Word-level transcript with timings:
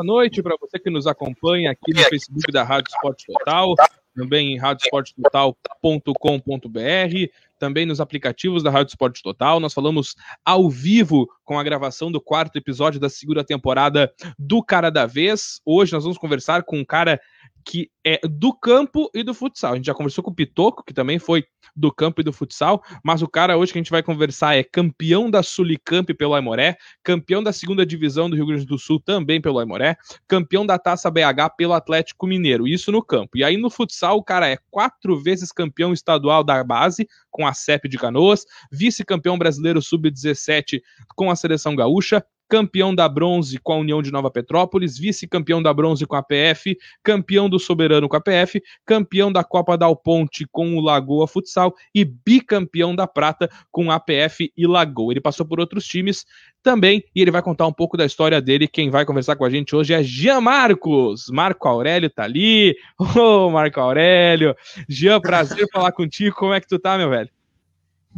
boa 0.00 0.04
noite 0.04 0.42
para 0.42 0.56
você 0.58 0.78
que 0.78 0.88
nos 0.88 1.06
acompanha 1.06 1.70
aqui 1.70 1.92
no 1.92 2.00
Facebook 2.04 2.50
da 2.50 2.62
Rádio 2.62 2.88
Esporte 2.88 3.26
Total, 3.26 3.74
também 4.14 4.54
em 4.54 4.58
radiosportetotal.com.br, 4.58 7.32
também 7.58 7.84
nos 7.84 8.00
aplicativos 8.00 8.62
da 8.62 8.70
Rádio 8.70 8.92
Esporte 8.92 9.22
Total. 9.22 9.60
Nós 9.60 9.74
falamos 9.74 10.16
ao 10.42 10.70
vivo 10.70 11.28
com 11.44 11.58
a 11.58 11.62
gravação 11.62 12.10
do 12.10 12.18
quarto 12.18 12.56
episódio 12.56 12.98
da 12.98 13.10
segunda 13.10 13.44
temporada 13.44 14.10
do 14.38 14.62
Cara 14.62 14.88
da 14.88 15.04
Vez. 15.04 15.60
Hoje 15.66 15.92
nós 15.92 16.04
vamos 16.04 16.16
conversar 16.16 16.62
com 16.62 16.78
um 16.78 16.84
cara 16.84 17.20
que 17.64 17.90
é 18.04 18.20
do 18.26 18.52
campo 18.52 19.10
e 19.14 19.22
do 19.22 19.34
futsal. 19.34 19.72
A 19.72 19.76
gente 19.76 19.86
já 19.86 19.94
conversou 19.94 20.24
com 20.24 20.30
o 20.30 20.34
Pitoco, 20.34 20.84
que 20.84 20.94
também 20.94 21.18
foi 21.18 21.44
do 21.74 21.92
campo 21.92 22.20
e 22.20 22.24
do 22.24 22.32
futsal, 22.32 22.82
mas 23.04 23.22
o 23.22 23.28
cara 23.28 23.56
hoje 23.56 23.72
que 23.72 23.78
a 23.78 23.82
gente 23.82 23.90
vai 23.90 24.02
conversar 24.02 24.56
é 24.56 24.64
campeão 24.64 25.30
da 25.30 25.42
Sulicamp 25.42 26.10
pelo 26.16 26.34
Aimoré, 26.34 26.76
campeão 27.02 27.42
da 27.42 27.52
segunda 27.52 27.84
divisão 27.84 28.28
do 28.28 28.36
Rio 28.36 28.46
Grande 28.46 28.66
do 28.66 28.78
Sul 28.78 29.00
também 29.00 29.40
pelo 29.40 29.58
Aimoré, 29.58 29.96
campeão 30.26 30.64
da 30.66 30.78
Taça 30.78 31.10
BH 31.10 31.54
pelo 31.56 31.74
Atlético 31.74 32.26
Mineiro, 32.26 32.66
isso 32.66 32.90
no 32.90 33.02
campo. 33.02 33.36
E 33.36 33.44
aí 33.44 33.56
no 33.56 33.70
futsal 33.70 34.16
o 34.16 34.24
cara 34.24 34.48
é 34.48 34.58
quatro 34.70 35.20
vezes 35.20 35.52
campeão 35.52 35.92
estadual 35.92 36.42
da 36.42 36.62
base 36.64 37.06
com 37.30 37.46
a 37.46 37.52
CEP 37.52 37.88
de 37.88 37.98
Canoas, 37.98 38.44
vice-campeão 38.72 39.38
brasileiro 39.38 39.80
sub-17 39.80 40.80
com 41.14 41.30
a 41.30 41.36
seleção 41.36 41.76
gaúcha, 41.76 42.24
campeão 42.50 42.92
da 42.92 43.08
bronze 43.08 43.58
com 43.58 43.72
a 43.72 43.76
União 43.76 44.02
de 44.02 44.10
Nova 44.10 44.28
Petrópolis, 44.28 44.98
vice-campeão 44.98 45.62
da 45.62 45.72
bronze 45.72 46.04
com 46.04 46.16
a 46.16 46.22
PF, 46.22 46.76
campeão 47.00 47.48
do 47.48 47.60
Soberano 47.60 48.08
com 48.08 48.16
a 48.16 48.20
PF, 48.20 48.60
campeão 48.84 49.30
da 49.30 49.44
Copa 49.44 49.78
Dal 49.78 49.94
Ponte 49.94 50.44
com 50.50 50.76
o 50.76 50.80
Lagoa 50.80 51.28
Futsal 51.28 51.72
e 51.94 52.04
bicampeão 52.04 52.92
da 52.92 53.06
prata 53.06 53.48
com 53.70 53.88
a 53.92 54.00
PF 54.00 54.52
e 54.56 54.66
Lagoa. 54.66 55.12
Ele 55.12 55.20
passou 55.20 55.46
por 55.46 55.60
outros 55.60 55.86
times 55.86 56.26
também 56.60 57.04
e 57.14 57.22
ele 57.22 57.30
vai 57.30 57.40
contar 57.40 57.68
um 57.68 57.72
pouco 57.72 57.96
da 57.96 58.04
história 58.04 58.42
dele. 58.42 58.66
Quem 58.66 58.90
vai 58.90 59.04
conversar 59.04 59.36
com 59.36 59.44
a 59.44 59.50
gente 59.50 59.76
hoje 59.76 59.94
é 59.94 60.02
Jean 60.02 60.40
Marcos. 60.40 61.26
Marco 61.30 61.68
Aurélio 61.68 62.10
tá 62.10 62.24
ali. 62.24 62.74
Ô, 62.98 63.46
oh, 63.46 63.50
Marco 63.50 63.78
Aurélio. 63.78 64.56
Jean, 64.88 65.20
prazer 65.20 65.68
falar 65.72 65.92
contigo. 65.92 66.34
Como 66.34 66.52
é 66.52 66.60
que 66.60 66.66
tu 66.66 66.80
tá, 66.80 66.98
meu 66.98 67.10
velho? 67.10 67.30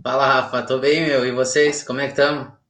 Fala, 0.03 0.27
Rafa. 0.27 0.63
Tô 0.63 0.79
bem, 0.79 1.05
meu. 1.05 1.27
E 1.27 1.33
vocês? 1.33 1.83
Como 1.85 2.01
é 2.01 2.07
que 2.07 2.13
estamos? 2.13 2.62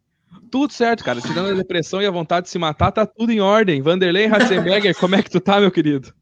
Tudo 0.51 0.73
certo, 0.73 1.05
cara. 1.05 1.21
Tirando 1.21 1.51
a 1.51 1.55
depressão 1.55 2.03
e 2.03 2.07
a 2.07 2.11
vontade 2.11 2.45
de 2.45 2.51
se 2.51 2.59
matar, 2.59 2.93
tá 2.93 3.07
tudo 3.07 3.33
em 3.33 3.41
ordem. 3.41 3.81
Vanderlei 3.81 4.27
Ratzenberger, 4.27 4.97
como 4.99 5.15
é 5.15 5.23
que 5.23 5.31
tu 5.31 5.41
tá, 5.41 5.61
meu 5.61 5.71
querido? 5.71 6.13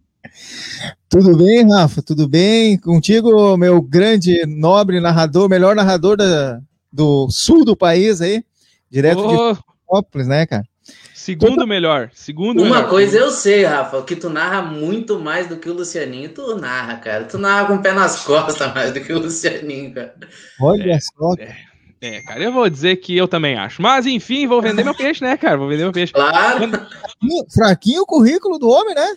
Tudo 1.09 1.37
bem, 1.37 1.69
Rafa? 1.69 2.03
Tudo 2.03 2.29
bem? 2.29 2.79
Contigo, 2.79 3.57
meu 3.57 3.83
grande, 3.83 4.45
nobre 4.47 5.01
narrador, 5.01 5.49
melhor 5.49 5.75
narrador 5.75 6.17
da, 6.17 6.61
do 6.93 7.29
sul 7.31 7.65
do 7.65 7.77
país 7.77 8.21
aí, 8.21 8.45
direto 8.91 9.21
oh. 9.21 9.29
de 9.29 9.61
Florianópolis, 9.61 10.29
né, 10.29 10.47
cara? 10.47 10.65
Segundo 11.15 11.67
melhor, 11.67 12.11
segundo 12.15 12.63
Uma 12.63 12.77
melhor. 12.77 12.89
coisa 12.89 13.19
eu 13.19 13.31
sei, 13.31 13.65
Rafa, 13.65 14.03
que 14.03 14.17
tu 14.17 14.31
narra 14.31 14.63
muito 14.63 15.19
mais 15.21 15.47
do 15.47 15.59
que 15.59 15.69
o 15.69 15.75
Lucianinho. 15.75 16.31
Tu 16.31 16.57
narra, 16.57 16.97
cara. 16.97 17.25
Tu 17.25 17.37
narra 17.37 17.67
com 17.67 17.75
o 17.75 17.83
pé 17.83 17.93
nas 17.93 18.25
costas 18.25 18.73
mais 18.75 18.93
do 18.93 19.01
que 19.01 19.13
o 19.13 19.19
Lucianinho, 19.19 19.93
cara. 19.93 20.15
Olha 20.59 20.93
é, 20.93 20.99
só. 20.99 21.35
É. 21.39 21.55
É, 22.03 22.23
cara, 22.23 22.43
eu 22.43 22.53
vou 22.53 22.69
dizer 22.69 22.97
que 22.97 23.15
eu 23.17 23.29
também 23.29 23.57
acho. 23.57 23.83
Mas, 23.83 24.07
enfim, 24.07 24.47
vou 24.47 24.63
vender 24.63 24.83
meu 24.83 24.95
peixe, 24.95 25.23
né, 25.23 25.37
cara? 25.37 25.59
Vou 25.59 25.69
vender 25.69 25.83
meu 25.83 25.93
peixe. 25.93 26.13
Claro. 26.13 26.71
Fraquinho 27.53 28.03
o 28.03 28.07
currículo 28.07 28.59
do 28.59 28.69
homem, 28.69 28.95
né? 28.95 29.17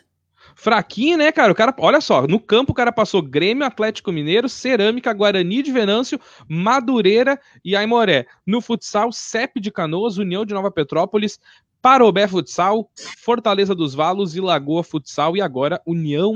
Fraquinho, 0.56 1.18
né, 1.18 1.32
cara? 1.32 1.52
O 1.52 1.56
cara, 1.56 1.74
olha 1.80 2.02
só, 2.02 2.28
no 2.28 2.40
campo 2.40 2.72
o 2.72 2.76
cara 2.76 2.92
passou 2.92 3.22
Grêmio, 3.22 3.66
Atlético 3.66 4.12
Mineiro, 4.12 4.48
Cerâmica, 4.48 5.14
Guarani 5.14 5.64
de 5.64 5.72
Venâncio, 5.72 6.20
Madureira 6.48 7.40
e 7.64 7.76
Aimoré. 7.76 8.26
No 8.46 8.62
futsal, 8.62 9.12
CEP 9.12 9.60
de 9.60 9.72
Canoas, 9.72 10.18
União 10.18 10.46
de 10.46 10.54
Nova 10.54 10.70
Petrópolis, 10.70 11.40
Parobé 11.82 12.28
Futsal, 12.28 12.90
Fortaleza 13.18 13.76
dos 13.76 13.94
Valos 13.94 14.36
e 14.36 14.42
Lagoa 14.42 14.84
Futsal 14.84 15.36
e 15.36 15.42
agora 15.42 15.82
União 15.86 16.32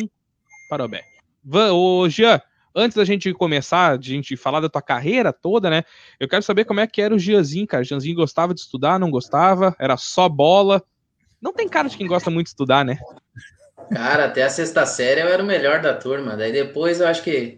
Parobé. 0.70 1.04
Ô, 1.72 2.10
Jean, 2.10 2.42
antes 2.78 2.96
da 2.96 3.04
gente 3.04 3.34
começar, 3.34 3.98
de 3.98 4.12
a 4.12 4.16
gente 4.16 4.38
falar 4.38 4.60
da 4.60 4.70
tua 4.70 4.82
carreira 4.82 5.34
toda, 5.34 5.70
né? 5.70 5.84
Eu 6.20 6.28
quero 6.28 6.44
saber 6.44 6.64
como 6.64 6.80
é 6.80 6.86
que 6.86 7.02
era 7.02 7.14
o 7.14 7.20
Gianzinho, 7.20 7.66
cara. 7.66 7.82
O 7.82 7.86
Gianzinho 7.86 8.16
gostava 8.16 8.54
de 8.54 8.62
estudar, 8.62 9.00
não 9.00 9.10
gostava? 9.10 9.76
Era 9.80 9.98
só 9.98 10.30
bola? 10.30 10.84
Não 11.42 11.52
tem 11.52 11.68
cara 11.68 11.90
de 11.90 11.98
quem 11.98 12.08
gosta 12.08 12.30
muito 12.30 12.46
de 12.46 12.52
estudar, 12.52 12.86
né? 12.86 13.00
Cara, 13.92 14.26
até 14.26 14.44
a 14.44 14.50
sexta 14.50 14.86
série 14.86 15.22
eu 15.22 15.28
era 15.28 15.42
o 15.42 15.46
melhor 15.46 15.82
da 15.82 15.94
turma. 15.94 16.38
Daí 16.38 16.52
depois 16.52 17.02
eu 17.02 17.08
acho 17.08 17.24
que 17.24 17.58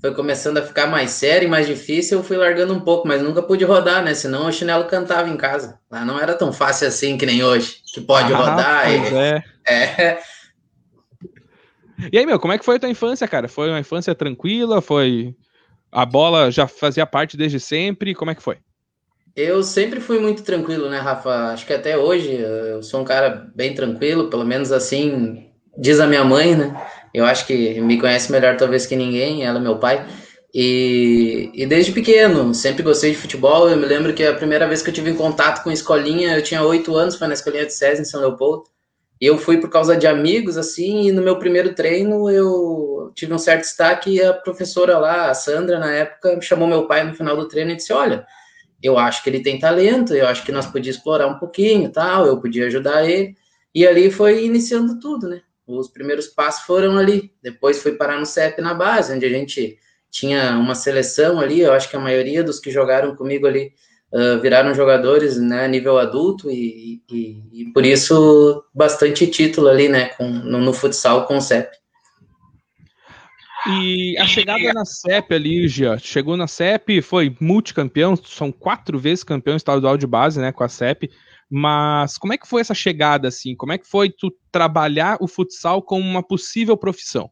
foi 0.00 0.14
começando 0.14 0.58
a 0.58 0.62
ficar 0.62 0.88
mais 0.88 1.10
sério 1.10 1.46
e 1.46 1.50
mais 1.50 1.66
difícil, 1.66 2.18
eu 2.18 2.24
fui 2.24 2.36
largando 2.36 2.74
um 2.74 2.80
pouco, 2.80 3.06
mas 3.06 3.22
nunca 3.22 3.42
pude 3.42 3.64
rodar, 3.64 4.02
né? 4.02 4.14
Senão 4.14 4.46
o 4.46 4.52
chinelo 4.52 4.84
cantava 4.84 5.28
em 5.28 5.36
casa. 5.36 5.78
Lá 5.90 6.04
não 6.04 6.18
era 6.18 6.34
tão 6.34 6.52
fácil 6.52 6.88
assim 6.88 7.16
que 7.16 7.24
nem 7.24 7.42
hoje, 7.42 7.76
que 7.94 8.00
pode 8.00 8.32
ah, 8.32 8.36
rodar. 8.36 8.90
E... 8.90 9.14
É. 9.14 9.42
é. 9.68 10.35
E 12.12 12.18
aí, 12.18 12.26
meu, 12.26 12.38
como 12.38 12.52
é 12.52 12.58
que 12.58 12.64
foi 12.64 12.76
a 12.76 12.78
tua 12.78 12.88
infância, 12.88 13.26
cara? 13.26 13.48
Foi 13.48 13.68
uma 13.68 13.80
infância 13.80 14.14
tranquila? 14.14 14.80
Foi. 14.80 15.34
A 15.90 16.04
bola 16.04 16.50
já 16.50 16.66
fazia 16.66 17.06
parte 17.06 17.36
desde 17.36 17.58
sempre? 17.58 18.14
Como 18.14 18.30
é 18.30 18.34
que 18.34 18.42
foi? 18.42 18.58
Eu 19.34 19.62
sempre 19.62 20.00
fui 20.00 20.18
muito 20.18 20.42
tranquilo, 20.42 20.88
né, 20.88 20.98
Rafa? 20.98 21.52
Acho 21.52 21.66
que 21.66 21.72
até 21.72 21.96
hoje 21.96 22.32
eu 22.32 22.82
sou 22.82 23.00
um 23.00 23.04
cara 23.04 23.50
bem 23.54 23.74
tranquilo, 23.74 24.30
pelo 24.30 24.44
menos 24.44 24.72
assim 24.72 25.46
diz 25.76 26.00
a 26.00 26.06
minha 26.06 26.24
mãe, 26.24 26.56
né? 26.56 26.74
Eu 27.12 27.24
acho 27.24 27.46
que 27.46 27.80
me 27.80 28.00
conhece 28.00 28.32
melhor 28.32 28.56
talvez 28.56 28.86
que 28.86 28.96
ninguém, 28.96 29.44
ela 29.44 29.58
é 29.58 29.62
meu 29.62 29.78
pai. 29.78 30.06
E, 30.54 31.50
e 31.52 31.66
desde 31.66 31.92
pequeno, 31.92 32.54
sempre 32.54 32.82
gostei 32.82 33.10
de 33.10 33.18
futebol. 33.18 33.68
Eu 33.68 33.76
me 33.76 33.84
lembro 33.84 34.14
que 34.14 34.24
a 34.24 34.34
primeira 34.34 34.66
vez 34.66 34.80
que 34.80 34.88
eu 34.88 34.94
tive 34.94 35.10
em 35.10 35.14
contato 35.14 35.62
com 35.62 35.70
escolinha, 35.70 36.34
eu 36.34 36.42
tinha 36.42 36.62
oito 36.62 36.96
anos, 36.96 37.16
foi 37.16 37.28
na 37.28 37.34
escolinha 37.34 37.66
de 37.66 37.74
César, 37.74 38.00
em 38.00 38.06
São 38.06 38.20
Leopoldo. 38.20 38.64
Eu 39.20 39.38
fui 39.38 39.58
por 39.58 39.70
causa 39.70 39.96
de 39.96 40.06
amigos, 40.06 40.58
assim, 40.58 41.08
e 41.08 41.12
no 41.12 41.22
meu 41.22 41.38
primeiro 41.38 41.74
treino 41.74 42.30
eu 42.30 43.12
tive 43.14 43.32
um 43.32 43.38
certo 43.38 43.62
destaque 43.62 44.10
e 44.10 44.22
a 44.22 44.34
professora 44.34 44.98
lá, 44.98 45.30
a 45.30 45.34
Sandra, 45.34 45.78
na 45.78 45.92
época, 45.92 46.38
chamou 46.42 46.68
meu 46.68 46.86
pai 46.86 47.02
no 47.02 47.14
final 47.14 47.36
do 47.36 47.48
treino 47.48 47.70
e 47.70 47.76
disse, 47.76 47.92
olha, 47.92 48.26
eu 48.82 48.98
acho 48.98 49.22
que 49.22 49.30
ele 49.30 49.40
tem 49.40 49.58
talento, 49.58 50.14
eu 50.14 50.26
acho 50.26 50.44
que 50.44 50.52
nós 50.52 50.66
podíamos 50.66 50.98
explorar 50.98 51.26
um 51.26 51.38
pouquinho 51.38 51.90
tal, 51.90 52.26
eu 52.26 52.38
podia 52.38 52.66
ajudar 52.66 53.08
ele. 53.08 53.34
E 53.74 53.86
ali 53.86 54.10
foi 54.10 54.44
iniciando 54.44 54.98
tudo, 55.00 55.28
né? 55.28 55.40
Os 55.66 55.88
primeiros 55.88 56.28
passos 56.28 56.64
foram 56.64 56.96
ali. 56.96 57.32
Depois 57.42 57.82
fui 57.82 57.92
parar 57.92 58.18
no 58.18 58.26
CEP 58.26 58.60
na 58.60 58.74
base, 58.74 59.12
onde 59.12 59.26
a 59.26 59.30
gente 59.30 59.78
tinha 60.10 60.56
uma 60.56 60.74
seleção 60.74 61.40
ali, 61.40 61.60
eu 61.60 61.72
acho 61.72 61.90
que 61.90 61.96
a 61.96 62.00
maioria 62.00 62.42
dos 62.42 62.60
que 62.60 62.70
jogaram 62.70 63.14
comigo 63.16 63.46
ali 63.46 63.72
uh, 64.12 64.40
viraram 64.40 64.74
jogadores 64.74 65.38
né, 65.38 65.68
nível 65.68 65.98
adulto 65.98 66.50
e, 66.50 67.02
e, 67.10 67.42
e, 67.52 67.72
por 67.72 67.84
isso 67.84 68.64
bastante 68.74 69.26
título 69.26 69.68
ali 69.68 69.88
né, 69.88 70.06
com, 70.10 70.28
no, 70.28 70.58
no 70.58 70.72
futsal 70.72 71.26
com 71.26 71.36
o 71.36 71.40
CEP. 71.40 71.70
E 73.68 74.16
a 74.18 74.26
chegada 74.26 74.72
na 74.72 74.84
CEP 74.84 75.34
ali, 75.34 75.66
Gia, 75.66 75.98
chegou 75.98 76.36
na 76.36 76.46
CEP, 76.46 77.02
foi 77.02 77.36
multicampeão, 77.40 78.14
são 78.16 78.52
quatro 78.52 78.96
vezes 78.96 79.24
campeão 79.24 79.56
estadual 79.56 79.96
de 79.96 80.06
base, 80.06 80.40
né, 80.40 80.52
com 80.52 80.62
a 80.62 80.68
CEP. 80.68 81.10
Mas 81.50 82.18
como 82.18 82.32
é 82.32 82.38
que 82.38 82.46
foi 82.46 82.60
essa 82.60 82.74
chegada, 82.74 83.28
assim? 83.28 83.54
Como 83.54 83.72
é 83.72 83.78
que 83.78 83.86
foi 83.86 84.10
tu 84.10 84.32
trabalhar 84.50 85.16
o 85.20 85.28
futsal 85.28 85.80
como 85.80 86.04
uma 86.04 86.22
possível 86.22 86.76
profissão? 86.76 87.30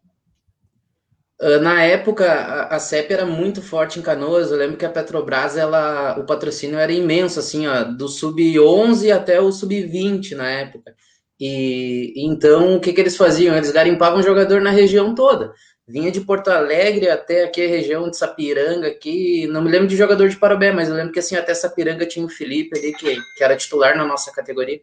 Ah, 1.44 1.59
na 1.59 1.82
época, 1.82 2.25
a, 2.71 2.78
CEP 2.78 3.12
era 3.12 3.27
muito 3.27 3.61
forte 3.61 3.99
em 3.99 4.02
Canoas. 4.02 4.50
Eu 4.50 4.56
lembro 4.56 4.79
que 4.79 4.87
a 4.87 4.91
Petrobras, 4.91 5.58
ela, 5.58 6.19
o 6.19 6.25
patrocínio 6.25 6.79
era 6.79 6.91
imenso, 6.91 7.38
assim, 7.38 7.67
ó, 7.67 7.85
do 7.85 8.08
sub-11 8.08 9.12
até 9.14 9.38
o 9.41 9.52
sub-20 9.52 10.35
na 10.35 10.50
época. 10.50 10.94
E 11.38 12.14
então, 12.17 12.76
o 12.76 12.81
que, 12.81 12.93
que 12.94 13.00
eles 13.00 13.17
faziam? 13.17 13.55
Eles 13.56 13.70
garimpavam 13.70 14.23
jogador 14.23 14.62
na 14.62 14.70
região 14.70 15.14
toda. 15.14 15.52
Vinha 15.87 16.11
de 16.11 16.23
Porto 16.23 16.49
Alegre 16.49 17.11
até 17.11 17.44
aqui 17.44 17.62
a 17.62 17.69
região 17.69 18.08
de 18.08 18.17
Sapiranga, 18.17 18.88
aqui. 18.88 19.46
Não 19.49 19.62
me 19.62 19.70
lembro 19.70 19.87
de 19.87 19.96
jogador 19.96 20.29
de 20.29 20.37
Parobé, 20.37 20.73
mas 20.73 20.88
eu 20.88 20.94
lembro 20.94 21.12
que 21.12 21.19
assim, 21.19 21.37
até 21.37 21.52
Sapiranga 21.55 22.06
tinha 22.06 22.25
o 22.25 22.29
Felipe 22.29 22.79
ali, 22.79 22.93
que, 22.94 23.17
que 23.37 23.44
era 23.44 23.56
titular 23.56 23.96
na 23.96 24.06
nossa 24.06 24.32
categoria. 24.32 24.81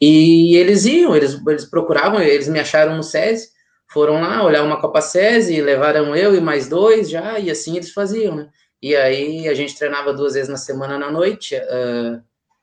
E 0.00 0.56
eles 0.56 0.86
iam, 0.86 1.14
eles, 1.14 1.38
eles 1.46 1.64
procuravam, 1.66 2.20
eles 2.20 2.48
me 2.48 2.58
acharam 2.58 2.96
no 2.96 3.02
SESI 3.02 3.59
foram 3.90 4.20
lá 4.20 4.42
olhar 4.44 4.62
uma 4.62 4.80
Copa 4.80 5.00
SESI, 5.00 5.60
levaram 5.60 6.14
eu 6.14 6.34
e 6.34 6.40
mais 6.40 6.68
dois 6.68 7.10
já, 7.10 7.38
e 7.38 7.50
assim 7.50 7.76
eles 7.76 7.92
faziam, 7.92 8.36
né? 8.36 8.48
E 8.80 8.96
aí 8.96 9.48
a 9.48 9.54
gente 9.54 9.76
treinava 9.76 10.12
duas 10.12 10.34
vezes 10.34 10.48
na 10.48 10.56
semana 10.56 10.96
na 10.96 11.10
noite. 11.10 11.56
Uh, 11.56 12.22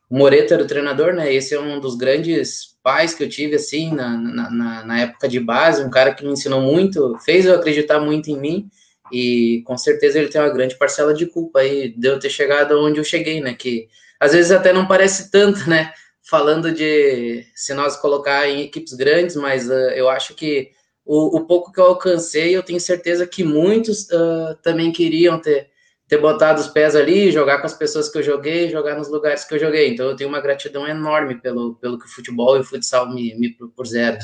o 0.10 0.18
Moreto 0.18 0.54
era 0.54 0.64
o 0.64 0.68
treinador, 0.68 1.14
né? 1.14 1.32
Esse 1.32 1.54
é 1.54 1.60
um 1.60 1.82
dos 1.82 1.96
grandes 1.96 2.78
pais 2.82 3.14
que 3.14 3.24
eu 3.24 3.30
tive, 3.30 3.56
assim, 3.56 3.94
na, 3.94 4.18
na, 4.18 4.86
na, 4.86 5.00
época 5.02 5.28
de 5.28 5.40
base, 5.40 5.84
um 5.84 5.90
cara 5.90 6.14
que 6.14 6.26
me 6.26 6.32
ensinou 6.32 6.62
muito, 6.62 7.18
fez 7.20 7.46
eu 7.46 7.56
acreditar 7.56 8.00
muito 8.00 8.32
em 8.32 8.40
mim, 8.40 8.70
e 9.12 9.62
com 9.66 9.78
certeza 9.78 10.18
ele 10.18 10.30
tem 10.30 10.40
uma 10.40 10.50
grande 10.50 10.78
parcela 10.78 11.14
de 11.14 11.26
culpa 11.26 11.60
aí 11.60 11.90
de 11.90 12.08
eu 12.08 12.20
ter 12.20 12.30
chegado 12.30 12.80
onde 12.80 13.00
eu 13.00 13.04
cheguei, 13.04 13.42
né? 13.42 13.54
Que 13.54 13.90
às 14.18 14.32
vezes 14.32 14.52
até 14.52 14.72
não 14.72 14.88
parece 14.88 15.30
tanto, 15.30 15.70
né? 15.70 15.92
Falando 16.24 16.72
de 16.72 17.46
se 17.54 17.74
nós 17.74 17.98
colocar 17.98 18.48
em 18.50 18.62
equipes 18.62 18.94
grandes, 18.94 19.36
mas 19.36 19.70
uh, 19.70 19.92
eu 19.94 20.10
acho 20.10 20.34
que 20.34 20.72
o, 21.08 21.38
o, 21.38 21.46
pouco 21.46 21.72
que 21.72 21.80
eu 21.80 21.86
alcancei, 21.86 22.56
eu 22.56 22.62
tenho 22.62 22.80
certeza 22.80 23.26
que 23.26 23.44
muitos 23.44 24.10
uh, 24.10 24.56
também 24.62 24.92
queriam 24.92 25.40
ter, 25.40 25.70
ter 26.08 26.18
botado 26.18 26.60
os 26.60 26.68
pés 26.68 26.96
ali, 26.96 27.32
jogar 27.32 27.60
com 27.60 27.66
as 27.66 27.74
pessoas 27.74 28.10
que 28.10 28.18
eu 28.18 28.24
joguei, 28.24 28.70
jogar 28.70 28.98
nos 28.98 29.10
lugares 29.10 29.46
que 29.46 29.56
eu 29.56 29.60
joguei. 29.60 29.94
Então 29.94 30.08
eu 30.08 30.16
tenho 30.16 30.30
uma 30.30 30.42
gratidão 30.42 30.86
enorme 30.86 31.36
pelo, 31.36 31.76
pelo 31.76 31.98
que 31.98 32.06
o 32.06 32.10
futebol 32.10 32.58
e 32.58 32.60
o 32.60 32.64
futsal 32.64 33.14
me, 33.14 33.34
me 33.36 33.54
propuseram. 33.54 34.20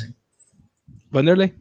Vanderlei. 1.09 1.53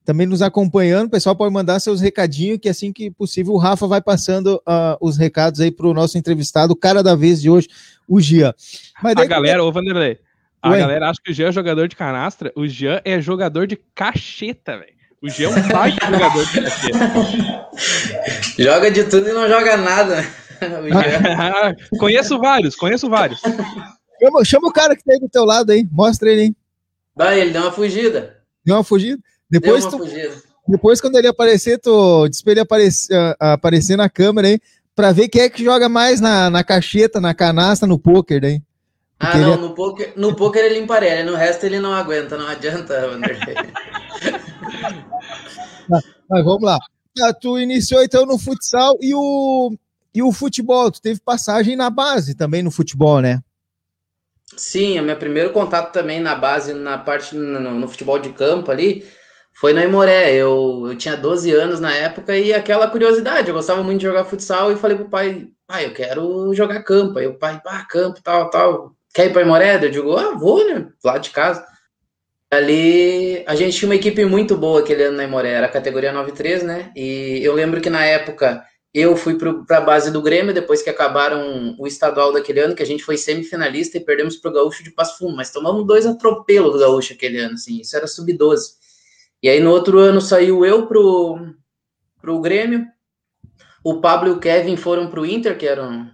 também 0.06 0.26
nos 0.26 0.40
acompanhando. 0.40 1.08
O 1.08 1.10
pessoal 1.10 1.34
pode 1.34 1.52
mandar 1.52 1.80
seus 1.80 2.00
recadinhos, 2.00 2.60
que 2.62 2.68
assim 2.68 2.92
que 2.92 3.10
possível 3.10 3.52
o 3.52 3.58
Rafa 3.58 3.86
vai 3.88 4.00
passando 4.00 4.62
uh, 4.66 4.96
os 5.00 5.18
recados 5.18 5.60
aí 5.60 5.70
para 5.70 5.88
o 5.88 5.92
nosso 5.92 6.16
entrevistado, 6.16 6.72
o 6.72 6.76
cara 6.76 7.02
da 7.02 7.16
vez 7.16 7.42
de 7.42 7.50
hoje, 7.50 7.68
o 8.08 8.20
Gian. 8.20 8.54
Mas 9.02 9.16
daí... 9.16 9.26
A 9.26 9.28
galera, 9.28 9.64
ô 9.64 9.72
Vanderlei, 9.72 10.20
a 10.62 10.70
Ué? 10.70 10.78
galera 10.78 11.10
acha 11.10 11.20
que 11.22 11.32
o 11.32 11.34
Jean 11.34 11.48
é 11.48 11.52
jogador 11.52 11.88
de 11.88 11.96
canastra, 11.96 12.52
o 12.54 12.68
Jean 12.68 13.00
é 13.04 13.20
jogador 13.20 13.66
de 13.66 13.76
cacheta, 13.94 14.78
velho. 14.78 14.94
O 15.20 15.28
Jean 15.28 15.50
é 15.50 15.58
um 15.58 15.68
baita 15.68 16.06
jogador 16.06 16.46
de 16.46 16.62
cacheta. 16.62 17.68
Joga 18.56 18.90
de 18.90 19.04
tudo 19.04 19.28
e 19.28 19.32
não 19.32 19.48
joga 19.48 19.76
nada. 19.76 20.24
conheço 21.98 22.38
vários, 22.38 22.76
conheço 22.76 23.10
vários. 23.10 23.40
Chama, 24.22 24.44
chama, 24.44 24.68
o 24.68 24.72
cara 24.72 24.96
que 24.96 25.04
tá 25.04 25.12
aí 25.12 25.20
do 25.20 25.28
teu 25.28 25.44
lado 25.44 25.70
aí, 25.70 25.86
mostra 25.90 26.30
ele 26.30 26.40
aí. 26.40 26.54
Vai, 27.14 27.40
ele 27.40 27.50
deu 27.50 27.62
uma 27.62 27.72
fugida. 27.72 28.38
Deu 28.64 28.76
uma 28.76 28.84
fugida? 28.84 29.20
Depois, 29.50 29.84
tu, 29.86 29.98
fugida. 29.98 30.42
depois 30.66 31.00
quando 31.00 31.16
ele 31.16 31.28
aparecer, 31.28 31.78
tu 31.78 32.28
diz 32.28 32.42
pra 32.42 32.52
ele 32.52 32.60
aparecer, 32.60 33.36
aparecer 33.38 33.96
na 33.96 34.08
câmera 34.08 34.48
aí, 34.48 34.60
pra 34.94 35.12
ver 35.12 35.28
quem 35.28 35.42
é 35.42 35.50
que 35.50 35.62
joga 35.64 35.88
mais 35.88 36.20
na, 36.20 36.50
na 36.50 36.64
cacheta, 36.64 37.20
na 37.20 37.34
canasta, 37.34 37.86
no 37.86 37.98
poker 37.98 38.40
daí. 38.40 38.62
ah, 39.20 39.38
não, 39.38 39.52
ele... 39.52 39.62
no, 39.62 39.74
poker, 39.74 40.12
no 40.16 40.34
poker 40.34 40.64
ele 40.64 40.78
emparelha, 40.78 41.24
no 41.24 41.36
resto 41.36 41.64
ele 41.64 41.78
não 41.78 41.92
aguenta, 41.92 42.36
não 42.36 42.48
adianta, 42.48 43.08
Wanderlei. 43.08 43.54
Mas 46.28 46.44
vamos 46.44 46.62
lá. 46.62 46.78
Ah, 47.22 47.32
tu 47.32 47.58
iniciou 47.58 48.02
então 48.02 48.26
no 48.26 48.38
futsal 48.38 48.96
e 49.00 49.14
o, 49.14 49.72
e 50.14 50.22
o 50.22 50.32
futebol, 50.32 50.90
tu 50.90 51.00
teve 51.00 51.20
passagem 51.20 51.76
na 51.76 51.88
base 51.88 52.34
também 52.34 52.62
no 52.62 52.70
futebol, 52.70 53.20
né? 53.20 53.40
Sim, 54.56 54.98
o 55.00 55.02
meu 55.02 55.16
primeiro 55.16 55.52
contato 55.52 55.92
também 55.92 56.20
na 56.20 56.34
base, 56.34 56.72
na 56.72 56.98
parte 56.98 57.34
no, 57.34 57.60
no 57.60 57.88
futebol 57.88 58.18
de 58.18 58.30
campo 58.30 58.70
ali, 58.70 59.04
foi 59.56 59.72
na 59.72 59.84
Imoré. 59.84 60.34
Eu, 60.34 60.84
eu 60.88 60.96
tinha 60.96 61.16
12 61.16 61.50
anos 61.52 61.80
na 61.80 61.92
época 61.94 62.36
e 62.36 62.52
aquela 62.52 62.88
curiosidade, 62.88 63.48
eu 63.48 63.54
gostava 63.54 63.82
muito 63.82 64.00
de 64.00 64.06
jogar 64.06 64.24
futsal 64.24 64.70
e 64.70 64.76
falei 64.76 64.96
pro 64.96 65.08
pai, 65.08 65.48
pai, 65.66 65.86
eu 65.86 65.94
quero 65.94 66.54
jogar 66.54 66.82
campo. 66.82 67.18
Aí 67.18 67.26
o 67.26 67.38
pai, 67.38 67.60
ah, 67.66 67.84
campo, 67.88 68.20
tal, 68.22 68.50
tal. 68.50 68.92
Quer 69.14 69.26
ir 69.26 69.32
pra 69.32 69.42
Imoré? 69.42 69.76
Eu 69.82 69.90
digo, 69.90 70.16
ah, 70.16 70.34
vou, 70.34 70.64
né? 70.66 70.88
Lá 71.02 71.18
de 71.18 71.30
casa. 71.30 71.66
Ali 72.50 73.42
a 73.46 73.54
gente 73.56 73.76
tinha 73.76 73.88
uma 73.88 73.96
equipe 73.96 74.24
muito 74.24 74.56
boa 74.56 74.80
aquele 74.80 75.04
ano 75.04 75.16
na 75.16 75.24
Imoré, 75.24 75.52
era 75.52 75.66
a 75.66 75.70
categoria 75.70 76.12
93, 76.12 76.62
né? 76.62 76.92
E 76.94 77.40
eu 77.42 77.54
lembro 77.54 77.80
que 77.80 77.90
na 77.90 78.04
época 78.04 78.62
eu 78.94 79.16
fui 79.16 79.36
para 79.36 79.78
a 79.78 79.80
base 79.80 80.10
do 80.10 80.22
Grêmio 80.22 80.54
depois 80.54 80.82
que 80.82 80.88
acabaram 80.90 81.74
o 81.78 81.86
estadual 81.86 82.32
daquele 82.32 82.60
ano, 82.60 82.74
que 82.74 82.82
a 82.82 82.86
gente 82.86 83.02
foi 83.02 83.16
semifinalista 83.16 83.96
e 83.96 84.04
perdemos 84.04 84.36
para 84.36 84.50
o 84.50 84.54
Gaúcho 84.54 84.84
de 84.84 84.90
Passo 84.90 85.18
Fundo, 85.18 85.36
mas 85.36 85.50
tomamos 85.50 85.86
dois 85.86 86.06
atropelos 86.06 86.72
do 86.72 86.78
Gaúcho 86.78 87.12
aquele 87.12 87.38
ano, 87.38 87.54
assim, 87.54 87.80
isso 87.80 87.96
era 87.96 88.06
sub-12. 88.06 88.85
E 89.42 89.48
aí 89.48 89.60
no 89.60 89.70
outro 89.70 89.98
ano 89.98 90.20
saiu 90.20 90.64
eu 90.64 90.86
pro, 90.86 91.38
pro 92.20 92.40
Grêmio, 92.40 92.86
o 93.84 94.00
Pablo 94.00 94.28
e 94.28 94.32
o 94.32 94.40
Kevin 94.40 94.76
foram 94.76 95.08
para 95.08 95.20
o 95.20 95.26
Inter, 95.26 95.56
que 95.56 95.66
eram 95.66 96.10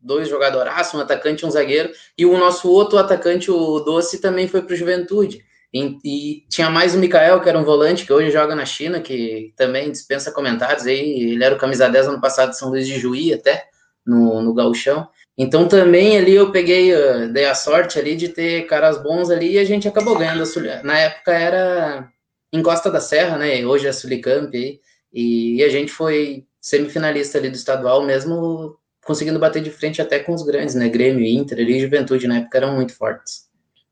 dois 0.00 0.28
jogadoraços, 0.28 0.94
um 0.94 1.00
atacante 1.00 1.44
e 1.44 1.46
um 1.46 1.50
zagueiro, 1.50 1.90
e 2.16 2.24
o 2.24 2.38
nosso 2.38 2.70
outro 2.70 2.98
atacante, 2.98 3.50
o 3.50 3.80
Doce, 3.80 4.20
também 4.20 4.46
foi 4.46 4.62
para 4.62 4.74
o 4.74 4.76
Juventude. 4.76 5.44
E, 5.74 5.98
e, 6.04 6.46
tinha 6.48 6.70
mais 6.70 6.94
o 6.94 6.98
Mikael, 6.98 7.40
que 7.40 7.48
era 7.48 7.58
um 7.58 7.64
volante 7.64 8.06
que 8.06 8.12
hoje 8.12 8.30
joga 8.30 8.54
na 8.54 8.64
China, 8.64 9.00
que 9.00 9.52
também 9.56 9.90
dispensa 9.90 10.30
comentários 10.30 10.86
aí. 10.86 11.32
Ele 11.32 11.44
era 11.44 11.54
o 11.54 11.58
camisa 11.58 11.88
10 11.88 12.06
ano 12.08 12.20
passado 12.20 12.50
de 12.50 12.58
São 12.58 12.70
Luís 12.70 12.86
de 12.86 12.98
Juí, 12.98 13.34
até, 13.34 13.64
no, 14.06 14.40
no 14.40 14.54
Gauchão. 14.54 15.08
Então 15.36 15.68
também 15.68 16.16
ali 16.16 16.34
eu 16.34 16.50
peguei, 16.50 16.94
uh, 16.94 17.30
dei 17.30 17.44
a 17.44 17.54
sorte 17.54 17.98
ali 17.98 18.16
de 18.16 18.28
ter 18.28 18.66
caras 18.66 19.02
bons 19.02 19.28
ali 19.28 19.54
e 19.54 19.58
a 19.58 19.64
gente 19.64 19.86
acabou 19.86 20.16
ganhando. 20.16 20.44
Na 20.82 20.98
época 20.98 21.32
era 21.32 22.08
em 22.52 22.62
Costa 22.62 22.90
da 22.90 23.00
Serra, 23.00 23.38
né? 23.38 23.64
Hoje 23.66 23.86
é 23.86 23.92
Sulicamp 23.92 24.54
aí, 24.54 24.80
e, 25.12 25.56
e 25.56 25.64
a 25.64 25.68
gente 25.68 25.92
foi 25.92 26.46
semifinalista 26.60 27.38
ali 27.38 27.50
do 27.50 27.56
estadual, 27.56 28.04
mesmo 28.04 28.76
conseguindo 29.04 29.38
bater 29.38 29.62
de 29.62 29.70
frente 29.70 30.02
até 30.02 30.18
com 30.18 30.34
os 30.34 30.42
grandes, 30.42 30.74
né? 30.74 30.88
Grêmio, 30.88 31.24
Inter 31.24 31.58
ali, 31.58 31.80
Juventude 31.80 32.26
na 32.26 32.38
época 32.38 32.58
eram 32.58 32.74
muito 32.74 32.92
fortes. 32.92 33.46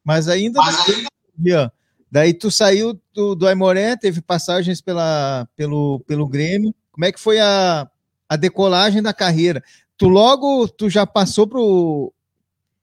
Mas 0.04 0.28
ainda 0.28 0.60
Mas... 0.60 1.70
Daí 2.10 2.32
tu 2.32 2.50
saiu 2.50 3.00
do, 3.12 3.34
do 3.34 3.46
Aimoré, 3.46 3.96
teve 3.96 4.20
passagens 4.20 4.80
pela, 4.80 5.48
pelo, 5.56 6.00
pelo 6.06 6.28
Grêmio. 6.28 6.72
Como 6.92 7.04
é 7.04 7.10
que 7.10 7.18
foi 7.18 7.40
a, 7.40 7.88
a 8.28 8.36
decolagem 8.36 9.02
da 9.02 9.12
carreira? 9.12 9.62
Tu 9.96 10.06
logo, 10.08 10.68
tu 10.68 10.88
já 10.88 11.04
passou 11.06 11.46
pro... 11.46 12.12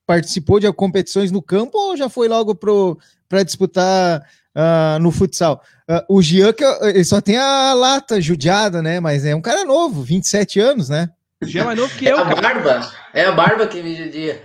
Participou 0.06 0.60
de 0.60 0.72
competições 0.74 1.32
no 1.32 1.42
campo 1.42 1.78
ou 1.78 1.96
já 1.96 2.10
foi 2.10 2.28
logo 2.28 2.54
para 2.54 3.44
disputar 3.44 4.22
uh, 4.56 5.00
no 5.00 5.12
futsal? 5.12 5.62
Uh, 5.90 6.18
o 6.18 6.22
Jean, 6.22 6.54
que 6.54 6.64
ele 6.64 7.04
só 7.04 7.22
tem 7.22 7.38
a 7.38 7.74
lata 7.74 8.22
judiada, 8.22 8.82
né? 8.82 9.00
Mas 9.00 9.26
é 9.26 9.36
um 9.36 9.42
cara 9.42 9.66
novo, 9.66 10.02
27 10.04 10.60
anos, 10.60 10.90
né? 10.90 11.10
O 11.42 11.46
Jean 11.46 11.62
é 11.62 11.66
mais 11.66 11.80
novo 11.80 11.96
que 11.98 12.06
eu. 12.06 12.18
É 12.18 12.22
a 12.22 12.36
barba, 12.36 12.92
é 13.14 13.26
a 13.26 13.32
barba 13.32 13.68
que 13.68 13.82
me 13.82 13.96
judia. 13.96 14.42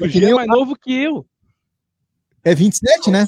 O 0.00 0.08
Jean 0.08 0.30
é 0.30 0.34
mais 0.34 0.48
novo 0.48 0.76
que 0.76 0.92
eu. 1.02 1.26
É 2.44 2.54
27, 2.54 3.10
né? 3.10 3.24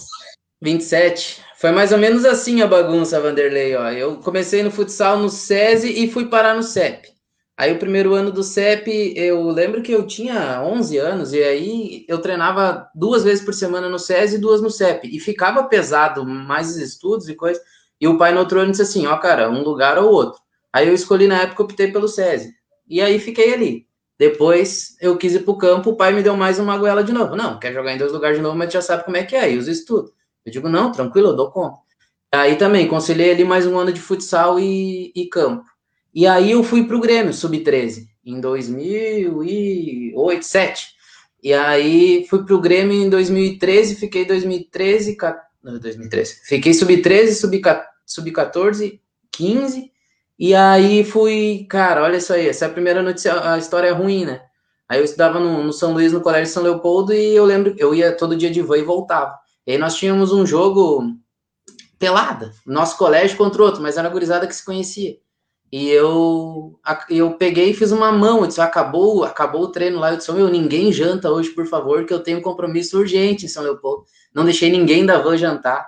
27. 0.60 1.40
Foi 1.56 1.72
mais 1.72 1.90
ou 1.90 1.98
menos 1.98 2.24
assim 2.24 2.60
a 2.60 2.66
bagunça, 2.66 3.20
Vanderlei. 3.20 3.74
Ó. 3.74 3.90
Eu 3.90 4.16
comecei 4.16 4.62
no 4.62 4.70
futsal 4.70 5.18
no 5.18 5.30
SESI 5.30 6.04
e 6.04 6.10
fui 6.10 6.26
parar 6.26 6.54
no 6.54 6.62
CEP. 6.62 7.15
Aí 7.58 7.72
o 7.72 7.78
primeiro 7.78 8.12
ano 8.12 8.30
do 8.30 8.42
CEP, 8.42 9.14
eu 9.16 9.48
lembro 9.48 9.80
que 9.80 9.90
eu 9.90 10.06
tinha 10.06 10.62
11 10.62 10.98
anos 10.98 11.32
e 11.32 11.42
aí 11.42 12.04
eu 12.06 12.18
treinava 12.20 12.90
duas 12.94 13.24
vezes 13.24 13.42
por 13.42 13.54
semana 13.54 13.88
no 13.88 13.98
SESI 13.98 14.36
e 14.36 14.38
duas 14.38 14.60
no 14.60 14.70
CEP. 14.70 15.08
E 15.08 15.18
ficava 15.18 15.64
pesado, 15.64 16.26
mais 16.26 16.76
estudos 16.76 17.28
e 17.30 17.34
coisas. 17.34 17.62
E 17.98 18.06
o 18.06 18.18
pai 18.18 18.32
no 18.32 18.40
outro 18.40 18.60
ano 18.60 18.72
disse 18.72 18.82
assim, 18.82 19.06
ó 19.06 19.16
cara, 19.16 19.48
um 19.48 19.62
lugar 19.62 19.98
ou 19.98 20.12
outro. 20.12 20.38
Aí 20.70 20.86
eu 20.86 20.94
escolhi 20.94 21.26
na 21.26 21.42
época, 21.42 21.62
optei 21.62 21.90
pelo 21.90 22.08
SESI. 22.08 22.52
E 22.86 23.00
aí 23.00 23.18
fiquei 23.18 23.54
ali. 23.54 23.86
Depois 24.18 24.94
eu 25.00 25.16
quis 25.16 25.34
ir 25.34 25.40
pro 25.40 25.56
campo, 25.56 25.90
o 25.90 25.96
pai 25.96 26.12
me 26.12 26.22
deu 26.22 26.36
mais 26.36 26.58
uma 26.58 26.76
goela 26.76 27.02
de 27.02 27.12
novo. 27.12 27.36
Não, 27.36 27.58
quer 27.58 27.72
jogar 27.72 27.94
em 27.94 27.98
dois 27.98 28.12
lugares 28.12 28.36
de 28.36 28.42
novo, 28.42 28.56
mas 28.56 28.70
já 28.70 28.82
sabe 28.82 29.04
como 29.04 29.16
é 29.16 29.24
que 29.24 29.34
é, 29.34 29.52
e 29.52 29.56
os 29.56 29.66
estudos. 29.66 30.12
Eu 30.44 30.52
digo, 30.52 30.68
não, 30.68 30.92
tranquilo, 30.92 31.28
eu 31.28 31.36
dou 31.36 31.50
conta. 31.50 31.78
Aí 32.32 32.56
também, 32.56 32.86
conciliei 32.86 33.32
ali 33.32 33.44
mais 33.44 33.66
um 33.66 33.78
ano 33.78 33.92
de 33.92 34.00
futsal 34.00 34.60
e, 34.60 35.12
e 35.14 35.26
campo. 35.26 35.64
E 36.16 36.26
aí 36.26 36.52
eu 36.52 36.64
fui 36.64 36.86
pro 36.86 36.98
Grêmio, 36.98 37.34
sub-13, 37.34 38.06
em 38.24 38.40
2008, 38.40 40.14
2007. 40.14 40.96
E 41.42 41.52
aí 41.52 42.26
fui 42.30 42.42
pro 42.42 42.58
Grêmio 42.58 42.94
em 42.94 43.10
2013, 43.10 43.96
fiquei 43.96 44.24
2013, 44.24 45.14
2013. 45.62 46.40
Fiquei 46.46 46.72
sub-13, 46.72 47.34
sub-14, 48.06 48.98
15 49.30 49.92
e 50.38 50.54
aí 50.54 51.04
fui, 51.04 51.66
cara, 51.68 52.02
olha 52.02 52.16
isso 52.16 52.32
aí, 52.32 52.48
essa 52.48 52.64
é 52.64 52.68
a 52.68 52.72
primeira 52.72 53.02
notícia, 53.02 53.52
a 53.52 53.58
história 53.58 53.88
é 53.88 53.92
ruim, 53.92 54.24
né? 54.24 54.42
Aí 54.88 54.98
eu 54.98 55.04
estudava 55.04 55.38
no, 55.38 55.64
no, 55.64 55.72
São 55.72 55.92
Luís, 55.92 56.12
no 56.14 56.22
Colégio 56.22 56.52
São 56.52 56.62
Leopoldo, 56.62 57.12
e 57.12 57.34
eu 57.34 57.44
lembro 57.44 57.74
eu 57.76 57.94
ia 57.94 58.16
todo 58.16 58.36
dia 58.36 58.50
de 58.50 58.62
van 58.62 58.78
e 58.78 58.82
voltava. 58.82 59.38
E 59.66 59.72
aí 59.72 59.78
nós 59.78 59.96
tínhamos 59.96 60.32
um 60.32 60.46
jogo 60.46 61.14
pelada, 61.98 62.52
nosso 62.66 62.96
colégio 62.96 63.36
contra 63.36 63.62
outro, 63.62 63.82
mas 63.82 63.98
era 63.98 64.08
uma 64.08 64.12
gurizada 64.12 64.46
que 64.46 64.54
se 64.54 64.64
conhecia. 64.64 65.16
E 65.72 65.90
eu, 65.90 66.78
eu 67.10 67.32
peguei 67.34 67.70
e 67.70 67.74
fiz 67.74 67.90
uma 67.90 68.12
mão, 68.12 68.40
eu 68.40 68.46
disse, 68.46 68.60
acabou, 68.60 69.24
acabou 69.24 69.62
o 69.62 69.72
treino 69.72 69.98
lá, 69.98 70.12
eu 70.12 70.16
disse, 70.16 70.30
meu, 70.32 70.48
ninguém 70.48 70.92
janta 70.92 71.30
hoje, 71.30 71.50
por 71.50 71.66
favor, 71.66 72.04
que 72.04 72.14
eu 72.14 72.20
tenho 72.20 72.38
um 72.38 72.42
compromisso 72.42 72.98
urgente 72.98 73.44
em 73.44 73.48
São 73.48 73.62
Leopoldo. 73.62 74.04
Não 74.32 74.44
deixei 74.44 74.70
ninguém 74.70 75.04
da 75.04 75.18
van 75.18 75.36
jantar 75.36 75.84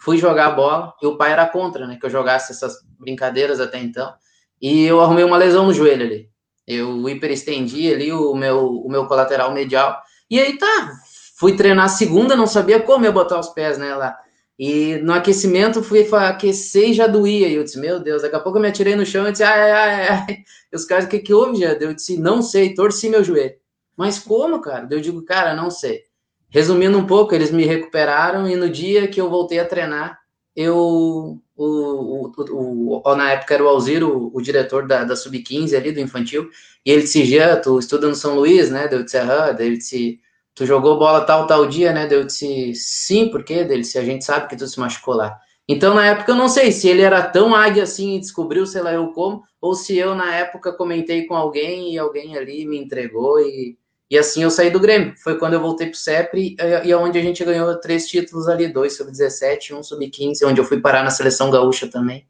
fui 0.00 0.16
jogar 0.16 0.50
bola 0.50 0.94
e 1.00 1.06
o 1.06 1.16
pai 1.16 1.30
era 1.30 1.46
contra, 1.46 1.86
né? 1.86 1.96
Que 2.00 2.06
eu 2.06 2.10
jogasse 2.10 2.52
essas 2.52 2.78
brincadeiras 2.98 3.60
até 3.60 3.78
então. 3.78 4.12
E 4.60 4.84
eu 4.84 5.00
arrumei 5.00 5.24
uma 5.24 5.36
lesão 5.36 5.66
no 5.66 5.74
joelho 5.74 6.04
ali. 6.04 6.28
Eu 6.66 7.08
hiperestendi 7.08 7.92
ali 7.92 8.12
o 8.12 8.34
meu, 8.34 8.66
o 8.66 8.90
meu 8.90 9.06
colateral 9.06 9.52
medial. 9.52 10.00
E 10.30 10.40
aí 10.40 10.56
tá, 10.56 10.92
fui 11.36 11.54
treinar 11.54 11.88
segunda, 11.90 12.34
não 12.34 12.46
sabia 12.46 12.80
como 12.80 13.04
eu 13.04 13.12
botar 13.12 13.38
os 13.38 13.48
pés 13.48 13.76
nela. 13.76 14.16
E 14.62 14.98
no 14.98 15.14
aquecimento 15.14 15.82
fui 15.82 16.06
aquecer 16.12 16.90
e 16.90 16.92
já 16.92 17.06
doía. 17.06 17.48
E 17.48 17.54
eu 17.54 17.64
disse, 17.64 17.80
meu 17.80 17.98
Deus, 17.98 18.20
daqui 18.20 18.36
a 18.36 18.40
pouco 18.40 18.58
eu 18.58 18.62
me 18.62 18.68
atirei 18.68 18.94
no 18.94 19.06
chão 19.06 19.26
e 19.26 19.32
disse, 19.32 19.42
ai, 19.42 19.70
ai, 19.70 20.08
ai. 20.08 20.36
E 20.70 20.76
os 20.76 20.84
caras, 20.84 21.06
o 21.06 21.08
que, 21.08 21.18
que 21.18 21.32
houve, 21.32 21.60
já? 21.60 21.72
Eu 21.72 21.94
disse, 21.94 22.20
não 22.20 22.42
sei, 22.42 22.74
torci 22.74 23.08
meu 23.08 23.24
joelho. 23.24 23.54
Mas 23.96 24.18
como, 24.18 24.60
cara? 24.60 24.86
Eu 24.90 25.00
digo, 25.00 25.22
cara, 25.22 25.54
não 25.54 25.70
sei. 25.70 26.02
Resumindo 26.50 26.98
um 26.98 27.06
pouco, 27.06 27.34
eles 27.34 27.50
me 27.50 27.64
recuperaram 27.64 28.46
e 28.46 28.54
no 28.54 28.68
dia 28.68 29.08
que 29.08 29.18
eu 29.18 29.30
voltei 29.30 29.58
a 29.58 29.64
treinar, 29.64 30.18
eu, 30.54 30.76
o, 30.76 31.40
o, 31.56 32.32
o, 32.50 33.02
o 33.02 33.16
na 33.16 33.32
época 33.32 33.54
era 33.54 33.64
o 33.64 33.68
Alziro, 33.68 34.30
o, 34.30 34.42
diretor 34.42 34.86
da, 34.86 35.04
da 35.04 35.16
Sub-15 35.16 35.74
ali, 35.74 35.90
do 35.90 36.00
infantil, 36.00 36.50
e 36.84 36.90
ele 36.90 37.02
disse, 37.02 37.24
Jean, 37.24 37.58
tu 37.62 37.78
estuda 37.78 38.06
no 38.06 38.14
São 38.14 38.34
Luís, 38.34 38.70
né? 38.70 38.90
Eu 38.92 39.04
disse, 39.04 39.16
aham, 39.16 39.56
ele 39.58 39.78
disse, 39.78 40.20
tu 40.60 40.66
jogou 40.66 40.98
bola 40.98 41.22
tal, 41.22 41.46
tal 41.46 41.66
dia, 41.66 41.90
né? 41.90 42.06
Eu 42.10 42.22
disse, 42.22 42.74
sim, 42.74 43.30
por 43.30 43.42
quê? 43.42 43.64
Dele, 43.64 43.82
se 43.82 43.98
a 43.98 44.04
gente 44.04 44.26
sabe 44.26 44.46
que 44.46 44.54
tu 44.54 44.66
se 44.66 44.78
machucou 44.78 45.14
lá. 45.14 45.38
Então, 45.66 45.94
na 45.94 46.04
época, 46.04 46.32
eu 46.32 46.36
não 46.36 46.50
sei 46.50 46.70
se 46.70 46.86
ele 46.86 47.00
era 47.00 47.22
tão 47.22 47.54
águia 47.54 47.84
assim 47.84 48.16
e 48.16 48.20
descobriu, 48.20 48.66
sei 48.66 48.82
lá 48.82 48.92
eu 48.92 49.08
como, 49.08 49.42
ou 49.58 49.74
se 49.74 49.96
eu, 49.96 50.14
na 50.14 50.34
época, 50.34 50.70
comentei 50.70 51.24
com 51.24 51.34
alguém 51.34 51.94
e 51.94 51.98
alguém 51.98 52.36
ali 52.36 52.66
me 52.66 52.76
entregou 52.76 53.40
e, 53.40 53.78
e 54.10 54.18
assim 54.18 54.42
eu 54.42 54.50
saí 54.50 54.68
do 54.68 54.78
Grêmio. 54.78 55.14
Foi 55.16 55.38
quando 55.38 55.54
eu 55.54 55.62
voltei 55.62 55.86
pro 55.86 55.96
CEPRE 55.96 56.56
e, 56.58 56.88
e 56.88 56.94
onde 56.94 57.18
a 57.18 57.22
gente 57.22 57.42
ganhou 57.42 57.80
três 57.80 58.06
títulos 58.06 58.46
ali, 58.46 58.68
dois 58.68 58.98
sub-17 58.98 59.74
um 59.74 59.82
sub-15, 59.82 60.46
onde 60.46 60.60
eu 60.60 60.64
fui 60.64 60.78
parar 60.78 61.02
na 61.02 61.10
seleção 61.10 61.50
gaúcha 61.50 61.88
também. 61.88 62.26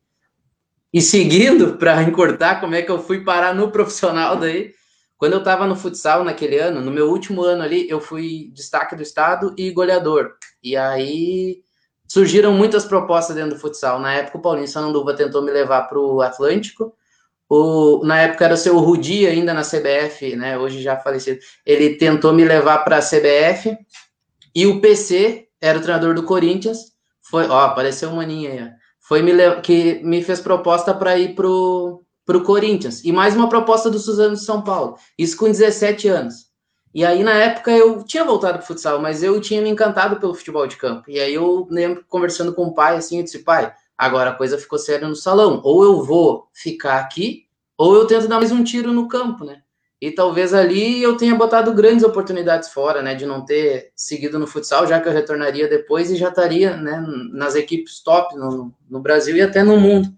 E 0.93 1.01
seguindo, 1.01 1.79
para 1.79 2.01
encurtar 2.05 2.61
como 2.61 2.77
é 2.77 2.83
que 2.83 2.93
eu 2.93 3.03
fui 3.03 3.25
parar 3.25 3.57
no 3.57 3.73
profissional 3.73 4.37
daí, 4.37 4.73
quando 5.21 5.35
eu 5.35 5.41
estava 5.41 5.67
no 5.67 5.77
futsal 5.77 6.25
naquele 6.25 6.59
ano, 6.59 6.81
no 6.81 6.91
meu 6.91 7.11
último 7.11 7.43
ano 7.43 7.63
ali, 7.63 7.87
eu 7.91 8.01
fui 8.01 8.51
destaque 8.55 8.97
do 8.97 9.03
estado 9.03 9.55
e 9.55 9.71
goleador. 9.71 10.33
E 10.63 10.75
aí 10.75 11.63
surgiram 12.09 12.55
muitas 12.55 12.87
propostas 12.87 13.37
dentro 13.37 13.51
do 13.51 13.61
futsal. 13.61 14.01
Na 14.01 14.15
época, 14.15 14.39
o 14.39 14.41
Paulinho 14.41 14.67
Sananduva 14.67 15.13
tentou 15.13 15.43
me 15.43 15.53
levar 15.53 15.83
para 15.83 15.99
o 15.99 16.23
Atlântico. 16.23 16.95
O, 17.47 18.01
na 18.03 18.19
época 18.19 18.47
era 18.47 18.55
o 18.55 18.57
seu 18.57 18.79
Rudi 18.79 19.27
ainda 19.27 19.53
na 19.53 19.61
CBF, 19.61 20.35
né? 20.37 20.57
Hoje 20.57 20.81
já 20.81 20.97
falecido. 20.97 21.39
Ele 21.67 21.97
tentou 21.97 22.33
me 22.33 22.43
levar 22.43 22.79
para 22.79 22.97
a 22.97 23.03
CBF. 23.03 23.77
E 24.55 24.67
o 24.67 24.81
PC 24.81 25.49
era 25.61 25.79
o 25.79 25.83
treinador 25.83 26.15
do 26.15 26.23
Corinthians. 26.23 26.95
Foi, 27.21 27.47
ó, 27.47 27.67
apareceu 27.67 28.09
um 28.09 28.17
maninho 28.17 28.51
aí, 28.51 28.63
ó. 28.63 28.69
Foi 28.99 29.21
me 29.21 29.33
que 29.61 30.01
me 30.03 30.25
fez 30.25 30.41
proposta 30.41 30.95
para 30.95 31.19
ir 31.19 31.35
pro 31.35 32.00
para 32.25 32.37
o 32.37 32.43
Corinthians. 32.43 33.05
E 33.05 33.13
mais 33.13 33.35
uma 33.35 33.49
proposta 33.49 33.91
do 33.91 33.99
Suzano 33.99 34.35
de 34.35 34.45
São 34.45 34.63
Paulo. 34.63 34.97
Isso 35.19 35.37
com 35.37 35.47
17 35.47 36.09
anos. 36.09 36.51
E 36.93 37.05
aí, 37.05 37.23
na 37.23 37.35
época, 37.35 37.71
eu 37.71 38.03
tinha 38.03 38.25
voltado 38.25 38.59
para 38.59 38.67
futsal, 38.67 39.01
mas 39.01 39.23
eu 39.23 39.41
tinha 39.41 39.63
me 39.63 39.69
encantado 39.69 40.19
pelo 40.19 40.35
futebol 40.35 40.67
de 40.67 40.77
campo. 40.77 41.09
E 41.09 41.21
aí 41.21 41.35
eu 41.35 41.67
lembro 41.71 42.05
conversando 42.09 42.53
com 42.53 42.65
o 42.65 42.75
pai, 42.75 42.97
assim, 42.97 43.19
eu 43.19 43.25
disse, 43.25 43.41
pai, 43.41 43.73
agora 43.97 44.31
a 44.31 44.35
coisa 44.35 44.59
ficou 44.59 44.79
séria 44.79 45.07
no 45.07 45.15
salão. 45.15 45.61
Ou 45.63 45.85
eu 45.85 46.03
vou 46.03 46.49
ficar 46.53 46.99
aqui, 46.99 47.47
ou 47.79 47.95
eu 47.95 48.07
tento 48.07 48.27
dar 48.27 48.39
mais 48.39 48.51
um 48.51 48.65
tiro 48.65 48.93
no 48.93 49.07
campo, 49.07 49.45
né? 49.45 49.63
E 50.01 50.11
talvez 50.11 50.55
ali 50.55 51.03
eu 51.03 51.17
tenha 51.17 51.35
botado 51.35 51.75
grandes 51.75 52.03
oportunidades 52.03 52.71
fora, 52.71 53.03
né? 53.03 53.15
De 53.15 53.27
não 53.27 53.45
ter 53.45 53.93
seguido 53.95 54.39
no 54.39 54.47
futsal, 54.47 54.87
já 54.87 54.99
que 54.99 55.07
eu 55.07 55.13
retornaria 55.13 55.69
depois 55.69 56.11
e 56.11 56.17
já 56.17 56.31
estaria 56.31 56.77
né, 56.77 57.05
nas 57.33 57.55
equipes 57.55 58.03
top 58.03 58.35
no, 58.35 58.73
no 58.89 59.01
Brasil 59.01 59.37
e 59.37 59.43
até 59.43 59.63
no 59.63 59.79
mundo. 59.79 60.09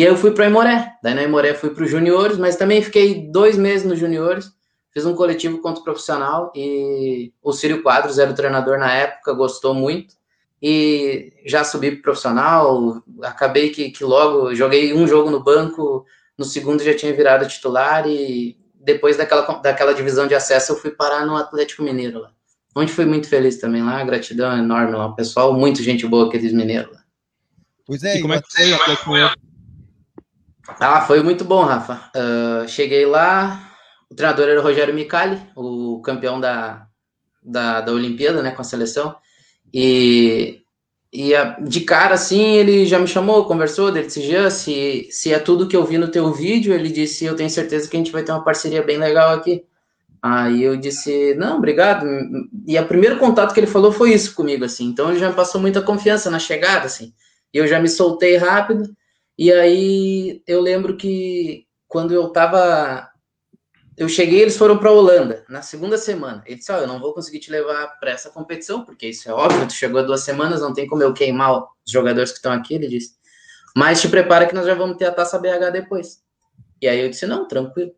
E 0.00 0.02
aí 0.02 0.08
eu 0.08 0.16
fui 0.16 0.30
para 0.30 0.46
Imoré. 0.46 0.94
Daí 1.02 1.12
na 1.12 1.22
Imoré 1.24 1.52
fui 1.52 1.74
para 1.74 1.84
os 1.84 1.90
juniores, 1.90 2.38
mas 2.38 2.56
também 2.56 2.80
fiquei 2.80 3.30
dois 3.30 3.58
meses 3.58 3.86
nos 3.86 3.98
juniores. 3.98 4.50
Fiz 4.94 5.04
um 5.04 5.14
coletivo 5.14 5.58
contra 5.58 5.82
o 5.82 5.84
profissional 5.84 6.50
e 6.56 7.34
o 7.42 7.52
Círio 7.52 7.82
Quadros 7.82 8.18
era 8.18 8.30
o 8.30 8.34
treinador 8.34 8.78
na 8.78 8.90
época, 8.90 9.34
gostou 9.34 9.74
muito. 9.74 10.14
E 10.62 11.34
já 11.44 11.64
subi 11.64 11.90
pro 11.90 12.04
profissional, 12.04 13.02
acabei 13.22 13.68
que, 13.68 13.90
que 13.90 14.02
logo 14.02 14.54
joguei 14.54 14.94
um 14.94 15.06
jogo 15.06 15.28
no 15.30 15.44
banco, 15.44 16.06
no 16.38 16.46
segundo 16.46 16.82
já 16.82 16.96
tinha 16.96 17.12
virado 17.12 17.46
titular 17.46 18.08
e 18.08 18.56
depois 18.74 19.18
daquela, 19.18 19.42
daquela 19.58 19.92
divisão 19.92 20.26
de 20.26 20.34
acesso 20.34 20.72
eu 20.72 20.76
fui 20.76 20.92
parar 20.92 21.26
no 21.26 21.36
Atlético 21.36 21.82
Mineiro 21.82 22.20
lá. 22.20 22.30
Onde 22.74 22.90
fui 22.90 23.04
muito 23.04 23.28
feliz 23.28 23.58
também 23.58 23.82
lá, 23.82 24.02
gratidão 24.02 24.56
enorme 24.56 24.96
lá, 24.96 25.12
pessoal, 25.12 25.52
muito 25.52 25.82
gente 25.82 26.06
boa 26.06 26.26
aqueles 26.26 26.54
mineiros 26.54 26.90
lá. 26.90 27.02
Pois 27.86 28.02
é, 28.02 28.16
e 28.16 28.22
como 28.22 28.32
é 28.32 28.40
que 28.40 28.50
foi 28.50 28.72
o 28.72 28.76
Atlético 28.76 29.10
Mineiro? 29.10 29.49
Ah, 30.78 31.00
foi 31.02 31.22
muito 31.22 31.44
bom, 31.44 31.62
Rafa. 31.64 32.10
Uh, 32.14 32.68
cheguei 32.68 33.06
lá, 33.06 33.72
o 34.10 34.14
treinador 34.14 34.48
era 34.48 34.60
o 34.60 34.62
Rogério 34.62 34.94
Micali, 34.94 35.40
o 35.56 36.00
campeão 36.02 36.40
da, 36.40 36.86
da, 37.42 37.80
da 37.80 37.92
Olimpíada, 37.92 38.42
né, 38.42 38.50
com 38.50 38.60
a 38.60 38.64
seleção. 38.64 39.16
E, 39.72 40.60
e 41.12 41.34
a, 41.34 41.58
de 41.60 41.80
cara, 41.80 42.14
assim, 42.14 42.54
ele 42.56 42.86
já 42.86 42.98
me 42.98 43.06
chamou, 43.06 43.44
conversou, 43.44 43.88
ele 43.88 44.06
disse, 44.06 44.22
Jean, 44.22 44.50
se, 44.50 45.08
se 45.10 45.32
é 45.32 45.38
tudo 45.38 45.68
que 45.68 45.76
eu 45.76 45.84
vi 45.84 45.98
no 45.98 46.08
teu 46.08 46.32
vídeo, 46.32 46.72
ele 46.72 46.88
disse, 46.88 47.24
eu 47.24 47.36
tenho 47.36 47.50
certeza 47.50 47.88
que 47.88 47.96
a 47.96 48.00
gente 48.00 48.12
vai 48.12 48.22
ter 48.22 48.32
uma 48.32 48.44
parceria 48.44 48.82
bem 48.82 48.98
legal 48.98 49.32
aqui. 49.32 49.64
Aí 50.22 50.62
eu 50.62 50.76
disse, 50.76 51.34
não, 51.36 51.56
obrigado. 51.56 52.06
E 52.66 52.78
o 52.78 52.86
primeiro 52.86 53.18
contato 53.18 53.54
que 53.54 53.60
ele 53.60 53.66
falou 53.66 53.90
foi 53.90 54.12
isso 54.12 54.34
comigo, 54.34 54.64
assim. 54.64 54.84
Então 54.86 55.10
ele 55.10 55.18
já 55.18 55.30
me 55.30 55.34
passou 55.34 55.60
muita 55.60 55.80
confiança 55.80 56.30
na 56.30 56.38
chegada, 56.38 56.86
assim. 56.86 57.14
E 57.54 57.58
eu 57.58 57.66
já 57.66 57.80
me 57.80 57.88
soltei 57.88 58.36
rápido. 58.36 58.94
E 59.40 59.50
aí 59.50 60.42
eu 60.46 60.60
lembro 60.60 60.98
que 60.98 61.66
quando 61.88 62.12
eu 62.12 62.28
tava. 62.28 63.08
Eu 63.96 64.06
cheguei, 64.06 64.42
eles 64.42 64.58
foram 64.58 64.76
para 64.76 64.92
Holanda 64.92 65.46
na 65.48 65.62
segunda 65.62 65.96
semana. 65.96 66.42
Ele 66.44 66.56
disse: 66.56 66.70
Ó, 66.70 66.76
oh, 66.76 66.80
eu 66.80 66.86
não 66.86 67.00
vou 67.00 67.14
conseguir 67.14 67.38
te 67.38 67.50
levar 67.50 67.86
para 67.98 68.10
essa 68.10 68.28
competição, 68.28 68.84
porque 68.84 69.08
isso 69.08 69.30
é 69.30 69.32
óbvio, 69.32 69.66
tu 69.66 69.72
chegou 69.72 69.98
há 69.98 70.02
duas 70.02 70.20
semanas, 70.20 70.60
não 70.60 70.74
tem 70.74 70.86
como 70.86 71.02
eu 71.02 71.14
queimar 71.14 71.58
os 71.58 71.90
jogadores 71.90 72.32
que 72.32 72.36
estão 72.36 72.52
aqui. 72.52 72.74
Ele 72.74 72.86
disse: 72.86 73.14
Mas 73.74 74.02
te 74.02 74.10
prepara 74.10 74.44
que 74.44 74.54
nós 74.54 74.66
já 74.66 74.74
vamos 74.74 74.98
ter 74.98 75.06
a 75.06 75.12
taça 75.12 75.38
BH 75.38 75.72
depois. 75.72 76.22
E 76.82 76.86
aí 76.86 77.00
eu 77.00 77.08
disse: 77.08 77.26
Não, 77.26 77.48
tranquilo. 77.48 77.92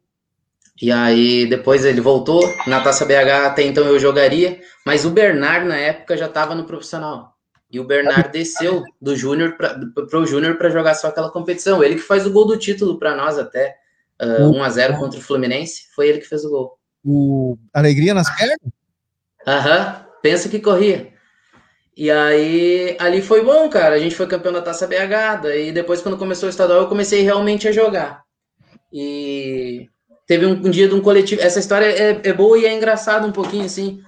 E 0.80 0.92
aí 0.92 1.46
depois 1.46 1.84
ele 1.84 2.00
voltou, 2.00 2.40
na 2.68 2.80
taça 2.84 3.04
BH 3.04 3.46
até 3.46 3.64
então 3.64 3.84
eu 3.84 3.98
jogaria, 3.98 4.60
mas 4.86 5.04
o 5.04 5.10
Bernard 5.10 5.66
na 5.66 5.76
época 5.76 6.16
já 6.16 6.26
estava 6.26 6.54
no 6.54 6.66
profissional. 6.66 7.31
E 7.72 7.80
o 7.80 7.84
Bernard 7.84 8.30
desceu 8.30 8.84
do 9.00 9.16
Júnior 9.16 9.56
para 9.56 10.20
o 10.20 10.26
Júnior 10.26 10.58
para 10.58 10.68
jogar 10.68 10.94
só 10.94 11.08
aquela 11.08 11.30
competição. 11.30 11.82
Ele 11.82 11.94
que 11.94 12.02
faz 12.02 12.26
o 12.26 12.30
gol 12.30 12.46
do 12.46 12.58
título 12.58 12.98
para 12.98 13.16
nós 13.16 13.38
até. 13.38 13.78
Uh, 14.20 14.50
1 14.50 14.62
a 14.62 14.68
0 14.68 14.98
contra 14.98 15.18
o 15.18 15.22
Fluminense. 15.22 15.86
Foi 15.96 16.06
ele 16.06 16.18
que 16.18 16.28
fez 16.28 16.44
o 16.44 16.50
gol. 16.50 16.78
O 17.02 17.56
Alegria 17.72 18.12
nas 18.12 18.28
pernas? 18.36 18.58
Aham, 19.46 20.04
pensa 20.20 20.50
que 20.50 20.60
corria. 20.60 21.14
E 21.96 22.10
aí, 22.10 22.94
ali 23.00 23.22
foi 23.22 23.42
bom, 23.42 23.66
cara. 23.70 23.94
A 23.94 23.98
gente 23.98 24.14
foi 24.14 24.26
campeão 24.26 24.52
da 24.52 24.60
Taça 24.60 24.86
BH. 24.86 25.42
Daí 25.42 25.72
depois, 25.72 26.02
quando 26.02 26.18
começou 26.18 26.48
o 26.48 26.50
estadual, 26.50 26.82
eu 26.82 26.88
comecei 26.88 27.22
realmente 27.22 27.66
a 27.66 27.72
jogar. 27.72 28.22
E 28.92 29.88
teve 30.26 30.44
um, 30.44 30.52
um 30.52 30.70
dia 30.70 30.88
de 30.88 30.94
um 30.94 31.00
coletivo. 31.00 31.40
Essa 31.40 31.58
história 31.58 31.86
é, 31.86 32.20
é 32.22 32.32
boa 32.34 32.58
e 32.58 32.66
é 32.66 32.74
engraçada 32.74 33.26
um 33.26 33.32
pouquinho, 33.32 33.64
assim 33.64 34.02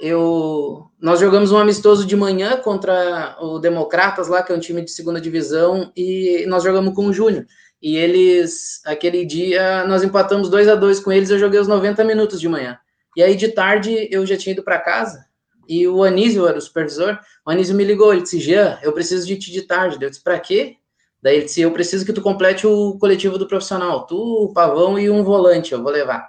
eu 0.00 0.86
nós 1.00 1.18
jogamos 1.18 1.50
um 1.50 1.56
amistoso 1.56 2.06
de 2.06 2.14
manhã 2.14 2.58
contra 2.58 3.36
o 3.40 3.58
Democratas 3.58 4.28
lá, 4.28 4.42
que 4.42 4.52
é 4.52 4.54
um 4.54 4.60
time 4.60 4.82
de 4.82 4.90
segunda 4.90 5.20
divisão, 5.20 5.90
e 5.96 6.44
nós 6.46 6.62
jogamos 6.62 6.94
com 6.94 7.06
o 7.06 7.12
Júnior. 7.12 7.46
E 7.80 7.96
eles, 7.96 8.82
aquele 8.84 9.24
dia, 9.24 9.84
nós 9.86 10.02
empatamos 10.02 10.50
2 10.50 10.68
a 10.68 10.74
2 10.74 11.00
com 11.00 11.10
eles, 11.10 11.30
eu 11.30 11.38
joguei 11.38 11.58
os 11.58 11.68
90 11.68 12.04
minutos 12.04 12.40
de 12.40 12.48
manhã. 12.48 12.78
E 13.16 13.22
aí 13.22 13.34
de 13.34 13.48
tarde 13.48 14.08
eu 14.10 14.26
já 14.26 14.36
tinha 14.36 14.52
ido 14.52 14.62
para 14.62 14.78
casa, 14.78 15.24
e 15.66 15.86
o 15.86 16.02
Anísio 16.02 16.46
era 16.46 16.58
o 16.58 16.60
supervisor, 16.60 17.18
o 17.46 17.50
Anísio 17.50 17.74
me 17.74 17.84
ligou, 17.84 18.12
ele 18.12 18.22
disse, 18.22 18.40
Jean, 18.40 18.78
eu 18.82 18.92
preciso 18.92 19.26
de 19.26 19.36
ti 19.36 19.52
de 19.52 19.62
tarde. 19.62 20.04
Eu 20.04 20.10
disse, 20.10 20.22
para 20.22 20.38
quê? 20.38 20.76
Daí 21.22 21.36
ele 21.36 21.44
disse, 21.44 21.60
eu 21.60 21.70
preciso 21.70 22.04
que 22.04 22.12
tu 22.12 22.20
complete 22.20 22.66
o 22.66 22.98
coletivo 22.98 23.38
do 23.38 23.46
profissional, 23.46 24.06
tu, 24.06 24.16
o 24.16 24.52
Pavão 24.52 24.98
e 24.98 25.08
um 25.08 25.22
volante, 25.22 25.72
eu 25.72 25.82
vou 25.82 25.92
levar. 25.92 26.28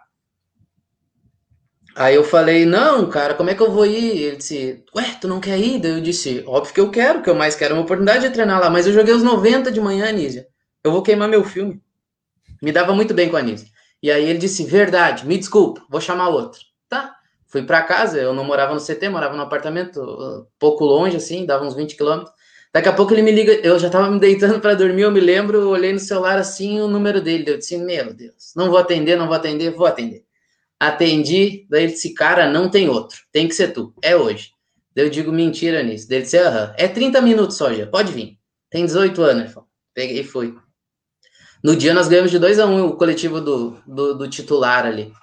Aí 1.96 2.16
eu 2.16 2.24
falei, 2.24 2.66
não, 2.66 3.10
cara, 3.10 3.34
como 3.34 3.50
é 3.50 3.56
que 3.56 3.62
eu 3.62 3.72
vou 3.72 3.86
ir? 3.86 4.24
Ele 4.24 4.36
disse, 4.38 4.84
ué, 4.96 5.18
tu 5.20 5.28
não 5.28 5.42
quer 5.42 5.60
ir? 5.60 5.80
Daí 5.80 5.92
eu 5.92 6.02
disse, 6.02 6.44
óbvio 6.48 6.74
que 6.74 6.80
eu 6.80 6.90
quero, 6.90 7.22
que 7.22 7.30
eu 7.30 7.36
mais 7.36 7.56
quero 7.56 7.74
é 7.74 7.78
uma 7.78 7.84
oportunidade 7.84 8.28
de 8.28 8.34
treinar 8.34 8.60
lá, 8.62 8.70
mas 8.70 8.88
eu 8.88 8.94
joguei 8.94 9.14
os 9.14 9.24
90 9.24 9.72
de 9.72 9.82
manhã, 9.82 10.08
Anísia. 10.08 10.48
Eu 10.84 10.92
vou 10.92 11.04
queimar 11.04 11.28
meu 11.28 11.44
filme. 11.44 11.82
Me 12.62 12.72
dava 12.72 12.94
muito 12.94 13.14
bem 13.14 13.30
com 13.30 13.36
a 13.36 13.40
Anísia. 13.40 13.68
E 14.02 14.10
aí 14.10 14.24
ele 14.24 14.40
disse, 14.40 14.64
verdade, 14.64 15.28
me 15.28 15.38
desculpa, 15.38 15.82
vou 15.90 16.00
chamar 16.00 16.30
outro. 16.30 16.60
Tá, 16.88 17.14
fui 17.48 17.64
para 17.64 17.84
casa, 17.84 18.20
eu 18.20 18.34
não 18.34 18.44
morava 18.44 18.74
no 18.74 18.80
CT, 18.80 19.10
morava 19.10 19.36
no 19.36 19.44
apartamento, 19.44 20.02
uh, 20.02 20.48
pouco 20.58 20.86
longe, 20.86 21.18
assim, 21.18 21.46
dava 21.46 21.66
uns 21.66 21.76
20 21.76 21.96
quilômetros. 21.96 22.34
Daqui 22.74 22.88
a 22.88 22.94
pouco 22.94 23.14
ele 23.14 23.22
me 23.22 23.32
liga, 23.32 23.54
eu 23.54 23.78
já 23.78 23.90
tava 23.90 24.10
me 24.10 24.18
deitando 24.18 24.62
para 24.62 24.74
dormir, 24.74 25.02
eu 25.02 25.12
me 25.12 25.20
lembro, 25.20 25.68
olhei 25.68 25.92
no 25.92 26.00
celular 26.00 26.38
assim, 26.40 26.80
o 26.80 26.88
número 26.88 27.22
dele. 27.22 27.52
Eu 27.52 27.58
disse, 27.58 27.78
meu 27.78 28.14
Deus, 28.14 28.54
não 28.56 28.70
vou 28.70 28.78
atender, 28.78 29.18
não 29.18 29.28
vou 29.28 29.36
atender, 29.36 29.72
vou 29.72 29.86
atender. 29.86 30.24
Atendi, 30.82 31.68
daí 31.70 31.84
ele 31.84 31.92
disse, 31.92 32.12
cara, 32.12 32.50
não 32.50 32.68
tem 32.68 32.90
outro, 32.90 33.20
tem 33.32 33.48
que 33.48 33.54
ser 33.54 33.72
tu, 33.72 33.94
é 34.02 34.16
hoje. 34.16 34.50
Daí 34.96 35.06
eu 35.06 35.12
digo, 35.12 35.32
mentira 35.32 35.84
nisso. 35.84 36.10
Daí 36.10 36.18
ele 36.18 36.24
disse, 36.24 36.40
aham, 36.40 36.74
é 36.76 36.88
30 36.88 37.22
minutos 37.22 37.56
só, 37.56 37.72
já, 37.72 37.86
pode 37.86 38.12
vir. 38.12 38.40
Tem 38.68 38.84
18 38.84 39.22
anos, 39.22 39.52
falou. 39.52 39.70
Peguei 39.94 40.22
e 40.22 40.24
fui. 40.24 40.58
No 41.64 41.76
dia 41.76 41.94
nós 41.94 42.08
ganhamos 42.08 42.32
de 42.32 42.40
2 42.40 42.58
a 42.58 42.66
1 42.66 42.72
um, 42.72 42.88
o 42.88 42.98
coletivo 42.98 43.40
do, 43.40 43.80
do, 43.86 44.18
do 44.18 44.28
titular 44.28 44.88
ali. 44.88 45.14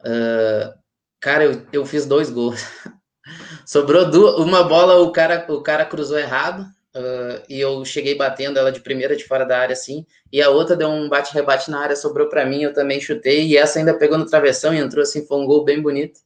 Uh, 0.00 0.72
cara, 1.20 1.44
eu, 1.44 1.66
eu 1.70 1.84
fiz 1.84 2.06
dois 2.06 2.30
gols. 2.30 2.64
Sobrou 3.66 4.10
duas, 4.10 4.36
uma 4.36 4.64
bola, 4.64 5.02
o 5.02 5.12
cara, 5.12 5.44
o 5.52 5.62
cara 5.62 5.84
cruzou 5.84 6.18
errado. 6.18 6.64
Uh, 6.94 7.42
e 7.48 7.60
eu 7.60 7.84
cheguei 7.84 8.14
batendo 8.14 8.58
ela 8.58 8.72
de 8.72 8.80
primeira 8.80 9.16
de 9.16 9.24
fora 9.24 9.44
da 9.44 9.58
área, 9.58 9.72
assim, 9.72 10.06
e 10.32 10.40
a 10.42 10.50
outra 10.50 10.76
deu 10.76 10.88
um 10.88 11.08
bate-rebate 11.08 11.70
na 11.70 11.80
área, 11.80 11.96
sobrou 11.96 12.28
para 12.28 12.46
mim, 12.46 12.62
eu 12.62 12.72
também 12.72 13.00
chutei, 13.00 13.46
e 13.46 13.56
essa 13.56 13.78
ainda 13.78 13.94
pegou 13.94 14.18
no 14.18 14.26
travessão 14.26 14.74
e 14.74 14.78
entrou 14.78 15.02
assim, 15.02 15.26
foi 15.26 15.38
um 15.38 15.46
gol 15.46 15.64
bem 15.64 15.80
bonito. 15.80 16.20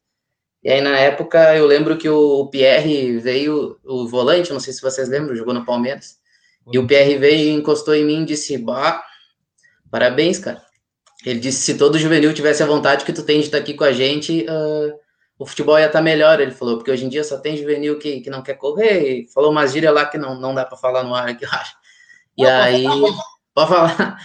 E 0.63 0.71
aí, 0.71 0.81
na 0.81 0.99
época, 0.99 1.57
eu 1.57 1.67
lembro 1.67 1.97
que 1.97 2.09
o 2.09 2.49
Pierre 2.49 3.19
veio, 3.19 3.79
o 3.85 4.09
volante, 4.09 4.53
não 4.53 4.61
sei 4.61 4.73
se 4.73 4.83
vocês 4.83 5.09
lembram, 5.09 5.37
jogou 5.37 5.55
no 5.55 5.65
Palmeiras, 5.65 6.17
e 6.73 6.79
o 6.79 6.87
Pierre 6.87 7.17
veio 7.17 7.39
e 7.39 7.53
encostou 7.53 7.95
em 7.95 8.05
mim 8.05 8.23
e 8.23 8.27
disse, 8.27 8.59
bah, 8.59 9.05
parabéns, 9.91 10.39
cara. 10.39 10.61
Ele 11.25 11.39
disse, 11.39 11.63
se 11.63 11.79
todo 11.79 11.99
juvenil 11.99 12.35
tivesse 12.35 12.63
a 12.63 12.67
vontade 12.67 13.05
que 13.05 13.13
tu 13.13 13.23
tem 13.23 13.39
de 13.39 13.47
estar 13.47 13.59
aqui 13.59 13.75
com 13.75 13.85
a 13.85 13.93
gente, 13.93 14.45
uh, 14.49 15.06
o 15.39 15.45
futebol 15.45 15.79
ia 15.79 15.87
estar 15.87 16.01
melhor, 16.01 16.41
ele 16.41 16.51
falou, 16.51 16.77
porque 16.77 16.91
hoje 16.91 17.05
em 17.05 17.09
dia 17.09 17.23
só 17.23 17.37
tem 17.39 17.57
juvenil 17.57 17.99
que, 17.99 18.21
que 18.21 18.31
não 18.31 18.43
quer 18.43 18.55
correr, 18.55 19.25
e 19.25 19.29
falou 19.29 19.51
uma 19.51 19.67
gíria 19.67 19.91
lá 19.91 20.07
que 20.07 20.17
não, 20.17 20.41
não 20.41 20.55
dá 20.55 20.65
para 20.65 20.79
falar 20.79 21.03
no 21.03 21.15
ar 21.15 21.29
aqui, 21.29 21.45
eu 21.45 21.51
acho. 21.51 21.75
E 22.37 22.45
não, 22.45 22.51
aí, 22.51 22.85
pode 23.55 23.69
falar. 23.69 24.19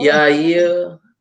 E 0.00 0.10
aí, 0.10 0.56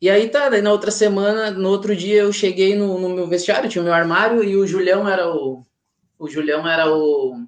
e 0.02 0.10
aí 0.10 0.30
tá, 0.30 0.50
daí 0.50 0.62
na 0.62 0.72
outra 0.72 0.92
semana, 0.92 1.52
no 1.52 1.70
outro 1.70 1.96
dia 1.96 2.22
eu 2.22 2.34
cheguei 2.34 2.76
no, 2.76 3.00
no 3.00 3.10
meu 3.10 3.28
vestiário, 3.28 3.70
tinha 3.70 3.82
o 3.82 3.86
meu 3.86 3.94
armário, 3.94 4.44
e 4.44 4.58
o 4.58 4.68
Julião 4.68 5.08
era 5.08 5.30
o, 5.30 5.64
o 6.20 6.28
Julião 6.28 6.68
era 6.68 6.94
o, 6.94 7.46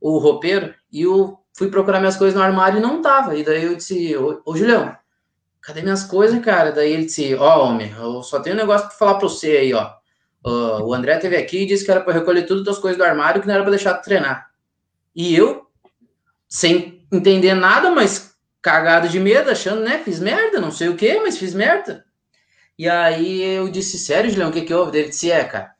o 0.00 0.18
roupeiro, 0.18 0.74
e 0.92 1.02
eu 1.02 1.38
fui 1.56 1.68
procurar 1.68 2.00
minhas 2.00 2.16
coisas 2.16 2.34
no 2.34 2.42
armário 2.42 2.78
e 2.78 2.82
não 2.82 3.00
tava, 3.00 3.36
e 3.36 3.44
daí 3.44 3.64
eu 3.64 3.76
disse, 3.76 4.16
ô, 4.16 4.42
ô 4.44 4.56
Julião, 4.56 4.96
cadê 5.60 5.82
minhas 5.82 6.02
coisas, 6.02 6.42
cara? 6.44 6.72
Daí 6.72 6.92
ele 6.92 7.04
disse, 7.04 7.34
ó, 7.36 7.58
oh, 7.58 7.68
homem, 7.68 7.92
eu 7.96 8.22
só 8.22 8.40
tenho 8.40 8.56
um 8.56 8.58
negócio 8.58 8.88
para 8.88 8.96
falar 8.96 9.14
para 9.14 9.28
você 9.28 9.58
aí, 9.58 9.72
ó, 9.72 9.99
Uh, 10.44 10.82
o 10.82 10.94
André 10.94 11.18
teve 11.18 11.36
aqui 11.36 11.62
e 11.62 11.66
disse 11.66 11.84
que 11.84 11.90
era 11.90 12.00
para 12.00 12.14
recolher 12.14 12.44
tudo 12.44 12.64
das 12.64 12.78
coisas 12.78 12.96
do 12.96 13.04
armário 13.04 13.40
que 13.40 13.46
não 13.46 13.54
era 13.54 13.62
para 13.62 13.72
deixar 13.72 13.92
de 13.94 14.02
treinar. 14.02 14.50
E 15.14 15.34
eu, 15.34 15.66
sem 16.48 17.06
entender 17.12 17.54
nada, 17.54 17.90
mas 17.90 18.34
cagado 18.62 19.08
de 19.08 19.20
medo, 19.20 19.50
achando, 19.50 19.82
né? 19.82 20.00
Fiz 20.04 20.20
merda, 20.20 20.60
não 20.60 20.70
sei 20.70 20.88
o 20.88 20.96
que, 20.96 21.18
mas 21.20 21.38
fiz 21.38 21.54
merda. 21.54 22.04
E 22.78 22.88
aí 22.88 23.42
eu 23.42 23.68
disse, 23.68 23.98
sério, 23.98 24.30
Julião, 24.30 24.48
o 24.48 24.52
que 24.52 24.62
que 24.62 24.72
houve? 24.72 24.96
Ele 24.98 25.08
disse, 25.08 25.30
é, 25.30 25.44
cara. 25.44 25.72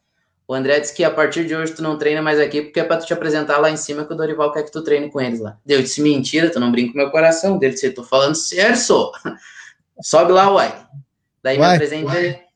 O 0.47 0.55
André 0.55 0.81
disse 0.81 0.93
que 0.93 1.05
a 1.05 1.11
partir 1.11 1.47
de 1.47 1.55
hoje 1.55 1.73
tu 1.73 1.83
não 1.83 1.97
treina 1.97 2.21
mais 2.21 2.41
aqui 2.41 2.61
porque 2.61 2.81
é 2.81 2.85
pra 2.85 2.97
tu 2.97 3.07
te 3.07 3.13
apresentar 3.13 3.59
lá 3.59 3.71
em 3.71 3.77
cima 3.77 4.05
que 4.05 4.13
o 4.13 4.17
Dorival 4.17 4.53
quer 4.53 4.65
que 4.65 4.73
tu 4.73 4.83
treine 4.83 5.09
com 5.09 5.21
eles 5.21 5.39
lá. 5.39 5.57
Eu 5.65 5.81
disse, 5.81 6.03
mentira, 6.03 6.51
tu 6.51 6.59
não 6.59 6.73
brinca 6.73 6.93
com 6.93 6.99
meu 6.99 7.11
coração. 7.11 7.57
Ele 7.63 7.73
disse, 7.73 7.89
tô 7.91 8.03
falando 8.03 8.35
sério, 8.35 8.77
só. 8.77 9.13
Sobe 10.03 10.33
lá, 10.33 10.53
uai. 10.53 10.87
Daí 11.43 11.57
uai, 11.57 11.69
me 11.69 11.75
apresentei. 11.77 12.50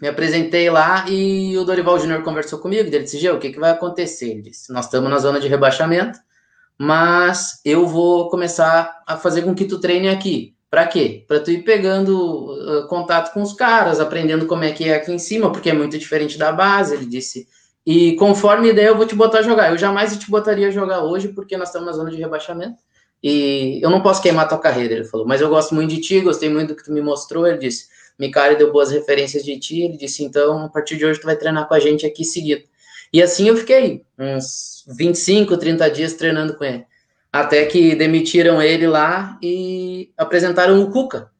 Me 0.00 0.08
apresentei 0.08 0.68
lá 0.70 1.04
e 1.08 1.56
o 1.56 1.64
Dorival 1.64 1.98
Júnior 1.98 2.22
conversou 2.22 2.58
comigo. 2.58 2.88
Ele 2.88 3.00
disse: 3.00 3.18
Gê, 3.18 3.30
o 3.30 3.38
que, 3.38 3.50
que 3.50 3.60
vai 3.60 3.70
acontecer? 3.70 4.30
Ele 4.30 4.42
disse: 4.42 4.72
Nós 4.72 4.86
estamos 4.86 5.08
na 5.08 5.18
zona 5.18 5.38
de 5.38 5.48
rebaixamento, 5.48 6.18
mas 6.76 7.60
eu 7.64 7.86
vou 7.86 8.28
começar 8.28 9.02
a 9.06 9.16
fazer 9.16 9.42
com 9.42 9.54
que 9.54 9.64
tu 9.64 9.80
treine 9.80 10.08
aqui. 10.08 10.54
Para 10.68 10.86
quê? 10.86 11.24
Para 11.28 11.38
tu 11.38 11.52
ir 11.52 11.62
pegando 11.62 12.52
uh, 12.52 12.88
contato 12.88 13.32
com 13.32 13.40
os 13.40 13.52
caras, 13.52 14.00
aprendendo 14.00 14.46
como 14.46 14.64
é 14.64 14.72
que 14.72 14.88
é 14.88 14.96
aqui 14.96 15.12
em 15.12 15.18
cima, 15.18 15.52
porque 15.52 15.70
é 15.70 15.74
muito 15.74 15.96
diferente 15.96 16.36
da 16.36 16.50
base. 16.50 16.94
Ele 16.94 17.06
disse. 17.06 17.46
E 17.86 18.16
conforme 18.16 18.70
ideia, 18.70 18.88
eu 18.88 18.96
vou 18.96 19.06
te 19.06 19.14
botar 19.14 19.40
a 19.40 19.42
jogar. 19.42 19.70
Eu 19.70 19.76
jamais 19.76 20.16
te 20.16 20.30
botaria 20.30 20.68
a 20.68 20.70
jogar 20.70 21.04
hoje, 21.04 21.28
porque 21.28 21.56
nós 21.56 21.68
estamos 21.68 21.86
na 21.86 21.92
zona 21.92 22.10
de 22.10 22.16
rebaixamento. 22.16 22.78
E 23.22 23.78
eu 23.82 23.90
não 23.90 24.02
posso 24.02 24.20
queimar 24.20 24.48
tua 24.48 24.58
carreira, 24.58 24.94
ele 24.94 25.04
falou. 25.04 25.26
Mas 25.26 25.40
eu 25.40 25.48
gosto 25.48 25.74
muito 25.74 25.90
de 25.90 26.00
ti, 26.00 26.20
gostei 26.20 26.48
muito 26.48 26.68
do 26.68 26.76
que 26.76 26.84
tu 26.84 26.92
me 26.92 27.00
mostrou. 27.00 27.46
Ele 27.46 27.58
disse 27.58 27.86
Micari 28.18 28.56
deu 28.56 28.72
boas 28.72 28.90
referências 28.90 29.44
de 29.44 29.58
ti, 29.58 29.82
ele 29.82 29.96
disse, 29.96 30.22
então, 30.22 30.64
a 30.64 30.68
partir 30.68 30.96
de 30.96 31.04
hoje 31.04 31.20
tu 31.20 31.26
vai 31.26 31.36
treinar 31.36 31.66
com 31.66 31.74
a 31.74 31.80
gente 31.80 32.06
aqui 32.06 32.24
seguido. 32.24 32.64
E 33.12 33.22
assim 33.22 33.48
eu 33.48 33.56
fiquei 33.56 34.04
uns 34.18 34.84
25, 34.88 35.56
30 35.56 35.90
dias 35.90 36.14
treinando 36.14 36.56
com 36.56 36.64
ele. 36.64 36.84
Até 37.32 37.66
que 37.66 37.94
demitiram 37.94 38.62
ele 38.62 38.86
lá 38.86 39.38
e 39.42 40.12
apresentaram 40.16 40.80
o 40.82 40.90
Cuca. 40.90 41.30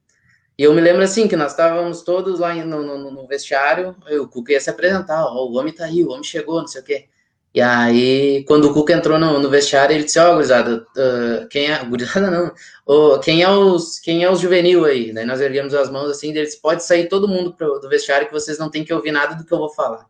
E 0.56 0.62
eu 0.62 0.72
me 0.72 0.80
lembro 0.80 1.02
assim, 1.02 1.26
que 1.26 1.36
nós 1.36 1.52
estávamos 1.52 2.02
todos 2.02 2.38
lá 2.38 2.54
no, 2.54 2.82
no, 2.82 3.10
no 3.10 3.26
vestiário, 3.26 3.96
o 4.20 4.28
Cuca 4.28 4.52
ia 4.52 4.60
se 4.60 4.70
apresentar, 4.70 5.24
ó, 5.24 5.46
o 5.46 5.54
homem 5.56 5.72
tá 5.72 5.84
aí, 5.84 6.04
o 6.04 6.10
homem 6.10 6.22
chegou, 6.22 6.60
não 6.60 6.66
sei 6.68 6.80
o 6.80 6.84
quê. 6.84 7.08
E 7.54 7.60
aí, 7.60 8.44
quando 8.48 8.68
o 8.68 8.74
Cuca 8.74 8.92
entrou 8.92 9.16
no, 9.16 9.38
no 9.38 9.48
vestiário, 9.48 9.94
ele 9.94 10.02
disse, 10.02 10.18
ó, 10.18 10.32
oh, 10.32 10.34
gurizada, 10.34 10.84
uh, 10.96 11.48
quem 11.48 11.70
é, 11.70 11.84
gurizada 11.84 12.28
não, 12.28 12.52
oh, 12.84 13.20
quem 13.20 13.42
é 13.42 13.48
os, 13.48 14.00
quem 14.00 14.24
é 14.24 14.30
os 14.30 14.40
juvenil 14.40 14.84
aí? 14.84 15.12
Daí 15.12 15.24
nós 15.24 15.40
erguemos 15.40 15.72
as 15.72 15.88
mãos 15.88 16.10
assim, 16.10 16.30
eles 16.30 16.56
pode 16.56 16.82
sair 16.82 17.08
todo 17.08 17.28
mundo 17.28 17.54
pro, 17.54 17.78
do 17.78 17.88
vestiário 17.88 18.26
que 18.26 18.32
vocês 18.32 18.58
não 18.58 18.68
têm 18.68 18.84
que 18.84 18.92
ouvir 18.92 19.12
nada 19.12 19.36
do 19.36 19.44
que 19.44 19.54
eu 19.54 19.58
vou 19.58 19.72
falar. 19.72 20.04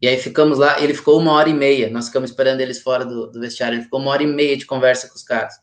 E 0.00 0.08
aí 0.08 0.18
ficamos 0.18 0.58
lá, 0.58 0.82
ele 0.82 0.94
ficou 0.94 1.16
uma 1.16 1.30
hora 1.30 1.48
e 1.48 1.54
meia, 1.54 1.88
nós 1.88 2.08
ficamos 2.08 2.30
esperando 2.30 2.60
eles 2.60 2.82
fora 2.82 3.04
do, 3.04 3.28
do 3.28 3.38
vestiário, 3.38 3.76
ele 3.76 3.84
ficou 3.84 4.00
uma 4.00 4.10
hora 4.10 4.24
e 4.24 4.26
meia 4.26 4.56
de 4.56 4.66
conversa 4.66 5.08
com 5.08 5.14
os 5.14 5.22
caras. 5.22 5.54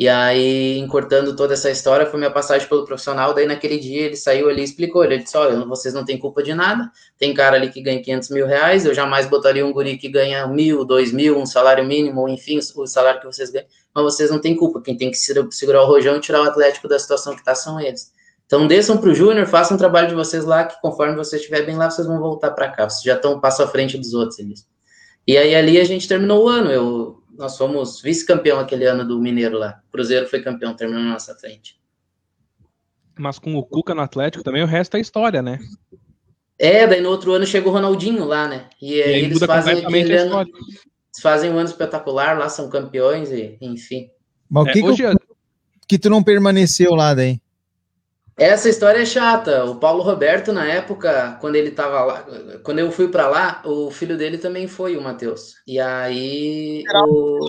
E 0.00 0.08
aí, 0.08 0.78
encurtando 0.78 1.36
toda 1.36 1.52
essa 1.52 1.70
história, 1.70 2.06
foi 2.06 2.18
minha 2.18 2.30
passagem 2.30 2.66
pelo 2.66 2.86
profissional. 2.86 3.34
Daí, 3.34 3.44
naquele 3.44 3.78
dia, 3.78 4.06
ele 4.06 4.16
saiu 4.16 4.48
ali 4.48 4.62
e 4.62 4.64
explicou. 4.64 5.04
Ele 5.04 5.18
disse: 5.18 5.36
Olha, 5.36 5.62
vocês 5.66 5.92
não 5.92 6.06
têm 6.06 6.16
culpa 6.16 6.42
de 6.42 6.54
nada. 6.54 6.90
Tem 7.18 7.34
cara 7.34 7.56
ali 7.56 7.68
que 7.68 7.82
ganha 7.82 8.00
500 8.00 8.30
mil 8.30 8.46
reais. 8.46 8.86
Eu 8.86 8.94
jamais 8.94 9.26
botaria 9.28 9.64
um 9.66 9.70
guri 9.74 9.98
que 9.98 10.08
ganha 10.08 10.46
mil, 10.46 10.86
dois 10.86 11.12
mil, 11.12 11.38
um 11.38 11.44
salário 11.44 11.84
mínimo, 11.84 12.26
enfim, 12.30 12.58
o 12.76 12.86
salário 12.86 13.20
que 13.20 13.26
vocês 13.26 13.50
ganham. 13.50 13.66
Mas 13.94 14.04
vocês 14.04 14.30
não 14.30 14.40
têm 14.40 14.56
culpa. 14.56 14.80
Quem 14.80 14.96
tem 14.96 15.10
que 15.10 15.18
segurar 15.18 15.82
o 15.82 15.86
rojão 15.86 16.16
e 16.16 16.20
tirar 16.20 16.40
o 16.40 16.44
Atlético 16.44 16.88
da 16.88 16.98
situação 16.98 17.34
que 17.34 17.40
está 17.40 17.54
são 17.54 17.78
eles. 17.78 18.10
Então, 18.46 18.66
desçam 18.66 18.96
para 18.96 19.10
o 19.10 19.14
Júnior, 19.14 19.46
façam 19.46 19.76
o 19.76 19.78
trabalho 19.78 20.08
de 20.08 20.14
vocês 20.14 20.46
lá, 20.46 20.64
que 20.64 20.80
conforme 20.80 21.14
vocês 21.14 21.42
estiverem 21.42 21.66
bem 21.66 21.76
lá, 21.76 21.90
vocês 21.90 22.06
vão 22.06 22.18
voltar 22.18 22.52
para 22.52 22.70
cá. 22.70 22.88
Vocês 22.88 23.02
já 23.02 23.16
estão 23.16 23.34
um 23.34 23.40
passo 23.40 23.62
à 23.62 23.68
frente 23.68 23.98
dos 23.98 24.14
outros. 24.14 24.38
Eles. 24.38 24.66
E 25.26 25.36
aí, 25.36 25.54
ali, 25.54 25.78
a 25.78 25.84
gente 25.84 26.08
terminou 26.08 26.46
o 26.46 26.48
ano. 26.48 26.70
Eu 26.70 27.19
nós 27.40 27.56
fomos 27.56 28.02
vice-campeão 28.02 28.60
aquele 28.60 28.84
ano 28.84 29.02
do 29.02 29.18
Mineiro 29.18 29.56
lá. 29.56 29.80
O 29.88 29.92
Cruzeiro 29.92 30.26
foi 30.26 30.42
campeão, 30.42 30.76
terminou 30.76 31.02
na 31.02 31.12
nossa 31.14 31.34
frente. 31.34 31.80
Mas 33.18 33.38
com 33.38 33.56
o 33.56 33.64
Cuca 33.64 33.94
no 33.94 34.02
Atlético 34.02 34.44
também 34.44 34.62
o 34.62 34.66
resto 34.66 34.98
é 34.98 35.00
história, 35.00 35.40
né? 35.40 35.58
É, 36.58 36.86
daí 36.86 37.00
no 37.00 37.08
outro 37.08 37.32
ano 37.32 37.46
chegou 37.46 37.72
o 37.72 37.74
Ronaldinho 37.74 38.26
lá, 38.26 38.46
né? 38.46 38.68
E, 38.80 38.96
e 38.96 39.02
aí 39.02 39.24
eles 39.24 39.38
fazem 39.38 39.78
aquele 39.78 40.14
ano, 40.18 40.40
eles 40.42 41.22
fazem 41.22 41.50
um 41.50 41.56
ano 41.56 41.70
espetacular 41.70 42.38
lá, 42.38 42.50
são 42.50 42.68
campeões 42.68 43.32
e 43.32 43.56
enfim. 43.62 44.10
Mas 44.48 44.66
o 44.66 44.68
é, 44.68 44.72
que, 44.74 44.82
hoje... 44.82 45.02
que, 45.02 45.16
que 45.88 45.98
tu 45.98 46.10
não 46.10 46.22
permaneceu 46.22 46.94
lá 46.94 47.14
daí? 47.14 47.40
Essa 48.40 48.70
história 48.70 49.00
é 49.00 49.04
chata. 49.04 49.66
O 49.66 49.76
Paulo 49.76 50.02
Roberto, 50.02 50.50
na 50.50 50.64
época, 50.64 51.36
quando 51.42 51.56
ele 51.56 51.72
tava 51.72 52.02
lá, 52.02 52.26
quando 52.62 52.78
eu 52.78 52.90
fui 52.90 53.08
para 53.08 53.28
lá, 53.28 53.60
o 53.66 53.90
filho 53.90 54.16
dele 54.16 54.38
também 54.38 54.66
foi, 54.66 54.96
o 54.96 55.02
Matheus. 55.02 55.56
E 55.66 55.78
aí 55.78 56.82
o, 57.06 57.46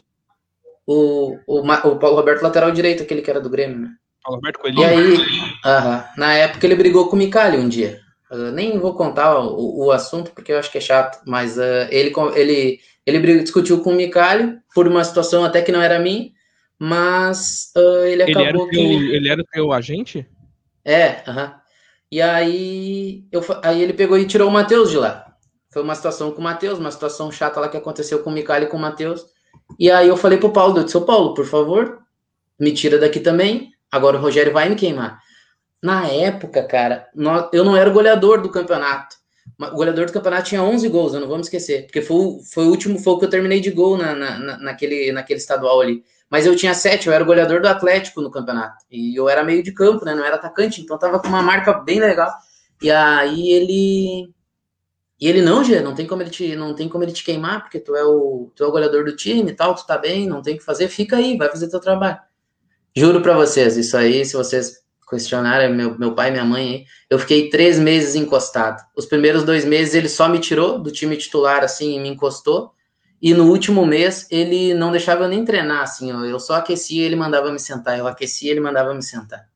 o, 0.86 1.38
o, 1.48 1.60
o, 1.62 1.96
Paulo 1.96 2.18
Roberto, 2.18 2.42
lateral 2.42 2.72
direito, 2.72 3.04
aquele 3.04 3.22
que 3.22 3.30
era 3.30 3.40
do 3.40 3.50
Grêmio, 3.50 3.80
né? 3.80 3.90
Paulo 4.22 4.36
Roberto 4.36 4.60
Coelhinho. 4.60 4.84
E 4.84 4.86
aí, 4.86 5.14
uh 5.14 5.22
-huh, 5.64 6.04
na 6.18 6.34
época, 6.34 6.66
ele 6.68 6.76
brigou 6.76 7.08
com 7.08 7.16
o 7.16 7.20
Micali 7.20 7.58
um 7.58 7.70
dia. 7.70 7.98
Uh, 8.30 8.52
nem 8.52 8.78
vou 8.78 8.94
contar 8.94 9.40
o, 9.40 9.86
o, 9.86 9.92
assunto, 9.92 10.32
porque 10.32 10.52
eu 10.52 10.60
acho 10.60 10.70
que 10.70 10.78
é 10.78 10.82
chato, 10.82 11.22
mas 11.26 11.58
uh, 11.58 11.88
ele, 11.90 12.14
ele, 12.36 12.82
ele 13.06 13.44
discutiu 13.44 13.80
com 13.80 13.92
o 13.92 13.96
Micali 13.96 14.58
por 14.76 14.90
uma 14.90 15.06
situação 15.06 15.46
até 15.46 15.62
que 15.62 15.72
não 15.72 15.82
era 15.82 16.00
minha, 16.00 16.32
mas 16.78 17.72
ele 18.06 18.24
acabou 18.24 18.42
ele 18.42 18.50
era 18.50 18.70
que... 18.70 18.76
Teu, 18.76 19.16
ele 19.16 19.30
era 19.30 19.42
o 19.42 19.46
teu 19.46 19.72
agente? 19.72 20.28
É, 20.84 21.24
aham. 21.28 21.44
Uh 21.44 21.50
-huh. 21.50 21.62
E 22.12 22.22
aí, 22.22 23.26
eu, 23.32 23.42
aí 23.64 23.82
ele 23.82 23.94
pegou 23.94 24.18
e 24.18 24.28
tirou 24.28 24.50
o 24.50 24.52
Matheus 24.52 24.90
de 24.90 24.98
lá. 24.98 25.34
Foi 25.72 25.82
uma 25.82 25.96
situação 25.96 26.32
com 26.32 26.42
o 26.42 26.44
Matheus, 26.44 26.78
uma 26.78 26.92
situação 26.92 27.32
chata 27.32 27.62
lá 27.62 27.70
que 27.70 27.78
aconteceu 27.78 28.22
com 28.22 28.30
o 28.30 28.34
Micali 28.34 28.66
e 28.66 28.68
com 28.68 28.76
o 28.76 28.80
Matheus. 28.80 29.26
E 29.80 29.90
aí 29.90 30.10
eu 30.10 30.18
falei 30.18 30.38
pro 30.38 30.52
Paulo, 30.52 30.78
eu 30.78 30.84
disse, 30.84 31.00
Paulo, 31.06 31.34
por 31.34 31.46
favor, 31.46 32.00
me 32.60 32.74
tira 32.74 32.98
daqui 32.98 33.22
também. 33.22 33.72
Agora 33.90 34.18
o 34.18 34.22
Rogério 34.22 34.52
vai 34.52 34.68
me 34.68 34.76
queimar. 34.76 35.20
Na 35.82 36.06
época, 36.08 36.64
cara, 36.64 37.08
eu 37.54 37.64
não 37.64 37.78
era 37.78 37.90
o 37.90 37.94
goleador 37.94 38.42
do 38.42 38.50
campeonato. 38.50 39.16
O 39.58 39.76
goleador 39.76 40.06
do 40.06 40.14
campeonato 40.14 40.50
tinha 40.50 40.62
11 40.62 40.88
gols, 40.90 41.14
eu 41.14 41.22
não 41.22 41.28
vou 41.28 41.38
me 41.38 41.44
esquecer. 41.44 41.84
Porque 41.84 42.02
foi, 42.02 42.40
foi 42.54 42.66
o 42.66 42.70
último, 42.70 43.00
foi 43.00 43.14
o 43.14 43.20
que 43.20 43.26
eu 43.26 43.30
terminei 43.30 43.62
de 43.62 43.72
gol 43.72 43.98
na, 43.98 44.14
na, 44.14 44.58
naquele, 44.58 45.14
naquele 45.14 45.40
estadual 45.40 45.80
ali. 45.80 46.04
Mas 46.32 46.46
eu 46.46 46.56
tinha 46.56 46.74
sete, 46.74 47.08
eu 47.08 47.14
era 47.14 47.22
o 47.22 47.28
goleador 47.28 47.62
do 47.62 47.68
Atlético 47.68 48.22
no 48.22 48.32
campeonato. 48.32 48.86
E 48.90 49.14
eu 49.20 49.28
era 49.28 49.44
meio 49.44 49.62
de 49.62 49.74
campo, 49.74 50.06
né? 50.06 50.16
Não 50.16 50.24
era 50.24 50.38
atacante, 50.38 50.80
então 50.80 50.98
tava 50.98 51.20
com 51.20 51.28
uma 51.28 51.42
marca 51.42 51.74
bem 51.74 52.00
legal. 52.00 52.34
E 52.82 52.90
aí 52.90 53.52
ele. 53.52 54.34
E 55.20 55.28
ele, 55.28 55.42
não, 55.42 55.62
Gê, 55.62 55.82
não 55.82 55.94
tem 55.94 56.08
como 56.08 56.22
ele 56.22 56.30
te, 56.30 56.56
não 56.56 56.74
tem 56.74 56.88
como 56.88 57.04
ele 57.04 57.12
te 57.12 57.24
queimar, 57.24 57.62
porque 57.62 57.80
tu 57.80 57.96
é 57.98 58.04
o, 58.06 58.50
tu 58.56 58.64
é 58.64 58.68
o 58.68 58.72
goleador 58.72 59.04
do 59.04 59.16
time 59.16 59.52
e 59.52 59.54
tal, 59.54 59.76
tu 59.76 59.86
tá 59.86 59.98
bem, 59.98 60.26
não 60.26 60.42
tem 60.42 60.56
o 60.56 60.58
que 60.58 60.64
fazer, 60.64 60.88
fica 60.88 61.18
aí, 61.18 61.38
vai 61.38 61.50
fazer 61.50 61.70
teu 61.70 61.82
trabalho. 61.82 62.18
Juro 62.96 63.22
para 63.22 63.36
vocês, 63.36 63.78
isso 63.78 63.96
aí, 63.96 64.26
se 64.26 64.34
vocês 64.36 64.82
questionarem, 65.08 65.76
meu, 65.76 66.00
meu 66.00 66.16
pai 66.16 66.30
e 66.30 66.32
minha 66.32 66.46
mãe 66.46 66.70
aí, 66.70 66.86
eu 67.10 67.20
fiquei 67.20 67.50
três 67.50 67.78
meses 67.78 68.16
encostado. 68.16 68.82
Os 68.96 69.06
primeiros 69.06 69.44
dois 69.44 69.64
meses 69.64 69.94
ele 69.94 70.10
só 70.10 70.28
me 70.28 70.40
tirou 70.40 70.80
do 70.80 70.90
time 70.90 71.16
titular, 71.18 71.64
assim, 71.64 71.98
e 71.98 72.00
me 72.00 72.10
encostou. 72.10 72.74
E 73.22 73.34
no 73.34 73.50
último 73.50 73.86
mês 73.86 74.28
ele 74.32 74.74
não 74.74 74.92
deixava 74.92 75.26
eu 75.26 75.30
nem 75.30 75.46
treinar, 75.46 75.84
assim, 75.84 76.10
eu 76.10 76.40
só 76.40 76.56
aquecia 76.56 77.06
ele 77.06 77.16
mandava 77.16 77.52
me 77.52 77.60
sentar, 77.60 78.00
eu 78.00 78.08
aquecia 78.08 78.50
ele 78.50 78.60
mandava 78.60 78.94
me 78.94 79.04
sentar. 79.04 79.48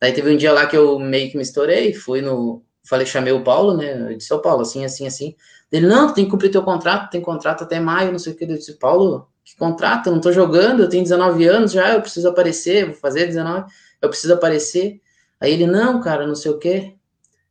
Daí 0.00 0.12
teve 0.12 0.32
um 0.32 0.36
dia 0.36 0.52
lá 0.52 0.66
que 0.66 0.76
eu 0.76 0.98
meio 0.98 1.30
que 1.30 1.36
me 1.36 1.42
estourei, 1.42 1.92
fui 1.92 2.20
no. 2.20 2.62
Falei, 2.84 3.04
chamei 3.04 3.32
o 3.32 3.42
Paulo, 3.42 3.76
né? 3.76 4.12
Eu 4.12 4.16
disse, 4.16 4.32
ô 4.32 4.38
Paulo, 4.38 4.62
assim, 4.62 4.84
assim, 4.84 5.06
assim. 5.06 5.34
Ele, 5.70 5.86
não, 5.86 6.12
tem 6.14 6.24
que 6.24 6.30
cumprir 6.30 6.50
teu 6.50 6.62
contrato, 6.62 7.10
tem 7.10 7.20
contrato 7.20 7.64
até 7.64 7.78
maio, 7.78 8.12
não 8.12 8.18
sei 8.18 8.32
o 8.32 8.36
que. 8.36 8.44
Eu 8.44 8.56
disse, 8.56 8.78
Paulo, 8.78 9.28
que 9.44 9.56
contrato? 9.56 10.06
Eu 10.06 10.14
não 10.14 10.20
tô 10.20 10.32
jogando, 10.32 10.82
eu 10.82 10.88
tenho 10.88 11.02
19 11.02 11.44
anos 11.46 11.72
já, 11.72 11.92
eu 11.92 12.00
preciso 12.00 12.28
aparecer, 12.28 12.86
vou 12.86 12.94
fazer 12.94 13.26
19, 13.26 13.70
eu 14.00 14.08
preciso 14.08 14.32
aparecer. 14.32 15.00
Aí 15.40 15.52
ele, 15.52 15.66
não, 15.66 16.00
cara, 16.00 16.26
não 16.26 16.34
sei 16.34 16.50
o 16.50 16.58
quê. 16.58 16.94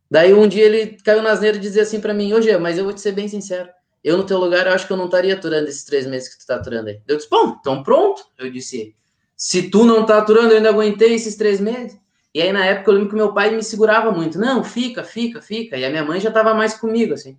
Daí 0.09 0.33
um 0.33 0.47
dia 0.47 0.63
ele 0.63 0.97
caiu 1.03 1.21
nas 1.21 1.41
neiras 1.41 1.59
e 1.59 1.61
dizia 1.61 1.83
assim 1.83 1.99
para 1.99 2.13
mim, 2.13 2.33
hoje, 2.33 2.57
mas 2.57 2.77
eu 2.77 2.85
vou 2.85 2.93
te 2.93 3.01
ser 3.01 3.11
bem 3.11 3.27
sincero, 3.27 3.69
eu 4.07 4.17
no 4.17 4.23
teu 4.23 4.37
lugar, 4.37 4.65
eu 4.65 4.73
acho 4.73 4.87
que 4.87 4.93
eu 4.93 4.97
não 4.97 5.05
estaria 5.05 5.33
aturando 5.33 5.67
esses 5.67 5.83
três 5.83 6.07
meses 6.07 6.29
que 6.29 6.39
tu 6.39 6.47
tá 6.47 6.55
aturando 6.55 6.87
aí. 6.87 7.01
Eu 7.05 7.17
disse, 7.17 7.29
bom, 7.29 7.57
então 7.59 7.83
pronto. 7.83 8.23
Eu 8.37 8.49
disse, 8.49 8.95
se 9.35 9.69
tu 9.69 9.83
não 9.83 10.05
tá 10.05 10.19
aturando, 10.19 10.51
eu 10.51 10.57
ainda 10.57 10.69
aguentei 10.69 11.13
esses 11.13 11.35
três 11.35 11.59
meses. 11.59 11.99
E 12.33 12.41
aí, 12.41 12.53
na 12.53 12.65
época, 12.65 12.89
eu 12.89 12.95
lembro 12.95 13.09
que 13.09 13.15
meu 13.15 13.33
pai 13.33 13.53
me 13.53 13.61
segurava 13.61 14.11
muito. 14.11 14.39
Não, 14.39 14.63
fica, 14.63 15.03
fica, 15.03 15.41
fica. 15.41 15.75
E 15.75 15.83
a 15.83 15.89
minha 15.89 16.05
mãe 16.05 16.21
já 16.21 16.31
tava 16.31 16.53
mais 16.53 16.73
comigo, 16.73 17.13
assim. 17.13 17.37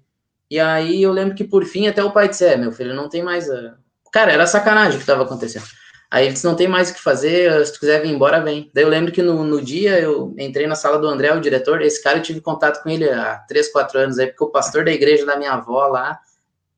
E 0.50 0.60
aí, 0.60 1.02
eu 1.02 1.12
lembro 1.12 1.34
que, 1.34 1.44
por 1.44 1.64
fim, 1.64 1.86
até 1.86 2.04
o 2.04 2.12
pai 2.12 2.28
disse, 2.28 2.44
é, 2.44 2.56
meu 2.56 2.70
filho, 2.70 2.94
não 2.94 3.08
tem 3.08 3.22
mais... 3.22 3.48
A... 3.50 3.74
Cara, 4.12 4.32
era 4.32 4.46
sacanagem 4.46 4.98
o 4.98 5.00
que 5.00 5.06
tava 5.06 5.22
acontecendo. 5.22 5.64
Aí 6.10 6.24
ele 6.24 6.32
disse, 6.32 6.46
não 6.46 6.54
tem 6.54 6.66
mais 6.66 6.90
o 6.90 6.94
que 6.94 7.02
fazer, 7.02 7.64
se 7.66 7.72
tu 7.72 7.80
quiser 7.80 8.00
vir 8.00 8.10
embora, 8.10 8.40
vem. 8.40 8.70
Daí 8.74 8.82
eu 8.82 8.88
lembro 8.88 9.12
que 9.12 9.22
no, 9.22 9.44
no 9.44 9.60
dia 9.60 10.00
eu 10.00 10.34
entrei 10.38 10.66
na 10.66 10.74
sala 10.74 10.98
do 10.98 11.06
André, 11.06 11.32
o 11.34 11.40
diretor, 11.40 11.82
esse 11.82 12.02
cara 12.02 12.18
eu 12.18 12.22
tive 12.22 12.40
contato 12.40 12.82
com 12.82 12.88
ele 12.88 13.08
há 13.10 13.36
três, 13.46 13.70
quatro 13.70 13.98
anos 13.98 14.18
aí, 14.18 14.26
porque 14.26 14.44
o 14.44 14.50
pastor 14.50 14.84
da 14.84 14.90
igreja 14.90 15.26
da 15.26 15.36
minha 15.36 15.52
avó 15.52 15.86
lá, 15.86 16.18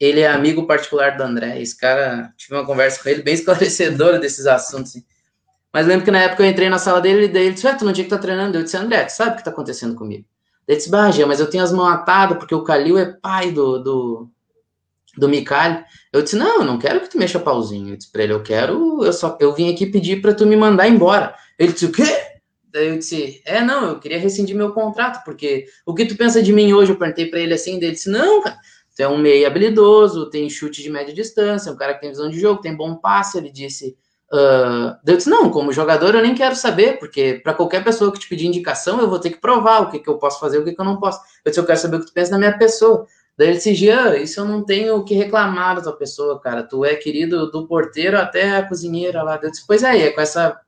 ele 0.01 0.21
é 0.21 0.29
amigo 0.29 0.67
particular 0.67 1.17
do 1.17 1.23
André. 1.23 1.61
Esse 1.61 1.77
cara, 1.77 2.33
tive 2.37 2.55
uma 2.55 2.65
conversa 2.65 3.03
com 3.03 3.09
ele 3.11 3.23
bem 3.23 3.35
esclarecedora 3.35 4.19
desses 4.19 4.47
assuntos. 4.47 4.93
Assim. 4.93 5.05
Mas 5.73 5.87
lembro 5.87 6.05
que 6.05 6.11
na 6.11 6.23
época 6.23 6.43
eu 6.43 6.49
entrei 6.49 6.71
na 6.71 6.79
sala 6.79 7.01
dele 7.01 7.27
e 7.27 7.29
daí 7.29 7.45
ele 7.45 7.55
disse, 7.55 7.67
Ué, 7.67 7.75
tu 7.75 7.85
não 7.85 7.93
tinha 7.93 8.05
que 8.05 8.09
estar 8.09 8.17
tá 8.17 8.23
treinando? 8.23 8.57
Eu 8.57 8.65
disse, 8.65 8.77
André, 8.77 9.05
tu 9.05 9.11
sabe 9.11 9.33
o 9.33 9.35
que 9.35 9.41
está 9.41 9.51
acontecendo 9.51 9.95
comigo? 9.95 10.25
Ele 10.67 10.77
disse, 10.77 10.91
bah, 10.91 11.11
mas 11.27 11.41
eu 11.41 11.51
tenho 11.51 11.65
as 11.65 11.73
mãos 11.73 11.89
atadas 11.89 12.39
porque 12.39 12.55
o 12.55 12.63
Calil 12.63 12.97
é 12.97 13.05
pai 13.05 13.51
do, 13.51 13.79
do, 13.79 14.31
do 15.19 15.29
Micali. 15.29 15.85
Eu 16.13 16.23
disse, 16.23 16.37
não, 16.37 16.61
eu 16.61 16.65
não 16.65 16.79
quero 16.79 17.01
que 17.01 17.11
tu 17.11 17.19
mexa 17.19 17.39
pauzinho. 17.39 17.91
Eu 17.91 17.97
disse 17.97 18.11
pra 18.11 18.23
ele, 18.23 18.33
eu 18.33 18.43
quero, 18.43 19.05
eu 19.05 19.13
só, 19.13 19.37
eu 19.41 19.53
vim 19.53 19.73
aqui 19.73 19.85
pedir 19.87 20.23
para 20.23 20.33
tu 20.33 20.47
me 20.47 20.57
mandar 20.57 20.89
embora. 20.89 21.35
Ele 21.59 21.73
disse, 21.73 21.87
o 21.87 21.93
quê? 21.93 22.05
Daí 22.73 22.87
eu 22.87 22.99
disse, 22.99 23.43
é, 23.45 23.61
não, 23.61 23.89
eu 23.89 23.99
queria 23.99 24.19
rescindir 24.21 24.57
meu 24.57 24.73
contrato, 24.73 25.25
porque 25.25 25.67
o 25.85 25.93
que 25.93 26.07
tu 26.07 26.17
pensa 26.17 26.41
de 26.41 26.53
mim 26.53 26.73
hoje? 26.73 26.93
Eu 26.93 26.97
perguntei 26.97 27.27
para 27.27 27.41
ele 27.41 27.55
assim, 27.55 27.77
ele 27.77 27.91
disse, 27.91 28.09
não, 28.09 28.41
cara, 28.41 28.57
tu 29.01 29.03
é 29.03 29.09
um 29.09 29.17
meio 29.17 29.47
habilidoso, 29.47 30.29
tem 30.29 30.51
chute 30.51 30.83
de 30.83 30.91
média 30.91 31.15
distância, 31.15 31.73
um 31.73 31.77
cara 31.77 31.95
que 31.95 32.01
tem 32.01 32.11
visão 32.11 32.29
de 32.29 32.39
jogo, 32.39 32.61
tem 32.61 32.77
bom 32.77 32.95
passe. 32.97 33.39
Ele 33.39 33.51
disse, 33.51 33.97
Uh, 34.33 34.95
eu 35.05 35.17
disse, 35.17 35.29
não, 35.29 35.51
como 35.51 35.73
jogador 35.73 36.15
eu 36.15 36.23
nem 36.23 36.37
quero 36.37 36.55
saber, 36.55 37.01
porque 37.01 37.41
para 37.43 37.53
qualquer 37.53 37.83
pessoa 37.83 38.13
que 38.13 38.21
te 38.21 38.29
pedir 38.29 38.47
indicação, 38.47 39.01
eu 39.01 39.11
vou 39.11 39.19
ter 39.19 39.31
que 39.31 39.41
provar 39.41 39.81
o 39.81 39.91
que, 39.91 39.99
que 39.99 40.09
eu 40.09 40.19
posso 40.19 40.39
fazer 40.39 40.59
o 40.59 40.65
que, 40.65 40.73
que 40.73 40.81
eu 40.81 40.85
não 40.85 41.01
posso. 41.01 41.19
Eu 41.45 41.51
disse, 41.51 41.59
eu 41.59 41.67
quero 41.67 41.81
saber 41.81 41.97
o 41.97 41.99
que 41.99 42.07
tu 42.07 42.13
pensa 42.13 42.31
da 42.31 42.39
minha 42.39 42.57
pessoa. 42.57 43.09
Daí 43.37 43.49
ele 43.49 43.57
disse, 43.57 43.75
Jean, 43.75 44.15
isso 44.19 44.39
eu 44.39 44.45
não 44.45 44.65
tenho 44.65 44.95
o 44.99 45.05
que 45.05 45.15
reclamar 45.15 45.75
da 45.75 45.83
tua 45.83 45.97
pessoa, 45.97 46.41
cara. 46.41 46.63
Tu 46.63 46.85
é 46.85 46.95
querido 46.95 47.51
do 47.51 47.67
porteiro 47.67 48.17
até 48.17 48.57
a 48.57 48.69
cozinheira 48.69 49.21
lá. 49.25 49.37
Eu 49.43 49.51
disse, 49.51 49.67
pois 49.67 49.83
é, 49.83 49.99
é 49.99 50.11
com 50.13 50.21
essa 50.21 50.61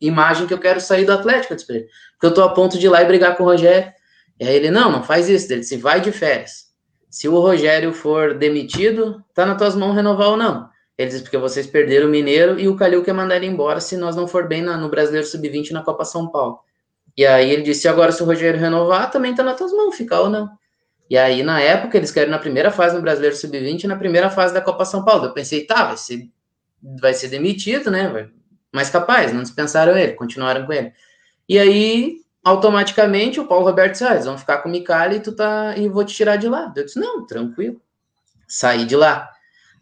imagem 0.00 0.46
que 0.46 0.54
eu 0.54 0.60
quero 0.60 0.80
sair 0.80 1.04
do 1.04 1.12
Atlético. 1.12 1.54
Eu 1.54 1.56
disse, 1.56 1.66
porque 1.66 2.26
eu 2.26 2.34
tô 2.34 2.42
a 2.42 2.54
ponto 2.54 2.78
de 2.78 2.86
ir 2.86 2.88
lá 2.88 3.02
e 3.02 3.06
brigar 3.06 3.36
com 3.36 3.42
o 3.42 3.46
Rogério. 3.46 3.92
E 4.38 4.46
aí 4.46 4.54
ele, 4.54 4.70
não, 4.70 4.92
não 4.92 5.02
faz 5.02 5.28
isso. 5.28 5.52
Ele 5.52 5.62
disse, 5.62 5.76
vai 5.76 6.00
de 6.00 6.12
férias. 6.12 6.67
Se 7.10 7.28
o 7.28 7.38
Rogério 7.40 7.92
for 7.92 8.34
demitido, 8.34 9.24
tá 9.34 9.46
nas 9.46 9.56
tuas 9.56 9.74
mãos 9.74 9.94
renovar 9.94 10.28
ou 10.28 10.36
não. 10.36 10.68
Ele 10.96 11.10
diz 11.10 11.22
porque 11.22 11.38
vocês 11.38 11.66
perderam 11.66 12.08
o 12.08 12.10
Mineiro 12.10 12.58
e 12.58 12.68
o 12.68 12.76
Calil 12.76 13.04
quer 13.04 13.14
mandar 13.14 13.36
ele 13.36 13.46
embora 13.46 13.80
se 13.80 13.96
nós 13.96 14.16
não 14.16 14.26
for 14.26 14.48
bem 14.48 14.62
na, 14.62 14.76
no 14.76 14.88
Brasileiro 14.88 15.26
Sub-20 15.26 15.70
na 15.70 15.82
Copa 15.82 16.04
São 16.04 16.28
Paulo. 16.28 16.58
E 17.16 17.24
aí 17.24 17.50
ele 17.50 17.62
disse: 17.62 17.88
agora, 17.88 18.12
se 18.12 18.22
o 18.22 18.26
Rogério 18.26 18.58
renovar, 18.58 19.10
também 19.10 19.34
tá 19.34 19.42
nas 19.42 19.56
tuas 19.56 19.72
mãos, 19.72 19.96
ficar 19.96 20.20
ou 20.20 20.28
não. 20.28 20.48
E 21.08 21.16
aí, 21.16 21.42
na 21.42 21.60
época, 21.60 21.96
eles 21.96 22.10
querem 22.10 22.30
na 22.30 22.38
primeira 22.38 22.70
fase 22.70 22.94
no 22.94 23.00
Brasileiro 23.00 23.34
Sub-20 23.34 23.84
e 23.84 23.86
na 23.86 23.96
primeira 23.96 24.28
fase 24.28 24.52
da 24.52 24.60
Copa 24.60 24.84
São 24.84 25.04
Paulo. 25.04 25.26
Eu 25.26 25.32
pensei, 25.32 25.64
tá, 25.64 25.84
vai 25.86 25.96
ser, 25.96 26.28
vai 27.00 27.14
ser 27.14 27.28
demitido, 27.28 27.90
né? 27.90 28.28
Mas 28.72 28.90
capaz, 28.90 29.32
não 29.32 29.42
dispensaram 29.42 29.96
ele, 29.96 30.12
continuaram 30.12 30.66
com 30.66 30.72
ele. 30.72 30.92
E 31.48 31.58
aí, 31.58 32.18
automaticamente, 32.48 33.40
o 33.40 33.46
Paulo 33.46 33.64
Roberto 33.64 33.92
disse: 33.92 34.04
ah, 34.04 34.12
eles 34.12 34.24
vão 34.24 34.38
ficar 34.38 34.58
com 34.58 34.68
o 34.68 34.72
Micali 34.72 35.16
e 35.16 35.20
tu 35.20 35.32
tá. 35.32 35.74
E 35.76 35.88
vou 35.88 36.04
te 36.04 36.14
tirar 36.14 36.36
de 36.36 36.48
lá. 36.48 36.72
Eu 36.76 36.84
disse: 36.84 36.98
não, 36.98 37.26
tranquilo. 37.26 37.80
Saí 38.46 38.84
de 38.84 38.96
lá. 38.96 39.30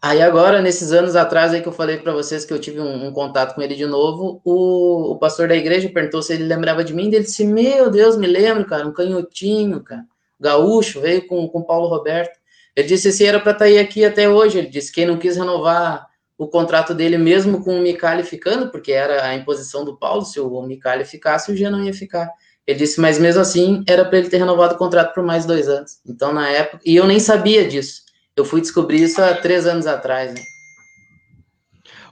Aí 0.02 0.20
agora, 0.22 0.60
nesses 0.60 0.92
anos 0.92 1.16
atrás 1.16 1.52
aí 1.52 1.62
que 1.62 1.68
eu 1.68 1.72
falei 1.72 1.96
para 1.96 2.12
vocês 2.12 2.44
que 2.44 2.52
eu 2.52 2.60
tive 2.60 2.80
um, 2.80 3.06
um, 3.06 3.12
contato 3.12 3.54
com 3.54 3.62
ele 3.62 3.74
de 3.74 3.86
novo, 3.86 4.40
o, 4.44 5.12
o 5.12 5.18
pastor 5.18 5.48
da 5.48 5.56
igreja 5.56 5.88
perguntou 5.88 6.22
se 6.22 6.34
ele 6.34 6.44
lembrava 6.44 6.84
de 6.84 6.94
mim, 6.94 7.04
e 7.04 7.14
ele 7.14 7.24
disse, 7.24 7.44
meu 7.44 7.90
Deus, 7.90 8.16
me 8.16 8.26
lembro, 8.26 8.66
cara, 8.66 8.86
um 8.86 8.92
canhotinho, 8.92 9.82
cara, 9.82 10.04
gaúcho, 10.38 11.00
veio 11.00 11.26
com 11.26 11.44
o 11.44 11.64
Paulo 11.64 11.88
Roberto. 11.88 12.38
Ele 12.76 12.86
disse, 12.86 13.08
esse 13.08 13.24
era 13.24 13.40
para 13.40 13.52
estar 13.52 13.64
tá 13.64 13.70
aí 13.70 13.78
aqui 13.78 14.04
até 14.04 14.28
hoje, 14.28 14.58
ele 14.58 14.68
disse, 14.68 14.92
quem 14.92 15.06
não 15.06 15.18
quis 15.18 15.36
renovar 15.36 16.06
o 16.38 16.46
contrato 16.46 16.94
dele 16.94 17.16
mesmo 17.16 17.64
com 17.64 17.78
o 17.78 17.82
Micali 17.82 18.22
ficando, 18.22 18.70
porque 18.70 18.92
era 18.92 19.24
a 19.24 19.34
imposição 19.34 19.84
do 19.84 19.96
Paulo, 19.96 20.22
se 20.22 20.38
o 20.38 20.62
Micali 20.62 21.04
ficasse, 21.04 21.50
o 21.50 21.56
Gia 21.56 21.70
não 21.70 21.82
ia 21.82 21.94
ficar. 21.94 22.30
Ele 22.66 22.78
disse, 22.78 23.00
mas 23.00 23.18
mesmo 23.18 23.40
assim, 23.40 23.84
era 23.86 24.04
para 24.04 24.18
ele 24.18 24.28
ter 24.28 24.38
renovado 24.38 24.74
o 24.74 24.78
contrato 24.78 25.14
por 25.14 25.22
mais 25.22 25.46
dois 25.46 25.68
anos. 25.68 26.00
Então, 26.04 26.32
na 26.32 26.48
época, 26.48 26.80
e 26.84 26.96
eu 26.96 27.06
nem 27.06 27.20
sabia 27.20 27.66
disso. 27.68 28.02
Eu 28.34 28.44
fui 28.44 28.60
descobrir 28.60 29.02
isso 29.02 29.22
há 29.22 29.34
três 29.34 29.66
anos 29.66 29.86
atrás. 29.86 30.34
Né? 30.34 30.40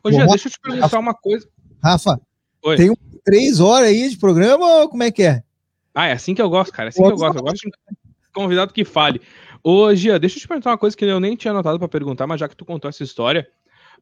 Ô, 0.03 0.13
Jean, 0.13 0.27
deixa 0.27 0.49
eu 0.49 0.53
te 0.53 0.61
perguntar 0.61 0.87
Rafa, 0.87 0.99
uma 0.99 1.15
coisa. 1.15 1.49
Rafa, 1.83 2.21
Oi. 2.63 2.77
tem 2.77 2.97
três 3.25 3.59
horas 3.59 3.89
aí 3.89 4.09
de 4.09 4.17
programa 4.17 4.65
ou 4.81 4.89
como 4.89 5.03
é 5.03 5.11
que 5.11 5.25
é? 5.25 5.43
Ah, 5.93 6.07
é 6.07 6.13
assim 6.13 6.35
que 6.35 6.43
eu 6.43 6.49
gosto, 6.49 6.73
cara. 6.73 6.89
É 6.89 6.91
assim 6.91 7.03
que 7.03 7.13
eu 7.13 7.17
gosto. 7.17 7.39
Eu 7.39 7.43
gosto 7.43 7.63
de 7.63 7.73
convidado 8.33 8.73
que 8.73 8.85
fale. 8.85 9.21
Ô, 9.63 9.93
Gia, 9.95 10.19
deixa 10.19 10.37
eu 10.37 10.41
te 10.41 10.49
perguntar 10.49 10.71
uma 10.71 10.79
coisa 10.79 10.97
que 10.97 11.05
eu 11.05 11.19
nem 11.19 11.35
tinha 11.35 11.51
anotado 11.51 11.79
para 11.79 11.89
perguntar, 11.89 12.27
mas 12.27 12.39
já 12.39 12.49
que 12.49 12.57
tu 12.57 12.65
contou 12.65 12.89
essa 12.89 13.03
história, 13.03 13.49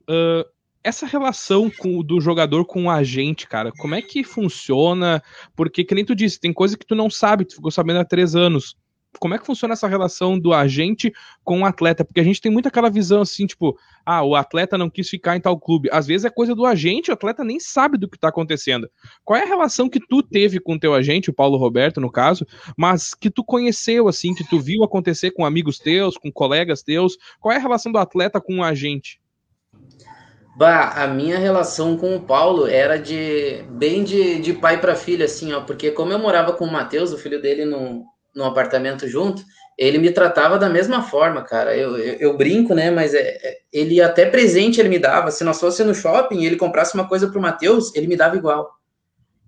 uh, 0.03 0.45
essa 0.85 1.07
relação 1.07 1.71
com, 1.71 2.03
do 2.03 2.21
jogador 2.21 2.65
com 2.65 2.85
o 2.85 2.91
agente, 2.91 3.47
cara, 3.47 3.73
como 3.79 3.95
é 3.95 4.03
que 4.03 4.25
funciona? 4.25 5.23
Porque, 5.55 5.85
que 5.85 5.95
nem 5.95 6.05
tu 6.05 6.15
disse, 6.15 6.41
tem 6.41 6.53
coisa 6.53 6.77
que 6.77 6.87
tu 6.87 6.95
não 6.95 7.09
sabe, 7.09 7.45
tu 7.45 7.57
ficou 7.57 7.71
sabendo 7.71 8.01
há 8.01 8.05
três 8.05 8.35
anos 8.35 8.77
como 9.19 9.35
é 9.35 9.39
que 9.39 9.47
funciona 9.47 9.75
essa 9.75 9.89
relação 9.89 10.39
do 10.39 10.53
agente 10.53 11.13
com 11.45 11.61
o 11.61 11.65
atleta? 11.65 12.05
Porque 12.05 12.21
a 12.21 12.25
gente 12.25 12.41
tem 12.41 12.51
muito 12.51 12.69
aquela 12.69 12.91
visão 12.91 13.23
assim, 13.23 13.47
tipo, 13.47 13.77
ah, 14.05 14.23
o 14.23 14.35
atleta 14.35 14.79
não 14.79 14.91
quis 14.91 15.09
ficar 15.09 15.37
em 15.37 15.41
tal 15.41 15.59
clube. 15.59 15.89
Às 15.93 16.07
vezes 16.07 16.25
é 16.25 16.31
coisa 16.31 16.55
do 16.55 16.65
agente, 16.65 17.11
o 17.11 17.15
atleta 17.15 17.45
nem 17.45 17.61
sabe 17.61 17.99
do 17.99 18.09
que 18.09 18.17
está 18.17 18.29
acontecendo. 18.29 18.89
Qual 19.25 19.39
é 19.39 19.43
a 19.43 19.47
relação 19.47 19.89
que 19.89 20.01
tu 20.01 20.23
teve 20.23 20.59
com 20.59 20.75
o 20.75 20.79
teu 20.79 20.95
agente, 20.95 21.31
o 21.31 21.35
Paulo 21.35 21.57
Roberto, 21.57 22.01
no 22.01 22.11
caso, 22.11 22.47
mas 22.77 23.15
que 23.15 23.31
tu 23.31 23.45
conheceu, 23.45 24.09
assim, 24.09 24.35
que 24.35 24.49
tu 24.49 24.59
viu 24.59 24.83
acontecer 24.83 25.31
com 25.33 25.45
amigos 25.45 25.79
teus, 25.79 26.17
com 26.17 26.33
colegas 26.33 26.83
teus? 26.83 27.17
Qual 27.41 27.53
é 27.53 27.57
a 27.57 27.61
relação 27.61 27.93
do 27.93 27.99
atleta 27.99 28.41
com 28.41 28.59
o 28.59 28.65
agente? 28.65 29.22
Bah, 30.55 30.91
a 31.03 31.07
minha 31.07 31.39
relação 31.39 31.97
com 31.97 32.15
o 32.15 32.21
Paulo 32.21 32.67
era 32.67 32.99
de 32.99 33.65
bem 33.71 34.05
de, 34.05 34.39
de 34.39 34.53
pai 34.53 34.81
para 34.81 34.95
filho, 34.95 35.25
assim, 35.25 35.53
ó, 35.53 35.63
porque 35.63 35.91
como 35.91 36.13
eu 36.13 36.19
morava 36.19 36.53
com 36.53 36.67
o 36.67 36.71
Matheus, 36.71 37.11
o 37.13 37.19
filho 37.19 37.41
dele, 37.41 37.65
no, 37.65 38.05
no 38.35 38.45
apartamento 38.45 39.09
junto, 39.09 39.43
ele 39.79 39.99
me 39.99 40.11
tratava 40.11 40.59
da 40.59 40.69
mesma 40.69 41.03
forma, 41.03 41.43
cara. 41.43 41.77
Eu, 41.77 41.97
eu, 41.97 42.15
eu 42.15 42.37
brinco, 42.37 42.75
né? 42.75 42.91
Mas 42.91 43.15
é, 43.15 43.21
é, 43.21 43.59
ele 43.73 44.01
até 44.01 44.27
presente 44.27 44.79
ele 44.79 44.89
me 44.89 44.99
dava. 44.99 45.31
Se 45.31 45.43
nós 45.45 45.59
fosse 45.59 45.83
no 45.83 45.95
shopping 45.95 46.41
e 46.41 46.47
ele 46.47 46.57
comprasse 46.57 46.95
uma 46.95 47.09
coisa 47.09 47.29
pro 47.29 47.41
Matheus, 47.41 47.95
ele 47.95 48.07
me 48.07 48.17
dava 48.17 48.37
igual. 48.37 48.71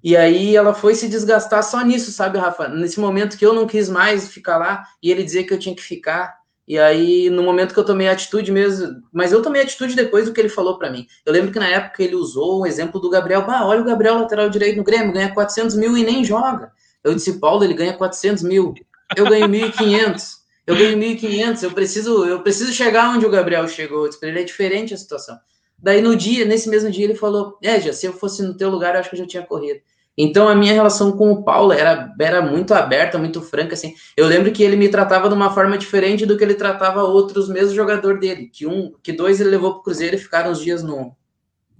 E 0.02 0.16
aí 0.16 0.56
ela 0.56 0.74
foi 0.74 0.94
se 0.94 1.08
desgastar 1.08 1.62
só 1.62 1.80
nisso, 1.82 2.12
sabe, 2.12 2.38
Rafa? 2.38 2.68
Nesse 2.68 3.00
momento 3.00 3.38
que 3.38 3.46
eu 3.46 3.54
não 3.54 3.66
quis 3.66 3.88
mais 3.88 4.28
ficar 4.28 4.58
lá 4.58 4.84
e 5.02 5.10
ele 5.10 5.22
dizer 5.22 5.44
que 5.44 5.54
eu 5.54 5.58
tinha 5.58 5.74
que 5.74 5.82
ficar. 5.82 6.34
E 6.66 6.78
aí, 6.78 7.28
no 7.28 7.42
momento 7.42 7.74
que 7.74 7.80
eu 7.80 7.84
tomei 7.84 8.08
atitude 8.08 8.50
mesmo, 8.50 9.02
mas 9.12 9.32
eu 9.32 9.42
tomei 9.42 9.62
atitude 9.62 9.94
depois 9.94 10.24
do 10.24 10.32
que 10.32 10.40
ele 10.40 10.48
falou 10.48 10.78
para 10.78 10.90
mim. 10.90 11.06
Eu 11.24 11.32
lembro 11.32 11.52
que 11.52 11.58
na 11.58 11.68
época 11.68 12.02
ele 12.02 12.14
usou 12.14 12.60
o 12.60 12.66
exemplo 12.66 12.98
do 12.98 13.10
Gabriel. 13.10 13.44
Bah, 13.44 13.66
olha 13.66 13.82
o 13.82 13.84
Gabriel 13.84 14.18
lateral 14.18 14.48
direito 14.48 14.78
no 14.78 14.84
Grêmio, 14.84 15.12
ganha 15.12 15.32
400 15.32 15.76
mil 15.76 15.96
e 15.96 16.02
nem 16.02 16.24
joga. 16.24 16.72
Eu 17.02 17.14
disse, 17.14 17.38
Paulo, 17.38 17.62
ele 17.62 17.74
ganha 17.74 17.92
400 17.92 18.42
mil. 18.42 18.72
Eu 19.14 19.28
ganho 19.28 19.46
1.500. 19.46 20.44
Eu 20.66 20.74
ganho 20.74 20.96
1.500. 20.96 21.62
Eu 21.62 21.70
preciso, 21.72 22.24
eu 22.24 22.42
preciso 22.42 22.72
chegar 22.72 23.10
onde 23.10 23.26
o 23.26 23.30
Gabriel 23.30 23.68
chegou. 23.68 24.04
Eu 24.04 24.08
disse, 24.08 24.24
ele 24.24 24.40
é 24.40 24.44
diferente 24.44 24.94
a 24.94 24.96
situação. 24.96 25.38
Daí 25.78 26.00
no 26.00 26.16
dia, 26.16 26.46
nesse 26.46 26.66
mesmo 26.70 26.90
dia, 26.90 27.04
ele 27.04 27.14
falou: 27.14 27.58
É, 27.62 27.78
já, 27.78 27.92
se 27.92 28.06
eu 28.06 28.12
fosse 28.14 28.42
no 28.42 28.56
teu 28.56 28.70
lugar, 28.70 28.94
eu 28.94 29.00
acho 29.00 29.10
que 29.10 29.16
eu 29.16 29.20
já 29.20 29.26
tinha 29.26 29.42
corrido. 29.42 29.80
Então 30.16 30.48
a 30.48 30.54
minha 30.54 30.72
relação 30.72 31.12
com 31.12 31.32
o 31.32 31.42
Paulo 31.42 31.72
era, 31.72 32.12
era 32.20 32.40
muito 32.40 32.72
aberta, 32.72 33.18
muito 33.18 33.42
franca, 33.42 33.74
assim. 33.74 33.94
Eu 34.16 34.26
lembro 34.26 34.52
que 34.52 34.62
ele 34.62 34.76
me 34.76 34.88
tratava 34.88 35.28
de 35.28 35.34
uma 35.34 35.50
forma 35.50 35.76
diferente 35.76 36.24
do 36.24 36.36
que 36.36 36.44
ele 36.44 36.54
tratava 36.54 37.02
outros 37.02 37.48
mesmo 37.48 37.74
jogador 37.74 38.20
dele. 38.20 38.48
Que 38.52 38.66
um, 38.66 38.92
que 39.02 39.12
dois 39.12 39.40
ele 39.40 39.50
levou 39.50 39.72
para 39.72 39.80
o 39.80 39.82
Cruzeiro 39.82 40.14
e 40.14 40.18
ficaram 40.18 40.52
uns 40.52 40.60
dias 40.60 40.82
no, 40.84 41.12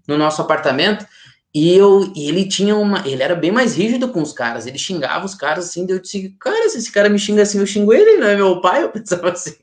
no 0.09 0.18
nosso 0.18 0.42
apartamento. 0.42 1.07
E, 1.55 1.77
eu, 1.77 2.12
e 2.16 2.29
ele 2.29 2.49
tinha 2.49 2.75
uma. 2.75 3.07
Ele 3.07 3.23
era 3.23 3.37
bem 3.37 3.53
mais 3.53 3.77
rígido 3.77 4.09
com 4.09 4.20
os 4.20 4.33
caras. 4.33 4.66
Ele 4.66 4.79
xingava 4.79 5.25
os 5.25 5.37
caras 5.37 5.66
assim. 5.66 5.87
Eu 5.88 6.01
disse, 6.01 6.35
cara, 6.40 6.68
se 6.68 6.79
esse 6.79 6.90
cara 6.90 7.09
me 7.09 7.18
xinga 7.18 7.42
assim, 7.42 7.61
eu 7.61 7.66
xingo 7.66 7.92
ele, 7.92 8.16
não 8.16 8.27
é 8.27 8.35
meu 8.35 8.61
pai? 8.61 8.83
Eu 8.83 8.88
pensava 8.90 9.31
assim. 9.31 9.55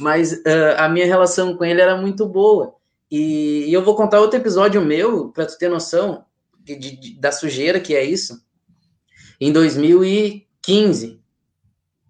Mas 0.00 0.32
uh, 0.32 0.74
a 0.78 0.88
minha 0.88 1.06
relação 1.06 1.56
com 1.56 1.64
ele 1.64 1.80
era 1.80 1.96
muito 1.96 2.26
boa. 2.26 2.74
E, 3.08 3.66
e 3.68 3.72
eu 3.72 3.84
vou 3.84 3.94
contar 3.94 4.20
outro 4.20 4.38
episódio 4.38 4.80
meu, 4.80 5.28
para 5.28 5.46
tu 5.46 5.56
ter 5.56 5.68
noção 5.68 6.24
de, 6.64 6.76
de, 6.76 7.20
da 7.20 7.32
sujeira 7.32 7.80
que 7.80 7.94
é 7.94 8.04
isso. 8.04 8.40
Em 9.40 9.52
2015, 9.52 11.20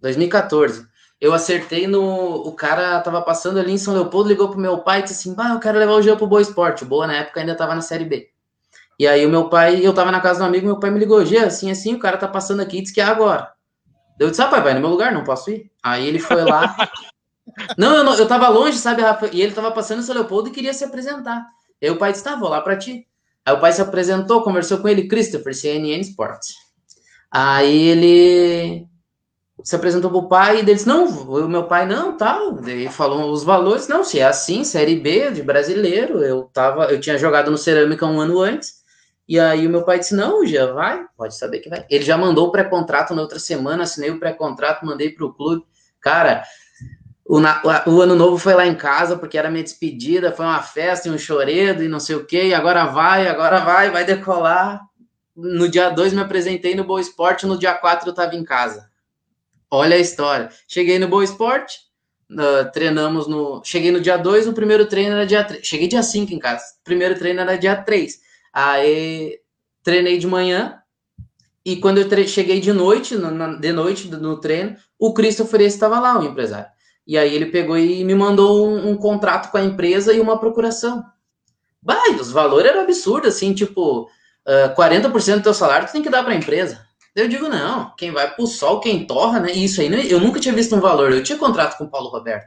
2014, 0.01 0.87
eu 1.21 1.33
acertei 1.33 1.87
no. 1.87 2.47
O 2.47 2.53
cara 2.53 3.01
tava 3.01 3.23
passando 3.23 3.59
ali 3.59 3.73
em 3.73 3.79
São 3.79 3.95
Leopoldo, 3.95 4.29
ligou 4.29 4.49
pro 4.49 4.59
meu 4.59 4.79
pai 4.79 5.01
e 5.01 5.03
disse 5.03 5.15
assim: 5.15 5.35
Bah, 5.35 5.51
eu 5.51 5.61
quero 5.61 5.79
levar 5.79 5.93
o 5.93 6.03
Jean 6.03 6.17
pro 6.17 6.27
Boa 6.27 6.43
Esporte. 6.43 6.83
O 6.83 6.87
Boa 6.87 7.07
na 7.07 7.15
época 7.15 7.41
ainda 7.41 7.55
tava 7.55 7.75
na 7.75 7.83
Série 7.83 8.05
B. 8.05 8.31
E 8.99 9.07
aí 9.07 9.25
o 9.25 9.31
meu 9.31 9.49
pai, 9.49 9.81
eu 9.85 9.95
tava 9.95 10.11
na 10.11 10.21
casa 10.21 10.41
do 10.41 10.45
amigo, 10.45 10.67
meu 10.67 10.79
pai 10.79 10.91
me 10.91 10.99
ligou, 10.99 11.25
Jean, 11.25 11.47
assim, 11.47 11.71
assim, 11.71 11.95
o 11.95 11.99
cara 11.99 12.19
tá 12.19 12.29
passando 12.29 12.61
aqui 12.61 12.79
e 12.79 12.83
disse 12.83 12.93
que 12.93 13.01
é 13.01 13.05
agora. 13.05 13.51
Eu 14.19 14.29
disse, 14.29 14.43
ah, 14.43 14.49
pai, 14.49 14.61
vai 14.61 14.75
no 14.75 14.81
meu 14.81 14.91
lugar, 14.91 15.11
não 15.11 15.25
posso 15.25 15.51
ir. 15.51 15.71
Aí 15.83 16.07
ele 16.07 16.19
foi 16.19 16.45
lá. 16.45 16.77
não, 17.79 17.97
eu, 17.97 18.05
não, 18.05 18.15
eu 18.15 18.29
tava 18.29 18.47
longe, 18.51 18.77
sabe, 18.77 19.01
Rafa? 19.01 19.31
E 19.33 19.41
ele 19.41 19.55
tava 19.55 19.73
passando 19.73 20.01
em 20.01 20.03
São 20.03 20.15
Leopoldo 20.15 20.51
e 20.51 20.53
queria 20.53 20.75
se 20.75 20.85
apresentar. 20.85 21.47
E 21.81 21.87
aí 21.87 21.91
o 21.91 21.97
pai 21.97 22.13
disse, 22.13 22.23
tá, 22.23 22.37
vou 22.37 22.51
lá 22.51 22.61
pra 22.61 22.77
ti. 22.77 23.09
Aí 23.45 23.55
o 23.55 23.61
pai 23.61 23.73
se 23.73 23.81
apresentou, 23.81 24.43
conversou 24.43 24.79
com 24.79 24.89
ele, 24.89 25.09
Christopher, 25.09 25.55
CNN 25.55 26.01
Sports. 26.01 26.55
Aí 27.31 27.89
ele 27.89 28.87
se 29.63 29.77
apresentou 29.77 30.11
pro 30.11 30.29
pai 30.29 30.57
e 30.57 30.61
eles 30.61 30.87
não, 30.87 31.07
o 31.07 31.49
meu 31.49 31.65
pai 31.65 31.87
não, 31.87 32.17
tal, 32.17 32.59
ele 32.67 32.89
falou 32.89 33.31
os 33.31 33.45
valores, 33.45 33.89
não, 33.89 34.03
se 34.03 34.19
é 34.19 34.25
assim, 34.25 34.65
série 34.65 34.97
B 34.97 35.31
de 35.31 35.43
brasileiro, 35.43 36.23
eu 36.23 36.45
tava, 36.45 36.87
eu 36.87 36.99
tinha 37.01 37.19
jogado 37.19 37.51
no 37.51 37.59
Cerâmica 37.59 38.07
um 38.07 38.21
ano 38.21 38.41
antes. 38.41 38.81
E 39.29 39.39
aí 39.39 39.65
o 39.65 39.71
meu 39.71 39.85
pai 39.85 40.01
disse: 40.01 40.15
"Não, 40.15 40.45
já 40.45 40.73
vai, 40.73 41.07
pode 41.17 41.37
saber 41.37 41.61
que 41.61 41.69
vai". 41.71 41.87
Ele 41.89 42.05
já 42.05 42.19
mandou 42.19 42.49
o 42.49 42.51
pré-contrato 42.51 43.15
na 43.15 43.23
outra 43.23 43.39
semana, 43.39 43.85
assinei 43.85 44.11
o 44.11 44.19
pré-contrato, 44.19 44.85
mandei 44.85 45.11
pro 45.11 45.33
clube. 45.33 45.65
Cara, 46.01 46.43
o, 47.25 47.39
o, 47.39 48.01
ano 48.01 48.17
novo 48.17 48.39
foi 48.39 48.55
lá 48.55 48.67
em 48.67 48.75
casa, 48.75 49.17
porque 49.17 49.39
era 49.39 49.51
minha 49.51 49.63
despedida, 49.63 50.33
foi 50.33 50.45
uma 50.45 50.63
festa 50.63 51.09
e 51.09 51.11
um 51.11 51.19
choredo 51.19 51.83
e 51.83 51.89
não 51.89 52.01
sei 52.01 52.17
o 52.17 52.25
que, 52.25 52.43
e 52.43 52.55
agora 52.55 52.87
vai, 52.87 53.29
agora 53.29 53.61
vai, 53.61 53.91
vai 53.91 54.05
decolar. 54.05 54.81
No 55.37 55.69
dia 55.69 55.91
2 55.91 56.13
me 56.13 56.21
apresentei 56.21 56.75
no 56.75 56.85
Boa 56.85 57.01
Esporte, 57.01 57.47
no 57.47 57.59
dia 57.59 57.75
4 57.75 58.09
eu 58.09 58.15
tava 58.15 58.35
em 58.35 58.45
casa. 58.45 58.91
Olha 59.71 59.97
a 59.97 60.01
história. 60.01 60.51
Cheguei 60.67 60.99
no 60.99 61.07
Boa 61.07 61.23
Esporte, 61.23 61.79
uh, 62.33 62.71
treinamos 62.73 63.29
no. 63.29 63.63
Cheguei 63.65 63.93
no 63.93 64.01
dia 64.01 64.17
2, 64.17 64.49
o 64.49 64.53
primeiro 64.53 64.87
treino 64.87 65.15
era 65.15 65.27
dia 65.27 65.45
3. 65.45 65.65
Cheguei 65.65 65.87
dia 65.87 66.03
5 66.03 66.35
em 66.35 66.39
casa. 66.39 66.65
Primeiro 66.83 67.17
treino 67.17 67.41
era 67.41 67.57
dia 67.57 67.77
3. 67.77 68.21
Aí 68.53 69.39
treinei 69.85 70.19
de 70.19 70.27
manhã. 70.27 70.77
E 71.65 71.77
quando 71.77 71.99
eu 71.99 72.27
cheguei 72.27 72.59
de 72.59 72.73
noite, 72.73 73.17
na, 73.17 73.55
de 73.55 73.73
noite 73.73 74.09
no 74.09 74.41
treino, 74.41 74.77
o 74.99 75.13
Christopher 75.13 75.61
estava 75.61 76.01
lá, 76.01 76.19
o 76.19 76.25
empresário. 76.25 76.71
E 77.07 77.19
aí 77.19 77.35
ele 77.35 77.47
pegou 77.47 77.77
e 77.77 78.05
me 78.05 78.15
mandou 78.15 78.69
um, 78.69 78.91
um 78.91 78.97
contrato 78.97 79.51
com 79.51 79.57
a 79.57 79.65
empresa 79.65 80.13
e 80.13 80.21
uma 80.21 80.39
procuração. 80.39 81.05
Bah, 81.83 82.03
os 82.21 82.31
valores 82.31 82.71
eram 82.71 82.83
absurdos, 82.83 83.35
assim, 83.35 83.55
tipo, 83.55 84.03
uh, 84.03 84.75
40% 84.77 85.37
do 85.37 85.43
teu 85.43 85.55
salário 85.55 85.87
tu 85.87 85.93
tem 85.93 86.03
que 86.03 86.11
dar 86.11 86.23
para 86.23 86.33
a 86.33 86.37
empresa. 86.37 86.87
Eu 87.15 87.27
digo, 87.27 87.49
não, 87.49 87.93
quem 87.97 88.13
vai 88.13 88.33
pro 88.33 88.47
sol, 88.47 88.81
quem 88.81 89.07
torra, 89.07 89.41
né? 89.41 89.51
Isso 89.53 89.81
aí, 89.81 89.89
né? 89.89 90.05
eu 90.09 90.21
nunca 90.21 90.39
tinha 90.39 90.55
visto 90.55 90.77
um 90.77 90.81
valor. 90.81 91.13
Eu 91.13 91.23
tinha 91.23 91.39
contrato 91.39 91.77
com 91.77 91.85
o 91.85 91.91
Paulo 91.91 92.09
Roberto, 92.09 92.47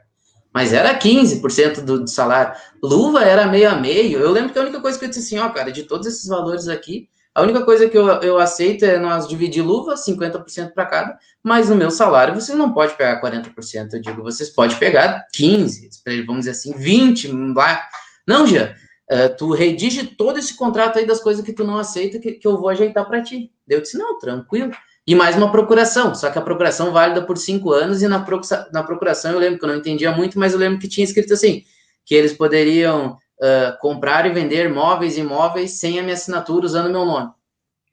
mas 0.53 0.71
era 0.71 0.97
15% 0.97 1.81
do, 1.81 2.01
do 2.01 2.09
salário. 2.09 2.55
Luva 2.81 3.23
era 3.23 3.45
meio 3.45 3.69
a 3.69 3.75
meio. 3.75 4.19
Eu 4.19 4.31
lembro 4.31 4.53
que 4.53 4.59
a 4.59 4.61
única 4.61 4.79
coisa 4.79 4.97
que 4.97 5.05
eu 5.05 5.09
disse 5.09 5.21
assim, 5.21 5.37
ó, 5.37 5.49
cara, 5.49 5.71
de 5.71 5.83
todos 5.83 6.07
esses 6.07 6.27
valores 6.27 6.67
aqui, 6.67 7.09
a 7.35 7.41
única 7.41 7.63
coisa 7.63 7.89
que 7.89 7.97
eu, 7.97 8.07
eu 8.21 8.37
aceito 8.37 8.85
é 8.85 8.99
nós 8.99 9.27
dividir 9.27 9.63
luva, 9.63 9.95
50% 9.95 10.71
para 10.71 10.85
cada, 10.85 11.17
mas 11.41 11.69
no 11.69 11.75
meu 11.75 11.89
salário 11.89 12.35
você 12.35 12.53
não 12.53 12.73
pode 12.73 12.95
pegar 12.95 13.19
40%. 13.21 13.93
Eu 13.93 14.01
digo, 14.01 14.21
vocês 14.21 14.49
podem 14.51 14.77
pegar 14.77 15.25
15%, 15.35 16.25
vamos 16.27 16.45
dizer 16.45 16.51
assim, 16.51 16.73
20%. 16.73 17.55
Lá. 17.55 17.81
Não, 18.27 18.45
Jean, 18.45 18.75
uh, 19.11 19.35
tu 19.35 19.51
redige 19.51 20.05
todo 20.05 20.37
esse 20.37 20.55
contrato 20.55 20.99
aí 20.99 21.07
das 21.07 21.21
coisas 21.21 21.43
que 21.43 21.53
tu 21.53 21.63
não 21.63 21.77
aceita, 21.77 22.19
que, 22.19 22.33
que 22.33 22.47
eu 22.47 22.57
vou 22.57 22.69
ajeitar 22.69 23.07
para 23.07 23.23
ti. 23.23 23.51
Eu 23.67 23.81
disse, 23.81 23.97
não, 23.97 24.19
tranquilo. 24.19 24.71
E 25.05 25.15
mais 25.15 25.35
uma 25.35 25.51
procuração, 25.51 26.13
só 26.13 26.29
que 26.29 26.37
a 26.37 26.41
procuração 26.41 26.91
válida 26.91 27.21
por 27.23 27.37
cinco 27.37 27.71
anos, 27.71 28.01
e 28.01 28.07
na, 28.07 28.25
na 28.71 28.83
procuração 28.83 29.31
eu 29.33 29.39
lembro 29.39 29.59
que 29.59 29.65
eu 29.65 29.69
não 29.69 29.75
entendia 29.75 30.11
muito, 30.11 30.39
mas 30.39 30.53
eu 30.53 30.59
lembro 30.59 30.79
que 30.79 30.87
tinha 30.87 31.03
escrito 31.03 31.33
assim, 31.33 31.63
que 32.05 32.15
eles 32.15 32.31
poderiam 32.31 33.17
uh, 33.43 33.77
comprar 33.79 34.25
e 34.25 34.31
vender 34.31 34.73
móveis 34.73 35.17
e 35.17 35.21
imóveis 35.21 35.71
sem 35.71 35.99
a 35.99 36.01
minha 36.01 36.13
assinatura 36.13 36.65
usando 36.65 36.89
meu 36.89 37.05
nome. 37.05 37.31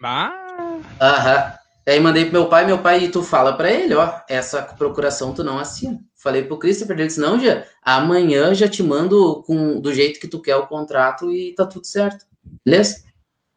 Ah! 0.03 0.79
Aham. 1.01 1.61
Aí 1.87 1.99
mandei 1.99 2.25
pro 2.25 2.35
meu 2.35 2.47
pai, 2.47 2.65
meu 2.67 2.79
pai, 2.79 3.05
e 3.05 3.09
tu 3.09 3.23
fala 3.23 3.55
para 3.55 3.69
ele, 3.69 3.95
ó, 3.95 4.21
essa 4.29 4.63
procuração 4.63 5.35
tu 5.35 5.43
não 5.43 5.59
assina. 5.59 5.99
Falei 6.15 6.45
pro 6.45 6.59
Christopher, 6.59 6.97
ele 6.97 7.09
disse, 7.09 7.19
não, 7.19 7.41
já, 7.41 7.65
amanhã 7.83 8.55
já 8.55 8.69
te 8.69 8.81
mando 8.83 9.43
com, 9.43 9.81
do 9.81 9.93
jeito 9.93 10.21
que 10.21 10.29
tu 10.29 10.41
quer 10.41 10.55
o 10.57 10.69
contrato 10.69 11.33
e 11.33 11.53
tá 11.55 11.67
tudo 11.67 11.87
certo. 11.87 12.27
Beleza? 12.65 13.03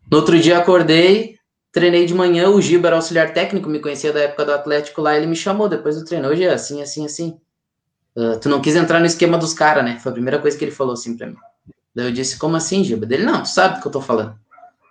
No 0.10 0.17
outro 0.17 0.39
dia 0.39 0.58
acordei, 0.58 1.38
treinei 1.71 2.06
de 2.06 2.13
manhã, 2.15 2.49
o 2.49 2.62
Giba 2.62 2.88
era 2.88 2.95
auxiliar 2.95 3.34
técnico, 3.34 3.69
me 3.69 3.79
conhecia 3.79 4.12
da 4.12 4.21
época 4.21 4.45
do 4.45 4.53
Atlético 4.53 5.01
lá, 5.01 5.15
ele 5.15 5.27
me 5.27 5.36
chamou 5.36 5.69
depois 5.69 5.95
do 5.97 6.06
treino, 6.06 6.27
hoje 6.27 6.43
é 6.43 6.53
assim, 6.53 6.82
assim, 6.82 7.06
assim. 7.06 7.38
Uh, 8.15 8.39
tu 8.39 8.47
não 8.47 8.62
quis 8.62 8.75
entrar 8.75 8.99
no 8.99 9.06
esquema 9.06 9.38
dos 9.38 9.53
caras, 9.53 9.84
né? 9.84 9.99
Foi 10.01 10.12
a 10.12 10.13
primeira 10.13 10.39
coisa 10.39 10.58
que 10.58 10.63
ele 10.63 10.71
falou 10.71 10.93
assim 10.93 11.15
pra 11.17 11.27
mim. 11.27 11.38
Daí 11.95 12.08
eu 12.08 12.12
disse, 12.12 12.38
como 12.38 12.56
assim, 12.56 12.84
Giba? 12.84 13.06
Dele, 13.06 13.23
não, 13.23 13.43
tu 13.43 13.49
sabe 13.49 13.75
do 13.75 13.82
que 13.82 13.88
eu 13.88 13.91
tô 13.91 14.01
falando. 14.01 14.36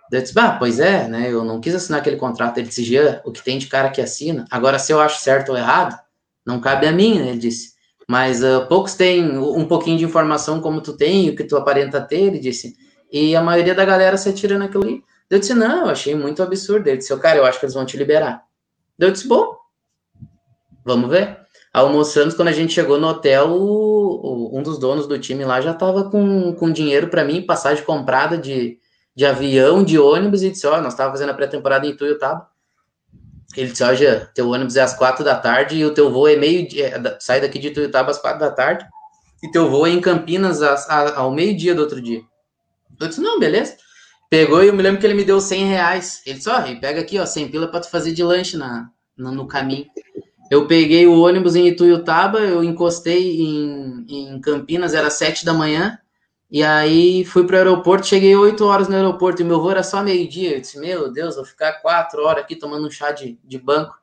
Daí 0.09 0.19
eu 0.19 0.23
disse, 0.23 0.39
ah, 0.39 0.55
pois 0.57 0.79
é, 0.79 1.07
né? 1.07 1.31
Eu 1.31 1.43
não 1.43 1.59
quis 1.59 1.75
assinar 1.75 1.99
aquele 1.99 2.15
contrato. 2.15 2.57
Ele 2.57 2.67
disse, 2.67 2.83
Jean, 2.83 3.21
o 3.25 3.31
que 3.31 3.43
tem 3.43 3.57
de 3.57 3.67
cara 3.67 3.89
que 3.89 4.01
assina. 4.01 4.45
Agora, 4.49 4.79
se 4.79 4.91
eu 4.91 4.99
acho 5.01 5.21
certo 5.21 5.49
ou 5.49 5.57
errado, 5.57 5.99
não 6.45 6.59
cabe 6.59 6.87
a 6.87 6.91
mim, 6.91 7.19
né? 7.19 7.29
Ele 7.29 7.39
disse. 7.39 7.73
Mas 8.07 8.43
uh, 8.43 8.65
poucos 8.67 8.95
têm 8.95 9.37
um 9.37 9.65
pouquinho 9.65 9.97
de 9.97 10.05
informação 10.05 10.61
como 10.61 10.81
tu 10.81 10.93
tem, 10.93 11.29
o 11.29 11.35
que 11.35 11.43
tu 11.43 11.55
aparenta 11.57 12.01
ter, 12.01 12.21
ele 12.21 12.39
disse. 12.39 12.75
E 13.11 13.35
a 13.35 13.41
maioria 13.41 13.73
da 13.73 13.85
galera 13.85 14.17
se 14.17 14.29
atira 14.29 14.57
naquilo 14.57 14.83
ali. 14.83 15.03
Eu 15.29 15.39
disse, 15.39 15.53
não, 15.53 15.85
eu 15.85 15.89
achei 15.89 16.15
muito 16.15 16.43
absurdo. 16.43 16.87
Ele 16.87 16.97
disse, 16.97 17.15
cara, 17.17 17.37
eu 17.37 17.45
acho 17.45 17.59
que 17.59 17.65
eles 17.65 17.73
vão 17.73 17.85
te 17.85 17.97
liberar. 17.97 18.43
Eu 18.99 19.11
disse, 19.11 19.27
bom, 19.27 19.55
vamos 20.85 21.09
ver 21.09 21.42
almoçando, 21.73 22.35
quando 22.35 22.49
a 22.49 22.53
gente 22.53 22.71
chegou 22.71 22.99
no 22.99 23.07
hotel, 23.07 23.49
o, 23.49 24.51
o, 24.53 24.59
um 24.59 24.61
dos 24.61 24.77
donos 24.77 25.07
do 25.07 25.17
time 25.17 25.43
lá 25.43 25.59
já 25.59 25.71
estava 25.71 26.03
com, 26.03 26.53
com 26.53 26.71
dinheiro 26.71 27.07
para 27.07 27.25
mim, 27.25 27.41
passagem 27.41 27.83
comprada 27.83 28.37
de, 28.37 28.77
de 29.15 29.25
avião, 29.25 29.83
de 29.83 29.97
ônibus, 29.97 30.43
e 30.43 30.51
disse, 30.51 30.67
ó, 30.67 30.77
oh, 30.77 30.81
nós 30.81 30.93
estávamos 30.93 31.19
fazendo 31.19 31.31
a 31.31 31.33
pré-temporada 31.33 31.87
em 31.87 31.97
Tuiutaba. 31.97 32.47
Ele 33.57 33.71
disse, 33.71 33.83
ó, 33.83 33.87
oh, 33.87 34.25
teu 34.35 34.49
ônibus 34.49 34.75
é 34.75 34.81
às 34.81 34.93
quatro 34.93 35.25
da 35.25 35.35
tarde 35.35 35.75
e 35.75 35.83
o 35.83 35.93
teu 35.93 36.11
voo 36.11 36.27
é 36.27 36.35
meio 36.35 36.67
dia, 36.67 36.89
é, 36.89 37.17
sai 37.19 37.41
daqui 37.41 37.57
de 37.57 37.71
Tuiutaba 37.71 38.11
às 38.11 38.19
quatro 38.19 38.39
da 38.39 38.51
tarde, 38.51 38.85
e 39.41 39.49
teu 39.49 39.69
voo 39.69 39.87
é 39.87 39.89
em 39.89 39.99
Campinas 39.99 40.61
às, 40.61 40.87
ao 40.89 41.31
meio-dia 41.31 41.73
do 41.73 41.81
outro 41.81 41.99
dia. 41.99 42.21
Eu 42.99 43.07
disse, 43.07 43.19
não, 43.19 43.39
beleza. 43.39 43.75
Pegou 44.29 44.63
e 44.63 44.67
eu 44.67 44.73
me 44.73 44.81
lembro 44.81 44.99
que 44.99 45.05
ele 45.05 45.15
me 45.15 45.25
deu 45.25 45.41
100 45.41 45.65
reais. 45.65 46.21
Ele 46.25 46.37
disse, 46.37 46.49
ó, 46.49 46.59
oh, 46.59 46.79
pega 46.79 47.01
aqui, 47.01 47.19
ó, 47.19 47.25
100 47.25 47.49
pila 47.49 47.67
para 47.67 47.81
tu 47.81 47.89
fazer 47.89 48.13
de 48.13 48.23
lanche 48.23 48.57
na, 48.57 48.89
no, 49.17 49.31
no 49.31 49.47
caminho. 49.47 49.85
Eu 50.53 50.67
peguei 50.67 51.07
o 51.07 51.19
ônibus 51.19 51.55
em 51.55 51.67
Ituiutaba, 51.67 52.37
eu 52.39 52.63
encostei 52.63 53.41
em, 53.41 54.05
em 54.07 54.39
Campinas, 54.39 54.93
era 54.93 55.09
sete 55.09 55.43
da 55.43 55.51
manhã, 55.51 55.97
e 56.49 56.61
aí 56.61 57.25
fui 57.25 57.43
para 57.43 57.55
o 57.55 57.57
aeroporto, 57.57 58.05
cheguei 58.05 58.35
oito 58.35 58.63
horas 58.63 58.87
no 58.87 58.95
aeroporto, 58.95 59.41
e 59.41 59.45
meu 59.45 59.59
voo 59.59 59.71
era 59.71 59.81
só 59.81 60.03
meio-dia. 60.03 60.53
Eu 60.53 60.61
disse, 60.61 60.79
meu 60.79 61.11
Deus, 61.11 61.37
vou 61.37 61.43
ficar 61.43 61.81
quatro 61.81 62.23
horas 62.23 62.43
aqui 62.43 62.55
tomando 62.55 62.85
um 62.85 62.91
chá 62.91 63.11
de, 63.11 63.39
de 63.43 63.57
banco. 63.57 63.95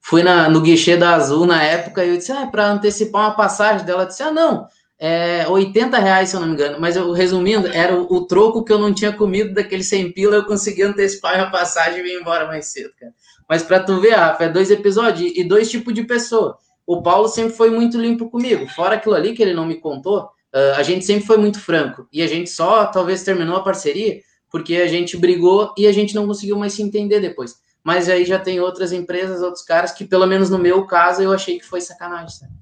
Fui 0.00 0.22
na, 0.22 0.48
no 0.48 0.60
guichê 0.60 0.96
da 0.96 1.16
Azul 1.16 1.44
na 1.44 1.60
época, 1.60 2.04
e 2.04 2.10
eu 2.10 2.16
disse, 2.16 2.30
ah, 2.30 2.46
para 2.46 2.70
antecipar 2.70 3.22
uma 3.22 3.34
passagem 3.34 3.84
dela, 3.84 4.06
disse, 4.06 4.22
ah, 4.22 4.30
não, 4.30 4.68
é 5.00 5.48
80 5.48 5.98
reais, 5.98 6.28
se 6.28 6.36
eu 6.36 6.40
não 6.40 6.46
me 6.46 6.54
engano. 6.54 6.78
Mas 6.78 6.94
eu, 6.94 7.10
resumindo, 7.10 7.66
era 7.66 7.92
o, 7.92 8.06
o 8.14 8.24
troco 8.28 8.62
que 8.62 8.72
eu 8.72 8.78
não 8.78 8.94
tinha 8.94 9.12
comido 9.12 9.54
daquele 9.54 9.82
100 9.82 10.12
pila, 10.12 10.36
eu 10.36 10.44
consegui 10.44 10.84
antecipar 10.84 11.40
a 11.40 11.50
passagem 11.50 11.98
e 11.98 12.02
vir 12.04 12.20
embora 12.20 12.46
mais 12.46 12.66
cedo, 12.66 12.92
cara. 12.96 13.12
Mas 13.48 13.62
para 13.62 13.80
tu 13.80 14.00
ver, 14.00 14.14
Rafa, 14.14 14.44
é 14.44 14.48
dois 14.48 14.70
episódios 14.70 15.32
e 15.34 15.44
dois 15.44 15.70
tipos 15.70 15.94
de 15.94 16.04
pessoa. 16.04 16.58
O 16.86 17.02
Paulo 17.02 17.28
sempre 17.28 17.54
foi 17.54 17.70
muito 17.70 18.00
limpo 18.00 18.30
comigo. 18.30 18.68
Fora 18.68 18.96
aquilo 18.96 19.14
ali 19.14 19.34
que 19.34 19.42
ele 19.42 19.54
não 19.54 19.66
me 19.66 19.76
contou, 19.76 20.22
uh, 20.22 20.76
a 20.76 20.82
gente 20.82 21.04
sempre 21.04 21.26
foi 21.26 21.36
muito 21.36 21.60
franco. 21.60 22.08
E 22.12 22.22
a 22.22 22.26
gente 22.26 22.50
só 22.50 22.86
talvez 22.86 23.22
terminou 23.22 23.56
a 23.56 23.62
parceria 23.62 24.20
porque 24.50 24.76
a 24.76 24.86
gente 24.86 25.16
brigou 25.16 25.74
e 25.76 25.86
a 25.86 25.92
gente 25.92 26.14
não 26.14 26.26
conseguiu 26.26 26.58
mais 26.58 26.72
se 26.72 26.82
entender 26.82 27.20
depois. 27.20 27.56
Mas 27.84 28.08
aí 28.08 28.24
já 28.24 28.38
tem 28.38 28.60
outras 28.60 28.92
empresas, 28.92 29.42
outros 29.42 29.64
caras 29.64 29.92
que, 29.92 30.04
pelo 30.04 30.26
menos 30.26 30.50
no 30.50 30.58
meu 30.58 30.86
caso, 30.86 31.22
eu 31.22 31.32
achei 31.32 31.58
que 31.58 31.64
foi 31.64 31.80
sacanagem. 31.80 32.30
Sabe? 32.30 32.52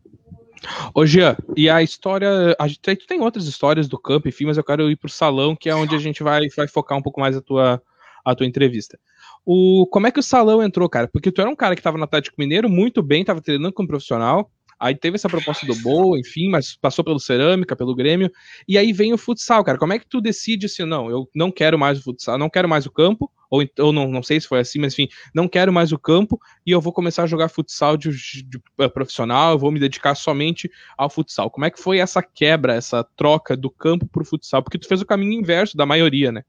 Ô, 0.95 1.05
Jean, 1.07 1.37
e 1.57 1.69
a 1.69 1.83
história. 1.83 2.55
A 2.59 2.67
gente 2.67 2.81
tem 3.07 3.21
outras 3.21 3.47
histórias 3.47 3.89
do 3.89 3.99
campo, 3.99 4.29
enfim, 4.29 4.47
mas 4.47 4.57
eu 4.57 4.65
quero 4.65 4.91
ir 4.91 4.97
pro 4.97 5.09
salão, 5.09 5.55
que 5.57 5.69
é 5.69 5.75
onde 5.75 5.95
a 5.95 5.99
gente 5.99 6.23
vai, 6.23 6.49
vai 6.57 6.69
focar 6.69 6.99
um 6.99 7.03
pouco 7.03 7.21
mais 7.21 7.37
a 7.37 7.41
tua, 7.41 7.83
a 8.25 8.35
tua 8.35 8.47
entrevista. 8.47 8.99
O, 9.45 9.87
como 9.91 10.07
é 10.07 10.11
que 10.11 10.21
o 10.21 10.23
Salão 10.23 10.63
entrou, 10.63 10.89
cara? 10.89 11.07
Porque 11.09 11.31
tu 11.31 11.41
era 11.41 11.51
um 11.51 11.57
cara 11.57 11.77
que 11.77 11.83
tava 11.83 11.99
no 11.99 12.05
Atlético 12.05 12.37
Mineiro 12.39 12.69
muito 12.69 13.03
bem, 13.03 13.25
tava 13.25 13.41
treinando 13.41 13.75
como 13.75 13.89
profissional. 13.89 14.51
Aí 14.79 14.95
teve 14.95 15.15
essa 15.15 15.29
proposta 15.29 15.67
do 15.67 15.75
Boa, 15.77 16.19
enfim, 16.19 16.49
mas 16.49 16.77
passou 16.77 17.05
pelo 17.05 17.21
Cerâmica, 17.21 17.77
pelo 17.77 17.95
Grêmio. 17.95 18.31
E 18.67 18.77
aí 18.77 18.93
vem 18.93 19.13
o 19.13 19.19
futsal, 19.19 19.63
cara. 19.65 19.79
Como 19.79 19.93
é 19.93 19.99
que 19.99 20.07
tu 20.07 20.21
decide 20.21 20.67
assim, 20.67 20.85
não, 20.85 21.09
eu 21.09 21.29
não 21.35 21.51
quero 21.51 21.79
mais 21.79 21.99
o 21.99 22.03
futsal, 22.03 22.37
não 22.37 22.51
quero 22.51 22.69
mais 22.69 22.85
o 22.85 22.91
campo, 22.91 23.31
ou, 23.49 23.63
ou 23.79 23.93
não, 23.93 24.09
não 24.11 24.23
sei 24.23 24.41
se 24.41 24.49
foi 24.49 24.59
assim, 24.61 24.79
mas 24.81 24.93
enfim, 24.93 25.09
não 25.33 25.47
quero 25.47 25.73
mais 25.73 25.93
o 25.93 25.99
campo 25.99 26.41
e 26.67 26.71
eu 26.71 26.81
vou 26.81 26.93
começar 26.93 27.23
a 27.23 27.27
jogar 27.27 27.49
futsal 27.49 27.97
de, 27.97 28.11
de, 28.11 28.43
de 28.43 28.57
uh, 28.57 28.91
profissional, 28.91 29.53
eu 29.53 29.59
vou 29.59 29.71
me 29.71 29.79
dedicar 29.79 30.15
somente 30.15 30.71
ao 30.99 31.09
futsal. 31.09 31.51
Como 31.51 31.65
é 31.65 31.71
que 31.71 31.81
foi 31.81 31.99
essa 31.99 32.23
quebra, 32.23 32.75
essa 32.75 33.05
troca 33.17 33.57
do 33.57 33.71
campo 33.71 34.07
pro 34.07 34.25
futsal? 34.25 34.63
Porque 34.63 34.79
tu 34.79 34.89
fez 34.89 35.01
o 35.01 35.07
caminho 35.07 35.33
inverso 35.41 35.77
da 35.77 35.87
maioria, 35.87 36.33
né? 36.33 36.43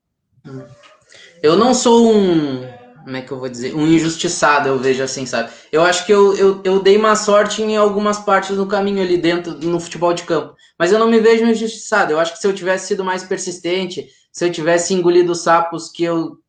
Eu 1.41 1.55
não 1.55 1.73
sou 1.73 2.11
um 2.11 2.84
como 3.05 3.17
é 3.17 3.21
que 3.21 3.31
eu 3.31 3.37
vou 3.37 3.47
dizer? 3.47 3.75
Um 3.75 3.85
injustiçado, 3.85 4.67
eu 4.67 4.79
vejo 4.79 5.03
assim, 5.03 5.27
sabe? 5.27 5.51
Eu 5.71 5.83
acho 5.83 6.07
que 6.07 6.11
eu, 6.11 6.35
eu, 6.35 6.61
eu 6.63 6.81
dei 6.81 6.97
má 6.97 7.15
sorte 7.15 7.61
em 7.61 7.77
algumas 7.77 8.17
partes 8.17 8.57
do 8.57 8.65
caminho 8.65 8.99
ali 9.03 9.15
dentro, 9.15 9.53
no 9.59 9.79
futebol 9.79 10.11
de 10.11 10.23
campo. 10.23 10.55
Mas 10.77 10.91
eu 10.91 10.97
não 10.97 11.07
me 11.07 11.19
vejo 11.19 11.45
injustiçado. 11.45 12.11
Eu 12.11 12.19
acho 12.19 12.33
que 12.33 12.39
se 12.39 12.47
eu 12.47 12.53
tivesse 12.53 12.87
sido 12.87 13.03
mais 13.03 13.23
persistente, 13.23 14.07
se 14.31 14.43
eu 14.43 14.51
tivesse 14.51 14.91
engolido 14.91 15.35
sapos 15.35 15.91
que 15.91 16.03
eu, 16.03 16.39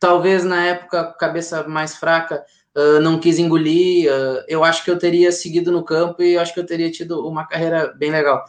talvez 0.00 0.44
na 0.44 0.66
época, 0.66 1.14
cabeça 1.16 1.62
mais 1.68 1.94
fraca, 1.94 2.44
uh, 2.76 3.00
não 3.00 3.20
quis 3.20 3.38
engolir, 3.38 4.10
uh, 4.12 4.42
eu 4.48 4.64
acho 4.64 4.84
que 4.84 4.90
eu 4.90 4.98
teria 4.98 5.30
seguido 5.30 5.70
no 5.70 5.84
campo 5.84 6.24
e 6.24 6.32
eu 6.32 6.40
acho 6.40 6.52
que 6.52 6.58
eu 6.58 6.66
teria 6.66 6.90
tido 6.90 7.24
uma 7.24 7.46
carreira 7.46 7.94
bem 7.96 8.10
legal. 8.10 8.44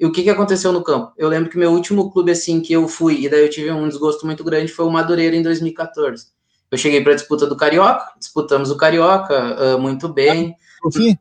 E 0.00 0.04
o 0.04 0.10
que, 0.10 0.24
que 0.24 0.30
aconteceu 0.30 0.72
no 0.72 0.82
campo? 0.82 1.12
Eu 1.16 1.28
lembro 1.28 1.48
que 1.48 1.56
meu 1.56 1.70
último 1.70 2.10
clube 2.10 2.32
assim 2.32 2.60
que 2.60 2.72
eu 2.72 2.88
fui, 2.88 3.24
e 3.24 3.28
daí 3.28 3.42
eu 3.42 3.50
tive 3.50 3.70
um 3.70 3.88
desgosto 3.88 4.26
muito 4.26 4.42
grande, 4.42 4.72
foi 4.72 4.84
o 4.84 4.90
Madureira 4.90 5.36
em 5.36 5.42
2014. 5.42 6.33
Eu 6.74 6.78
cheguei 6.78 7.00
para 7.00 7.12
a 7.12 7.14
disputa 7.14 7.46
do 7.46 7.56
Carioca, 7.56 8.12
disputamos 8.18 8.68
o 8.68 8.76
Carioca 8.76 9.76
uh, 9.76 9.78
muito 9.78 10.08
bem. 10.08 10.56
Enfim. 10.84 11.16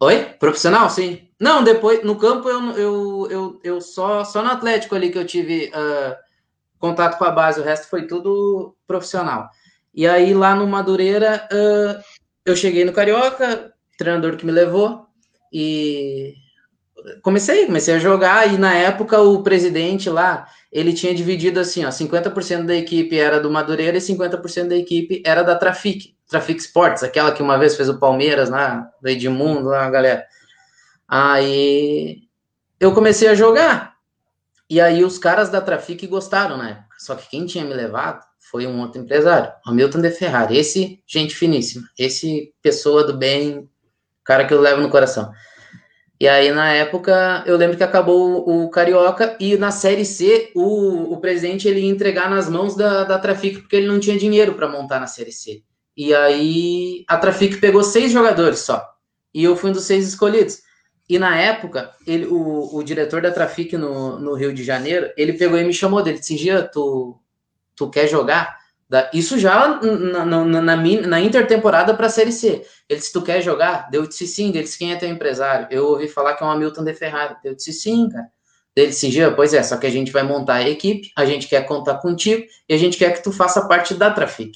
Oi? 0.00 0.24
Profissional, 0.40 0.88
sim. 0.88 1.28
Não, 1.38 1.62
depois, 1.62 2.02
no 2.02 2.16
campo, 2.16 2.48
eu, 2.48 2.70
eu, 2.72 3.28
eu, 3.30 3.60
eu 3.62 3.80
só, 3.82 4.24
só 4.24 4.42
no 4.42 4.48
Atlético 4.48 4.94
ali 4.94 5.10
que 5.10 5.18
eu 5.18 5.26
tive 5.26 5.70
uh, 5.74 6.16
contato 6.78 7.18
com 7.18 7.24
a 7.24 7.30
base, 7.30 7.60
o 7.60 7.62
resto 7.62 7.90
foi 7.90 8.06
tudo 8.06 8.74
profissional. 8.86 9.50
E 9.94 10.06
aí, 10.06 10.32
lá 10.32 10.54
no 10.54 10.66
Madureira, 10.66 11.46
uh, 11.52 12.02
eu 12.42 12.56
cheguei 12.56 12.86
no 12.86 12.94
Carioca, 12.94 13.74
treinador 13.98 14.38
que 14.38 14.46
me 14.46 14.52
levou, 14.52 15.06
e 15.52 16.32
comecei, 17.22 17.66
comecei 17.66 17.96
a 17.96 17.98
jogar 17.98 18.50
e 18.50 18.56
na 18.56 18.74
época 18.74 19.20
o 19.20 19.42
presidente 19.42 20.08
lá, 20.08 20.46
ele 20.70 20.92
tinha 20.92 21.14
dividido 21.14 21.60
assim, 21.60 21.84
ó, 21.84 21.88
50% 21.88 22.66
da 22.66 22.74
equipe 22.74 23.18
era 23.18 23.40
do 23.40 23.50
Madureira 23.50 23.96
e 23.96 24.00
50% 24.00 24.68
da 24.68 24.76
equipe 24.76 25.22
era 25.24 25.42
da 25.42 25.56
Trafic, 25.56 26.14
Trafic 26.28 26.60
Sports, 26.60 27.02
aquela 27.02 27.32
que 27.32 27.42
uma 27.42 27.58
vez 27.58 27.76
fez 27.76 27.88
o 27.88 27.98
Palmeiras 27.98 28.50
lá, 28.50 28.90
do 29.00 29.08
Edmundo 29.08 29.68
lá, 29.68 29.88
galera. 29.88 30.24
Aí 31.08 32.22
eu 32.80 32.92
comecei 32.92 33.28
a 33.28 33.34
jogar. 33.34 33.94
E 34.68 34.80
aí 34.80 35.04
os 35.04 35.18
caras 35.18 35.48
da 35.48 35.60
Trafic 35.60 36.06
gostaram, 36.06 36.58
né? 36.58 36.84
Só 36.98 37.14
que 37.14 37.28
quem 37.28 37.46
tinha 37.46 37.64
me 37.64 37.72
levado 37.72 38.24
foi 38.50 38.66
um 38.66 38.80
outro 38.80 39.00
empresário, 39.00 39.52
Hamilton 39.64 40.00
de 40.00 40.10
Ferrari. 40.10 40.58
Esse, 40.58 41.02
gente 41.06 41.34
finíssima. 41.34 41.86
Esse 41.98 42.52
pessoa 42.60 43.04
do 43.04 43.16
bem, 43.16 43.68
cara 44.24 44.46
que 44.46 44.52
eu 44.52 44.60
levo 44.60 44.80
no 44.80 44.90
coração. 44.90 45.30
E 46.18 46.26
aí, 46.26 46.50
na 46.50 46.72
época, 46.72 47.44
eu 47.46 47.56
lembro 47.58 47.76
que 47.76 47.84
acabou 47.84 48.48
o 48.48 48.70
Carioca 48.70 49.36
e 49.38 49.56
na 49.56 49.70
Série 49.70 50.04
C, 50.04 50.50
o, 50.54 51.12
o 51.12 51.20
presidente 51.20 51.68
ele 51.68 51.80
ia 51.80 51.90
entregar 51.90 52.30
nas 52.30 52.48
mãos 52.48 52.74
da, 52.74 53.04
da 53.04 53.18
Trafic 53.18 53.60
porque 53.60 53.76
ele 53.76 53.86
não 53.86 54.00
tinha 54.00 54.18
dinheiro 54.18 54.54
para 54.54 54.68
montar 54.68 54.98
na 54.98 55.06
Série 55.06 55.32
C. 55.32 55.62
E 55.94 56.14
aí, 56.14 57.04
a 57.06 57.18
Trafic 57.18 57.58
pegou 57.60 57.82
seis 57.82 58.12
jogadores 58.12 58.60
só. 58.60 58.82
E 59.34 59.44
eu 59.44 59.56
fui 59.56 59.70
um 59.70 59.72
dos 59.74 59.84
seis 59.84 60.08
escolhidos. 60.08 60.62
E 61.08 61.18
na 61.18 61.36
época, 61.38 61.92
ele, 62.06 62.26
o, 62.26 62.74
o 62.74 62.82
diretor 62.82 63.20
da 63.20 63.30
Trafic 63.30 63.76
no, 63.76 64.18
no 64.18 64.34
Rio 64.34 64.52
de 64.52 64.64
Janeiro, 64.64 65.10
ele 65.16 65.34
pegou 65.34 65.58
e 65.58 65.64
me 65.64 65.72
chamou 65.72 66.02
dele. 66.02 66.18
Disse, 66.18 66.36
Gia, 66.36 66.62
tu, 66.62 67.20
tu 67.74 67.90
quer 67.90 68.08
jogar? 68.08 68.58
Isso 69.12 69.38
já 69.38 69.80
na, 69.80 70.24
na, 70.24 70.44
na, 70.44 70.76
na 70.76 71.20
intertemporada 71.20 71.92
para 71.94 72.06
a 72.06 72.10
Série 72.10 72.30
C. 72.30 72.64
Ele 72.88 73.00
disse: 73.00 73.12
Tu 73.12 73.20
quer 73.22 73.42
jogar? 73.42 73.88
Eu 73.92 74.06
disse 74.06 74.26
sim. 74.26 74.50
Ele 74.50 74.62
disse: 74.62 74.78
Quem 74.78 74.92
é 74.92 74.96
teu 74.96 75.08
empresário? 75.08 75.66
Eu 75.70 75.86
ouvi 75.86 76.06
falar 76.06 76.34
que 76.34 76.44
é 76.44 76.46
um 76.46 76.50
Hamilton 76.50 76.84
de 76.84 76.94
Ferrari. 76.94 77.34
Eu 77.42 77.54
disse: 77.54 77.72
Sim, 77.72 78.08
cara. 78.08 78.28
Ele 78.76 78.88
disse: 78.88 79.10
Gia, 79.10 79.32
pois 79.32 79.52
é, 79.54 79.62
só 79.62 79.76
que 79.76 79.86
a 79.86 79.90
gente 79.90 80.12
vai 80.12 80.22
montar 80.22 80.56
a 80.56 80.68
equipe, 80.68 81.10
a 81.16 81.24
gente 81.24 81.48
quer 81.48 81.66
contar 81.66 81.94
contigo 81.94 82.44
e 82.68 82.74
a 82.74 82.78
gente 82.78 82.96
quer 82.96 83.12
que 83.12 83.24
tu 83.24 83.32
faça 83.32 83.66
parte 83.66 83.94
da 83.94 84.10
Trafic. 84.10 84.52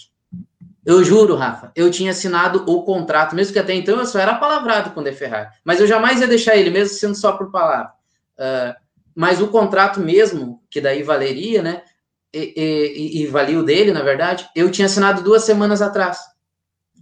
Eu 0.85 1.03
juro, 1.03 1.35
Rafa, 1.35 1.73
eu 1.75 1.91
tinha 1.91 2.11
assinado 2.11 2.65
o 2.67 2.83
contrato, 2.83 3.35
mesmo 3.35 3.53
que 3.53 3.59
até 3.59 3.75
então 3.75 3.99
eu 3.99 4.07
só 4.07 4.19
era 4.19 4.35
palavrado 4.35 4.91
com 4.91 5.01
o 5.01 5.05
De 5.05 5.13
Ferrari, 5.13 5.49
mas 5.65 5.81
eu 5.81 5.87
jamais 5.87 6.21
ia 6.21 6.27
deixar 6.27 6.57
ele, 6.57 6.71
mesmo 6.71 6.97
sendo 6.97 7.15
só 7.15 7.33
por 7.33 7.51
palavra. 7.51 7.93
Uh, 8.39 8.75
mas 9.15 9.41
o 9.41 9.49
contrato 9.49 10.01
mesmo, 10.01 10.63
que 10.71 10.81
daí 10.81 11.03
valeria, 11.03 11.63
né? 11.63 11.83
E, 12.33 12.53
e, 12.57 13.23
e 13.23 13.27
valia 13.27 13.59
o 13.59 13.65
dele, 13.65 13.93
na 13.93 14.03
verdade, 14.03 14.49
eu 14.55 14.71
tinha 14.71 14.87
assinado 14.87 15.23
duas 15.23 15.45
semanas 15.45 15.83
atrás, 15.83 16.19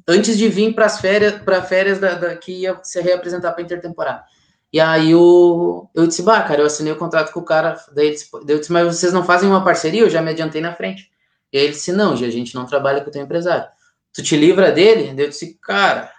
antes 0.07 0.38
de 0.38 0.49
vir 0.49 0.75
para 0.75 0.87
as 0.87 1.01
férias, 1.01 1.35
para 1.43 1.62
férias 1.62 1.99
da, 1.99 2.14
da, 2.14 2.37
que 2.37 2.53
ia 2.53 2.79
se 2.83 3.01
reapresentar 3.01 3.53
para 3.53 3.62
intertemporada. 3.62 4.25
E 4.73 4.81
aí 4.81 5.12
eu, 5.12 5.88
eu 5.95 6.07
disse, 6.07 6.23
bah, 6.23 6.43
cara, 6.43 6.61
eu 6.61 6.67
assinei 6.67 6.93
o 6.93 6.97
contrato 6.97 7.33
com 7.33 7.41
o 7.41 7.45
cara, 7.45 7.77
daí 7.95 8.14
eu 8.49 8.59
disse, 8.59 8.73
mas 8.73 8.97
vocês 8.97 9.12
não 9.12 9.25
fazem 9.25 9.49
uma 9.49 9.64
parceria? 9.64 10.03
Eu 10.03 10.11
já 10.11 10.21
me 10.21 10.31
adiantei 10.31 10.61
na 10.61 10.75
frente. 10.75 11.11
E 11.53 11.57
ele 11.57 11.69
disse, 11.69 11.93
não, 11.93 12.12
a 12.12 12.17
gente 12.17 12.55
não 12.55 12.67
trabalha 12.67 13.01
com 13.01 13.09
o 13.09 13.12
teu 13.12 13.23
empresário. 13.23 13.67
Tu 14.12 14.23
te 14.23 14.37
livra 14.37 14.71
dele? 14.71 15.14
Eu 15.21 15.29
disse, 15.29 15.59
cara, 15.62 16.12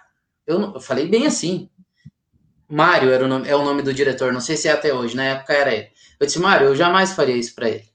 eu, 0.46 0.58
não, 0.58 0.74
eu 0.74 0.80
falei 0.80 1.06
bem 1.06 1.26
assim. 1.26 1.68
Mário 2.68 3.10
era 3.10 3.24
o 3.24 3.28
nome, 3.28 3.48
é 3.48 3.54
o 3.54 3.64
nome 3.64 3.82
do 3.82 3.92
diretor, 3.92 4.32
não 4.32 4.40
sei 4.40 4.56
se 4.56 4.68
é 4.68 4.72
até 4.72 4.94
hoje, 4.94 5.16
na 5.16 5.24
época 5.24 5.52
era 5.52 5.74
ele. 5.74 5.88
Eu 6.18 6.26
disse, 6.26 6.38
Mário, 6.38 6.68
eu 6.68 6.76
jamais 6.76 7.12
faria 7.12 7.36
isso 7.36 7.54
para 7.54 7.68
ele. 7.68 7.89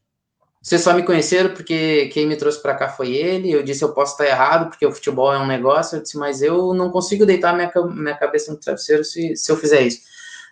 Vocês 0.65 0.81
só 0.81 0.95
me 0.95 1.03
conheceram 1.03 1.53
porque 1.53 2.07
quem 2.07 2.25
me 2.25 2.35
trouxe 2.35 2.59
para 2.59 2.73
cá 2.73 2.89
foi 2.89 3.13
ele. 3.13 3.51
Eu 3.51 3.61
disse 3.61 3.83
eu 3.83 3.93
posso 3.93 4.13
estar 4.13 4.25
errado 4.25 4.67
porque 4.67 4.83
o 4.83 4.91
futebol 4.91 5.31
é 5.31 5.37
um 5.37 5.45
negócio. 5.45 5.95
Eu 5.95 6.01
disse 6.01 6.17
mas 6.17 6.41
eu 6.41 6.73
não 6.73 6.89
consigo 6.89 7.23
deitar 7.23 7.55
minha, 7.55 7.71
minha 7.93 8.17
cabeça 8.17 8.51
no 8.51 8.57
travesseiro 8.57 9.03
se, 9.03 9.35
se 9.35 9.51
eu 9.51 9.57
fizer 9.57 9.81
isso. 9.81 9.99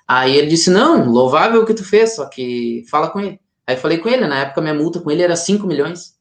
Aí 0.08 0.38
ele 0.38 0.46
disse 0.46 0.70
não, 0.70 1.10
louvável 1.10 1.64
o 1.64 1.66
que 1.66 1.74
tu 1.74 1.84
fez, 1.84 2.16
só 2.16 2.28
que 2.28 2.86
fala 2.92 3.10
com 3.10 3.22
ele. 3.22 3.40
Aí 3.66 3.76
falei 3.76 3.98
com 3.98 4.08
ele. 4.08 4.28
Na 4.28 4.42
época 4.42 4.62
minha 4.62 4.76
multa 4.76 5.00
com 5.00 5.10
ele 5.10 5.24
era 5.24 5.36
5 5.36 5.66
milhões. 5.66 6.14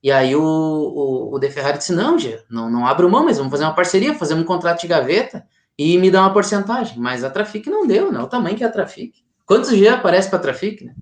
E 0.00 0.12
aí 0.12 0.36
o, 0.36 0.40
o, 0.40 1.34
o 1.34 1.38
De 1.40 1.50
Ferrari 1.50 1.78
disse 1.78 1.92
não, 1.92 2.16
Gia, 2.16 2.44
não, 2.48 2.70
não 2.70 2.86
abro 2.86 3.10
mão, 3.10 3.24
mas 3.24 3.36
vamos 3.36 3.50
fazer 3.50 3.64
uma 3.64 3.74
parceria, 3.74 4.14
fazer 4.14 4.34
um 4.34 4.44
contrato 4.44 4.82
de 4.82 4.86
gaveta 4.86 5.44
e 5.76 5.98
me 5.98 6.08
dar 6.08 6.20
uma 6.20 6.32
porcentagem. 6.32 7.00
Mas 7.00 7.24
a 7.24 7.30
Trafic 7.30 7.68
não 7.68 7.84
deu, 7.84 8.12
né? 8.12 8.20
O 8.20 8.28
tamanho 8.28 8.56
que 8.56 8.62
é 8.62 8.68
a 8.68 8.70
Trafic. 8.70 9.24
Quantos 9.44 9.70
dias 9.70 9.92
aparece 9.92 10.28
para 10.28 10.38
a 10.38 10.42
Trafic, 10.42 10.84
né? 10.84 10.94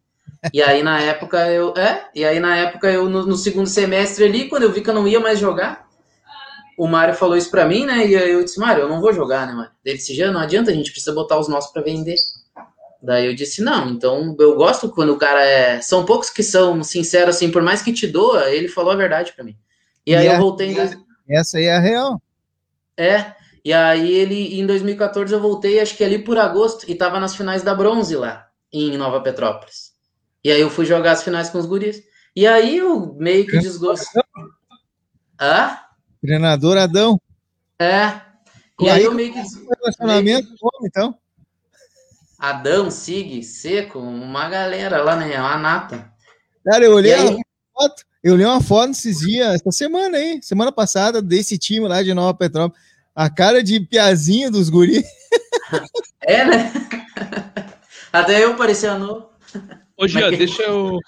E 0.52 0.62
aí 0.62 0.82
na 0.82 1.00
época 1.00 1.48
eu. 1.48 1.74
É, 1.76 2.08
e 2.14 2.24
aí 2.24 2.40
na 2.40 2.56
época 2.56 2.90
eu, 2.90 3.08
no, 3.08 3.26
no, 3.26 3.36
segundo 3.36 3.68
semestre 3.68 4.24
ali, 4.24 4.48
quando 4.48 4.64
eu 4.64 4.72
vi 4.72 4.80
que 4.80 4.90
eu 4.90 4.94
não 4.94 5.06
ia 5.06 5.20
mais 5.20 5.38
jogar, 5.38 5.86
o 6.76 6.86
Mário 6.86 7.14
falou 7.14 7.36
isso 7.36 7.50
pra 7.50 7.66
mim, 7.66 7.84
né? 7.84 8.06
E 8.06 8.14
eu 8.14 8.44
disse, 8.44 8.58
Mário, 8.58 8.82
eu 8.82 8.88
não 8.88 9.00
vou 9.00 9.12
jogar, 9.12 9.46
né, 9.46 9.52
Mário? 9.52 9.72
Ele 9.84 9.96
disse, 9.96 10.14
já 10.14 10.30
não 10.30 10.40
adianta, 10.40 10.70
a 10.70 10.74
gente 10.74 10.90
precisa 10.90 11.14
botar 11.14 11.38
os 11.38 11.48
nossos 11.48 11.72
para 11.72 11.82
vender. 11.82 12.16
Daí 13.02 13.26
eu 13.26 13.34
disse, 13.34 13.62
não, 13.62 13.88
então 13.88 14.34
eu 14.38 14.56
gosto 14.56 14.88
quando 14.88 15.10
o 15.10 15.18
cara 15.18 15.44
é. 15.44 15.80
São 15.80 16.04
poucos 16.04 16.30
que 16.30 16.42
são 16.42 16.82
sinceros, 16.82 17.36
assim, 17.36 17.50
por 17.50 17.62
mais 17.62 17.82
que 17.82 17.92
te 17.92 18.06
doa, 18.06 18.50
ele 18.50 18.68
falou 18.68 18.92
a 18.92 18.96
verdade 18.96 19.32
para 19.32 19.44
mim. 19.44 19.56
E, 20.04 20.12
e 20.12 20.16
aí 20.16 20.26
é, 20.26 20.34
eu 20.34 20.38
voltei 20.38 20.72
em. 20.72 20.76
Essa 21.28 21.58
aí 21.58 21.64
é 21.64 21.76
a 21.76 21.78
real. 21.78 22.20
É, 22.96 23.32
e 23.64 23.72
aí 23.72 24.12
ele, 24.12 24.58
em 24.58 24.66
2014, 24.66 25.32
eu 25.32 25.40
voltei, 25.40 25.78
acho 25.78 25.96
que 25.96 26.02
ali 26.02 26.18
por 26.18 26.38
agosto, 26.38 26.90
e 26.90 26.94
tava 26.94 27.20
nas 27.20 27.36
finais 27.36 27.62
da 27.62 27.74
bronze 27.74 28.16
lá, 28.16 28.48
em 28.72 28.96
Nova 28.96 29.20
Petrópolis. 29.20 29.87
E 30.44 30.50
aí 30.52 30.60
eu 30.60 30.70
fui 30.70 30.84
jogar 30.84 31.12
as 31.12 31.22
finais 31.22 31.50
com 31.50 31.58
os 31.58 31.66
guris. 31.66 32.02
E 32.34 32.46
aí 32.46 32.76
eu 32.76 33.14
meio 33.14 33.46
que 33.46 33.58
desgosto. 33.58 34.06
Hã? 35.40 35.78
Treinador 36.20 36.76
Adão. 36.76 37.20
É. 37.78 38.20
E, 38.80 38.84
e 38.84 38.90
aí, 38.90 39.00
aí 39.00 39.04
eu 39.04 39.14
meio 39.14 39.32
que. 39.32 39.40
Relacionamento 39.40 40.48
meio... 40.48 40.58
como, 40.58 40.86
então? 40.86 41.18
Adão, 42.38 42.90
Sig, 42.90 43.42
Seco, 43.42 43.98
uma 43.98 44.48
galera 44.48 45.02
lá, 45.02 45.16
né? 45.16 45.38
Uma 45.40 45.58
nata. 45.58 46.12
Cara, 46.64 46.84
eu 46.84 46.94
olhei 46.94 47.12
aí... 47.12 47.28
uma 47.34 47.44
foto, 47.74 48.04
eu 48.22 48.34
olhei 48.34 48.46
uma 48.46 48.60
foto 48.60 48.92
esses 48.92 49.18
dias, 49.18 49.54
essa 49.54 49.72
semana 49.72 50.16
aí, 50.16 50.40
semana 50.42 50.70
passada, 50.70 51.20
desse 51.20 51.58
time 51.58 51.88
lá 51.88 52.02
de 52.02 52.14
Nova 52.14 52.34
Petrópolis. 52.34 52.80
A 53.14 53.28
cara 53.28 53.64
de 53.64 53.80
piazinho 53.80 54.50
dos 54.50 54.68
guris. 54.68 55.04
É, 56.22 56.44
né? 56.44 56.72
Até 58.12 58.44
eu 58.44 58.56
parecia 58.56 58.98
novo. 58.98 59.30
Ô, 59.98 60.06
Gia, 60.06 60.30
deixa 60.30 60.62
eu. 60.62 61.00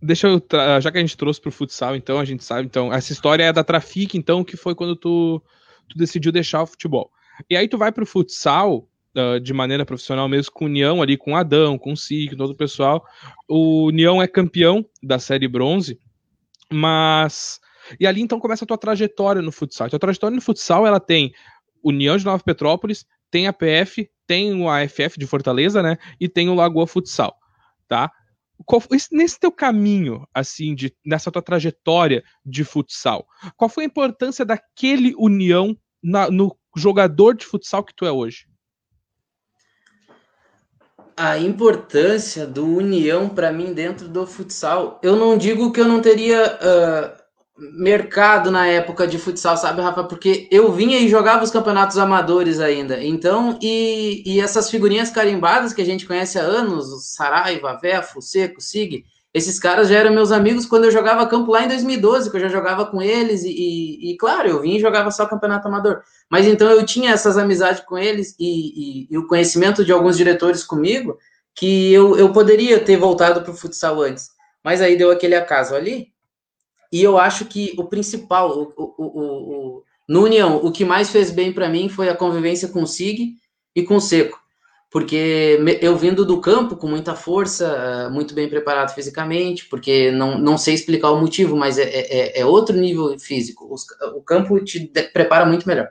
Deixa 0.00 0.28
eu. 0.28 0.40
Já 0.80 0.92
que 0.92 0.98
a 0.98 1.00
gente 1.00 1.16
trouxe 1.16 1.40
pro 1.40 1.50
futsal, 1.50 1.96
então, 1.96 2.20
a 2.20 2.24
gente 2.24 2.44
sabe. 2.44 2.66
Então, 2.66 2.92
essa 2.92 3.12
história 3.12 3.42
é 3.42 3.52
da 3.52 3.64
Trafic, 3.64 4.16
então, 4.16 4.44
que 4.44 4.56
foi 4.56 4.76
quando 4.76 4.94
tu, 4.94 5.42
tu 5.88 5.98
decidiu 5.98 6.30
deixar 6.30 6.62
o 6.62 6.66
futebol. 6.66 7.10
E 7.50 7.56
aí 7.56 7.66
tu 7.66 7.76
vai 7.76 7.90
pro 7.90 8.06
futsal, 8.06 8.88
uh, 9.16 9.40
de 9.40 9.52
maneira 9.52 9.84
profissional 9.84 10.28
mesmo, 10.28 10.52
com 10.52 10.66
União 10.66 11.02
ali, 11.02 11.16
com 11.16 11.36
Adão, 11.36 11.76
com 11.76 11.92
o 11.92 11.96
SIC, 11.96 12.36
todo 12.36 12.50
o 12.50 12.56
pessoal. 12.56 13.04
O 13.48 13.86
União 13.86 14.22
é 14.22 14.28
campeão 14.28 14.86
da 15.02 15.18
série 15.18 15.48
bronze, 15.48 15.98
mas. 16.72 17.60
E 17.98 18.06
ali 18.06 18.20
então 18.20 18.38
começa 18.38 18.64
a 18.64 18.68
tua 18.68 18.78
trajetória 18.78 19.42
no 19.42 19.50
futsal. 19.50 19.88
A 19.88 19.90
tua 19.90 19.98
trajetória 19.98 20.36
no 20.36 20.40
futsal 20.42 20.86
ela 20.86 21.00
tem 21.00 21.34
União 21.82 22.16
de 22.16 22.24
Nova 22.24 22.42
Petrópolis, 22.42 23.04
tem 23.32 23.48
a 23.48 23.52
PF, 23.52 24.08
tem 24.28 24.54
o 24.54 24.70
AFF 24.70 25.18
de 25.18 25.26
Fortaleza, 25.26 25.82
né? 25.82 25.98
E 26.20 26.28
tem 26.28 26.48
o 26.48 26.54
Lagoa 26.54 26.86
Futsal 26.86 27.41
tá? 27.92 28.10
Qual, 28.64 28.82
nesse 29.10 29.38
teu 29.38 29.52
caminho, 29.52 30.26
assim, 30.32 30.74
de, 30.74 30.96
nessa 31.04 31.30
tua 31.30 31.42
trajetória 31.42 32.24
de 32.42 32.64
futsal, 32.64 33.26
qual 33.54 33.68
foi 33.68 33.84
a 33.84 33.86
importância 33.86 34.46
daquele 34.46 35.14
União 35.18 35.76
na, 36.02 36.30
no 36.30 36.56
jogador 36.74 37.34
de 37.34 37.44
futsal 37.44 37.84
que 37.84 37.94
tu 37.94 38.06
é 38.06 38.10
hoje? 38.10 38.46
A 41.14 41.36
importância 41.36 42.46
do 42.46 42.64
União 42.64 43.28
para 43.28 43.52
mim 43.52 43.74
dentro 43.74 44.08
do 44.08 44.26
futsal, 44.26 44.98
eu 45.02 45.14
não 45.14 45.36
digo 45.36 45.70
que 45.70 45.80
eu 45.80 45.86
não 45.86 46.00
teria 46.00 46.46
uh, 46.46 47.21
mercado 47.58 48.50
na 48.50 48.66
época 48.66 49.06
de 49.06 49.18
futsal, 49.18 49.56
sabe, 49.56 49.82
Rafa? 49.82 50.04
Porque 50.04 50.48
eu 50.50 50.72
vinha 50.72 50.98
e 50.98 51.08
jogava 51.08 51.44
os 51.44 51.50
campeonatos 51.50 51.98
amadores 51.98 52.60
ainda. 52.60 53.02
Então, 53.02 53.58
e, 53.60 54.22
e 54.26 54.40
essas 54.40 54.70
figurinhas 54.70 55.10
carimbadas 55.10 55.72
que 55.72 55.82
a 55.82 55.84
gente 55.84 56.06
conhece 56.06 56.38
há 56.38 56.42
anos, 56.42 57.12
Saraiva, 57.14 57.78
Vefo, 57.80 58.22
Seco, 58.22 58.60
Sig, 58.60 59.04
esses 59.34 59.58
caras 59.58 59.88
já 59.88 59.98
eram 59.98 60.12
meus 60.12 60.30
amigos 60.30 60.66
quando 60.66 60.84
eu 60.84 60.90
jogava 60.90 61.26
campo 61.26 61.52
lá 61.52 61.64
em 61.64 61.68
2012, 61.68 62.30
que 62.30 62.36
eu 62.36 62.40
já 62.40 62.48
jogava 62.48 62.84
com 62.84 63.00
eles, 63.00 63.44
e, 63.44 63.50
e, 63.50 64.12
e 64.12 64.16
claro, 64.16 64.48
eu 64.48 64.60
vim 64.60 64.76
e 64.76 64.80
jogava 64.80 65.10
só 65.10 65.24
campeonato 65.26 65.68
amador. 65.68 66.02
Mas 66.30 66.46
então 66.46 66.70
eu 66.70 66.84
tinha 66.84 67.12
essas 67.12 67.38
amizades 67.38 67.82
com 67.86 67.96
eles 67.96 68.34
e, 68.38 69.06
e 69.10 69.18
o 69.18 69.26
conhecimento 69.26 69.84
de 69.84 69.92
alguns 69.92 70.18
diretores 70.18 70.62
comigo, 70.62 71.16
que 71.54 71.92
eu, 71.92 72.16
eu 72.16 72.32
poderia 72.32 72.80
ter 72.80 72.96
voltado 72.96 73.42
para 73.42 73.52
o 73.52 73.56
futsal 73.56 74.02
antes. 74.02 74.28
Mas 74.62 74.80
aí 74.80 74.96
deu 74.96 75.10
aquele 75.10 75.34
acaso 75.34 75.74
ali, 75.74 76.08
e 76.92 77.02
eu 77.02 77.16
acho 77.16 77.46
que 77.46 77.72
o 77.78 77.84
principal, 77.84 78.72
o, 78.76 78.94
o, 78.98 79.06
o, 79.06 79.82
no 80.06 80.24
União, 80.24 80.56
o 80.56 80.70
que 80.70 80.84
mais 80.84 81.10
fez 81.10 81.30
bem 81.30 81.50
para 81.50 81.68
mim 81.68 81.88
foi 81.88 82.10
a 82.10 82.14
convivência 82.14 82.68
com 82.68 82.82
o 82.82 82.86
Sig 82.86 83.34
e 83.74 83.82
com 83.82 83.96
o 83.96 84.00
Seco. 84.00 84.38
Porque 84.90 85.58
eu 85.80 85.96
vindo 85.96 86.22
do 86.22 86.38
campo 86.38 86.76
com 86.76 86.86
muita 86.86 87.14
força, 87.14 88.10
muito 88.12 88.34
bem 88.34 88.46
preparado 88.46 88.94
fisicamente, 88.94 89.66
porque 89.70 90.10
não, 90.10 90.38
não 90.38 90.58
sei 90.58 90.74
explicar 90.74 91.12
o 91.12 91.18
motivo, 91.18 91.56
mas 91.56 91.78
é, 91.78 91.84
é, 91.84 92.40
é 92.40 92.44
outro 92.44 92.76
nível 92.76 93.18
físico. 93.18 93.74
o 94.14 94.20
campo 94.20 94.62
te 94.62 94.80
prepara 95.14 95.46
muito 95.46 95.66
melhor. 95.66 95.88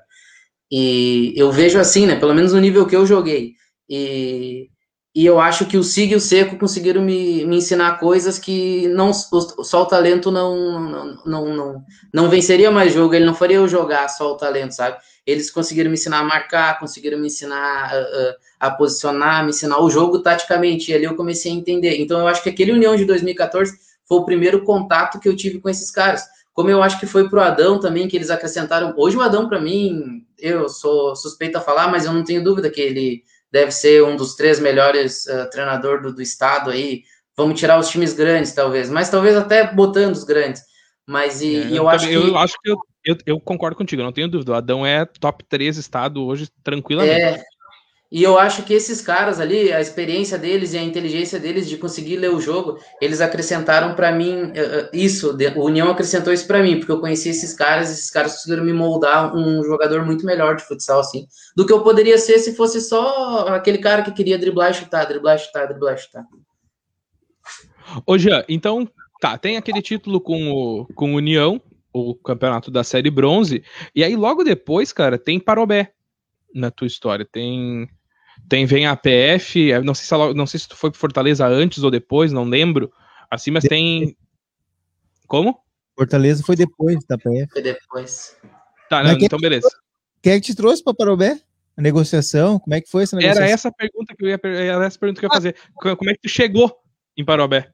E 0.71 1.33
eu 1.35 1.51
vejo 1.51 1.79
assim, 1.79 2.05
né? 2.05 2.15
Pelo 2.15 2.35
menos 2.35 2.53
no 2.53 2.59
nível 2.59 2.85
que 2.85 2.95
eu 2.95 3.07
joguei. 3.07 3.55
E 3.89 4.69
e 5.13 5.25
eu 5.25 5.41
acho 5.41 5.65
que 5.65 5.77
o 5.77 5.83
Sig 5.83 6.13
e 6.13 6.15
o 6.15 6.21
Seco 6.21 6.57
conseguiram 6.57 7.01
me, 7.01 7.45
me 7.45 7.57
ensinar 7.57 7.99
coisas 7.99 8.39
que 8.39 8.87
não 8.87 9.11
só 9.11 9.81
o 9.81 9.85
talento 9.85 10.31
não, 10.31 10.79
não, 10.79 11.15
não, 11.25 11.55
não, 11.55 11.85
não 12.13 12.29
venceria 12.29 12.71
mais 12.71 12.93
jogo, 12.93 13.13
ele 13.13 13.25
não 13.25 13.35
faria 13.35 13.57
eu 13.57 13.67
jogar 13.67 14.07
só 14.07 14.31
o 14.31 14.37
talento, 14.37 14.71
sabe? 14.71 14.97
Eles 15.27 15.51
conseguiram 15.51 15.89
me 15.89 15.95
ensinar 15.95 16.19
a 16.19 16.23
marcar, 16.23 16.79
conseguiram 16.79 17.19
me 17.19 17.27
ensinar 17.27 17.91
a, 17.93 18.67
a 18.67 18.71
posicionar, 18.71 19.43
me 19.43 19.49
ensinar 19.49 19.81
o 19.81 19.89
jogo 19.89 20.19
taticamente, 20.19 20.91
e 20.91 20.93
ali 20.93 21.03
eu 21.03 21.15
comecei 21.15 21.51
a 21.51 21.55
entender. 21.55 21.99
Então 21.99 22.17
eu 22.21 22.27
acho 22.27 22.41
que 22.41 22.49
aquele 22.49 22.71
União 22.71 22.95
de 22.95 23.03
2014 23.03 23.77
foi 24.07 24.17
o 24.17 24.25
primeiro 24.25 24.63
contato 24.63 25.19
que 25.19 25.27
eu 25.27 25.35
tive 25.35 25.59
com 25.59 25.67
esses 25.67 25.91
caras. 25.91 26.23
Como 26.53 26.69
eu 26.69 26.81
acho 26.81 26.99
que 26.99 27.05
foi 27.05 27.29
pro 27.29 27.41
Adão 27.41 27.81
também, 27.81 28.07
que 28.07 28.15
eles 28.15 28.29
acrescentaram. 28.29 28.93
Hoje 28.95 29.17
o 29.17 29.21
Adão, 29.21 29.49
para 29.49 29.59
mim, 29.59 30.25
eu 30.39 30.69
sou 30.69 31.15
suspeito 31.17 31.57
a 31.57 31.61
falar, 31.61 31.89
mas 31.89 32.05
eu 32.05 32.13
não 32.13 32.23
tenho 32.23 32.43
dúvida 32.43 32.69
que 32.69 32.79
ele 32.79 33.23
deve 33.51 33.71
ser 33.71 34.03
um 34.03 34.15
dos 34.15 34.35
três 34.35 34.59
melhores 34.59 35.25
uh, 35.25 35.49
treinador 35.49 36.01
do, 36.01 36.13
do, 36.13 36.21
estado 36.21 36.69
aí. 36.69 37.03
Vamos 37.35 37.59
tirar 37.59 37.79
os 37.79 37.89
times 37.89 38.13
grandes, 38.13 38.53
talvez, 38.53 38.89
mas 38.89 39.09
talvez 39.09 39.35
até 39.35 39.73
botando 39.73 40.13
os 40.13 40.23
grandes. 40.23 40.63
Mas 41.07 41.41
e, 41.41 41.55
é, 41.55 41.67
eu, 41.71 41.75
eu, 41.75 41.89
acho 41.89 42.07
que. 42.07 42.13
Eu 42.13 42.37
acho 42.37 42.53
que 42.61 42.71
eu, 42.71 42.77
eu, 43.03 43.17
eu, 43.25 43.39
concordo 43.39 43.75
contigo, 43.75 44.03
não 44.03 44.11
tenho 44.11 44.29
dúvida. 44.29 44.51
O 44.51 44.55
Adão 44.55 44.85
é 44.85 45.05
top 45.05 45.43
3 45.49 45.77
estado 45.77 46.23
hoje, 46.23 46.47
tranquilamente. 46.63 47.21
É, 47.21 47.43
e 48.11 48.21
eu 48.21 48.37
acho 48.37 48.63
que 48.63 48.73
esses 48.73 48.99
caras 48.99 49.39
ali, 49.39 49.71
a 49.71 49.79
experiência 49.79 50.37
deles 50.37 50.73
e 50.73 50.77
a 50.77 50.83
inteligência 50.83 51.39
deles 51.39 51.69
de 51.69 51.77
conseguir 51.77 52.17
ler 52.17 52.29
o 52.29 52.41
jogo, 52.41 52.77
eles 52.99 53.21
acrescentaram 53.21 53.95
para 53.95 54.11
mim 54.11 54.47
uh, 54.47 54.89
isso. 54.91 55.37
O 55.55 55.65
União 55.65 55.89
acrescentou 55.89 56.33
isso 56.33 56.45
para 56.45 56.61
mim, 56.61 56.77
porque 56.77 56.91
eu 56.91 56.99
conheci 56.99 57.29
esses 57.29 57.53
caras, 57.53 57.89
esses 57.89 58.11
caras 58.11 58.33
conseguiram 58.33 58.65
me 58.65 58.73
moldar 58.73 59.33
um 59.33 59.63
jogador 59.63 60.05
muito 60.05 60.25
melhor 60.25 60.57
de 60.57 60.63
futsal, 60.63 60.99
assim, 60.99 61.25
do 61.55 61.65
que 61.65 61.71
eu 61.71 61.83
poderia 61.83 62.17
ser 62.17 62.37
se 62.39 62.53
fosse 62.53 62.81
só 62.81 63.47
aquele 63.47 63.77
cara 63.77 64.01
que 64.01 64.11
queria 64.11 64.37
driblar 64.37 64.71
e 64.71 64.73
chutar, 64.73 65.05
driblar 65.05 65.37
e 65.37 65.39
chutar, 65.39 65.67
driblar 65.67 65.95
e 65.95 65.97
chutar. 65.97 66.25
Ô, 68.05 68.17
Jean, 68.17 68.43
então, 68.49 68.85
tá, 69.21 69.37
tem 69.37 69.55
aquele 69.55 69.81
título 69.81 70.19
com 70.19 70.51
o, 70.51 70.85
com 70.95 71.15
União, 71.15 71.61
o 71.93 72.13
campeonato 72.13 72.69
da 72.69 72.83
série 72.83 73.09
bronze, 73.09 73.63
e 73.95 74.03
aí 74.03 74.17
logo 74.17 74.43
depois, 74.43 74.91
cara, 74.91 75.17
tem 75.17 75.39
Parobé 75.39 75.93
na 76.53 76.69
tua 76.69 76.87
história. 76.87 77.25
Tem 77.25 77.89
tem, 78.49 78.65
vem 78.65 78.85
a 78.85 78.95
PF, 78.95 79.79
não 79.83 79.93
sei, 79.93 80.05
se 80.05 80.13
ela, 80.13 80.33
não 80.33 80.45
sei 80.45 80.59
se 80.59 80.67
tu 80.67 80.75
foi 80.75 80.91
pro 80.91 80.99
Fortaleza 80.99 81.47
antes 81.47 81.83
ou 81.83 81.91
depois, 81.91 82.31
não 82.31 82.43
lembro. 82.43 82.91
Assim, 83.29 83.51
mas 83.51 83.63
tem. 83.63 84.15
Como? 85.27 85.57
Fortaleza 85.97 86.43
foi 86.43 86.55
depois 86.55 87.03
da 87.05 87.17
PF. 87.17 87.47
Foi 87.51 87.61
depois. 87.61 88.37
Tá, 88.89 89.03
não, 89.03 89.11
então 89.13 89.39
beleza. 89.39 89.69
Quem 90.21 90.33
é 90.33 90.39
que 90.39 90.47
te 90.47 90.55
trouxe 90.55 90.83
para 90.83 90.93
Parobé? 90.93 91.39
A 91.77 91.81
negociação? 91.81 92.59
Como 92.59 92.73
é 92.73 92.81
que 92.81 92.89
foi 92.89 93.03
essa 93.03 93.15
negociação? 93.15 93.43
Era 93.43 93.53
essa 93.53 93.71
pergunta 93.71 94.13
que 94.15 94.25
eu 94.25 94.29
ia, 94.29 94.39
era 94.43 94.85
essa 94.85 94.99
pergunta 94.99 95.19
que 95.19 95.25
eu 95.25 95.29
ia 95.29 95.33
fazer. 95.33 95.55
Como 95.73 96.09
é 96.09 96.13
que 96.13 96.21
tu 96.21 96.29
chegou 96.29 96.75
em 97.15 97.23
Parobé? 97.23 97.71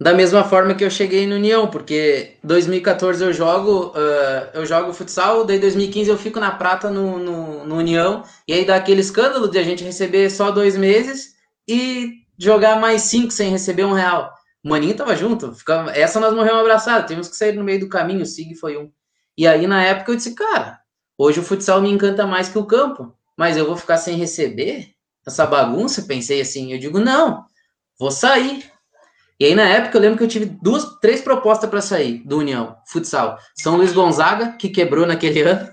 Da 0.00 0.14
mesma 0.14 0.42
forma 0.42 0.74
que 0.74 0.82
eu 0.82 0.90
cheguei 0.90 1.26
no 1.26 1.34
União, 1.34 1.68
porque 1.68 2.38
2014 2.42 3.22
eu 3.22 3.34
jogo, 3.34 3.88
uh, 3.88 4.48
eu 4.54 4.64
jogo 4.64 4.94
futsal, 4.94 5.44
daí 5.44 5.58
2015 5.58 6.08
eu 6.08 6.16
fico 6.16 6.40
na 6.40 6.50
prata 6.50 6.88
no, 6.88 7.18
no, 7.18 7.66
no, 7.66 7.76
União, 7.76 8.24
e 8.48 8.54
aí 8.54 8.64
dá 8.64 8.76
aquele 8.76 9.02
escândalo 9.02 9.46
de 9.46 9.58
a 9.58 9.62
gente 9.62 9.84
receber 9.84 10.30
só 10.30 10.50
dois 10.50 10.74
meses 10.74 11.34
e 11.68 12.14
jogar 12.38 12.80
mais 12.80 13.02
cinco 13.02 13.30
sem 13.30 13.50
receber 13.50 13.84
um 13.84 13.92
real. 13.92 14.32
O 14.64 14.70
Maninho 14.70 14.96
tava 14.96 15.14
junto, 15.14 15.52
ficamos, 15.54 15.92
essa 15.94 16.18
nós 16.18 16.34
morremos 16.34 16.60
abraçados, 16.60 17.06
temos 17.06 17.28
que 17.28 17.36
sair 17.36 17.52
no 17.52 17.62
meio 17.62 17.80
do 17.80 17.88
caminho, 17.88 18.22
o 18.22 18.26
Sig 18.26 18.54
foi 18.54 18.78
um. 18.78 18.90
E 19.36 19.46
aí 19.46 19.66
na 19.66 19.84
época 19.84 20.12
eu 20.12 20.16
disse, 20.16 20.34
cara, 20.34 20.80
hoje 21.18 21.40
o 21.40 21.44
futsal 21.44 21.82
me 21.82 21.90
encanta 21.90 22.26
mais 22.26 22.48
que 22.48 22.58
o 22.58 22.64
campo, 22.64 23.14
mas 23.36 23.54
eu 23.54 23.66
vou 23.66 23.76
ficar 23.76 23.98
sem 23.98 24.16
receber 24.16 24.94
essa 25.26 25.44
bagunça? 25.44 26.04
Pensei 26.04 26.40
assim, 26.40 26.72
eu 26.72 26.78
digo, 26.78 26.98
não, 26.98 27.44
vou 27.98 28.10
sair 28.10 28.64
e 29.40 29.46
aí, 29.46 29.54
na 29.54 29.66
época, 29.66 29.96
eu 29.96 30.02
lembro 30.02 30.18
que 30.18 30.24
eu 30.24 30.28
tive 30.28 30.44
duas, 30.44 30.84
três 31.00 31.22
propostas 31.22 31.70
para 31.70 31.80
sair 31.80 32.18
do 32.26 32.36
União, 32.36 32.76
futsal. 32.86 33.38
São 33.54 33.78
Luís 33.78 33.90
Gonzaga, 33.90 34.52
que 34.52 34.68
quebrou 34.68 35.06
naquele 35.06 35.40
ano. 35.40 35.66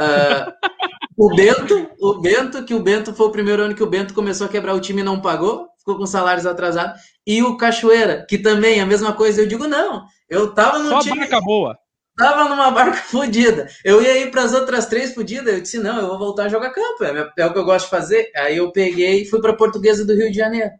Uh, 0.00 0.52
o 1.18 1.34
Bento, 1.34 1.90
o 2.00 2.20
Bento, 2.20 2.64
que 2.64 2.72
o 2.72 2.78
Bento 2.78 3.12
foi 3.12 3.26
o 3.26 3.32
primeiro 3.32 3.62
ano 3.62 3.74
que 3.74 3.82
o 3.82 3.90
Bento 3.90 4.14
começou 4.14 4.46
a 4.46 4.50
quebrar 4.50 4.74
o 4.74 4.80
time 4.80 5.00
e 5.00 5.04
não 5.04 5.20
pagou, 5.20 5.66
ficou 5.76 5.98
com 5.98 6.06
salários 6.06 6.46
atrasados. 6.46 7.00
E 7.26 7.42
o 7.42 7.56
Cachoeira, 7.56 8.24
que 8.28 8.38
também 8.38 8.80
a 8.80 8.86
mesma 8.86 9.12
coisa. 9.12 9.42
Eu 9.42 9.48
digo, 9.48 9.66
não, 9.66 10.04
eu 10.30 10.54
tava 10.54 10.78
no 10.78 10.90
Só 10.90 11.00
time. 11.00 11.18
barca 11.18 11.40
boa. 11.40 11.76
Tava 12.16 12.48
numa 12.48 12.70
barca 12.70 12.98
fodida. 13.10 13.66
Eu 13.84 14.00
ia 14.00 14.18
ir 14.18 14.30
para 14.30 14.44
as 14.44 14.54
outras 14.54 14.86
três 14.86 15.12
fodidas. 15.12 15.52
Eu 15.52 15.60
disse, 15.60 15.80
não, 15.80 15.98
eu 15.98 16.06
vou 16.06 16.18
voltar 16.18 16.44
a 16.44 16.48
jogar 16.48 16.70
campo. 16.70 17.02
É, 17.02 17.32
é 17.38 17.46
o 17.46 17.52
que 17.52 17.58
eu 17.58 17.64
gosto 17.64 17.86
de 17.86 17.90
fazer. 17.90 18.30
Aí 18.36 18.56
eu 18.56 18.70
peguei 18.70 19.22
e 19.22 19.26
fui 19.26 19.40
para 19.40 19.52
Portuguesa 19.52 20.04
do 20.04 20.14
Rio 20.14 20.30
de 20.30 20.36
Janeiro. 20.36 20.70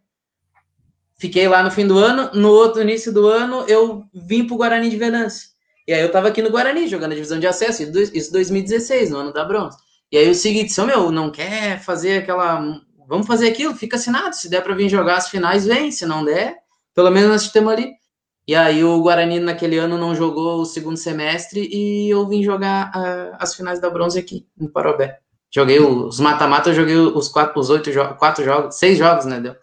Fiquei 1.25 1.49
lá 1.49 1.63
no 1.63 1.71
fim 1.71 1.87
do 1.87 1.97
ano. 1.97 2.29
No 2.35 2.51
outro 2.51 2.83
início 2.83 3.11
do 3.11 3.27
ano, 3.27 3.65
eu 3.67 4.05
vim 4.13 4.47
para 4.47 4.55
o 4.55 4.59
Guarani 4.59 4.91
de 4.91 4.99
Venâncio. 4.99 5.49
E 5.89 5.93
aí 5.95 6.03
eu 6.03 6.09
estava 6.09 6.29
aqui 6.29 6.43
no 6.43 6.51
Guarani, 6.51 6.87
jogando 6.87 7.13
a 7.13 7.15
divisão 7.15 7.41
de 7.41 7.47
acesso, 7.47 7.83
isso 8.13 8.31
2016, 8.31 9.09
no 9.09 9.17
ano 9.17 9.33
da 9.33 9.43
bronze. 9.43 9.75
E 10.13 10.19
aí 10.19 10.29
o 10.29 10.35
seguinte, 10.35 10.67
disse, 10.67 10.83
meu, 10.83 11.11
não 11.11 11.31
quer 11.31 11.81
fazer 11.83 12.19
aquela... 12.19 12.79
Vamos 13.09 13.27
fazer 13.27 13.49
aquilo, 13.49 13.75
fica 13.75 13.97
assinado. 13.97 14.37
Se 14.37 14.51
der 14.51 14.61
para 14.61 14.75
vir 14.75 14.91
jogar 14.91 15.17
as 15.17 15.31
finais, 15.31 15.65
vem. 15.65 15.91
Se 15.91 16.05
não 16.05 16.23
der, 16.23 16.59
pelo 16.95 17.11
menos 17.11 17.31
nós 17.31 17.51
temos 17.51 17.73
ali. 17.73 17.95
E 18.47 18.55
aí 18.55 18.85
o 18.85 19.01
Guarani 19.01 19.41
naquele 19.41 19.79
ano 19.79 19.97
não 19.97 20.15
jogou 20.15 20.61
o 20.61 20.67
segundo 20.67 20.99
semestre 20.99 21.67
e 21.73 22.11
eu 22.11 22.29
vim 22.29 22.43
jogar 22.43 22.93
uh, 22.95 23.37
as 23.39 23.55
finais 23.55 23.81
da 23.81 23.89
bronze 23.89 24.19
aqui, 24.19 24.47
em 24.61 24.69
Parobé. 24.69 25.21
Joguei 25.51 25.81
os 25.81 26.21
mata-mata, 26.21 26.69
eu 26.69 26.75
joguei 26.75 26.97
os 26.97 27.31
quatro, 27.31 27.59
os 27.59 27.71
oito 27.71 27.91
jogos, 27.91 28.19
quatro 28.19 28.45
jogos, 28.45 28.77
seis 28.77 28.99
jogos, 28.99 29.25
né, 29.25 29.41
deu? 29.41 29.57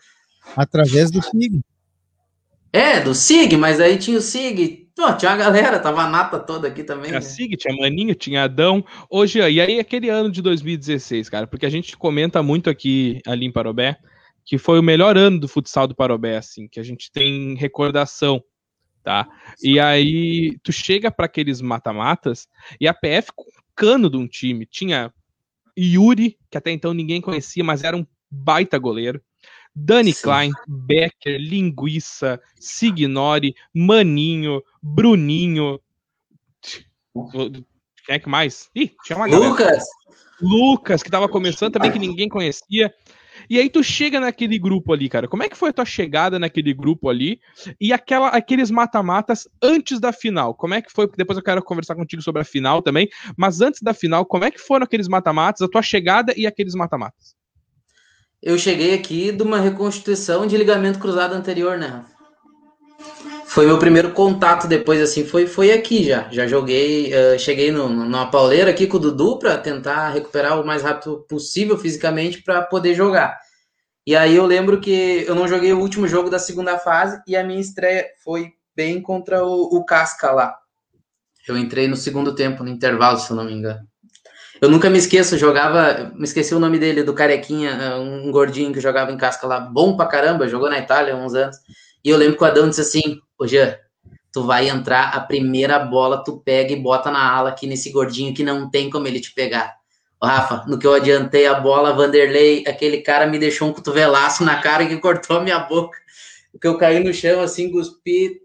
Através 0.56 1.12
do 1.12 1.22
SIG. 1.22 1.62
É, 2.74 3.00
do 3.02 3.14
SIG, 3.14 3.58
mas 3.58 3.80
aí 3.80 3.98
tinha 3.98 4.18
o 4.18 4.22
SIG. 4.22 4.90
Pô, 4.96 5.14
tinha 5.14 5.32
a 5.32 5.38
galera, 5.38 5.80
tava 5.80 6.04
a 6.04 6.10
nata 6.10 6.40
toda 6.40 6.68
aqui 6.68 6.84
também. 6.84 7.08
Tinha 7.08 7.20
né? 7.20 7.22
SIG, 7.22 7.58
tinha 7.58 7.76
Maninho, 7.76 8.16
tinha 8.16 8.44
Adão. 8.44 8.84
Hoje, 9.10 9.40
e 9.40 9.60
aí 9.60 9.80
aquele 9.80 10.10
ano 10.10 10.32
de 10.32 10.42
2016, 10.42 11.30
cara, 11.30 11.48
porque 11.48 11.66
a 11.66 11.70
gente 11.70 11.98
comenta 11.98 12.42
muito 12.44 12.70
aqui 12.70 13.20
ali 13.26 13.46
em 13.46 13.52
Parobé 13.52 13.98
que 14.46 14.58
foi 14.58 14.80
o 14.80 14.84
melhor 14.84 15.18
ano 15.18 15.40
do 15.40 15.48
futsal 15.48 15.88
do 15.88 15.96
Parobé, 15.96 16.38
assim, 16.38 16.68
que 16.68 16.80
a 16.80 16.84
gente 16.84 17.12
tem 17.12 17.56
recordação, 17.56 18.44
tá? 19.04 19.28
E 19.62 19.80
aí 19.80 20.58
tu 20.64 20.72
chega 20.72 21.12
para 21.12 21.26
aqueles 21.26 21.62
mata-matas 21.62 22.48
e 22.80 22.88
a 22.88 22.94
PF 22.94 23.32
com 23.36 23.46
cano 23.76 24.10
de 24.10 24.18
um 24.18 24.28
time, 24.28 24.66
tinha 24.66 25.14
Yuri, 25.78 26.38
que 26.50 26.58
até 26.58 26.72
então 26.72 26.94
ninguém 26.94 27.22
conhecia, 27.22 27.64
mas 27.64 27.84
era 27.84 27.96
um 27.96 28.06
baita 28.30 28.78
goleiro. 28.78 29.22
Dani 29.76 30.14
Sim. 30.14 30.24
Klein, 30.24 30.52
Becker, 30.68 31.40
Linguiça, 31.40 32.40
Signori, 32.60 33.56
Maninho, 33.74 34.62
Bruninho. 34.82 35.80
Quem 37.14 38.16
é 38.16 38.20
que 38.20 38.30
mais? 38.30 38.70
Ih, 38.76 38.92
tinha 39.04 39.18
uma 39.18 39.28
galera. 39.28 39.50
Lucas! 39.50 39.84
Lucas, 40.42 41.04
que 41.04 41.12
tava 41.12 41.30
começando 41.30 41.74
também, 41.74 41.92
que 41.92 42.00
ninguém 42.00 42.28
conhecia. 42.28 42.94
E 43.50 43.60
aí 43.60 43.70
tu 43.70 43.84
chega 43.84 44.20
naquele 44.20 44.58
grupo 44.60 44.94
ali, 44.94 45.08
cara. 45.08 45.28
Como 45.28 45.44
é 45.44 45.50
que 45.50 45.58
foi 45.58 45.70
a 45.70 45.74
tua 45.74 45.86
chegada 45.86 46.38
naquele 46.38 46.74
grupo 46.74 47.10
ali? 47.10 47.40
E 47.80 47.94
aquela, 47.94 48.30
aqueles 48.30 48.70
mata-matas 48.70 49.48
antes 49.62 50.00
da 50.00 50.12
final? 50.12 50.54
Como 50.54 50.74
é 50.74 50.82
que 50.82 50.92
foi? 50.92 51.08
Porque 51.08 51.22
depois 51.22 51.38
eu 51.38 51.44
quero 51.44 51.64
conversar 51.64 51.96
contigo 51.96 52.22
sobre 52.22 52.42
a 52.42 52.46
final 52.46 52.82
também. 52.82 53.10
Mas 53.38 53.62
antes 53.62 53.82
da 53.82 53.94
final, 53.94 54.26
como 54.26 54.44
é 54.44 54.52
que 54.52 54.60
foram 54.60 54.84
aqueles 54.84 55.08
mata-matas, 55.08 55.62
a 55.62 55.68
tua 55.68 55.82
chegada 55.82 56.34
e 56.36 56.46
aqueles 56.46 56.74
mata-matas? 56.76 57.36
Eu 58.42 58.58
cheguei 58.58 58.94
aqui 58.94 59.32
de 59.32 59.44
uma 59.44 59.60
reconstituição 59.60 60.48
de 60.48 60.58
ligamento 60.58 61.00
cruzado 61.00 61.34
anterior, 61.34 61.78
né? 61.78 62.06
foi 63.52 63.66
meu 63.66 63.78
primeiro 63.78 64.12
contato 64.12 64.66
depois, 64.66 65.02
assim, 65.02 65.26
foi, 65.26 65.46
foi 65.46 65.74
aqui 65.74 66.06
já. 66.06 66.30
Já 66.32 66.48
joguei, 66.48 67.12
uh, 67.14 67.38
cheguei 67.38 67.70
no, 67.70 67.90
numa 67.90 68.32
pauleira 68.32 68.72
aqui 68.72 68.88
com 68.88 68.96
o 68.96 69.00
Dudu 69.00 69.38
para 69.40 69.58
tentar 69.58 70.12
recuperar 70.12 70.62
o 70.62 70.66
mais 70.66 70.84
rápido 70.84 71.26
possível 71.28 71.78
fisicamente 71.78 72.42
para 72.42 72.62
poder 72.62 72.96
jogar. 72.96 73.38
E 74.08 74.16
aí 74.16 74.38
eu 74.38 74.46
lembro 74.46 74.80
que 74.80 75.26
eu 75.28 75.36
não 75.36 75.50
joguei 75.50 75.74
o 75.74 75.80
último 75.82 76.08
jogo 76.08 76.30
da 76.30 76.40
segunda 76.40 76.80
fase 76.80 77.22
e 77.28 77.36
a 77.36 77.44
minha 77.44 77.60
estreia 77.60 78.08
foi 78.24 78.54
bem 78.74 79.02
contra 79.02 79.44
o, 79.44 79.64
o 79.64 79.84
Casca 79.84 80.32
lá. 80.32 80.56
Eu 81.46 81.58
entrei 81.58 81.90
no 81.90 81.98
segundo 81.98 82.34
tempo, 82.34 82.64
no 82.64 82.70
intervalo, 82.70 83.20
se 83.20 83.32
eu 83.32 83.36
não 83.36 83.44
me 83.44 83.52
engano. 83.52 83.86
Eu 84.62 84.70
nunca 84.70 84.92
me 84.92 85.00
esqueço, 85.00 85.40
jogava, 85.40 86.12
me 86.14 86.24
esqueci 86.24 86.54
o 86.54 86.60
nome 86.60 86.78
dele, 86.78 87.02
do 87.02 87.16
Carequinha, 87.16 87.96
um 87.98 88.32
gordinho 88.32 88.72
que 88.72 88.80
jogava 88.80 89.12
em 89.12 89.18
casca 89.18 89.48
lá, 89.48 89.60
bom 89.60 89.98
pra 89.98 90.06
caramba, 90.06 90.48
jogou 90.48 90.70
na 90.70 90.78
Itália 90.78 91.16
há 91.16 91.18
uns 91.18 91.34
anos. 91.34 91.58
E 92.06 92.10
eu 92.10 92.18
lembro 92.18 92.38
que 92.38 92.44
o 92.44 92.46
Adão 92.46 92.70
disse 92.70 92.82
assim: 92.82 93.20
Ô 93.40 93.48
Jean, 93.48 93.76
tu 94.32 94.44
vai 94.44 94.70
entrar, 94.70 95.16
a 95.16 95.20
primeira 95.20 95.80
bola 95.80 96.24
tu 96.24 96.40
pega 96.46 96.74
e 96.74 96.76
bota 96.76 97.10
na 97.10 97.28
ala 97.28 97.50
aqui 97.50 97.66
nesse 97.66 97.92
gordinho 97.92 98.36
que 98.36 98.44
não 98.44 98.70
tem 98.70 98.88
como 98.88 99.08
ele 99.08 99.20
te 99.20 99.34
pegar. 99.34 99.74
Rafa, 100.24 100.64
no 100.68 100.78
que 100.78 100.86
eu 100.86 100.94
adiantei 100.94 101.48
a 101.48 101.56
bola, 101.56 101.94
Vanderlei, 101.94 102.64
aquele 102.68 103.02
cara 103.02 103.26
me 103.26 103.40
deixou 103.40 103.68
um 103.68 103.74
cotovelaço 103.74 104.44
na 104.44 104.62
cara 104.62 104.86
que 104.86 104.96
cortou 104.98 105.38
a 105.38 105.42
minha 105.42 105.58
boca. 105.58 105.98
Que 106.62 106.68
eu 106.68 106.78
caí 106.78 107.04
no 107.04 107.12
chão 107.12 107.42
assim, 107.42 107.72
cuspi, 107.72 108.40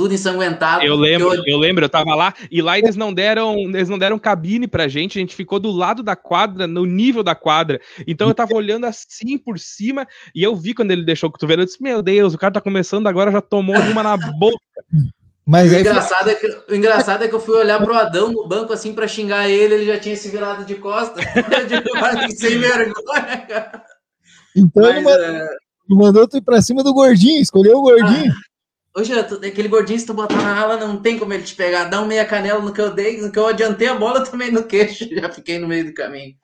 tudo 0.00 0.14
ensanguentado. 0.14 0.82
Eu 0.82 0.96
lembro, 0.96 1.34
eu... 1.34 1.42
eu... 1.46 1.58
lembro, 1.58 1.84
eu 1.84 1.88
tava 1.88 2.14
lá 2.14 2.32
e 2.50 2.62
lá 2.62 2.78
eles 2.78 2.96
não 2.96 3.12
deram, 3.12 3.54
eles 3.54 3.90
não 3.90 3.98
deram 3.98 4.18
cabine 4.18 4.66
pra 4.66 4.88
gente, 4.88 5.18
a 5.18 5.20
gente 5.20 5.36
ficou 5.36 5.60
do 5.60 5.70
lado 5.70 6.02
da 6.02 6.16
quadra, 6.16 6.66
no 6.66 6.86
nível 6.86 7.22
da 7.22 7.34
quadra. 7.34 7.78
Então 8.06 8.28
eu 8.28 8.34
tava 8.34 8.54
olhando 8.54 8.86
assim 8.86 9.36
por 9.36 9.58
cima 9.58 10.08
e 10.34 10.42
eu 10.42 10.56
vi 10.56 10.72
quando 10.72 10.90
ele 10.90 11.04
deixou 11.04 11.28
o 11.28 11.32
cotovelo, 11.32 11.60
eu 11.60 11.66
disse: 11.66 11.82
"Meu 11.82 12.00
Deus, 12.00 12.32
o 12.32 12.38
cara 12.38 12.54
tá 12.54 12.62
começando 12.62 13.08
agora, 13.08 13.30
já 13.30 13.42
tomou 13.42 13.76
uma 13.76 14.02
na 14.02 14.16
boca". 14.16 14.56
Mas 15.46 15.70
o, 15.70 15.76
engraçado 15.76 16.30
é 16.30 16.34
que, 16.34 16.46
o 16.70 16.74
engraçado 16.74 17.24
é 17.24 17.28
que 17.28 17.34
eu 17.34 17.40
fui 17.40 17.56
olhar 17.56 17.78
pro 17.82 17.92
Adão 17.92 18.32
no 18.32 18.48
banco 18.48 18.72
assim 18.72 18.94
para 18.94 19.06
xingar 19.06 19.50
ele, 19.50 19.74
ele 19.74 19.86
já 19.86 19.98
tinha 19.98 20.16
se 20.16 20.30
virado 20.30 20.64
de 20.64 20.76
costas. 20.76 21.22
sem 22.38 22.58
vergonha, 22.58 23.36
cara. 23.46 23.84
Então 24.56 24.82
Mas, 24.82 24.96
ele 24.96 25.00
mandou, 25.02 25.24
é... 25.26 25.48
mandou 25.90 26.28
tu 26.28 26.38
ir 26.38 26.42
pra 26.42 26.62
cima 26.62 26.82
do 26.82 26.94
gordinho, 26.94 27.42
escolheu 27.42 27.78
o 27.78 27.82
gordinho. 27.82 28.32
Ah. 28.32 28.49
Hoje, 28.92 29.12
aquele 29.12 29.68
gordinho, 29.68 30.00
se 30.00 30.06
tu 30.06 30.12
botar 30.12 30.42
na 30.42 30.60
ala, 30.60 30.76
não 30.76 31.00
tem 31.00 31.16
como 31.16 31.32
ele 31.32 31.44
te 31.44 31.54
pegar. 31.54 31.84
Dá 31.84 32.02
um 32.02 32.06
meia 32.06 32.24
canela 32.24 32.60
no 32.60 32.72
que 32.72 32.80
eu 32.80 32.92
dei, 32.92 33.20
no 33.20 33.30
que 33.30 33.38
eu 33.38 33.46
adiantei 33.46 33.86
a 33.86 33.94
bola 33.94 34.24
também 34.26 34.50
no 34.50 34.64
queixo. 34.64 35.08
Já 35.12 35.30
fiquei 35.30 35.58
no 35.58 35.68
meio 35.68 35.86
do 35.86 35.94
caminho. 35.94 36.34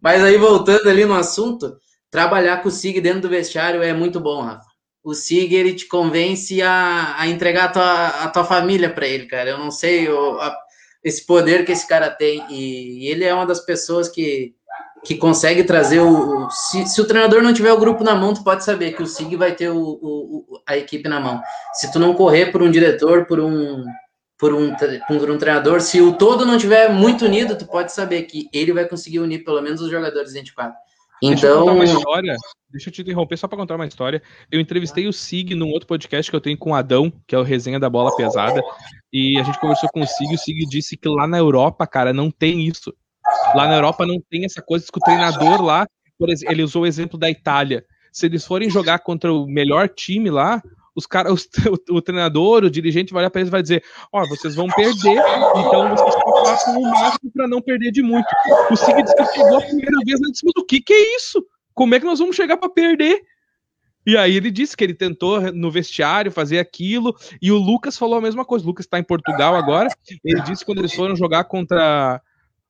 Mas 0.00 0.22
aí, 0.22 0.36
voltando 0.36 0.88
ali 0.90 1.06
no 1.06 1.14
assunto, 1.14 1.78
trabalhar 2.10 2.62
com 2.62 2.68
o 2.68 2.72
SIG 2.72 3.00
dentro 3.00 3.22
do 3.22 3.28
vestiário 3.30 3.82
é 3.82 3.94
muito 3.94 4.20
bom, 4.20 4.42
Rafa. 4.42 4.66
O 5.02 5.14
SIG, 5.14 5.54
ele 5.54 5.74
te 5.74 5.86
convence 5.86 6.60
a, 6.60 7.14
a 7.18 7.28
entregar 7.28 7.66
a 7.66 7.68
tua, 7.68 8.08
a 8.08 8.28
tua 8.28 8.44
família 8.44 8.90
para 8.92 9.06
ele, 9.06 9.26
cara. 9.26 9.50
Eu 9.50 9.58
não 9.58 9.70
sei 9.70 10.08
o, 10.08 10.38
a, 10.38 10.54
esse 11.02 11.24
poder 11.24 11.64
que 11.64 11.72
esse 11.72 11.86
cara 11.88 12.10
tem. 12.10 12.44
E, 12.50 13.04
e 13.04 13.08
ele 13.08 13.24
é 13.24 13.32
uma 13.32 13.46
das 13.46 13.64
pessoas 13.64 14.08
que 14.08 14.55
que 15.06 15.14
consegue 15.14 15.62
trazer 15.62 16.00
o. 16.00 16.50
Se, 16.50 16.84
se, 16.86 17.00
o 17.00 17.06
treinador 17.06 17.40
não 17.40 17.54
tiver 17.54 17.72
o 17.72 17.78
grupo 17.78 18.02
na 18.02 18.16
mão, 18.16 18.34
tu 18.34 18.42
pode 18.42 18.64
saber 18.64 18.92
que 18.92 19.02
o 19.04 19.06
SIG 19.06 19.36
vai 19.36 19.54
ter 19.54 19.70
o, 19.70 19.78
o, 19.78 20.62
a 20.66 20.76
equipe 20.76 21.08
na 21.08 21.20
mão. 21.20 21.40
Se 21.74 21.92
tu 21.92 22.00
não 22.00 22.12
correr 22.12 22.50
por 22.50 22.60
um 22.60 22.70
diretor, 22.70 23.24
por 23.24 23.38
um, 23.38 23.84
por 24.36 24.52
um, 24.52 24.74
por 25.06 25.30
um 25.30 25.38
treinador, 25.38 25.80
se 25.80 26.00
o 26.00 26.14
todo 26.14 26.44
não 26.44 26.58
tiver 26.58 26.90
muito 26.92 27.24
unido, 27.24 27.56
tu 27.56 27.66
pode 27.66 27.92
saber 27.92 28.22
que 28.22 28.48
ele 28.52 28.72
vai 28.72 28.84
conseguir 28.84 29.20
unir 29.20 29.44
pelo 29.44 29.62
menos 29.62 29.80
os 29.80 29.88
jogadores 29.88 30.32
24. 30.32 30.76
Então. 31.22 31.30
Deixa 31.30 31.46
eu 31.46 31.62
então, 31.62 31.84
história. 31.84 32.36
Deixa 32.68 32.88
eu 32.88 32.92
te 32.92 33.02
interromper 33.02 33.36
só 33.36 33.46
para 33.46 33.58
contar 33.58 33.76
uma 33.76 33.86
história. 33.86 34.20
Eu 34.50 34.60
entrevistei 34.60 35.06
o 35.06 35.12
Sig 35.12 35.54
num 35.54 35.70
outro 35.70 35.86
podcast 35.86 36.28
que 36.28 36.36
eu 36.36 36.40
tenho 36.40 36.58
com 36.58 36.72
o 36.72 36.74
Adão, 36.74 37.12
que 37.28 37.34
é 37.34 37.38
o 37.38 37.44
Resenha 37.44 37.78
da 37.78 37.88
Bola 37.88 38.14
Pesada, 38.16 38.60
e 39.12 39.38
a 39.38 39.44
gente 39.44 39.60
conversou 39.60 39.88
com 39.94 40.00
o 40.00 40.06
Sig 40.06 40.32
e 40.32 40.34
o 40.34 40.38
Sig 40.38 40.66
disse 40.68 40.96
que 40.96 41.08
lá 41.08 41.28
na 41.28 41.38
Europa, 41.38 41.86
cara, 41.86 42.12
não 42.12 42.28
tem 42.28 42.66
isso. 42.66 42.92
Lá 43.54 43.66
na 43.68 43.76
Europa 43.76 44.06
não 44.06 44.20
tem 44.30 44.44
essa 44.44 44.62
coisa 44.62 44.86
que 44.90 44.98
o 44.98 45.02
treinador 45.02 45.62
lá, 45.62 45.86
por 46.18 46.30
exemplo, 46.30 46.54
ele 46.54 46.62
usou 46.62 46.82
o 46.82 46.86
exemplo 46.86 47.18
da 47.18 47.30
Itália. 47.30 47.84
Se 48.12 48.26
eles 48.26 48.44
forem 48.44 48.70
jogar 48.70 49.00
contra 49.00 49.32
o 49.32 49.46
melhor 49.46 49.88
time 49.88 50.30
lá, 50.30 50.62
os 50.96 51.06
caras, 51.06 51.46
o, 51.90 51.96
o, 51.96 52.02
treinador, 52.02 52.64
o 52.64 52.70
dirigente 52.70 53.12
vai 53.12 53.22
olhar 53.22 53.30
para 53.30 53.42
eles 53.42 53.48
e 53.48 53.52
vai 53.52 53.62
dizer: 53.62 53.84
Ó, 54.10 54.22
oh, 54.22 54.28
vocês 54.28 54.54
vão 54.54 54.66
perder, 54.68 55.18
então 55.18 55.90
vocês 55.90 56.14
façam 56.48 56.80
o 56.80 56.90
máximo 56.90 57.30
para 57.34 57.46
não 57.46 57.60
perder 57.60 57.92
de 57.92 58.02
muito. 58.02 58.26
O 58.70 58.76
Sig 58.76 59.02
disse 59.02 59.14
que 59.14 59.26
chegou 59.26 59.58
a 59.58 59.62
primeira 59.62 59.98
vez 60.04 60.18
e 60.18 60.32
disse: 60.32 60.44
Mas 60.44 60.62
o 60.62 60.64
que, 60.64 60.80
que 60.80 60.92
é 60.92 61.16
isso? 61.16 61.44
Como 61.74 61.94
é 61.94 62.00
que 62.00 62.06
nós 62.06 62.18
vamos 62.18 62.34
chegar 62.34 62.56
para 62.56 62.70
perder? 62.70 63.20
E 64.06 64.16
aí 64.16 64.36
ele 64.36 64.52
disse 64.52 64.76
que 64.76 64.84
ele 64.84 64.94
tentou 64.94 65.52
no 65.52 65.70
vestiário 65.70 66.30
fazer 66.30 66.60
aquilo, 66.60 67.14
e 67.42 67.50
o 67.50 67.58
Lucas 67.58 67.98
falou 67.98 68.16
a 68.16 68.22
mesma 68.22 68.44
coisa. 68.44 68.64
O 68.64 68.68
Lucas 68.68 68.86
está 68.86 68.98
em 68.98 69.02
Portugal 69.02 69.54
agora. 69.56 69.90
Ele 70.24 70.40
disse 70.42 70.60
que 70.60 70.66
quando 70.66 70.78
eles 70.78 70.94
foram 70.94 71.16
jogar 71.16 71.44
contra 71.44 72.22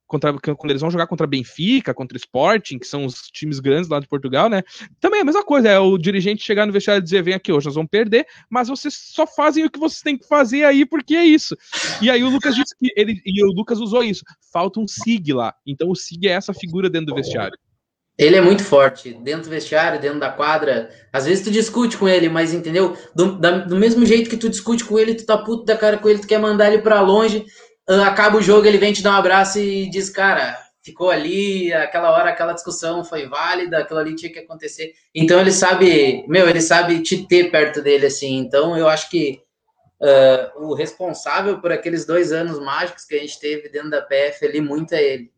contra, 0.07 0.33
quando 0.33 0.71
eles 0.71 0.81
vão 0.81 0.91
jogar 0.91 1.07
contra 1.07 1.27
Benfica, 1.27 1.93
contra 1.93 2.17
Sporting, 2.17 2.79
que 2.79 2.87
são 2.87 3.05
os 3.05 3.23
times 3.31 3.59
grandes 3.59 3.89
lá 3.89 4.01
de 4.01 4.07
Portugal, 4.07 4.49
né? 4.49 4.63
Também 5.01 5.19
é 5.19 5.23
a 5.23 5.25
mesma 5.25 5.45
coisa, 5.45 5.69
é 5.69 5.79
o 5.79 5.99
dirigente 5.99 6.45
chegar 6.45 6.67
no 6.67 6.73
vestiário 6.73 7.01
e 7.01 7.05
dizer, 7.05 7.23
vem 7.23 7.35
aqui, 7.35 7.53
hoje 7.53 7.67
nós 7.67 7.75
vamos 7.75 7.91
perder, 7.91 8.27
mas 8.49 8.69
vocês 8.69 8.95
só 8.95 9.27
fazem 9.27 9.65
o 9.65 9.71
que 9.71 9.79
vocês 9.79 10.03
têm 10.03 10.17
que 10.17 10.27
fazer 10.27 10.65
aí, 10.65 10.87
porque 10.87 11.15
é 11.17 11.25
isso. 11.25 11.57
E 12.01 12.11
aí 12.11 12.23
o 12.23 12.31
Lucas 12.31 12.55
disse 12.55 12.77
que 12.79 12.93
ele, 12.97 13.21
e 13.25 13.45
o 13.45 13.49
Lucas 13.49 13.81
usou 13.81 14.03
isso, 14.03 14.25
falta 14.53 14.81
um 14.81 14.87
SIG 14.87 15.33
lá. 15.33 15.55
Então 15.67 15.91
o 15.91 15.97
SIG 15.97 16.29
é 16.29 16.33
essa 16.33 16.55
figura 16.55 16.89
dentro 16.89 17.07
do 17.07 17.15
vestiário. 17.15 17.57
Ele 18.19 18.35
é 18.35 18.41
muito 18.41 18.65
forte, 18.65 19.13
dentro 19.13 19.43
do 19.43 19.51
vestiário, 19.51 20.01
dentro 20.01 20.19
da 20.19 20.31
quadra. 20.31 20.89
Às 21.13 21.27
vezes 21.27 21.45
tu 21.45 21.51
discute 21.51 21.99
com 21.99 22.09
ele, 22.09 22.31
mas 22.31 22.55
entendeu? 22.55 22.97
Do, 23.15 23.39
da, 23.39 23.59
do 23.59 23.77
mesmo 23.77 24.07
jeito 24.07 24.31
que 24.31 24.39
tu 24.39 24.49
discute 24.49 24.85
com 24.85 24.99
ele, 24.99 25.15
tu 25.15 25.27
tá 25.27 25.37
puto 25.37 25.67
da 25.67 25.77
cara 25.77 25.99
com 25.99 26.09
ele, 26.09 26.21
tu 26.21 26.27
quer 26.27 26.39
mandar 26.39 26.73
ele 26.73 26.81
para 26.81 27.03
longe, 27.03 27.45
acaba 27.87 28.37
o 28.37 28.43
jogo, 28.43 28.67
ele 28.67 28.79
vem 28.79 28.93
te 28.93 29.03
dar 29.03 29.13
um 29.13 29.19
abraço 29.19 29.59
e 29.59 29.89
diz, 29.89 30.11
cara, 30.11 30.59
ficou 30.83 31.11
ali, 31.11 31.73
aquela 31.73 32.13
hora, 32.13 32.31
aquela 32.31 32.53
discussão 32.53 33.05
foi 33.05 33.27
válida, 33.27 33.79
aquilo 33.79 33.99
ali 33.99 34.15
tinha 34.15 34.33
que 34.33 34.39
acontecer. 34.39 34.93
Então 35.15 35.41
ele 35.41 35.51
sabe, 35.51 36.25
meu, 36.29 36.49
ele 36.49 36.61
sabe 36.61 37.03
te 37.03 37.27
ter 37.27 37.51
perto 37.51 37.83
dele, 37.83 38.07
assim. 38.07 38.39
Então 38.39 38.77
eu 38.77 38.89
acho 38.89 39.11
que 39.11 39.41
uh, 40.01 40.65
o 40.65 40.75
responsável 40.75 41.61
por 41.61 41.73
aqueles 41.73 42.07
dois 42.07 42.33
anos 42.33 42.59
mágicos 42.61 43.05
que 43.05 43.17
a 43.17 43.19
gente 43.19 43.41
teve 43.41 43.69
dentro 43.69 43.91
da 43.91 44.01
PF 44.03 44.47
ali, 44.47 44.61
muito 44.61 44.93
é 44.93 45.03
ele. 45.03 45.33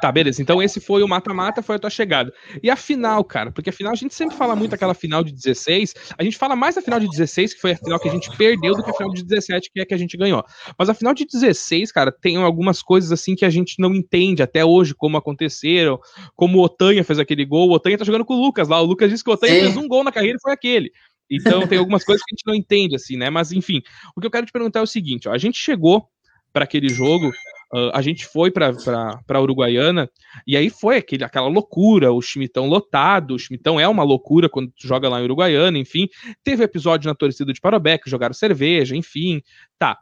Tá, 0.00 0.10
beleza. 0.10 0.40
Então 0.42 0.62
esse 0.62 0.80
foi 0.80 1.02
o 1.02 1.08
mata-mata, 1.08 1.62
foi 1.62 1.76
a 1.76 1.78
tua 1.78 1.90
chegada. 1.90 2.32
E 2.62 2.70
a 2.70 2.76
final, 2.76 3.22
cara, 3.24 3.50
porque 3.50 3.70
a 3.70 3.72
final 3.72 3.92
a 3.92 3.96
gente 3.96 4.14
sempre 4.14 4.36
fala 4.36 4.54
muito 4.54 4.74
aquela 4.74 4.94
final 4.94 5.22
de 5.22 5.32
16, 5.32 5.94
a 6.16 6.22
gente 6.22 6.36
fala 6.36 6.54
mais 6.56 6.74
da 6.74 6.82
final 6.82 7.00
de 7.00 7.08
16, 7.08 7.54
que 7.54 7.60
foi 7.60 7.72
a 7.72 7.76
final 7.76 7.98
que 7.98 8.08
a 8.08 8.12
gente 8.12 8.30
perdeu, 8.36 8.74
do 8.74 8.82
que 8.82 8.90
a 8.90 8.94
final 8.94 9.12
de 9.12 9.24
17, 9.24 9.70
que 9.72 9.80
é 9.80 9.84
que 9.84 9.94
a 9.94 9.98
gente 9.98 10.16
ganhou. 10.16 10.44
Mas 10.78 10.88
a 10.88 10.94
final 10.94 11.14
de 11.14 11.24
16, 11.24 11.92
cara, 11.92 12.12
tem 12.12 12.36
algumas 12.36 12.82
coisas 12.82 13.12
assim 13.12 13.34
que 13.34 13.44
a 13.44 13.50
gente 13.50 13.76
não 13.78 13.94
entende 13.94 14.42
até 14.42 14.64
hoje 14.64 14.94
como 14.94 15.16
aconteceram, 15.16 15.98
como 16.34 16.58
o 16.58 16.62
Otanha 16.62 17.04
fez 17.04 17.18
aquele 17.18 17.44
gol, 17.44 17.68
o 17.68 17.72
Otanha 17.72 17.98
tá 17.98 18.04
jogando 18.04 18.24
com 18.24 18.34
o 18.34 18.40
Lucas 18.40 18.68
lá, 18.68 18.80
o 18.80 18.84
Lucas 18.84 19.10
disse 19.10 19.24
que 19.24 19.30
o 19.30 19.34
Otanha 19.34 19.54
Sim. 19.54 19.60
fez 19.60 19.76
um 19.76 19.88
gol 19.88 20.04
na 20.04 20.12
carreira 20.12 20.36
e 20.36 20.40
foi 20.40 20.52
aquele. 20.52 20.90
Então 21.30 21.66
tem 21.66 21.78
algumas 21.78 22.04
coisas 22.04 22.22
que 22.24 22.32
a 22.32 22.34
gente 22.34 22.46
não 22.46 22.54
entende, 22.54 22.96
assim, 22.96 23.16
né? 23.16 23.28
Mas 23.30 23.52
enfim, 23.52 23.82
o 24.16 24.20
que 24.20 24.26
eu 24.26 24.30
quero 24.30 24.46
te 24.46 24.52
perguntar 24.52 24.80
é 24.80 24.82
o 24.82 24.86
seguinte: 24.86 25.28
ó, 25.28 25.32
a 25.32 25.38
gente 25.38 25.58
chegou 25.58 26.08
para 26.52 26.64
aquele 26.64 26.88
jogo 26.88 27.30
Uh, 27.72 27.90
a 27.92 28.00
gente 28.00 28.26
foi 28.26 28.50
para 28.50 29.40
Uruguaiana 29.42 30.10
e 30.46 30.56
aí 30.56 30.70
foi 30.70 30.96
aquele, 30.96 31.22
aquela 31.22 31.48
loucura, 31.48 32.10
o 32.10 32.22
Chimitão 32.22 32.66
lotado, 32.66 33.34
o 33.34 33.38
Chimitão 33.38 33.78
é 33.78 33.86
uma 33.86 34.02
loucura 34.02 34.48
quando 34.48 34.70
tu 34.70 34.86
joga 34.86 35.08
lá 35.08 35.20
em 35.20 35.24
Uruguaiana, 35.24 35.78
enfim. 35.78 36.08
Teve 36.42 36.64
episódio 36.64 37.08
na 37.08 37.14
torcida 37.14 37.52
de 37.52 37.60
Parobeck, 37.60 38.08
jogaram 38.08 38.32
cerveja, 38.32 38.96
enfim. 38.96 39.42
Tá. 39.78 39.98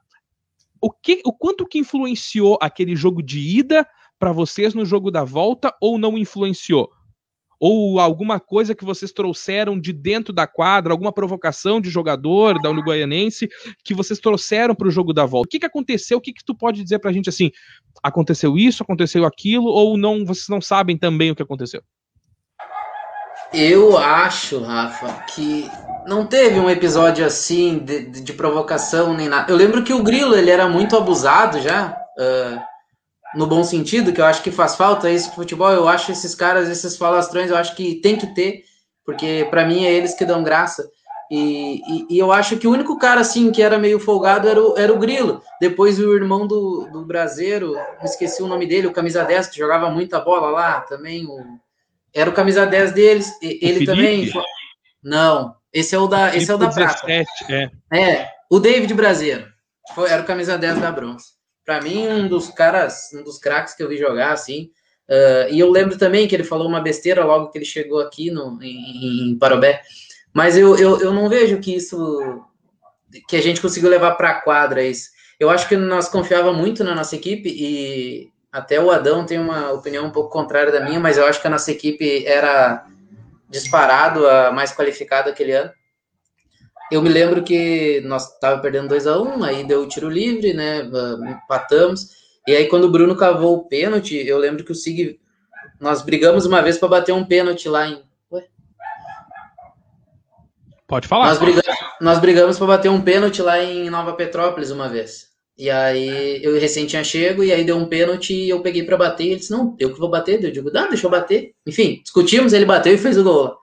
O, 0.80 0.92
que, 0.92 1.20
o 1.24 1.32
quanto 1.32 1.66
que 1.66 1.78
influenciou 1.78 2.56
aquele 2.60 2.94
jogo 2.94 3.20
de 3.20 3.40
ida 3.40 3.86
para 4.18 4.30
vocês 4.30 4.72
no 4.72 4.84
jogo 4.84 5.10
da 5.10 5.24
volta 5.24 5.74
ou 5.80 5.98
não 5.98 6.16
influenciou? 6.16 6.88
Ou 7.58 7.98
alguma 7.98 8.38
coisa 8.38 8.74
que 8.74 8.84
vocês 8.84 9.12
trouxeram 9.12 9.78
de 9.78 9.92
dentro 9.92 10.32
da 10.32 10.46
quadra, 10.46 10.92
alguma 10.92 11.12
provocação 11.12 11.80
de 11.80 11.90
jogador 11.90 12.60
da 12.60 12.70
Uruguaianense 12.70 13.48
que 13.84 13.94
vocês 13.94 14.18
trouxeram 14.18 14.74
para 14.74 14.88
o 14.88 14.90
jogo 14.90 15.12
da 15.12 15.24
volta. 15.24 15.46
O 15.46 15.50
que, 15.50 15.58
que 15.58 15.66
aconteceu? 15.66 16.18
O 16.18 16.20
que, 16.20 16.32
que 16.32 16.44
tu 16.44 16.54
pode 16.54 16.82
dizer 16.82 16.98
para 16.98 17.10
a 17.10 17.12
gente 17.12 17.28
assim? 17.28 17.50
Aconteceu 18.02 18.56
isso, 18.56 18.82
aconteceu 18.82 19.24
aquilo, 19.24 19.66
ou 19.66 19.96
não? 19.96 20.24
Vocês 20.24 20.48
não 20.48 20.60
sabem 20.60 20.96
também 20.96 21.30
o 21.30 21.36
que 21.36 21.42
aconteceu? 21.42 21.82
Eu 23.52 23.96
acho, 23.96 24.60
Rafa, 24.60 25.24
que 25.34 25.70
não 26.06 26.26
teve 26.26 26.58
um 26.58 26.68
episódio 26.68 27.24
assim 27.24 27.78
de, 27.78 28.22
de, 28.22 28.32
provocação 28.32 29.14
nem 29.14 29.28
nada. 29.28 29.50
Eu 29.50 29.56
lembro 29.56 29.82
que 29.82 29.94
o 29.94 30.02
Grilo 30.02 30.34
ele 30.34 30.50
era 30.50 30.68
muito 30.68 30.96
abusado 30.96 31.60
já. 31.60 31.96
Uh 32.18 32.75
no 33.36 33.46
bom 33.46 33.62
sentido, 33.62 34.12
que 34.12 34.20
eu 34.20 34.24
acho 34.24 34.42
que 34.42 34.50
faz 34.50 34.74
falta 34.74 35.10
isso 35.10 35.28
pro 35.28 35.36
futebol. 35.36 35.70
Eu 35.70 35.86
acho 35.86 36.10
esses 36.10 36.34
caras, 36.34 36.68
esses 36.68 36.96
falastrões, 36.96 37.50
eu 37.50 37.56
acho 37.56 37.76
que 37.76 37.96
tem 37.96 38.16
que 38.16 38.26
ter, 38.34 38.64
porque 39.04 39.46
para 39.50 39.66
mim 39.66 39.84
é 39.84 39.92
eles 39.92 40.14
que 40.14 40.24
dão 40.24 40.42
graça. 40.42 40.88
E, 41.30 41.82
e, 41.86 42.06
e, 42.10 42.18
eu 42.18 42.32
acho 42.32 42.56
que 42.56 42.68
o 42.68 42.70
único 42.70 42.98
cara 42.98 43.20
assim 43.20 43.50
que 43.50 43.60
era 43.60 43.78
meio 43.78 43.98
folgado 43.98 44.48
era 44.48 44.62
o, 44.62 44.78
era 44.78 44.92
o 44.92 44.98
Grilo. 44.98 45.42
Depois 45.60 45.98
o 45.98 46.14
irmão 46.14 46.46
do, 46.46 46.88
do 46.92 47.04
Brasileiro, 47.04 47.76
esqueci 48.02 48.42
o 48.42 48.46
nome 48.46 48.66
dele, 48.66 48.86
o 48.86 48.92
camisa 48.92 49.24
10, 49.24 49.48
que 49.48 49.58
jogava 49.58 49.90
muita 49.90 50.20
bola 50.20 50.48
lá 50.48 50.80
também. 50.82 51.26
O, 51.26 51.58
era 52.14 52.30
o 52.30 52.32
camisa 52.32 52.64
10 52.64 52.92
deles. 52.92 53.32
Ele 53.42 53.84
também. 53.84 54.32
Não, 55.02 55.54
Esse 55.72 55.94
é 55.94 55.98
o 55.98 56.06
da, 56.06 56.34
esse 56.34 56.50
é 56.50 56.54
o 56.54 56.58
da 56.58 56.66
17, 56.66 57.00
prata. 57.00 57.72
é. 57.92 58.10
É, 58.12 58.28
o 58.50 58.58
David 58.58 58.94
Brasileiro. 58.94 59.46
Foi, 59.94 60.08
era 60.08 60.22
o 60.22 60.26
camisa 60.26 60.56
10 60.56 60.80
da 60.80 60.90
bronze. 60.90 61.35
Pra 61.66 61.82
mim, 61.82 62.06
um 62.06 62.28
dos 62.28 62.48
caras, 62.48 63.10
um 63.12 63.24
dos 63.24 63.38
craques 63.38 63.74
que 63.74 63.82
eu 63.82 63.88
vi 63.88 63.98
jogar, 63.98 64.32
assim. 64.32 64.70
Uh, 65.08 65.52
e 65.52 65.60
eu 65.60 65.70
lembro 65.70 65.98
também 65.98 66.26
que 66.26 66.34
ele 66.34 66.44
falou 66.44 66.66
uma 66.66 66.80
besteira 66.80 67.24
logo 67.24 67.50
que 67.50 67.58
ele 67.58 67.64
chegou 67.64 68.00
aqui 68.00 68.30
no, 68.30 68.58
em, 68.62 69.32
em 69.32 69.38
Parobé. 69.38 69.82
Mas 70.32 70.56
eu, 70.56 70.76
eu, 70.78 71.00
eu 71.00 71.12
não 71.12 71.28
vejo 71.28 71.58
que 71.58 71.74
isso. 71.74 72.42
que 73.28 73.36
a 73.36 73.42
gente 73.42 73.60
conseguiu 73.60 73.90
levar 73.90 74.12
pra 74.12 74.40
quadra 74.40 74.82
isso. 74.82 75.10
Eu 75.38 75.50
acho 75.50 75.68
que 75.68 75.76
nós 75.76 76.08
confiava 76.08 76.52
muito 76.52 76.84
na 76.84 76.94
nossa 76.94 77.16
equipe 77.16 77.48
e 77.48 78.30
até 78.52 78.80
o 78.80 78.90
Adão 78.90 79.26
tem 79.26 79.38
uma 79.38 79.72
opinião 79.72 80.06
um 80.06 80.10
pouco 80.10 80.30
contrária 80.30 80.72
da 80.72 80.80
minha, 80.80 81.00
mas 81.00 81.18
eu 81.18 81.26
acho 81.26 81.40
que 81.40 81.46
a 81.46 81.50
nossa 81.50 81.70
equipe 81.70 82.24
era 82.26 82.86
disparado 83.48 84.26
a 84.26 84.50
mais 84.50 84.72
qualificada 84.72 85.30
aquele 85.30 85.52
ano. 85.52 85.70
Eu 86.90 87.02
me 87.02 87.08
lembro 87.08 87.42
que 87.42 88.00
nós 88.04 88.32
estávamos 88.32 88.62
perdendo 88.62 88.88
2 88.88 89.06
a 89.06 89.20
1 89.20 89.22
um, 89.22 89.44
aí 89.44 89.64
deu 89.64 89.82
o 89.82 89.88
tiro 89.88 90.08
livre, 90.08 90.52
né? 90.52 90.88
Empatamos. 91.44 92.10
E 92.46 92.54
aí, 92.54 92.66
quando 92.68 92.84
o 92.84 92.90
Bruno 92.90 93.16
cavou 93.16 93.56
o 93.56 93.64
pênalti, 93.64 94.16
eu 94.16 94.38
lembro 94.38 94.64
que 94.64 94.70
o 94.70 94.74
Sig. 94.74 95.18
Nós 95.80 96.00
brigamos 96.02 96.46
uma 96.46 96.62
vez 96.62 96.78
para 96.78 96.88
bater 96.88 97.12
um 97.12 97.24
pênalti 97.24 97.68
lá 97.68 97.88
em. 97.88 98.02
Ué? 98.30 98.46
Pode 100.86 101.08
falar. 101.08 101.26
Nós 101.26 101.38
brigamos, 101.38 101.76
nós 102.00 102.18
brigamos 102.20 102.58
para 102.58 102.66
bater 102.68 102.88
um 102.88 103.00
pênalti 103.00 103.42
lá 103.42 103.62
em 103.62 103.90
Nova 103.90 104.12
Petrópolis 104.12 104.70
uma 104.70 104.88
vez. 104.88 105.26
E 105.58 105.68
aí 105.68 106.40
eu 106.44 106.58
recém 106.58 106.86
tinha 106.86 107.02
chego, 107.02 107.42
e 107.42 107.52
aí 107.52 107.64
deu 107.64 107.76
um 107.76 107.86
pênalti 107.86 108.32
e 108.32 108.48
eu 108.48 108.60
peguei 108.60 108.84
para 108.84 108.96
bater. 108.96 109.24
E 109.24 109.30
ele 109.30 109.36
disse: 109.36 109.50
Não, 109.50 109.74
eu 109.80 109.92
que 109.92 109.98
vou 109.98 110.08
bater. 110.08 110.42
Eu 110.42 110.52
digo: 110.52 110.70
Não, 110.70 110.88
deixa 110.88 111.04
eu 111.04 111.10
bater. 111.10 111.50
Enfim, 111.66 112.00
discutimos, 112.02 112.52
ele 112.52 112.64
bateu 112.64 112.94
e 112.94 112.98
fez 112.98 113.18
o 113.18 113.24
gol 113.24 113.42
lá. 113.42 113.56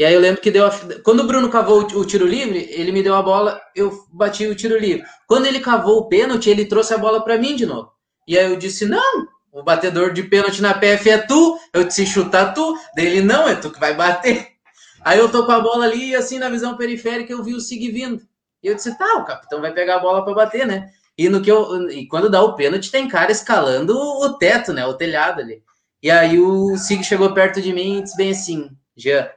E 0.00 0.04
aí 0.06 0.14
eu 0.14 0.20
lembro 0.20 0.40
que 0.40 0.50
deu. 0.50 0.66
A... 0.66 0.70
Quando 1.04 1.20
o 1.20 1.26
Bruno 1.26 1.50
cavou 1.50 1.82
o 1.82 2.04
tiro 2.06 2.26
livre, 2.26 2.66
ele 2.70 2.90
me 2.90 3.02
deu 3.02 3.14
a 3.14 3.20
bola, 3.20 3.60
eu 3.76 3.92
bati 4.10 4.46
o 4.46 4.54
tiro 4.54 4.78
livre. 4.78 5.04
Quando 5.26 5.44
ele 5.44 5.60
cavou 5.60 5.98
o 5.98 6.08
pênalti, 6.08 6.48
ele 6.48 6.64
trouxe 6.64 6.94
a 6.94 6.96
bola 6.96 7.22
para 7.22 7.36
mim 7.36 7.54
de 7.54 7.66
novo. 7.66 7.92
E 8.26 8.38
aí 8.38 8.50
eu 8.50 8.56
disse: 8.56 8.86
Não, 8.86 9.26
o 9.52 9.62
batedor 9.62 10.14
de 10.14 10.22
pênalti 10.22 10.62
na 10.62 10.72
PF 10.72 11.10
é 11.10 11.18
tu. 11.18 11.58
Eu 11.70 11.84
disse: 11.84 12.06
Chuta 12.06 12.50
tu. 12.50 12.78
Dele: 12.94 13.20
Não, 13.20 13.46
é 13.46 13.54
tu 13.54 13.70
que 13.70 13.78
vai 13.78 13.94
bater. 13.94 14.48
Aí 15.04 15.18
eu 15.18 15.30
tô 15.30 15.44
com 15.44 15.52
a 15.52 15.60
bola 15.60 15.84
ali 15.84 16.10
e 16.10 16.16
assim 16.16 16.38
na 16.38 16.48
visão 16.48 16.76
periférica 16.78 17.32
eu 17.32 17.42
vi 17.42 17.54
o 17.54 17.60
Sig 17.60 17.90
vindo. 17.90 18.22
E 18.62 18.68
eu 18.68 18.74
disse: 18.74 18.96
Tá, 18.96 19.18
o 19.18 19.24
capitão 19.26 19.60
vai 19.60 19.74
pegar 19.74 19.96
a 19.96 20.00
bola 20.00 20.24
para 20.24 20.32
bater, 20.32 20.66
né? 20.66 20.88
E 21.16 21.28
no 21.28 21.42
que 21.42 21.52
eu, 21.52 21.90
e 21.90 22.06
quando 22.06 22.30
dá 22.30 22.40
o 22.40 22.54
pênalti, 22.54 22.90
tem 22.90 23.06
cara 23.06 23.30
escalando 23.30 23.94
o 23.94 24.32
teto, 24.38 24.72
né? 24.72 24.86
O 24.86 24.94
telhado 24.94 25.42
ali. 25.42 25.62
E 26.02 26.10
aí 26.10 26.38
o 26.38 26.74
Sig 26.78 27.04
chegou 27.04 27.34
perto 27.34 27.60
de 27.60 27.70
mim 27.74 27.98
e 27.98 28.02
disse 28.02 28.16
bem 28.16 28.30
assim: 28.30 28.70
Jean, 28.96 29.28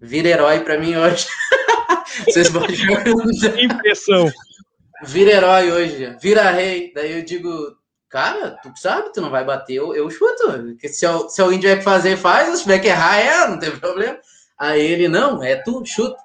vira 0.00 0.28
herói 0.28 0.60
para 0.60 0.78
mim 0.78 0.96
hoje. 0.96 1.26
Vocês 2.26 2.48
vão 2.48 2.64
Impressão. 3.58 4.30
Vira 5.04 5.30
herói 5.32 5.72
hoje, 5.72 6.16
vira 6.20 6.50
rei. 6.50 6.92
Daí 6.94 7.18
eu 7.18 7.24
digo, 7.24 7.76
cara, 8.08 8.58
tu 8.62 8.72
sabe, 8.76 9.12
tu 9.12 9.20
não 9.20 9.30
vai 9.30 9.44
bater, 9.44 9.74
eu, 9.74 9.94
eu 9.94 10.10
chuto. 10.10 10.76
Se, 10.88 11.06
eu, 11.06 11.28
se 11.28 11.40
alguém 11.40 11.58
tiver 11.58 11.76
que 11.76 11.84
fazer, 11.84 12.16
faz. 12.16 12.58
Se 12.58 12.62
tiver 12.62 12.78
que 12.80 12.88
errar, 12.88 13.18
é, 13.18 13.48
não 13.48 13.58
tem 13.58 13.70
problema. 13.70 14.18
Aí 14.58 14.80
ele, 14.84 15.08
não, 15.08 15.42
é 15.42 15.56
tu, 15.56 15.82
chuta. 15.86 16.16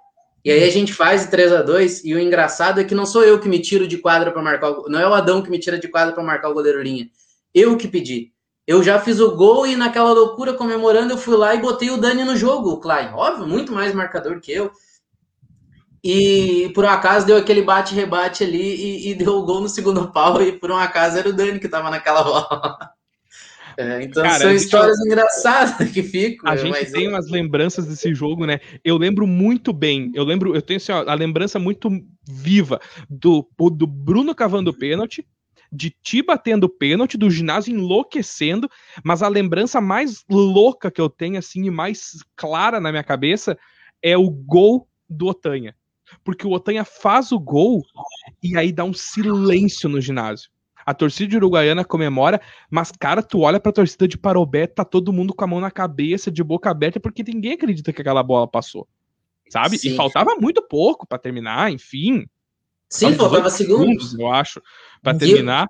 E 0.44 0.52
aí 0.52 0.64
a 0.64 0.70
gente 0.70 0.94
faz 0.94 1.26
3 1.26 1.54
a 1.54 1.62
2 1.64 2.06
e 2.06 2.14
o 2.14 2.20
engraçado 2.20 2.80
é 2.80 2.84
que 2.84 2.94
não 2.94 3.06
sou 3.06 3.24
eu 3.24 3.40
que 3.40 3.50
me 3.50 3.60
tiro 3.60 3.88
de 3.88 3.98
quadra 3.98 4.32
para 4.32 4.44
marcar 4.44 4.70
o... 4.70 4.88
Não 4.88 5.00
é 5.00 5.08
o 5.08 5.14
Adão 5.14 5.42
que 5.42 5.50
me 5.50 5.58
tira 5.58 5.80
de 5.80 5.88
quadra 5.88 6.14
para 6.14 6.24
marcar 6.24 6.50
o 6.50 6.54
goleiro 6.54 6.84
linha. 6.84 7.10
Eu 7.52 7.76
que 7.78 7.88
pedi. 7.88 8.32
Eu 8.68 8.84
já 8.84 9.00
fiz 9.00 9.20
o 9.20 9.36
gol 9.36 9.68
e 9.68 9.76
naquela 9.76 10.12
loucura 10.12 10.54
comemorando 10.54 11.14
eu 11.14 11.18
fui 11.18 11.38
lá 11.38 11.54
e 11.54 11.62
botei 11.62 11.92
o 11.92 11.98
Dani 11.98 12.24
no 12.24 12.36
jogo, 12.36 12.72
o 12.72 12.80
Klein. 12.80 13.14
Óbvio, 13.14 13.48
muito 13.48 13.72
mais 13.72 13.94
marcador 13.94 14.40
que 14.40 14.52
eu. 14.52 14.72
E 16.04 16.72
por 16.74 16.84
um 16.84 16.90
acaso 16.90 17.26
deu 17.26 17.38
aquele 17.38 17.62
bate-rebate 17.62 18.44
ali 18.44 18.76
e, 18.76 19.10
e, 19.10 19.16
deu 19.16 19.38
o 19.38 19.46
gol 19.46 19.62
no 19.62 19.70
segundo 19.70 20.10
pau 20.14 20.42
e 20.42 20.52
por 20.52 20.72
um 20.72 20.78
acaso 20.78 21.18
era 21.18 21.30
o 21.30 21.34
Dani 21.34 21.60
que 21.60 21.70
tava 21.70 21.90
naquela 21.90 22.24
bola. 22.24 22.78
É, 23.78 24.04
então 24.04 24.24
Cara, 24.24 24.40
são 24.40 24.54
histórias 24.54 24.98
eu... 25.00 25.06
engraçadas 25.06 25.92
que 25.92 26.02
ficam. 26.02 26.50
A 26.50 26.56
gente 26.56 26.94
tem 26.94 27.10
umas 27.10 27.30
lembranças 27.30 27.86
desse 27.86 28.16
jogo, 28.16 28.46
né? 28.46 28.62
Eu 28.86 28.98
lembro 28.98 29.28
muito 29.28 29.74
bem. 29.74 30.14
Eu 30.16 30.24
lembro, 30.24 30.56
eu 30.56 30.62
tenho 30.62 30.78
assim, 30.78 30.94
ó, 30.94 31.04
a 31.06 31.14
lembrança 31.14 31.60
muito 31.60 31.90
viva 32.26 32.80
do, 33.10 33.46
do 33.74 33.86
Bruno 33.86 34.34
cavando 34.34 34.74
pênalti, 34.74 35.28
de 35.76 35.96
ti 36.02 36.22
batendo 36.22 36.70
pênalti, 36.70 37.18
do 37.18 37.30
ginásio 37.30 37.76
enlouquecendo, 37.76 38.70
mas 39.04 39.22
a 39.22 39.28
lembrança 39.28 39.82
mais 39.82 40.24
louca 40.30 40.90
que 40.90 41.02
eu 41.02 41.10
tenho, 41.10 41.38
assim, 41.38 41.66
e 41.66 41.72
mais 41.72 42.24
clara 42.36 42.80
na 42.80 42.92
minha 42.92 43.04
cabeça 43.04 43.58
é 44.02 44.18
o 44.18 44.30
gol 44.30 44.88
do 45.10 45.28
Otanha. 45.28 45.76
Porque 46.24 46.46
o 46.46 46.52
Otanha 46.52 46.86
faz 46.86 47.32
o 47.32 47.40
gol 47.40 47.84
e 48.42 48.58
aí 48.58 48.72
dá 48.72 48.84
um 48.84 48.94
silêncio 48.94 49.90
no 49.90 50.00
ginásio. 50.00 50.50
A 50.86 50.94
torcida 50.94 51.36
uruguaiana 51.36 51.84
comemora, 51.84 52.40
mas, 52.70 52.92
cara, 52.92 53.24
tu 53.24 53.40
olha 53.40 53.60
pra 53.60 53.72
torcida 53.72 54.08
de 54.08 54.20
Parobé, 54.20 54.68
tá 54.68 54.86
todo 54.86 55.12
mundo 55.12 55.34
com 55.34 55.44
a 55.44 55.48
mão 55.48 55.60
na 55.60 55.72
cabeça, 55.72 56.32
de 56.32 56.44
boca 56.44 56.70
aberta, 56.70 57.00
porque 57.00 57.24
ninguém 57.24 57.54
acredita 57.54 57.92
que 57.92 58.02
aquela 58.02 58.22
bola 58.22 58.48
passou. 58.48 58.88
Sabe? 59.50 59.80
Sim. 59.80 59.94
E 59.94 59.96
faltava 59.96 60.36
muito 60.36 60.62
pouco 60.62 61.08
para 61.08 61.18
terminar, 61.18 61.72
enfim. 61.72 62.28
Sim, 62.90 63.14
faltava 63.14 63.50
segundos. 63.50 64.10
segundos. 64.10 64.20
Eu 64.20 64.32
acho, 64.32 64.62
para 65.02 65.18
terminar. 65.18 65.68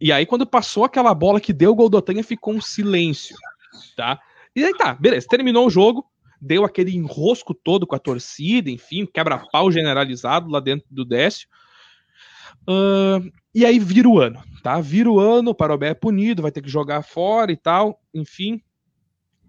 E 0.00 0.12
aí, 0.12 0.26
quando 0.26 0.46
passou 0.46 0.84
aquela 0.84 1.14
bola 1.14 1.40
que 1.40 1.52
deu 1.52 1.72
o 1.72 1.74
gol 1.74 1.88
do 1.88 1.96
Otanha, 1.96 2.22
ficou 2.22 2.54
um 2.54 2.60
silêncio, 2.60 3.36
tá? 3.96 4.20
E 4.54 4.64
aí 4.64 4.72
tá, 4.76 4.94
beleza, 4.94 5.26
terminou 5.28 5.66
o 5.66 5.70
jogo, 5.70 6.04
deu 6.40 6.64
aquele 6.64 6.94
enrosco 6.94 7.54
todo 7.54 7.86
com 7.86 7.96
a 7.96 7.98
torcida, 7.98 8.70
enfim, 8.70 9.06
quebra-pau 9.06 9.70
generalizado 9.70 10.50
lá 10.50 10.60
dentro 10.60 10.86
do 10.90 11.04
Décio. 11.04 11.48
Uh, 12.68 13.32
e 13.54 13.64
aí 13.64 13.78
vira 13.78 14.08
o 14.08 14.20
ano, 14.20 14.42
tá? 14.62 14.80
Vira 14.80 15.10
o 15.10 15.18
ano, 15.18 15.50
o 15.50 15.54
Parobé 15.54 15.88
é 15.88 15.94
punido, 15.94 16.42
vai 16.42 16.52
ter 16.52 16.62
que 16.62 16.68
jogar 16.68 17.02
fora 17.02 17.50
e 17.50 17.56
tal, 17.56 18.00
enfim. 18.12 18.60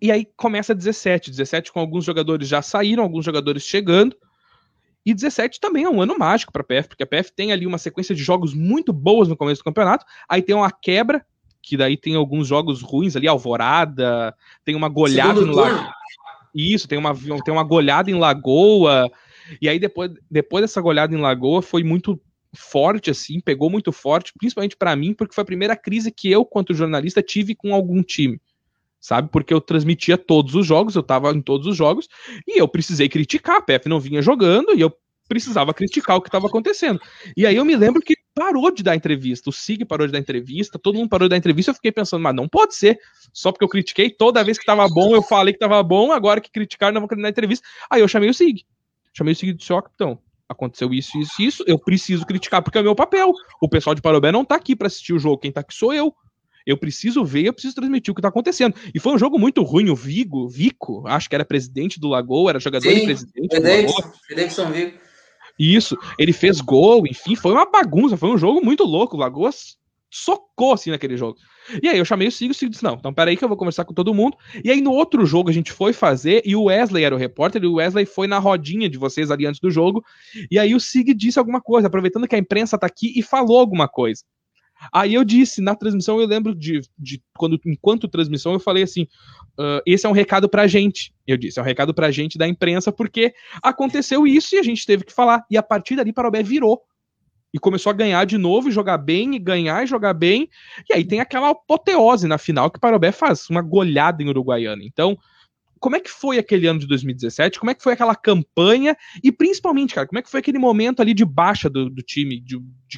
E 0.02 0.12
aí 0.12 0.26
começa 0.38 0.76
17, 0.76 1.32
17 1.32 1.72
com 1.72 1.80
alguns 1.80 2.06
jogadores 2.06 2.48
já 2.48 2.62
saíram, 2.62 3.04
alguns 3.04 3.26
jogadores 3.26 3.64
chegando. 3.64 4.16
E 5.06 5.14
17 5.14 5.60
também 5.60 5.84
é 5.84 5.90
um 5.90 6.02
ano 6.02 6.18
mágico 6.18 6.52
para 6.52 6.64
a 6.64 6.66
PF, 6.66 6.90
porque 6.90 7.04
a 7.04 7.08
PF 7.08 7.32
tem 7.32 7.52
ali 7.52 7.68
uma 7.68 7.78
sequência 7.78 8.16
de 8.16 8.24
jogos 8.24 8.54
muito 8.54 8.92
boas 8.92 9.28
no 9.28 9.38
começo 9.38 9.62
do 9.62 9.66
campeonato. 9.66 10.06
Aí 10.28 10.42
tem 10.42 10.56
uma 10.56 10.72
quebra, 10.72 11.24
que 11.62 11.78
daí 11.78 11.96
tem 11.96 12.16
alguns 12.16 12.48
jogos 12.48 12.82
ruins 12.82 13.16
ali, 13.16 13.28
Alvorada, 13.28 14.36
tem 14.64 14.76
uma 14.76 14.90
goleada 14.90 15.42
no 15.42 15.54
Lagoa. 15.54 15.94
Isso, 16.56 16.88
tem 16.88 16.98
uma, 16.98 17.14
tem 17.16 17.54
uma 17.54 17.64
goleada 17.64 18.10
em 18.10 18.16
Lagoa. 18.16 19.12
E 19.62 19.70
aí 19.70 19.78
depois, 19.78 20.12
depois 20.30 20.64
dessa 20.64 20.82
goleada 20.82 21.14
em 21.14 21.22
Lagoa 21.22 21.62
foi 21.62 21.84
muito 21.84 22.20
forte 22.56 23.12
assim, 23.12 23.40
pegou 23.42 23.70
muito 23.70 23.92
forte, 23.92 24.34
principalmente 24.40 24.78
para 24.78 24.96
mim, 24.96 25.14
porque 25.14 25.36
foi 25.36 25.42
a 25.42 25.46
primeira 25.46 25.76
crise 25.76 26.12
que 26.12 26.32
eu, 26.32 26.46
quanto 26.46 26.74
jornalista, 26.74 27.22
tive 27.22 27.54
com 27.54 27.76
algum 27.76 28.02
time 28.02 28.40
sabe? 29.06 29.30
Porque 29.32 29.54
eu 29.54 29.62
transmitia 29.62 30.18
todos 30.18 30.56
os 30.56 30.66
jogos, 30.66 30.96
eu 30.96 31.04
tava 31.04 31.32
em 31.32 31.42
todos 31.42 31.68
os 31.68 31.78
jogos, 31.78 32.10
e 32.48 32.60
eu 32.60 32.68
precisei 32.68 33.08
criticar, 33.08 33.58
a 33.58 33.62
PF 33.62 33.88
não 33.88 34.00
vinha 34.00 34.20
jogando, 34.20 34.74
e 34.74 34.82
eu 34.82 34.92
precisava 35.28 35.76
criticar 35.76 36.18
o 36.18 36.22
que 36.22 36.28
estava 36.28 36.48
acontecendo. 36.48 37.00
E 37.38 37.46
aí 37.46 37.56
eu 37.56 37.64
me 37.64 37.76
lembro 37.76 38.02
que 38.02 38.16
parou 38.34 38.72
de 38.72 38.82
dar 38.82 38.96
entrevista, 38.96 39.52
o 39.52 39.54
SIG 39.54 39.86
parou 39.86 40.08
de 40.08 40.14
dar 40.14 40.18
entrevista, 40.18 40.80
todo 40.80 40.96
mundo 40.96 41.08
parou 41.08 41.28
de 41.28 41.30
dar 41.30 41.38
entrevista, 41.38 41.70
eu 41.70 41.76
fiquei 41.76 41.92
pensando, 41.92 42.24
mas 42.24 42.36
não 42.36 42.48
pode 42.48 42.74
ser, 42.74 42.98
só 43.32 43.52
porque 43.52 43.64
eu 43.64 43.70
critiquei, 43.70 44.10
toda 44.10 44.44
vez 44.44 44.58
que 44.58 44.66
tava 44.66 44.88
bom, 44.90 45.16
eu 45.16 45.22
falei 45.22 45.54
que 45.54 45.60
tava 45.60 45.82
bom, 45.84 46.12
agora 46.12 46.42
que 46.42 46.50
criticaram, 46.50 47.00
não 47.00 47.08
querer 47.08 47.22
dar 47.22 47.30
entrevista. 47.30 47.68
Aí 47.92 48.02
eu 48.02 48.08
chamei 48.08 48.30
o 48.30 48.34
SIG, 48.34 48.64
chamei 49.14 49.34
o 49.34 49.36
SIG 49.36 49.54
disse, 49.54 49.72
ó, 49.72 49.82
capitão, 49.84 50.20
aconteceu 50.50 50.92
isso, 50.92 51.16
isso, 51.20 51.42
isso, 51.42 51.64
eu 51.68 51.78
preciso 51.78 52.26
criticar 52.26 52.64
porque 52.64 52.80
é 52.80 52.82
o 52.82 52.84
meu 52.84 52.96
papel. 52.96 53.32
O 53.62 53.70
pessoal 53.70 53.94
de 53.94 54.02
Parobé 54.02 54.32
não 54.32 54.44
tá 54.44 54.56
aqui 54.56 54.76
para 54.76 54.88
assistir 54.88 55.14
o 55.14 55.20
jogo, 55.20 55.38
quem 55.38 55.52
tá 55.52 55.62
aqui 55.62 55.76
sou 55.76 55.94
eu. 55.94 56.12
Eu 56.66 56.78
preciso 56.78 57.24
ver, 57.24 57.46
eu 57.46 57.54
preciso 57.54 57.76
transmitir 57.76 58.12
o 58.12 58.16
que 58.16 58.22
tá 58.22 58.30
acontecendo. 58.30 58.76
E 58.94 59.00
foi 59.00 59.14
um 59.14 59.20
jogo 59.20 59.38
muito 59.38 59.62
ruim. 59.64 59.90
O 59.90 59.96
Vigo, 59.96 60.48
Vico, 60.50 61.04
acho 61.08 61.30
que 61.30 61.36
era 61.36 61.46
presidente 61.46 62.00
do 62.00 62.10
Lagoa, 62.10 62.52
era 62.52 62.60
jogador 62.60 62.90
Sim, 62.90 62.98
e 62.98 63.06
presidente 63.06 63.56
Frederickson 64.26 64.72
Vigo. 64.72 64.98
Isso, 65.58 65.98
ele 66.20 66.34
fez 66.34 66.60
gol, 66.60 67.08
enfim, 67.08 67.36
foi 67.36 67.54
uma 67.54 67.66
bagunça, 67.66 68.18
foi 68.18 68.30
um 68.30 68.38
jogo 68.38 68.64
muito 68.64 68.84
louco. 68.84 69.16
O 69.16 69.20
Lagoa 69.20 69.52
socou 70.10 70.74
assim 70.74 70.92
naquele 70.92 71.18
jogo. 71.18 71.38
E 71.82 71.90
aí 71.90 71.98
eu 71.98 72.06
chamei 72.06 72.28
o 72.28 72.32
Sigo, 72.32 72.52
o 72.52 72.54
Sigo 72.54 72.72
disse: 72.72 72.84
Não, 72.84 72.94
então 72.94 73.14
peraí 73.14 73.36
que 73.36 73.44
eu 73.44 73.50
vou 73.50 73.58
conversar 73.58 73.86
com 73.86 73.94
todo 73.94 74.14
mundo. 74.14 74.38
E 74.64 74.72
aí 74.72 74.82
no 74.82 74.92
outro 74.92 75.26
jogo 75.26 75.50
a 75.50 75.54
gente 75.54 75.72
foi 75.72 75.94
fazer, 75.94 76.42
e 76.46 76.56
o 76.56 76.64
Wesley 76.64 77.04
era 77.04 77.16
o 77.16 77.18
repórter, 77.18 77.64
e 77.64 77.68
o 77.68 77.76
Wesley 77.76 78.06
foi 78.06 78.28
na 78.28 78.40
rodinha 78.40 78.90
de 78.90 78.98
vocês 78.98 79.32
ali 79.32 79.46
antes 79.46 79.60
do 79.60 79.72
jogo. 79.72 80.04
E 80.50 80.60
aí 80.60 80.76
o 80.76 80.80
Sig 80.80 81.14
disse 81.14 81.40
alguma 81.40 81.62
coisa, 81.62 81.88
aproveitando 81.88 82.28
que 82.28 82.36
a 82.36 82.40
imprensa 82.40 82.78
tá 82.78 82.88
aqui, 82.88 83.14
e 83.16 83.24
falou 83.24 83.60
alguma 83.60 83.88
coisa. 83.88 84.24
Aí 84.94 85.14
eu 85.14 85.24
disse, 85.24 85.62
na 85.62 85.76
transmissão, 85.76 86.20
eu 86.20 86.28
lembro 86.28 86.54
de, 86.54 86.82
de 86.98 87.22
quando, 87.38 87.60
enquanto 87.66 88.08
transmissão, 88.08 88.54
eu 88.54 88.60
falei 88.60 88.84
assim: 88.84 89.04
uh, 89.60 89.82
esse 89.86 90.06
é 90.06 90.10
um 90.10 90.14
recado 90.14 90.50
pra 90.50 90.68
gente. 90.68 91.14
Eu 91.26 91.38
disse, 91.38 91.60
é 91.60 91.62
um 91.62 91.66
recado 91.66 91.94
pra 91.94 92.12
gente 92.12 92.38
da 92.38 92.48
imprensa, 92.48 92.92
porque 92.92 93.34
aconteceu 93.62 94.28
isso 94.28 94.56
e 94.56 94.60
a 94.60 94.64
gente 94.64 94.86
teve 94.86 95.04
que 95.04 95.14
falar. 95.14 95.46
E 95.50 95.58
a 95.58 95.64
partir 95.64 95.96
dali, 95.96 96.14
Parobé 96.14 96.44
virou. 96.44 96.82
E 97.54 97.60
começou 97.60 97.90
a 97.90 97.94
ganhar 97.94 98.26
de 98.26 98.38
novo, 98.38 98.70
jogar 98.70 98.98
bem, 98.98 99.36
e 99.36 99.40
ganhar 99.40 99.82
e 99.82 99.88
jogar 99.88 100.14
bem. 100.14 100.50
E 100.90 100.94
aí 100.94 101.06
tem 101.06 101.22
aquela 101.22 101.52
apoteose 101.52 102.28
na 102.28 102.38
final 102.38 102.70
que 102.70 102.80
Parobé 102.80 103.14
faz, 103.14 103.50
uma 103.50 103.62
goleada 103.62 104.22
em 104.22 104.28
Uruguaiana. 104.28 104.84
Então, 104.84 105.18
como 105.80 105.96
é 105.96 106.00
que 106.00 106.10
foi 106.10 106.38
aquele 106.38 106.68
ano 106.68 106.80
de 106.80 106.88
2017? 106.88 107.60
Como 107.60 107.70
é 107.70 107.74
que 107.74 107.84
foi 107.84 107.94
aquela 107.94 108.16
campanha? 108.16 108.98
E 109.24 109.32
principalmente, 109.32 109.94
cara, 109.94 110.08
como 110.08 110.20
é 110.20 110.22
que 110.22 110.30
foi 110.30 110.40
aquele 110.40 110.58
momento 110.58 111.02
ali 111.02 111.14
de 111.14 111.24
baixa 111.24 111.70
do, 111.70 111.90
do 111.90 112.02
time, 112.02 112.42
de, 112.42 112.58
de 112.88 112.98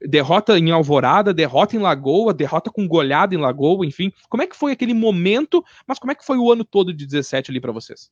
derrota 0.00 0.58
em 0.58 0.70
Alvorada, 0.70 1.32
derrota 1.32 1.76
em 1.76 1.78
Lagoa, 1.78 2.34
derrota 2.34 2.70
com 2.70 2.86
goleada 2.86 3.34
em 3.34 3.38
Lagoa, 3.38 3.86
enfim. 3.86 4.12
Como 4.28 4.42
é 4.42 4.46
que 4.46 4.56
foi 4.56 4.72
aquele 4.72 4.94
momento, 4.94 5.64
mas 5.86 5.98
como 5.98 6.12
é 6.12 6.14
que 6.14 6.24
foi 6.24 6.38
o 6.38 6.50
ano 6.50 6.64
todo 6.64 6.92
de 6.92 7.06
17 7.06 7.50
ali 7.50 7.60
para 7.60 7.72
vocês? 7.72 8.10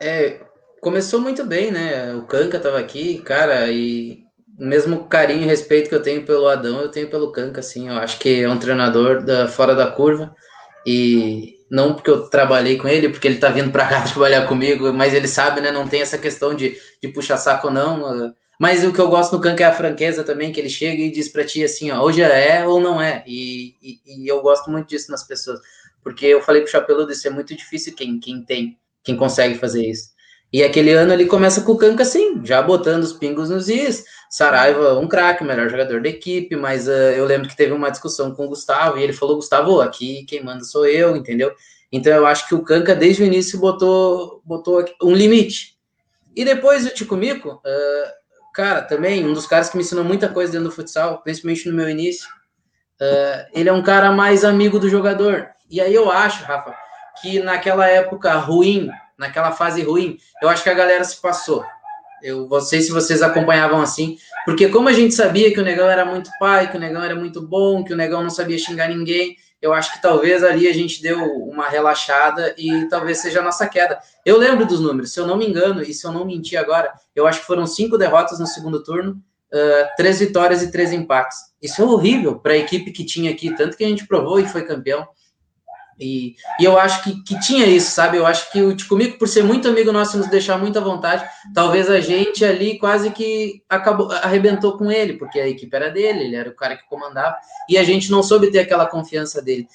É, 0.00 0.40
começou 0.80 1.20
muito 1.20 1.44
bem, 1.44 1.70
né? 1.70 2.14
O 2.14 2.22
Canca 2.22 2.58
tava 2.58 2.78
aqui, 2.78 3.18
cara, 3.18 3.70
e 3.70 4.24
o 4.58 4.64
mesmo 4.64 5.04
carinho 5.04 5.42
e 5.42 5.46
respeito 5.46 5.88
que 5.88 5.94
eu 5.94 6.02
tenho 6.02 6.24
pelo 6.24 6.48
Adão, 6.48 6.80
eu 6.80 6.90
tenho 6.90 7.08
pelo 7.08 7.32
Canca, 7.32 7.60
assim. 7.60 7.88
Eu 7.88 7.94
acho 7.94 8.18
que 8.18 8.42
é 8.42 8.48
um 8.48 8.58
treinador 8.58 9.22
da, 9.22 9.48
fora 9.48 9.74
da 9.74 9.90
curva 9.90 10.34
e 10.86 11.56
não 11.70 11.94
porque 11.94 12.10
eu 12.10 12.28
trabalhei 12.28 12.76
com 12.76 12.88
ele, 12.88 13.08
porque 13.08 13.28
ele 13.28 13.38
tá 13.38 13.50
vindo 13.50 13.70
para 13.70 13.86
cá 13.86 14.02
trabalhar 14.08 14.46
comigo, 14.46 14.92
mas 14.92 15.14
ele 15.14 15.28
sabe, 15.28 15.60
né? 15.60 15.70
Não 15.70 15.86
tem 15.86 16.00
essa 16.00 16.18
questão 16.18 16.54
de, 16.54 16.76
de 17.02 17.08
puxar 17.08 17.36
saco, 17.36 17.70
não. 17.70 18.34
Mas 18.58 18.82
o 18.82 18.92
que 18.92 18.98
eu 18.98 19.08
gosto 19.08 19.36
no 19.36 19.40
Kanka 19.40 19.62
é 19.62 19.66
a 19.66 19.72
franqueza 19.72 20.24
também, 20.24 20.50
que 20.50 20.58
ele 20.58 20.68
chega 20.68 21.00
e 21.00 21.10
diz 21.10 21.28
para 21.28 21.44
ti 21.44 21.62
assim, 21.62 21.92
ó, 21.92 22.02
hoje 22.02 22.22
é 22.22 22.66
ou 22.66 22.80
não 22.80 23.00
é. 23.00 23.22
E, 23.24 23.76
e, 23.80 24.00
e, 24.04 24.28
eu 24.28 24.42
gosto 24.42 24.68
muito 24.68 24.88
disso 24.88 25.12
nas 25.12 25.22
pessoas. 25.22 25.60
Porque 26.02 26.26
eu 26.26 26.42
falei 26.42 26.62
pro 26.62 26.70
Chapeludo, 26.70 27.12
isso 27.12 27.26
é 27.28 27.30
muito 27.30 27.54
difícil 27.54 27.94
quem, 27.94 28.18
quem 28.18 28.42
tem, 28.42 28.76
quem 29.04 29.16
consegue 29.16 29.56
fazer 29.56 29.86
isso. 29.86 30.10
E 30.52 30.62
aquele 30.62 30.92
ano 30.92 31.12
ele 31.12 31.26
começa 31.26 31.60
com 31.60 31.72
o 31.72 31.76
Kanka 31.76 32.02
assim, 32.02 32.40
já 32.44 32.60
botando 32.60 33.04
os 33.04 33.12
pingos 33.12 33.50
nos 33.50 33.68
is. 33.68 34.04
Saraiva, 34.30 34.98
um 34.98 35.06
craque, 35.06 35.44
melhor 35.44 35.68
jogador 35.68 36.02
da 36.02 36.08
equipe, 36.08 36.56
mas 36.56 36.88
uh, 36.88 36.90
eu 36.90 37.26
lembro 37.26 37.48
que 37.48 37.56
teve 37.56 37.72
uma 37.72 37.90
discussão 37.90 38.34
com 38.34 38.46
o 38.46 38.48
Gustavo 38.48 38.98
e 38.98 39.02
ele 39.02 39.12
falou: 39.12 39.36
Gustavo, 39.36 39.80
aqui 39.80 40.24
quem 40.24 40.42
manda 40.42 40.64
sou 40.64 40.86
eu, 40.86 41.14
entendeu? 41.14 41.52
Então 41.92 42.12
eu 42.12 42.26
acho 42.26 42.48
que 42.48 42.54
o 42.54 42.62
Kanka 42.62 42.94
desde 42.94 43.22
o 43.22 43.26
início 43.26 43.58
botou, 43.58 44.42
botou 44.44 44.84
um 45.02 45.14
limite. 45.14 45.76
E 46.34 46.44
depois 46.44 46.86
o 46.86 46.90
Tico 46.90 47.16
Mico, 47.16 47.54
uh, 47.54 48.17
cara, 48.58 48.82
também 48.82 49.24
um 49.24 49.32
dos 49.32 49.46
caras 49.46 49.70
que 49.70 49.76
me 49.76 49.84
ensinou 49.84 50.02
muita 50.02 50.28
coisa 50.28 50.50
dentro 50.50 50.68
do 50.68 50.74
futsal, 50.74 51.22
principalmente 51.22 51.68
no 51.68 51.76
meu 51.76 51.88
início. 51.88 52.28
Uh, 53.00 53.46
ele 53.54 53.68
é 53.68 53.72
um 53.72 53.84
cara 53.84 54.10
mais 54.10 54.44
amigo 54.44 54.80
do 54.80 54.88
jogador. 54.88 55.46
E 55.70 55.80
aí 55.80 55.94
eu 55.94 56.10
acho, 56.10 56.42
Rafa, 56.42 56.74
que 57.22 57.38
naquela 57.38 57.86
época 57.86 58.32
ruim, 58.34 58.90
naquela 59.16 59.52
fase 59.52 59.82
ruim, 59.82 60.18
eu 60.42 60.48
acho 60.48 60.64
que 60.64 60.70
a 60.70 60.74
galera 60.74 61.04
se 61.04 61.20
passou. 61.22 61.64
Eu 62.20 62.48
não 62.48 62.60
sei 62.60 62.80
se 62.80 62.90
vocês 62.90 63.22
acompanhavam 63.22 63.80
assim, 63.80 64.18
porque 64.44 64.68
como 64.68 64.88
a 64.88 64.92
gente 64.92 65.14
sabia 65.14 65.54
que 65.54 65.60
o 65.60 65.64
Negão 65.64 65.88
era 65.88 66.04
muito 66.04 66.28
pai, 66.40 66.68
que 66.68 66.76
o 66.76 66.80
Negão 66.80 67.04
era 67.04 67.14
muito 67.14 67.40
bom, 67.40 67.84
que 67.84 67.92
o 67.92 67.96
Negão 67.96 68.24
não 68.24 68.30
sabia 68.30 68.58
xingar 68.58 68.88
ninguém, 68.88 69.36
eu 69.60 69.72
acho 69.72 69.92
que 69.92 70.02
talvez 70.02 70.44
ali 70.44 70.68
a 70.68 70.72
gente 70.72 71.02
deu 71.02 71.20
uma 71.20 71.68
relaxada 71.68 72.54
e 72.56 72.88
talvez 72.88 73.18
seja 73.18 73.40
a 73.40 73.42
nossa 73.42 73.66
queda. 73.66 73.98
Eu 74.24 74.38
lembro 74.38 74.64
dos 74.64 74.80
números, 74.80 75.12
se 75.12 75.20
eu 75.20 75.26
não 75.26 75.36
me 75.36 75.48
engano, 75.48 75.82
e 75.82 75.92
se 75.92 76.06
eu 76.06 76.12
não 76.12 76.24
mentir 76.24 76.58
agora, 76.58 76.92
eu 77.14 77.26
acho 77.26 77.40
que 77.40 77.46
foram 77.46 77.66
cinco 77.66 77.98
derrotas 77.98 78.38
no 78.38 78.46
segundo 78.46 78.82
turno, 78.82 79.20
uh, 79.52 79.88
três 79.96 80.20
vitórias 80.20 80.62
e 80.62 80.70
três 80.70 80.92
empates. 80.92 81.38
Isso 81.60 81.82
é 81.82 81.84
horrível 81.84 82.38
para 82.38 82.52
a 82.52 82.56
equipe 82.56 82.92
que 82.92 83.04
tinha 83.04 83.30
aqui, 83.30 83.54
tanto 83.54 83.76
que 83.76 83.84
a 83.84 83.88
gente 83.88 84.06
provou 84.06 84.38
e 84.38 84.46
foi 84.46 84.64
campeão. 84.64 85.06
E, 85.98 86.36
e, 86.60 86.64
eu 86.64 86.78
acho 86.78 87.02
que, 87.02 87.22
que 87.22 87.40
tinha 87.40 87.66
isso, 87.66 87.90
sabe? 87.90 88.16
Eu 88.16 88.26
acho 88.26 88.50
que 88.52 88.62
o 88.62 88.76
Ticomico, 88.76 89.18
por 89.18 89.26
ser 89.26 89.42
muito 89.42 89.68
amigo 89.68 89.90
nosso 89.90 90.16
nos 90.16 90.28
deixar 90.28 90.56
muito 90.56 90.78
à 90.78 90.82
vontade, 90.82 91.28
talvez 91.52 91.90
a 91.90 92.00
gente 92.00 92.44
ali 92.44 92.78
quase 92.78 93.10
que 93.10 93.62
acabou, 93.68 94.10
arrebentou 94.12 94.78
com 94.78 94.90
ele, 94.90 95.14
porque 95.14 95.40
a 95.40 95.48
equipe 95.48 95.74
era 95.74 95.90
dele, 95.90 96.24
ele 96.24 96.36
era 96.36 96.50
o 96.50 96.54
cara 96.54 96.76
que 96.76 96.88
comandava, 96.88 97.36
e 97.68 97.76
a 97.76 97.82
gente 97.82 98.10
não 98.10 98.22
soube 98.22 98.50
ter 98.50 98.60
aquela 98.60 98.86
confiança 98.86 99.42
dele. 99.42 99.66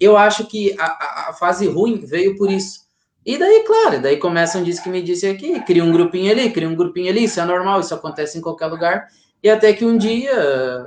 Eu 0.00 0.16
acho 0.16 0.46
que 0.46 0.74
a, 0.78 1.30
a 1.30 1.32
fase 1.34 1.68
ruim 1.68 2.04
veio 2.04 2.36
por 2.36 2.50
isso. 2.50 2.86
E 3.24 3.36
daí, 3.36 3.64
claro, 3.66 4.00
daí 4.00 4.16
começam 4.18 4.62
diz 4.62 4.78
que 4.78 4.88
me 4.88 5.02
disse 5.02 5.26
aqui, 5.26 5.60
cria 5.62 5.84
um 5.84 5.92
grupinho 5.92 6.30
ali, 6.30 6.50
cria 6.50 6.68
um 6.68 6.76
grupinho 6.76 7.10
ali, 7.10 7.24
isso 7.24 7.40
é 7.40 7.44
normal, 7.44 7.80
isso 7.80 7.94
acontece 7.94 8.38
em 8.38 8.40
qualquer 8.40 8.66
lugar. 8.66 9.08
E 9.42 9.50
até 9.50 9.72
que 9.72 9.84
um 9.84 9.98
dia 9.98 10.86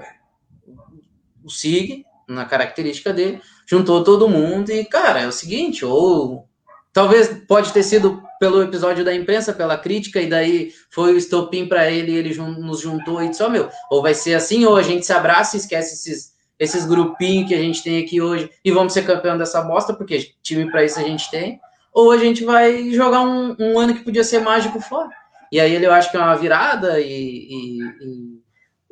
o 1.43 1.49
SIG, 1.49 2.05
na 2.27 2.45
característica 2.45 3.11
dele, 3.11 3.41
juntou 3.69 4.03
todo 4.03 4.27
mundo 4.27 4.71
e, 4.71 4.83
cara, 4.83 5.21
é 5.21 5.27
o 5.27 5.31
seguinte, 5.31 5.85
ou 5.85 6.47
talvez 6.91 7.27
pode 7.47 7.71
ter 7.71 7.83
sido 7.83 8.19
pelo 8.39 8.63
episódio 8.63 9.05
da 9.05 9.13
imprensa, 9.13 9.53
pela 9.53 9.77
crítica, 9.77 10.19
e 10.19 10.27
daí 10.27 10.73
foi 10.89 11.13
o 11.13 11.17
estopim 11.17 11.67
para 11.67 11.91
ele, 11.91 12.15
ele 12.15 12.33
nos 12.35 12.79
juntou 12.79 13.21
e 13.21 13.29
disse, 13.29 13.43
ó, 13.43 13.45
oh, 13.47 13.49
meu, 13.49 13.69
ou 13.91 14.01
vai 14.01 14.15
ser 14.15 14.33
assim, 14.33 14.65
ou 14.65 14.75
a 14.75 14.81
gente 14.81 15.05
se 15.05 15.13
abraça 15.13 15.55
e 15.55 15.59
esquece 15.59 15.93
esses, 15.93 16.33
esses 16.57 16.83
grupinhos 16.83 17.47
que 17.47 17.53
a 17.53 17.59
gente 17.59 17.83
tem 17.83 18.03
aqui 18.03 18.19
hoje 18.19 18.49
e 18.65 18.71
vamos 18.71 18.91
ser 18.91 19.05
campeão 19.05 19.37
dessa 19.37 19.61
bosta, 19.61 19.93
porque 19.93 20.31
time 20.41 20.71
para 20.71 20.83
isso 20.83 20.99
a 20.99 21.03
gente 21.03 21.29
tem, 21.29 21.59
ou 21.93 22.11
a 22.11 22.17
gente 22.17 22.43
vai 22.43 22.89
jogar 22.91 23.21
um, 23.21 23.55
um, 23.59 23.77
ano 23.77 23.93
que 23.93 24.03
podia 24.03 24.23
ser 24.23 24.39
mágico 24.39 24.81
fora. 24.81 25.11
E 25.51 25.59
aí 25.59 25.75
ele, 25.75 25.85
eu 25.85 25.93
acho 25.93 26.09
que 26.09 26.17
é 26.17 26.19
uma 26.19 26.35
virada 26.35 26.99
e, 26.99 27.05
e, 27.05 27.83
e 28.01 28.39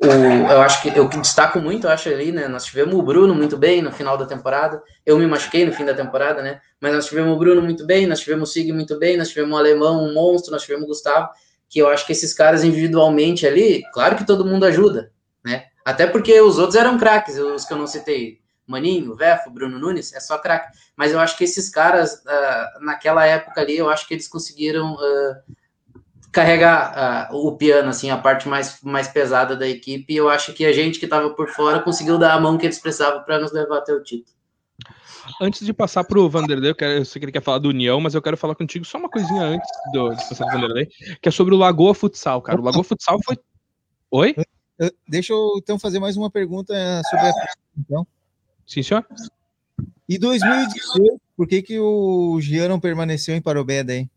o, 0.00 0.06
eu 0.06 0.60
acho 0.60 0.80
que 0.80 0.96
eu 0.96 1.08
destaco 1.08 1.58
muito, 1.58 1.86
eu 1.86 1.90
acho 1.90 2.08
ali, 2.08 2.30
né? 2.30 2.46
Nós 2.46 2.64
tivemos 2.64 2.94
o 2.94 3.02
Bruno 3.02 3.34
muito 3.34 3.56
bem 3.56 3.82
no 3.82 3.90
final 3.90 4.16
da 4.16 4.26
temporada. 4.26 4.80
Eu 5.04 5.18
me 5.18 5.26
machuquei 5.26 5.66
no 5.66 5.72
fim 5.72 5.84
da 5.84 5.92
temporada, 5.92 6.40
né? 6.40 6.60
Mas 6.80 6.94
nós 6.94 7.06
tivemos 7.06 7.34
o 7.34 7.38
Bruno 7.38 7.60
muito 7.60 7.84
bem, 7.84 8.06
nós 8.06 8.20
tivemos 8.20 8.48
o 8.48 8.52
Sig 8.52 8.72
muito 8.72 8.96
bem, 8.98 9.16
nós 9.16 9.28
tivemos 9.28 9.52
o 9.52 9.58
Alemão, 9.58 10.04
um 10.04 10.14
monstro, 10.14 10.52
nós 10.52 10.62
tivemos 10.62 10.84
o 10.84 10.88
Gustavo, 10.88 11.28
que 11.68 11.80
eu 11.80 11.88
acho 11.88 12.06
que 12.06 12.12
esses 12.12 12.32
caras 12.32 12.62
individualmente 12.62 13.46
ali, 13.46 13.82
claro 13.92 14.16
que 14.16 14.24
todo 14.24 14.44
mundo 14.44 14.64
ajuda, 14.64 15.10
né? 15.44 15.64
Até 15.84 16.06
porque 16.06 16.40
os 16.40 16.58
outros 16.58 16.76
eram 16.76 16.96
craques, 16.96 17.36
os 17.36 17.64
que 17.64 17.72
eu 17.72 17.78
não 17.78 17.86
citei. 17.86 18.38
Maninho, 18.68 19.16
Vefo, 19.16 19.50
Bruno 19.50 19.78
Nunes, 19.78 20.12
é 20.12 20.20
só 20.20 20.36
craque. 20.36 20.76
Mas 20.94 21.12
eu 21.12 21.18
acho 21.18 21.36
que 21.38 21.44
esses 21.44 21.70
caras, 21.70 22.22
uh, 22.24 22.84
naquela 22.84 23.24
época 23.24 23.62
ali, 23.62 23.78
eu 23.78 23.88
acho 23.88 24.06
que 24.06 24.12
eles 24.12 24.28
conseguiram 24.28 24.92
uh, 24.92 25.54
carregar 26.38 27.30
uh, 27.32 27.36
o 27.36 27.56
piano, 27.56 27.88
assim, 27.88 28.10
a 28.10 28.16
parte 28.16 28.48
mais, 28.48 28.80
mais 28.82 29.08
pesada 29.08 29.56
da 29.56 29.68
equipe. 29.68 30.12
E 30.12 30.16
eu 30.16 30.28
acho 30.28 30.52
que 30.52 30.64
a 30.64 30.72
gente 30.72 31.00
que 31.00 31.04
estava 31.04 31.30
por 31.30 31.48
fora 31.48 31.80
conseguiu 31.80 32.16
dar 32.16 32.34
a 32.34 32.40
mão 32.40 32.56
que 32.56 32.64
eles 32.64 32.78
precisavam 32.78 33.24
para 33.24 33.40
nos 33.40 33.52
levar 33.52 33.78
até 33.78 33.92
o 33.92 34.02
título. 34.02 34.36
Antes 35.40 35.66
de 35.66 35.72
passar 35.72 36.04
para 36.04 36.18
o 36.18 36.30
Vanderlei, 36.30 36.70
eu, 36.70 36.74
quero, 36.74 36.92
eu 36.92 37.04
sei 37.04 37.18
que 37.18 37.24
ele 37.26 37.32
quer 37.32 37.42
falar 37.42 37.58
do 37.58 37.68
União, 37.68 38.00
mas 38.00 38.14
eu 38.14 38.22
quero 38.22 38.36
falar 38.36 38.54
contigo 38.54 38.84
só 38.84 38.98
uma 38.98 39.10
coisinha 39.10 39.42
antes 39.42 39.68
do, 39.92 40.10
de 40.10 40.28
passar 40.28 40.46
pro 40.46 40.60
Vanderlei, 40.60 40.86
que 41.20 41.28
é 41.28 41.32
sobre 41.32 41.54
o 41.54 41.58
Lagoa 41.58 41.92
Futsal, 41.92 42.40
cara. 42.40 42.60
O 42.60 42.64
Lagoa 42.64 42.84
Futsal 42.84 43.18
foi. 43.24 43.36
Oi? 44.10 44.36
Deixa 45.08 45.32
eu 45.32 45.54
então 45.58 45.76
fazer 45.76 45.98
mais 45.98 46.16
uma 46.16 46.30
pergunta 46.30 46.72
sobre 47.10 47.26
a. 47.26 47.32
Então. 47.76 48.06
Sim, 48.64 48.82
senhor. 48.82 49.04
E 50.08 50.18
2018, 50.18 51.20
por 51.36 51.48
que, 51.48 51.62
que 51.62 51.78
o 51.80 52.40
Jean 52.40 52.68
não 52.68 52.80
permaneceu 52.80 53.34
em 53.34 53.42
Parobé 53.42 53.82
daí? 53.82 54.08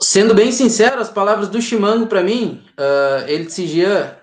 Sendo 0.00 0.34
bem 0.34 0.52
sincero, 0.52 1.00
as 1.00 1.10
palavras 1.10 1.48
do 1.48 1.60
Chimango 1.60 2.06
para 2.06 2.22
mim, 2.22 2.62
uh, 2.78 3.26
ele 3.26 3.46
disse, 3.46 3.66
Jean, 3.66 4.14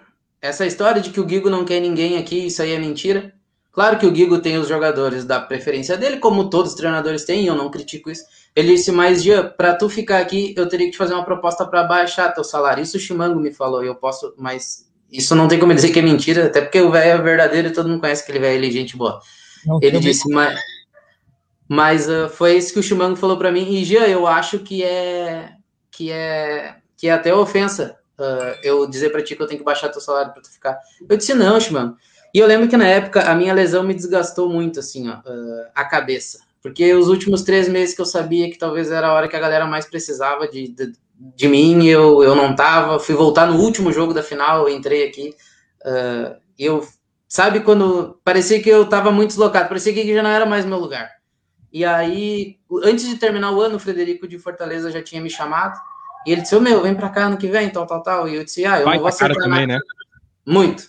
essa 0.41 0.65
história 0.65 1.01
de 1.01 1.09
que 1.09 1.19
o 1.19 1.25
Guigo 1.25 1.49
não 1.49 1.65
quer 1.65 1.81
ninguém 1.81 2.17
aqui, 2.17 2.47
isso 2.47 2.61
aí 2.61 2.71
é 2.71 2.79
mentira. 2.79 3.33
Claro 3.73 3.97
que 3.97 4.05
o 4.05 4.11
Guigo 4.11 4.39
tem 4.39 4.57
os 4.57 4.69
jogadores 4.69 5.25
da 5.25 5.37
preferência 5.37 5.97
dele, 5.97 6.17
como 6.17 6.49
todos 6.49 6.71
os 6.71 6.77
treinadores 6.77 7.25
têm, 7.25 7.45
eu 7.45 7.55
não 7.55 7.69
critico 7.69 8.09
isso. 8.09 8.23
Ele 8.55 8.73
disse, 8.73 8.89
mas 8.89 9.21
Jean, 9.21 9.49
para 9.49 9.75
tu 9.75 9.89
ficar 9.89 10.19
aqui, 10.19 10.53
eu 10.55 10.69
teria 10.69 10.85
que 10.85 10.93
te 10.93 10.97
fazer 10.97 11.13
uma 11.13 11.25
proposta 11.25 11.65
para 11.65 11.83
baixar 11.83 12.33
teu 12.33 12.45
salário. 12.45 12.81
Isso 12.81 12.95
o 12.95 12.99
Chimango 12.99 13.37
me 13.37 13.51
falou, 13.51 13.83
eu 13.83 13.95
posso, 13.95 14.33
mas 14.37 14.89
isso 15.11 15.35
não 15.35 15.49
tem 15.49 15.59
como 15.59 15.73
dizer 15.73 15.89
que 15.89 15.99
é 15.99 16.01
mentira, 16.01 16.45
até 16.45 16.61
porque 16.61 16.79
o 16.79 16.89
velho 16.89 17.19
é 17.19 17.21
verdadeiro 17.21 17.67
e 17.67 17.73
todo 17.73 17.89
mundo 17.89 17.99
conhece 17.99 18.23
aquele 18.23 18.39
velho, 18.39 18.55
ele 18.55 18.67
é 18.69 18.71
gente 18.71 18.95
boa. 18.95 19.19
Não, 19.65 19.79
ele 19.81 19.99
disse, 19.99 20.29
mas, 20.29 20.57
mas 21.67 22.07
uh, 22.07 22.29
foi 22.29 22.55
isso 22.55 22.71
que 22.71 22.79
o 22.79 22.83
Chimango 22.83 23.17
falou 23.17 23.35
para 23.35 23.51
mim. 23.51 23.67
E 23.73 23.83
Jean, 23.83 24.05
eu 24.05 24.25
acho 24.25 24.59
que 24.59 24.85
é 24.85 25.54
que 25.95 26.11
é 26.11 26.75
que 26.97 27.07
é 27.07 27.11
até 27.11 27.33
ofensa 27.33 27.97
uh, 28.19 28.59
eu 28.63 28.87
dizer 28.87 29.09
para 29.09 29.23
ti 29.23 29.35
que 29.35 29.41
eu 29.41 29.47
tenho 29.47 29.59
que 29.59 29.65
baixar 29.65 29.89
teu 29.89 30.01
salário 30.01 30.33
para 30.33 30.41
tu 30.41 30.51
ficar. 30.51 30.77
Eu 31.07 31.17
disse 31.17 31.33
não, 31.33 31.57
mano. 31.71 31.97
E 32.33 32.39
eu 32.39 32.47
lembro 32.47 32.67
que 32.67 32.77
na 32.77 32.87
época 32.87 33.21
a 33.21 33.35
minha 33.35 33.53
lesão 33.53 33.83
me 33.83 33.93
desgastou 33.93 34.49
muito, 34.49 34.79
assim, 34.79 35.09
ó, 35.09 35.15
uh, 35.15 35.67
a 35.73 35.85
cabeça. 35.85 36.39
Porque 36.61 36.93
os 36.93 37.07
últimos 37.07 37.43
três 37.43 37.69
meses 37.69 37.95
que 37.95 38.01
eu 38.01 38.05
sabia 38.05 38.49
que 38.49 38.57
talvez 38.57 38.91
era 38.91 39.07
a 39.07 39.13
hora 39.13 39.27
que 39.27 39.35
a 39.35 39.39
galera 39.39 39.65
mais 39.65 39.85
precisava 39.85 40.47
de, 40.47 40.67
de, 40.69 40.93
de 41.17 41.47
mim, 41.47 41.85
eu, 41.85 42.23
eu 42.23 42.35
não 42.35 42.55
tava. 42.55 42.99
Fui 42.99 43.15
voltar 43.15 43.45
no 43.45 43.59
último 43.59 43.91
jogo 43.91 44.13
da 44.13 44.23
final, 44.23 44.67
eu 44.67 44.75
entrei 44.75 45.07
aqui. 45.07 45.35
Uh, 45.81 46.35
eu, 46.57 46.85
sabe, 47.27 47.59
quando 47.61 48.19
parecia 48.23 48.61
que 48.61 48.69
eu 48.69 48.85
tava 48.87 49.11
muito 49.11 49.29
deslocado, 49.29 49.69
parecia 49.69 49.93
que 49.93 50.13
já 50.13 50.23
não 50.23 50.29
era 50.29 50.45
mais 50.45 50.65
meu 50.65 50.79
lugar. 50.79 51.14
E 51.75 51.83
aí, 51.83 52.57
antes 52.85 53.05
de 53.05 53.17
terminar 53.17 53.51
o 53.51 53.59
ano, 53.59 53.75
o 53.75 53.79
Frederico 53.79 54.25
de 54.25 54.39
Fortaleza 54.39 54.89
já 54.89 55.03
tinha 55.03 55.21
me 55.21 55.29
chamado. 55.29 55.77
E 56.25 56.31
ele 56.31 56.39
disse: 56.39 56.57
Meu, 56.57 56.81
vem 56.81 56.95
pra 56.95 57.09
cá 57.09 57.25
ano 57.25 57.35
que 57.35 57.49
vem, 57.49 57.69
tal, 57.69 57.85
tal, 57.85 58.01
tal. 58.01 58.29
E 58.29 58.35
eu 58.35 58.45
disse: 58.45 58.65
Ah, 58.65 58.79
eu 58.79 58.85
Vai 58.85 58.93
não 58.93 59.01
vou 59.01 59.09
acertar 59.09 59.35
também, 59.35 59.67
nada. 59.67 59.73
Né? 59.73 59.79
Muito. 60.45 60.85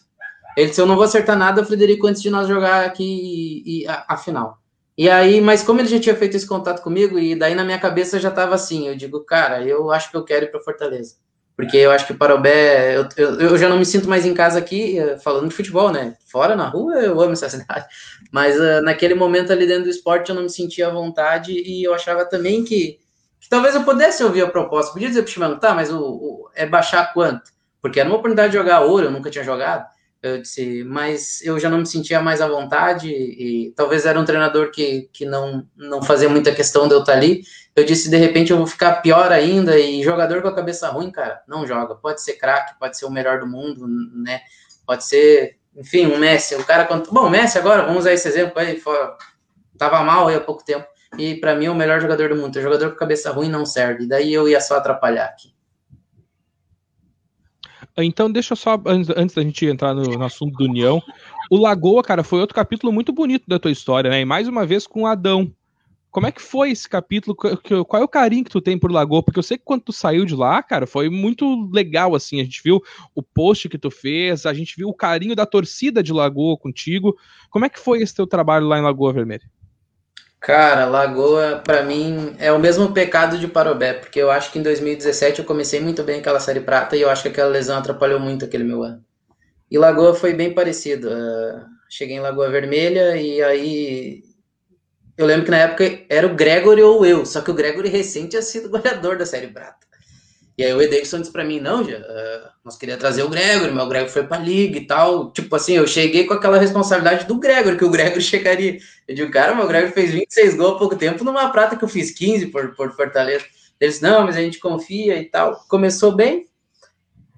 Ele 0.57 0.69
disse: 0.69 0.81
Eu 0.81 0.87
não 0.87 0.95
vou 0.95 1.03
acertar 1.03 1.37
nada, 1.37 1.65
Frederico, 1.65 2.07
antes 2.07 2.23
de 2.23 2.31
nós 2.31 2.47
jogar 2.47 2.85
aqui 2.85 3.03
e, 3.03 3.83
e 3.83 3.89
a, 3.89 4.05
a, 4.07 4.17
final. 4.17 4.61
E 4.97 5.11
aí, 5.11 5.41
mas 5.41 5.65
como 5.65 5.81
ele 5.81 5.89
já 5.89 5.99
tinha 5.99 6.15
feito 6.15 6.37
esse 6.37 6.47
contato 6.47 6.85
comigo, 6.85 7.19
e 7.19 7.35
daí 7.35 7.57
na 7.57 7.65
minha 7.65 7.81
cabeça 7.81 8.21
já 8.21 8.31
tava 8.31 8.55
assim: 8.55 8.87
Eu 8.87 8.95
digo, 8.95 9.25
cara, 9.25 9.65
eu 9.65 9.91
acho 9.91 10.09
que 10.13 10.17
eu 10.17 10.23
quero 10.23 10.45
ir 10.45 10.53
pra 10.53 10.61
Fortaleza. 10.61 11.17
Porque 11.57 11.79
eu 11.79 11.91
acho 11.91 12.07
que 12.07 12.13
Parobé, 12.13 12.99
eu, 12.99 13.09
eu, 13.17 13.41
eu, 13.41 13.59
já 13.59 13.67
não 13.67 13.79
me 13.79 13.87
sinto 13.87 14.09
mais 14.09 14.27
em 14.27 14.35
casa 14.35 14.59
aqui, 14.59 14.99
eh, 14.99 15.19
falando 15.19 15.49
de 15.49 15.55
futebol, 15.55 15.91
né? 15.91 16.15
Fora, 16.31 16.55
na 16.55 16.69
rua, 16.69 16.97
eu 16.97 17.19
amo 17.19 17.33
essa 17.33 17.49
cidade. 17.49 17.87
Mas 18.31 18.61
uh, 18.61 18.83
naquele 18.83 19.15
momento 19.15 19.53
ali 19.53 19.67
dentro 19.67 19.85
do 19.85 19.91
esporte 19.91 20.29
eu 20.29 20.35
não 20.35 20.43
me 20.43 20.51
sentia 20.51 20.89
à 20.89 20.91
vontade 20.91 21.53
e 21.53 21.83
eu 21.83 21.95
achava 21.95 22.27
também 22.27 22.63
que, 22.63 22.99
que 23.41 23.49
talvez 23.49 23.75
eu 23.75 23.85
pudesse 23.85 24.23
ouvir 24.23 24.43
a 24.43 24.51
proposta. 24.51 24.93
Podia 24.93 25.09
dizer 25.09 25.23
pro 25.23 25.33
Chimano, 25.33 25.59
tá, 25.59 25.75
mas 25.75 25.91
o, 25.91 25.99
o, 25.99 26.51
é 26.55 26.67
baixar 26.67 27.15
quanto? 27.15 27.51
Porque 27.81 27.99
era 27.99 28.09
uma 28.09 28.19
oportunidade 28.19 28.53
de 28.53 28.59
jogar 28.59 28.83
ouro, 28.83 29.07
eu 29.07 29.11
nunca 29.11 29.31
tinha 29.31 29.43
jogado. 29.43 29.87
Eu 30.23 30.41
disse, 30.41 30.83
mas 30.85 31.41
eu 31.43 31.59
já 31.61 31.69
não 31.69 31.79
me 31.79 31.87
sentia 31.87 32.21
mais 32.21 32.41
à 32.41 32.49
vontade 32.49 33.09
e, 33.09 33.73
talvez 33.77 34.07
era 34.07 34.19
um 34.19 34.25
treinador 34.25 34.71
que, 34.71 35.09
que 35.13 35.25
não, 35.25 35.67
não 35.77 36.03
fazia 36.03 36.29
muita 36.29 36.53
questão 36.53 36.89
de 36.89 36.95
eu 36.95 37.01
estar 37.01 37.13
ali 37.13 37.43
eu 37.77 37.85
disse, 37.85 38.09
de 38.09 38.17
repente 38.17 38.51
eu 38.51 38.57
vou 38.57 38.67
ficar 38.67 39.03
pior 39.03 39.31
ainda, 39.31 39.79
e 39.79 40.03
jogador 40.03 40.41
com 40.41 40.49
a 40.49 40.55
cabeça 40.55 40.89
ruim, 40.89 41.11
cara, 41.11 41.43
não 41.47 41.67
joga. 41.67 41.95
Pode 41.95 42.23
ser 42.23 42.33
craque, 42.33 42.79
pode 42.79 42.97
ser 42.97 43.05
o 43.05 43.11
melhor 43.11 43.39
do 43.39 43.47
mundo, 43.47 43.87
né? 43.87 44.41
Pode 44.87 45.05
ser, 45.05 45.59
enfim, 45.77 46.07
um 46.07 46.17
Messi. 46.17 46.55
O 46.55 46.65
cara, 46.65 46.87
quando... 46.87 47.13
bom, 47.13 47.29
Messi 47.29 47.59
agora, 47.59 47.83
vamos 47.83 47.99
usar 47.99 48.15
esse 48.15 48.27
exemplo 48.27 48.59
aí, 48.59 48.83
tava 49.77 50.03
mal 50.03 50.29
aí 50.29 50.37
há 50.37 50.41
pouco 50.41 50.65
tempo. 50.65 50.87
E 51.19 51.35
para 51.35 51.55
mim 51.55 51.67
é 51.67 51.71
o 51.71 51.75
melhor 51.75 52.01
jogador 52.01 52.31
do 52.31 52.37
mundo. 52.37 52.57
O 52.57 52.63
jogador 52.63 52.93
com 52.93 52.97
cabeça 52.97 53.31
ruim 53.31 53.51
não 53.51 53.67
serve. 53.67 54.09
Daí 54.09 54.33
eu 54.33 54.49
ia 54.49 54.61
só 54.61 54.77
atrapalhar 54.77 55.27
aqui. 55.27 55.55
Então, 57.99 58.31
deixa 58.31 58.55
só, 58.55 58.81
antes, 58.87 59.35
da 59.35 59.43
gente 59.43 59.65
entrar 59.65 59.95
no, 59.95 60.03
no, 60.03 60.25
assunto 60.25 60.57
do 60.57 60.65
União, 60.65 61.03
o 61.51 61.57
Lagoa, 61.57 62.03
cara, 62.03 62.23
foi 62.23 62.41
outro 62.41 62.55
capítulo 62.55 62.93
muito 62.93 63.13
bonito 63.13 63.45
da 63.49 63.59
tua 63.59 63.71
história, 63.71 64.11
né? 64.11 64.21
E 64.21 64.25
mais 64.25 64.47
uma 64.47 64.67
vez 64.67 64.87
com 64.87 65.07
Adão. 65.07 65.51
Como 66.11 66.27
é 66.27 66.33
que 66.33 66.41
foi 66.41 66.71
esse 66.71 66.89
capítulo? 66.89 67.35
Qual 67.35 68.01
é 68.01 68.05
o 68.05 68.09
carinho 68.09 68.45
que 68.45 68.51
tu 68.51 68.61
tem 68.61 68.79
por 68.79 68.91
Lagoa? 68.91 69.23
Porque 69.23 69.39
eu 69.39 69.43
sei 69.43 69.59
que 69.59 69.65
quando 69.65 69.83
tu 69.83 69.93
saiu 69.93 70.25
de 70.25 70.35
lá, 70.35 70.63
cara, 70.63 70.87
foi 70.87 71.11
muito 71.11 71.71
legal, 71.71 72.15
assim. 72.15 72.41
A 72.41 72.45
gente 72.45 72.63
viu 72.63 72.83
o 73.15 73.23
post 73.23 73.69
que 73.69 73.77
tu 73.77 73.91
fez, 73.91 74.47
a 74.47 74.55
gente 74.55 74.75
viu 74.77 74.89
o 74.89 74.95
carinho 74.95 75.37
da 75.37 75.45
torcida 75.45 76.03
de 76.03 76.15
Lagoa 76.15 76.57
contigo. 76.57 77.15
Como 77.51 77.67
é 77.67 77.69
que 77.69 77.79
foi 77.79 78.01
esse 78.01 78.15
teu 78.15 78.27
trabalho 78.27 78.67
lá 78.67 78.79
em 78.79 78.83
Lagoa 78.83 79.13
Vermelha? 79.13 79.45
Cara, 80.47 80.85
Lagoa, 80.87 81.61
para 81.65 81.83
mim, 81.83 82.37
é 82.39 82.53
o 82.53 82.59
mesmo 82.61 82.93
pecado 82.93 83.37
de 83.37 83.49
Parobé, 83.49 83.95
porque 83.95 84.21
eu 84.21 84.31
acho 84.31 84.53
que 84.53 84.61
em 84.61 84.63
2017 84.63 85.41
eu 85.41 85.45
comecei 85.45 85.81
muito 85.81 86.05
bem 86.05 86.21
aquela 86.21 86.39
Série 86.39 86.61
Prata 86.61 86.97
e 86.97 87.01
eu 87.01 87.11
acho 87.11 87.23
que 87.23 87.29
aquela 87.31 87.51
lesão 87.51 87.77
atrapalhou 87.77 88.21
muito 88.21 88.45
aquele 88.45 88.63
meu 88.63 88.81
ano. 88.85 89.05
E 89.69 89.77
Lagoa 89.77 90.15
foi 90.15 90.35
bem 90.35 90.55
parecido. 90.55 91.09
Uh, 91.09 91.65
cheguei 91.91 92.15
em 92.15 92.21
Lagoa 92.21 92.49
Vermelha 92.49 93.17
e 93.17 93.43
aí 93.43 94.23
eu 95.19 95.27
lembro 95.27 95.47
que 95.47 95.51
na 95.51 95.59
época 95.59 96.05
era 96.09 96.29
o 96.29 96.37
Gregory 96.37 96.81
ou 96.81 97.05
eu, 97.05 97.27
só 97.27 97.41
que 97.41 97.51
o 97.51 97.55
Gregory 97.55 97.89
recente 97.89 98.29
tinha 98.29 98.43
sido 98.43 98.71
goleador 98.71 99.19
da 99.19 99.27
Série 99.27 99.49
Prata. 99.49 99.85
E 100.59 100.65
aí 100.65 100.73
o 100.73 100.81
Edeilson 100.81 101.21
disse 101.21 101.33
para 101.33 101.45
mim, 101.45 101.61
não, 101.61 101.85
já, 101.85 101.99
uh, 101.99 102.49
nós 102.65 102.79
queríamos 102.79 103.01
trazer 103.01 103.23
o 103.23 103.29
Gregory, 103.29 103.73
mas 103.73 103.85
o 103.85 103.89
Gregory 103.89 104.11
foi 104.11 104.27
pra 104.27 104.39
Liga 104.39 104.79
e 104.79 104.87
tal. 104.87 105.31
Tipo 105.31 105.55
assim, 105.55 105.75
eu 105.75 105.87
cheguei 105.87 106.25
com 106.25 106.33
aquela 106.33 106.59
responsabilidade 106.59 107.27
do 107.27 107.39
Gregory, 107.39 107.77
que 107.77 107.85
o 107.85 107.91
Gregory 107.91 108.21
chegaria. 108.23 108.79
Eu 109.07 109.15
digo, 109.15 109.31
cara, 109.31 109.55
meu 109.55 109.67
Gregory 109.67 109.93
fez 109.93 110.13
26 110.13 110.57
gols 110.57 110.77
há 110.77 110.79
pouco 110.79 110.97
tempo 110.97 111.23
numa 111.25 111.51
prata 111.51 111.77
que 111.77 111.85
eu 111.85 111.89
fiz 111.89 112.11
15 112.11 112.47
por, 112.47 112.75
por 112.75 112.91
Fortaleza. 112.97 113.45
Eles, 113.79 114.01
não, 114.01 114.25
mas 114.25 114.37
a 114.37 114.41
gente 114.41 114.59
confia 114.59 115.21
e 115.21 115.27
tal. 115.27 115.63
Começou 115.69 116.13
bem. 116.13 116.47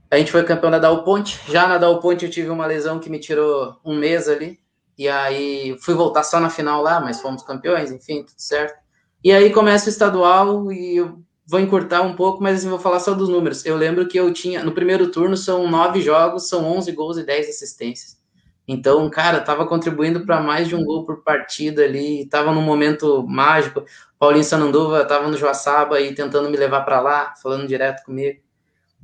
A 0.08 0.16
gente 0.16 0.30
foi 0.30 0.44
campeão 0.44 0.70
da 0.70 0.78
Dal 0.78 1.02
Ponte. 1.02 1.40
Já 1.48 1.66
na 1.66 1.76
Dal 1.76 1.98
Ponte 2.00 2.24
eu 2.24 2.30
tive 2.30 2.48
uma 2.50 2.66
lesão 2.66 3.00
que 3.00 3.10
me 3.10 3.18
tirou 3.18 3.76
um 3.84 3.96
mês 3.96 4.28
ali. 4.28 4.60
E 4.96 5.08
aí 5.08 5.76
fui 5.80 5.94
voltar 5.94 6.22
só 6.22 6.38
na 6.38 6.50
final 6.50 6.82
lá, 6.82 7.00
mas 7.00 7.20
fomos 7.20 7.42
campeões, 7.42 7.90
enfim, 7.90 8.22
tudo 8.22 8.38
certo. 8.38 8.78
E 9.22 9.32
aí 9.32 9.50
começa 9.50 9.86
o 9.86 9.88
estadual 9.88 10.72
e 10.72 10.96
eu 10.96 11.20
vou 11.48 11.58
encurtar 11.58 12.02
um 12.02 12.14
pouco, 12.14 12.42
mas 12.42 12.58
assim, 12.58 12.68
vou 12.68 12.78
falar 12.78 13.00
só 13.00 13.14
dos 13.14 13.28
números. 13.30 13.64
Eu 13.64 13.74
lembro 13.74 14.06
que 14.06 14.20
eu 14.20 14.30
tinha, 14.32 14.62
no 14.62 14.72
primeiro 14.72 15.10
turno 15.10 15.34
são 15.34 15.66
nove 15.66 16.02
jogos, 16.02 16.46
são 16.46 16.62
11 16.64 16.92
gols 16.92 17.16
e 17.16 17.24
10 17.24 17.48
assistências. 17.48 18.18
Então, 18.66 19.08
cara, 19.08 19.40
tava 19.40 19.66
contribuindo 19.66 20.26
para 20.26 20.42
mais 20.42 20.68
de 20.68 20.76
um 20.76 20.84
gol 20.84 21.06
por 21.06 21.22
partida 21.22 21.84
ali, 21.84 22.26
tava 22.26 22.52
num 22.52 22.60
momento 22.60 23.26
mágico. 23.26 23.82
Paulinho 24.18 24.44
Sananduva 24.44 25.06
tava 25.06 25.26
no 25.26 25.38
Joaçaba 25.38 25.98
e 26.02 26.14
tentando 26.14 26.50
me 26.50 26.56
levar 26.56 26.82
para 26.82 27.00
lá, 27.00 27.34
falando 27.42 27.66
direto 27.66 28.04
comigo. 28.04 28.40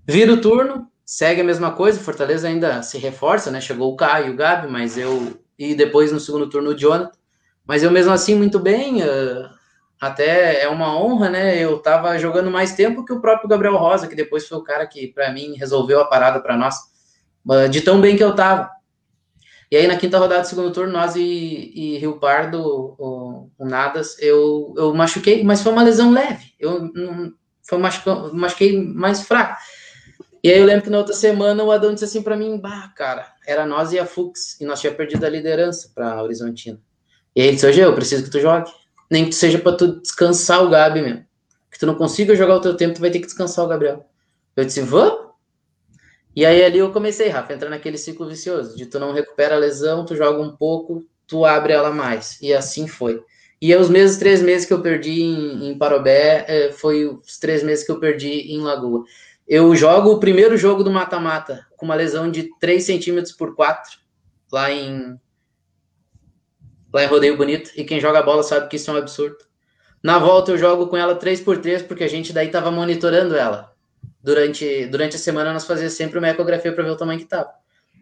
Vira 0.06 0.34
o 0.34 0.40
turno, 0.40 0.86
segue 1.02 1.40
a 1.40 1.44
mesma 1.44 1.72
coisa, 1.72 1.98
Fortaleza 1.98 2.46
ainda 2.46 2.82
se 2.82 2.98
reforça, 2.98 3.50
né? 3.50 3.58
Chegou 3.58 3.90
o 3.90 3.96
Caio 3.96 4.34
o 4.34 4.36
Gabi, 4.36 4.70
mas 4.70 4.98
eu 4.98 5.40
e 5.58 5.74
depois 5.74 6.12
no 6.12 6.20
segundo 6.20 6.50
turno 6.50 6.72
o 6.72 6.78
Jonathan. 6.78 7.10
Mas 7.66 7.82
eu 7.82 7.90
mesmo 7.90 8.12
assim, 8.12 8.34
muito 8.34 8.58
bem, 8.58 9.02
uh, 9.02 9.48
até 10.06 10.62
é 10.62 10.68
uma 10.68 10.98
honra, 10.98 11.30
né? 11.30 11.58
Eu 11.58 11.78
tava 11.78 12.18
jogando 12.18 12.50
mais 12.50 12.74
tempo 12.74 13.04
que 13.04 13.12
o 13.12 13.20
próprio 13.20 13.48
Gabriel 13.48 13.76
Rosa, 13.76 14.06
que 14.06 14.14
depois 14.14 14.46
foi 14.46 14.58
o 14.58 14.62
cara 14.62 14.86
que, 14.86 15.08
para 15.08 15.32
mim, 15.32 15.56
resolveu 15.56 16.00
a 16.00 16.04
parada 16.04 16.40
para 16.40 16.56
nós, 16.56 16.76
uh, 17.46 17.68
de 17.68 17.80
tão 17.80 18.00
bem 18.00 18.16
que 18.16 18.24
eu 18.24 18.34
tava. 18.34 18.70
E 19.70 19.76
aí, 19.76 19.86
na 19.86 19.96
quinta 19.96 20.18
rodada 20.18 20.42
do 20.42 20.46
segundo 20.46 20.72
turno, 20.72 20.92
nós 20.92 21.16
e, 21.16 21.72
e 21.74 21.98
Rio 21.98 22.18
Pardo, 22.20 22.60
o, 22.60 23.50
o, 23.58 23.66
Nadas, 23.66 24.16
eu, 24.20 24.74
eu 24.76 24.94
machuquei, 24.94 25.42
mas 25.42 25.62
foi 25.62 25.72
uma 25.72 25.82
lesão 25.82 26.12
leve. 26.12 26.52
Eu 26.60 26.92
não, 26.94 27.32
foi 27.62 27.78
machuquei 27.78 28.80
mais 28.80 29.22
fraco. 29.22 29.58
E 30.42 30.50
aí 30.50 30.58
eu 30.58 30.66
lembro 30.66 30.84
que 30.84 30.90
na 30.90 30.98
outra 30.98 31.14
semana 31.14 31.64
o 31.64 31.72
Adão 31.72 31.94
disse 31.94 32.04
assim 32.04 32.22
para 32.22 32.36
mim, 32.36 32.60
bah, 32.60 32.92
cara, 32.94 33.32
era 33.46 33.64
nós 33.64 33.92
e 33.92 33.98
a 33.98 34.04
Fux, 34.04 34.60
e 34.60 34.64
nós 34.66 34.80
tínhamos 34.80 34.98
perdido 34.98 35.24
a 35.24 35.28
liderança 35.28 35.90
para 35.94 36.22
Horizontina. 36.22 36.78
E 37.34 37.40
aí 37.40 37.46
ele 37.48 37.54
disse, 37.54 37.66
hoje 37.66 37.80
eu 37.80 37.94
preciso 37.94 38.24
que 38.24 38.30
tu 38.30 38.38
jogue. 38.38 38.70
Nem 39.10 39.26
que 39.26 39.34
seja 39.34 39.58
para 39.58 39.76
tu 39.76 40.00
descansar 40.00 40.64
o 40.64 40.70
Gabi 40.70 41.02
mesmo. 41.02 41.24
Que 41.70 41.78
tu 41.78 41.86
não 41.86 41.94
consiga 41.94 42.34
jogar 42.34 42.56
o 42.56 42.60
teu 42.60 42.76
tempo, 42.76 42.94
tu 42.94 43.00
vai 43.00 43.10
ter 43.10 43.20
que 43.20 43.26
descansar 43.26 43.64
o 43.64 43.68
Gabriel. 43.68 44.06
Eu 44.56 44.64
disse, 44.64 44.80
vamos? 44.80 45.24
E 46.36 46.44
aí 46.44 46.64
ali 46.64 46.78
eu 46.78 46.92
comecei, 46.92 47.28
Rafa, 47.28 47.52
entrar 47.52 47.70
naquele 47.70 47.96
ciclo 47.96 48.28
vicioso, 48.28 48.76
de 48.76 48.86
tu 48.86 48.98
não 48.98 49.12
recupera 49.12 49.54
a 49.54 49.58
lesão, 49.58 50.04
tu 50.04 50.16
joga 50.16 50.40
um 50.40 50.56
pouco, 50.56 51.04
tu 51.26 51.44
abre 51.44 51.72
ela 51.72 51.90
mais. 51.90 52.40
E 52.40 52.52
assim 52.52 52.88
foi. 52.88 53.22
E 53.60 53.74
os 53.74 53.88
mesmos 53.88 54.18
três 54.18 54.42
meses 54.42 54.66
que 54.66 54.72
eu 54.72 54.82
perdi 54.82 55.22
em, 55.22 55.70
em 55.70 55.78
Parobé, 55.78 56.44
eh, 56.48 56.72
foi 56.72 57.06
os 57.06 57.38
três 57.38 57.62
meses 57.62 57.84
que 57.84 57.92
eu 57.92 58.00
perdi 58.00 58.52
em 58.52 58.60
Lagoa. 58.60 59.04
Eu 59.46 59.74
jogo 59.76 60.12
o 60.12 60.20
primeiro 60.20 60.56
jogo 60.56 60.82
do 60.82 60.90
mata-mata 60.90 61.66
com 61.76 61.84
uma 61.84 61.94
lesão 61.94 62.30
de 62.30 62.48
3 62.58 62.82
centímetros 62.82 63.32
por 63.32 63.54
4 63.54 63.98
lá 64.50 64.70
em 64.70 65.18
lá 66.94 67.02
em 67.02 67.08
Rodeio 67.08 67.36
Bonito. 67.36 67.72
E 67.76 67.82
quem 67.82 68.00
joga 68.00 68.22
bola 68.22 68.44
sabe 68.44 68.68
que 68.68 68.76
isso 68.76 68.88
é 68.90 68.94
um 68.94 68.98
absurdo. 68.98 69.38
Na 70.00 70.18
volta 70.18 70.52
eu 70.52 70.58
jogo 70.58 70.86
com 70.86 70.96
ela 70.96 71.16
3 71.16 71.40
por 71.40 71.58
3 71.58 71.82
porque 71.82 72.04
a 72.04 72.08
gente 72.08 72.32
daí 72.32 72.48
tava 72.48 72.70
monitorando 72.70 73.34
ela. 73.34 73.72
Durante, 74.22 74.86
durante 74.86 75.16
a 75.16 75.18
semana 75.18 75.52
nós 75.52 75.66
fazia 75.66 75.90
sempre 75.90 76.18
uma 76.18 76.28
ecografia 76.28 76.72
para 76.72 76.84
ver 76.84 76.90
o 76.90 76.96
tamanho 76.96 77.18
que 77.18 77.26
tava. 77.26 77.50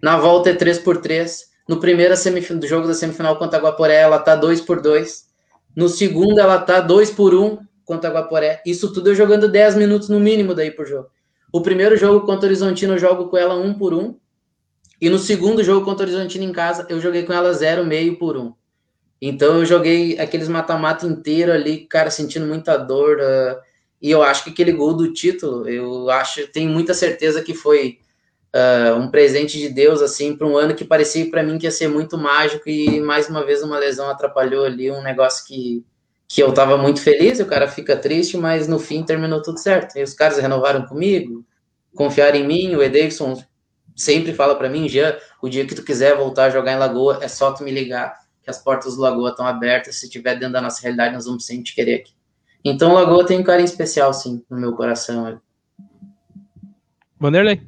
Na 0.03 0.19
volta 0.19 0.51
é 0.51 0.55
3 0.55 0.81
por 0.81 0.99
3 0.99 1.51
No 1.67 1.81
primeiro 1.81 2.15
do 2.59 2.67
jogo 2.67 2.87
da 2.87 2.93
semifinal 2.95 3.39
contra 3.39 3.59
a 3.59 3.63
Guaporé, 3.63 4.01
ela 4.01 4.19
tá 4.19 4.37
2 4.37 4.61
por 4.61 4.83
2 4.83 5.27
No 5.75 5.89
segundo, 5.89 6.39
ela 6.39 6.59
tá 6.59 6.81
2 6.81 7.13
por 7.13 7.35
1 7.35 7.59
contra 7.85 8.11
a 8.11 8.13
Guaporé. 8.13 8.61
Isso 8.67 8.93
tudo 8.93 9.11
eu 9.11 9.15
jogando 9.15 9.49
10 9.49 9.77
minutos 9.77 10.09
no 10.11 10.21
mínimo 10.21 10.55
daí 10.55 10.71
por 10.71 10.87
jogo. 10.87 11.09
O 11.51 11.63
primeiro 11.63 11.97
jogo 11.97 12.27
contra 12.27 12.47
o 12.47 12.49
Horizontino 12.49 12.95
eu 12.95 12.99
jogo 12.99 13.29
com 13.29 13.39
ela 13.39 13.55
um 13.55 13.73
por 13.73 13.95
um. 13.95 14.17
E 15.01 15.09
no 15.09 15.19
segundo 15.19 15.65
jogo 15.65 15.85
contra 15.85 16.05
o 16.05 16.09
Horizontino 16.09 16.45
em 16.45 16.53
casa, 16.53 16.87
eu 16.89 17.01
joguei 17.01 17.23
com 17.25 17.33
ela 17.33 17.53
zero 17.53 17.85
meio 17.85 18.19
por 18.19 18.37
um. 18.37 18.53
Então 19.25 19.61
eu 19.61 19.65
joguei 19.65 20.19
aqueles 20.19 20.49
mata-mata 20.49 21.07
inteiro 21.07 21.53
ali, 21.53 21.87
cara, 21.87 22.11
sentindo 22.11 22.45
muita 22.45 22.77
dor. 22.77 23.19
Uh, 23.21 23.61
e 24.01 24.11
eu 24.11 24.21
acho 24.21 24.43
que 24.43 24.51
aquele 24.51 24.73
gol 24.73 24.95
do 24.95 25.13
título, 25.13 25.69
eu 25.69 26.11
acho, 26.11 26.49
tenho 26.49 26.69
muita 26.69 26.93
certeza 26.93 27.41
que 27.41 27.55
foi 27.55 28.01
uh, 28.53 28.97
um 28.97 29.09
presente 29.09 29.61
de 29.61 29.69
Deus, 29.69 30.03
assim, 30.03 30.37
para 30.37 30.47
um 30.47 30.57
ano 30.57 30.75
que 30.75 30.85
parecia 30.85 31.31
para 31.31 31.41
mim 31.45 31.57
que 31.57 31.67
ia 31.67 31.71
ser 31.71 31.87
muito 31.87 32.19
mágico 32.19 32.69
e 32.69 33.01
mais 33.01 33.29
uma 33.29 33.47
vez 33.47 33.63
uma 33.63 33.79
lesão 33.79 34.11
atrapalhou 34.11 34.65
ali 34.65 34.91
um 34.91 35.03
negócio 35.03 35.47
que 35.47 35.85
que 36.33 36.43
eu 36.43 36.51
tava 36.55 36.79
muito 36.79 37.03
feliz, 37.03 37.41
o 37.41 37.45
cara 37.45 37.69
fica 37.69 37.95
triste, 37.95 38.39
mas 38.39 38.67
no 38.67 38.79
fim 38.79 39.03
terminou 39.03 39.43
tudo 39.43 39.59
certo. 39.59 39.99
E 39.99 40.03
os 40.03 40.15
caras 40.15 40.39
renovaram 40.39 40.87
comigo, 40.87 41.45
confiaram 41.95 42.39
em 42.39 42.47
mim, 42.47 42.75
o 42.75 42.83
Edeilson 42.83 43.39
sempre 43.95 44.33
fala 44.33 44.55
para 44.55 44.71
mim, 44.71 44.89
Jean, 44.89 45.15
o 45.43 45.49
dia 45.51 45.67
que 45.67 45.75
tu 45.75 45.85
quiser 45.85 46.17
voltar 46.17 46.47
a 46.47 46.51
jogar 46.51 46.73
em 46.73 46.79
Lagoa, 46.79 47.19
é 47.21 47.29
só 47.29 47.53
tu 47.53 47.63
me 47.63 47.71
ligar, 47.71 48.22
que 48.43 48.51
as 48.51 48.59
portas 48.59 48.97
do 48.97 49.03
Lagoa 49.03 49.31
estão 49.31 49.47
abertas, 49.47 49.97
se 49.97 50.09
tiver 50.09 50.35
dentro 50.35 50.55
da 50.55 50.61
nossa 50.61 50.83
realidade, 50.83 51.15
nós 51.15 51.27
vamos 51.27 51.45
sempre 51.45 51.65
te 51.65 51.75
querer 51.75 52.01
aqui. 52.01 52.13
Então 52.65 52.93
Lagoa 52.93 53.27
tem 53.27 53.41
um 53.41 53.45
carinho 53.45 53.65
especial, 53.65 54.13
sim, 54.13 54.43
no 54.51 54.59
meu 54.59 54.73
coração. 54.75 55.41
Vanderlei. 57.19 57.63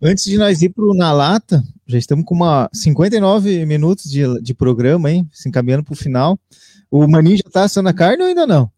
Antes 0.00 0.24
de 0.24 0.36
nós 0.36 0.62
ir 0.62 0.68
para 0.68 0.84
o 0.84 0.94
Na 0.94 1.12
Lata, 1.12 1.62
já 1.86 1.98
estamos 1.98 2.24
com 2.24 2.34
uma 2.34 2.68
59 2.72 3.64
minutos 3.64 4.10
de, 4.10 4.40
de 4.42 4.54
programa, 4.54 5.10
hein? 5.10 5.28
Se 5.32 5.48
encaminhando 5.48 5.84
para 5.84 5.92
o 5.92 5.96
final. 5.96 6.38
O 6.90 7.08
Maninho 7.08 7.38
já 7.38 7.50
tá 7.50 7.64
assando 7.64 7.88
a 7.88 7.92
carne 7.92 8.22
ou 8.22 8.28
ainda 8.28 8.46
não? 8.46 8.70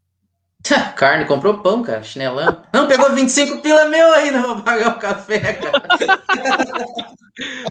Carne, 0.96 1.26
comprou 1.26 1.58
pão, 1.58 1.82
cara, 1.82 2.02
chinelão. 2.02 2.62
Não, 2.72 2.88
pegou 2.88 3.14
25 3.14 3.62
pila 3.62 3.86
meu 3.86 4.12
ainda, 4.12 4.42
vou 4.42 4.62
pagar 4.62 4.96
o 4.96 4.98
café, 4.98 5.54
cara. 5.54 6.22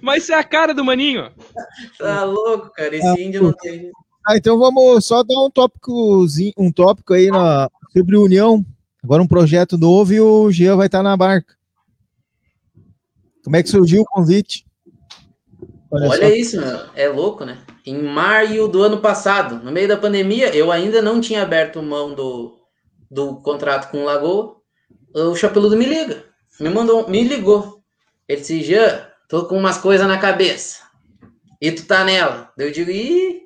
Mas 0.02 0.24
isso 0.24 0.34
é 0.34 0.36
a 0.36 0.44
cara 0.44 0.74
do 0.74 0.86
maninho. 0.86 1.32
Tá 1.98 2.24
louco, 2.24 2.72
cara, 2.72 2.96
esse 2.96 3.08
ah, 3.08 3.16
índio 3.20 3.44
não 3.44 3.54
tem... 3.54 3.92
Ah, 4.28 4.38
então 4.38 4.58
vamos 4.58 5.06
só 5.06 5.24
dar 5.24 5.40
um 5.40 5.50
tópicozinho, 5.50 6.54
um 6.58 6.72
tópico 6.72 7.14
aí 7.14 7.28
na, 7.28 7.70
sobre 7.92 8.18
União. 8.18 8.66
Agora 9.04 9.22
um 9.22 9.28
projeto 9.28 9.78
novo 9.78 10.14
e 10.14 10.20
o 10.20 10.50
Jean 10.52 10.76
vai 10.76 10.88
estar 10.88 11.00
tá 11.00 11.04
na 11.04 11.16
barca. 11.16 11.54
Como 13.44 13.56
é 13.56 13.62
que 13.62 13.70
surgiu 13.70 14.02
o 14.02 14.06
convite? 14.06 14.66
Olha, 15.92 16.10
Olha 16.10 16.36
isso, 16.36 16.60
meu. 16.60 16.80
é 16.96 17.08
louco, 17.08 17.46
né? 17.46 17.60
Em 17.86 18.02
maio 18.02 18.68
do 18.68 18.82
ano 18.82 18.98
passado, 18.98 19.64
no 19.64 19.72
meio 19.72 19.88
da 19.88 19.96
pandemia, 19.96 20.56
eu 20.56 20.72
ainda 20.72 21.04
não 21.04 21.22
tinha 21.22 21.44
aberto 21.44 21.84
mão 21.84 22.16
do, 22.16 22.58
do 23.16 23.42
contrato 23.42 23.90
com 23.90 24.02
o 24.02 24.06
Lagoa. 24.06 24.58
O 25.14 25.36
Chapeludo 25.36 25.78
me 25.78 25.86
liga, 25.86 26.26
me 26.60 26.70
mandou, 26.70 27.08
me 27.10 27.24
ligou. 27.24 27.82
Ele 28.28 28.42
disse: 28.42 28.62
Jean, 28.62 29.08
tô 29.30 29.46
com 29.46 29.58
umas 29.58 29.78
coisas 29.78 30.06
na 30.06 30.18
cabeça. 30.18 30.84
E 31.62 31.72
tu 31.72 31.88
tá 31.88 32.04
nela? 32.04 32.52
Eu 32.58 32.70
digo: 32.70 32.92
ih. 32.92 33.42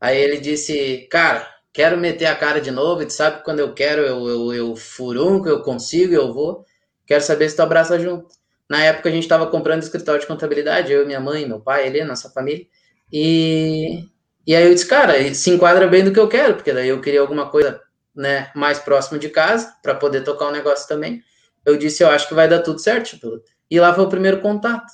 Aí 0.00 0.16
ele 0.16 0.38
disse: 0.38 1.06
Cara, 1.10 1.46
quero 1.72 1.98
meter 1.98 2.26
a 2.26 2.34
cara 2.34 2.60
de 2.60 2.70
novo. 2.70 3.02
E 3.02 3.06
tu 3.06 3.12
sabe 3.12 3.38
que 3.38 3.44
quando 3.44 3.60
eu 3.60 3.74
quero, 3.74 4.00
eu, 4.02 4.26
eu, 4.26 4.52
eu 4.54 4.76
furunco, 4.76 5.48
eu 5.48 5.62
consigo, 5.62 6.14
eu 6.14 6.32
vou. 6.32 6.64
Quero 7.06 7.22
saber 7.22 7.50
se 7.50 7.56
tu 7.56 7.62
abraça 7.62 7.98
junto. 7.98 8.26
Na 8.68 8.82
época 8.82 9.08
a 9.08 9.12
gente 9.12 9.22
estava 9.22 9.46
comprando 9.46 9.82
escritório 9.82 10.20
de 10.20 10.26
contabilidade, 10.26 10.92
eu, 10.92 11.06
minha 11.06 11.20
mãe, 11.20 11.46
meu 11.46 11.60
pai, 11.60 11.86
ele, 11.86 12.04
nossa 12.04 12.30
família. 12.30 12.66
E, 13.10 14.04
e 14.46 14.54
aí 14.54 14.64
eu 14.66 14.74
disse, 14.74 14.86
cara, 14.86 15.34
se 15.34 15.50
enquadra 15.50 15.86
bem 15.86 16.04
do 16.04 16.12
que 16.12 16.20
eu 16.20 16.28
quero, 16.28 16.54
porque 16.54 16.72
daí 16.72 16.88
eu 16.88 17.00
queria 17.00 17.22
alguma 17.22 17.50
coisa 17.50 17.80
né, 18.18 18.50
mais 18.54 18.80
próximo 18.80 19.16
de 19.16 19.28
casa, 19.28 19.72
para 19.80 19.94
poder 19.94 20.22
tocar 20.22 20.48
um 20.48 20.52
negócio 20.52 20.88
também. 20.88 21.22
Eu 21.64 21.76
disse, 21.76 22.02
eu 22.02 22.10
acho 22.10 22.26
que 22.26 22.34
vai 22.34 22.48
dar 22.48 22.58
tudo 22.58 22.80
certo. 22.80 23.10
Tipo, 23.10 23.40
e 23.70 23.78
lá 23.78 23.94
foi 23.94 24.04
o 24.04 24.08
primeiro 24.08 24.40
contato. 24.40 24.92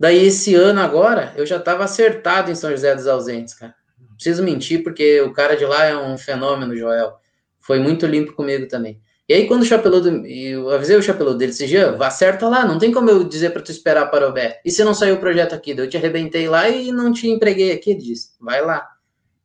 Daí 0.00 0.26
esse 0.26 0.54
ano 0.54 0.80
agora, 0.80 1.34
eu 1.36 1.44
já 1.44 1.56
estava 1.56 1.84
acertado 1.84 2.50
em 2.50 2.54
São 2.54 2.70
José 2.70 2.94
dos 2.94 3.06
Ausentes, 3.06 3.54
cara. 3.54 3.74
Preciso 4.14 4.42
mentir, 4.42 4.82
porque 4.82 5.20
o 5.20 5.32
cara 5.32 5.56
de 5.56 5.64
lá 5.66 5.84
é 5.84 5.96
um 5.96 6.16
fenômeno, 6.16 6.76
Joel. 6.76 7.14
Foi 7.60 7.78
muito 7.78 8.06
limpo 8.06 8.32
comigo 8.32 8.66
também. 8.66 9.00
E 9.28 9.34
aí, 9.34 9.46
quando 9.46 9.62
o 9.62 9.66
chapeludo, 9.66 10.26
eu 10.26 10.70
avisei 10.70 10.96
o 10.96 11.02
chapeludo 11.02 11.38
dele, 11.38 11.52
disse, 11.52 11.66
Jean, 11.66 11.96
acerta 12.00 12.48
lá, 12.48 12.64
não 12.66 12.78
tem 12.78 12.92
como 12.92 13.10
eu 13.10 13.24
dizer 13.24 13.50
para 13.50 13.62
tu 13.62 13.70
esperar 13.70 14.10
para 14.10 14.28
o 14.28 14.32
Bé. 14.32 14.60
E 14.64 14.70
se 14.70 14.84
não 14.84 14.94
saiu 14.94 15.16
o 15.16 15.20
projeto 15.20 15.54
aqui? 15.54 15.70
Eu 15.70 15.88
te 15.88 15.96
arrebentei 15.96 16.48
lá 16.48 16.68
e 16.68 16.92
não 16.92 17.12
te 17.12 17.28
empreguei 17.28 17.72
aqui, 17.72 17.90
ele 17.90 18.00
disse, 18.00 18.32
vai 18.40 18.62
lá. 18.62 18.86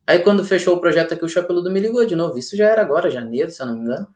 Aí, 0.06 0.18
quando 0.20 0.44
fechou 0.44 0.76
o 0.76 0.80
projeto 0.80 1.14
aqui, 1.14 1.24
o 1.24 1.28
chapeludo 1.28 1.70
me 1.70 1.80
ligou 1.80 2.04
de 2.04 2.16
novo. 2.16 2.38
Isso 2.38 2.56
já 2.56 2.68
era 2.68 2.82
agora, 2.82 3.10
janeiro, 3.10 3.50
se 3.50 3.62
eu 3.62 3.66
não 3.66 3.74
me 3.74 3.80
engano. 3.80 4.08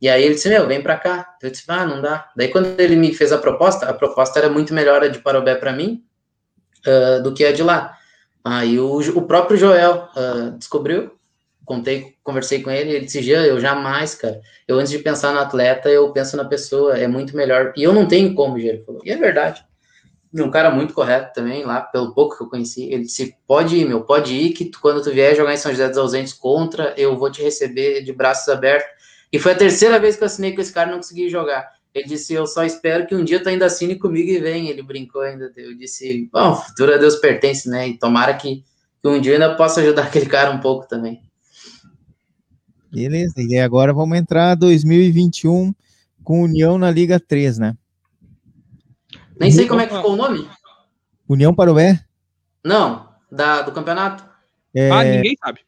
E 0.00 0.08
aí 0.08 0.22
ele 0.22 0.34
disse, 0.34 0.48
meu, 0.48 0.66
vem 0.66 0.82
para 0.82 0.96
cá. 0.96 1.36
Eu 1.42 1.50
disse, 1.50 1.64
ah, 1.68 1.84
não 1.84 2.00
dá. 2.00 2.30
Daí, 2.36 2.48
quando 2.48 2.78
ele 2.80 2.96
me 2.96 3.14
fez 3.14 3.32
a 3.32 3.38
proposta, 3.38 3.86
a 3.86 3.92
proposta 3.92 4.38
era 4.38 4.48
muito 4.48 4.72
melhor 4.72 5.02
a 5.02 5.08
de 5.08 5.18
Parobé 5.18 5.54
para 5.54 5.72
mim 5.72 6.02
uh, 6.86 7.22
do 7.22 7.34
que 7.34 7.44
a 7.44 7.52
de 7.52 7.62
lá. 7.62 7.96
Aí 8.42 8.78
o, 8.78 8.98
o 8.98 9.22
próprio 9.22 9.58
Joel 9.58 10.08
uh, 10.16 10.56
descobriu 10.56 11.12
contei, 11.70 12.16
conversei 12.24 12.60
com 12.60 12.68
ele, 12.68 12.90
ele 12.90 13.04
disse, 13.04 13.22
Jean, 13.22 13.44
eu 13.44 13.60
jamais, 13.60 14.16
cara, 14.16 14.40
eu 14.66 14.76
antes 14.76 14.90
de 14.90 14.98
pensar 14.98 15.32
no 15.32 15.38
atleta, 15.38 15.88
eu 15.88 16.12
penso 16.12 16.36
na 16.36 16.44
pessoa, 16.44 16.98
é 16.98 17.06
muito 17.06 17.36
melhor, 17.36 17.72
e 17.76 17.84
eu 17.84 17.92
não 17.92 18.08
tenho 18.08 18.34
como, 18.34 18.58
Jean, 18.58 18.70
ele 18.70 18.82
falou, 18.82 19.00
e 19.04 19.12
é 19.12 19.16
verdade, 19.16 19.64
um 20.32 20.50
cara 20.50 20.70
muito 20.70 20.94
correto 20.94 21.32
também, 21.34 21.64
lá, 21.64 21.80
pelo 21.80 22.14
pouco 22.14 22.36
que 22.36 22.42
eu 22.42 22.48
conheci, 22.48 22.84
ele 22.84 23.02
disse, 23.02 23.34
pode 23.46 23.76
ir, 23.76 23.84
meu, 23.84 24.02
pode 24.02 24.34
ir, 24.34 24.52
que 24.52 24.64
tu, 24.64 24.80
quando 24.80 25.02
tu 25.02 25.10
vier 25.10 25.34
jogar 25.34 25.52
em 25.52 25.56
São 25.56 25.72
José 25.72 25.88
dos 25.88 25.98
Ausentes 25.98 26.32
contra, 26.32 26.94
eu 26.96 27.18
vou 27.18 27.30
te 27.30 27.42
receber 27.42 28.02
de 28.02 28.12
braços 28.12 28.48
abertos, 28.48 28.88
e 29.32 29.38
foi 29.38 29.52
a 29.52 29.56
terceira 29.56 29.98
vez 29.98 30.16
que 30.16 30.22
eu 30.22 30.26
assinei 30.26 30.54
com 30.54 30.60
esse 30.60 30.72
cara 30.72 30.88
e 30.88 30.92
não 30.92 30.98
consegui 30.98 31.28
jogar, 31.28 31.68
ele 31.92 32.06
disse, 32.06 32.32
eu 32.32 32.46
só 32.46 32.64
espero 32.64 33.06
que 33.06 33.14
um 33.14 33.24
dia 33.24 33.42
tu 33.42 33.48
ainda 33.48 33.66
assine 33.66 33.96
comigo 33.96 34.30
e 34.30 34.38
venha, 34.38 34.70
ele 34.70 34.82
brincou 34.82 35.22
ainda, 35.22 35.52
eu 35.56 35.76
disse, 35.76 36.28
bom, 36.32 36.54
futuro 36.54 36.94
a 36.94 36.96
Deus 36.96 37.16
pertence, 37.16 37.68
né, 37.68 37.88
e 37.88 37.98
tomara 37.98 38.34
que, 38.34 38.62
que 39.02 39.08
um 39.08 39.20
dia 39.20 39.32
eu 39.32 39.42
ainda 39.42 39.56
possa 39.56 39.80
ajudar 39.80 40.04
aquele 40.06 40.26
cara 40.26 40.52
um 40.52 40.60
pouco 40.60 40.86
também. 40.86 41.20
Beleza, 42.92 43.34
e 43.38 43.58
agora 43.58 43.92
vamos 43.92 44.18
entrar 44.18 44.54
2021 44.56 45.72
com 46.24 46.42
União 46.42 46.76
na 46.76 46.90
Liga 46.90 47.20
3, 47.20 47.58
né? 47.58 47.76
Nem 49.40 49.50
sei 49.50 49.66
como 49.66 49.80
é 49.80 49.86
que 49.86 49.96
ficou 49.96 50.12
o 50.12 50.16
nome. 50.16 50.46
União 51.26 51.54
Parobé? 51.54 52.04
Não, 52.62 53.08
da, 53.32 53.62
do 53.62 53.72
campeonato. 53.72 54.22
É... 54.74 54.90
Ah, 54.90 55.02
ninguém 55.02 55.34
sabe. 55.42 55.60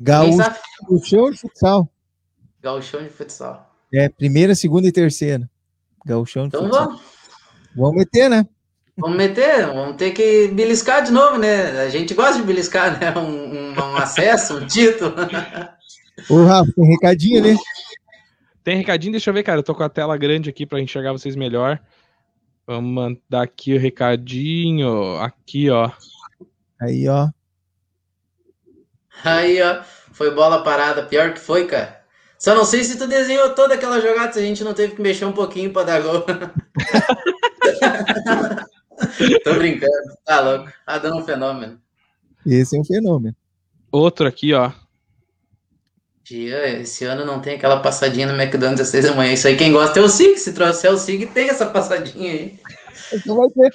Gaúchão 0.00 1.30
de 1.30 1.38
futsal. 1.38 1.92
Gaúchão 2.62 3.02
de 3.02 3.10
futsal. 3.10 3.70
É, 3.92 4.08
primeira, 4.08 4.54
segunda 4.54 4.88
e 4.88 4.92
terceira. 4.92 5.48
Gauchão 6.06 6.44
de 6.44 6.56
então 6.56 6.62
futsal. 6.62 6.86
vamos. 6.86 7.02
Vamos 7.76 7.96
meter, 7.96 8.30
né? 8.30 8.46
Vamos 8.96 9.16
meter, 9.16 9.66
vamos 9.66 9.96
ter 9.96 10.12
que 10.12 10.48
beliscar 10.48 11.02
de 11.02 11.12
novo, 11.12 11.38
né? 11.38 11.82
A 11.82 11.88
gente 11.88 12.14
gosta 12.14 12.36
de 12.36 12.42
beliscar, 12.42 12.98
né? 12.98 13.12
Um, 13.18 13.72
um, 13.72 13.74
um 13.74 13.96
acesso, 13.96 14.58
um 14.58 14.66
título. 14.66 15.14
Ô, 16.28 16.44
Rafa, 16.44 16.72
tem 16.72 16.86
recadinho, 16.86 17.42
né? 17.42 17.56
Tem 18.64 18.76
recadinho, 18.76 19.12
deixa 19.12 19.30
eu 19.30 19.34
ver, 19.34 19.42
cara. 19.42 19.58
Eu 19.58 19.62
tô 19.62 19.74
com 19.74 19.82
a 19.82 19.88
tela 19.88 20.16
grande 20.16 20.48
aqui 20.48 20.64
pra 20.64 20.80
enxergar 20.80 21.12
vocês 21.12 21.36
melhor. 21.36 21.80
Vamos 22.66 22.92
mandar 22.92 23.42
aqui 23.42 23.74
o 23.74 23.78
recadinho. 23.78 25.16
Aqui, 25.16 25.70
ó. 25.70 25.90
Aí, 26.80 27.08
ó. 27.08 27.28
Aí, 29.24 29.60
ó. 29.62 29.82
Foi 30.12 30.34
bola 30.34 30.62
parada. 30.62 31.04
Pior 31.04 31.34
que 31.34 31.40
foi, 31.40 31.66
cara. 31.66 32.00
Só 32.38 32.54
não 32.54 32.64
sei 32.64 32.84
se 32.84 32.96
tu 32.98 33.06
desenhou 33.06 33.54
toda 33.54 33.74
aquela 33.74 34.00
jogada 34.00 34.32
se 34.32 34.38
a 34.38 34.42
gente 34.42 34.64
não 34.64 34.74
teve 34.74 34.96
que 34.96 35.02
mexer 35.02 35.24
um 35.24 35.32
pouquinho 35.32 35.72
pra 35.72 35.84
dar 35.84 36.02
gol. 36.02 36.24
Tô 39.44 39.54
brincando. 39.54 40.16
Tá 40.24 40.40
louco. 40.40 40.72
Adão 40.86 41.12
tá 41.12 41.18
é 41.18 41.20
um 41.20 41.24
fenômeno. 41.24 41.80
Esse 42.44 42.76
é 42.76 42.80
um 42.80 42.84
fenômeno. 42.84 43.36
Outro 43.90 44.26
aqui, 44.26 44.52
ó. 44.54 44.72
Dia, 46.32 46.80
esse 46.80 47.04
ano 47.04 47.26
não 47.26 47.42
tem 47.42 47.56
aquela 47.56 47.80
passadinha 47.80 48.26
no 48.26 48.40
McDonald's 48.40 48.80
às 48.80 48.88
seis 48.88 49.04
da 49.04 49.14
manhã. 49.14 49.34
Isso 49.34 49.46
aí 49.46 49.54
quem 49.54 49.70
gosta 49.70 50.00
é 50.00 50.02
o 50.02 50.08
SIG. 50.08 50.38
Se 50.38 50.54
trouxer 50.54 50.90
o 50.90 50.96
SIG, 50.96 51.26
tem 51.26 51.50
essa 51.50 51.66
passadinha 51.66 52.32
aí. 52.32 52.58
Então 53.12 53.36
vai 53.36 53.50
ter. 53.50 53.70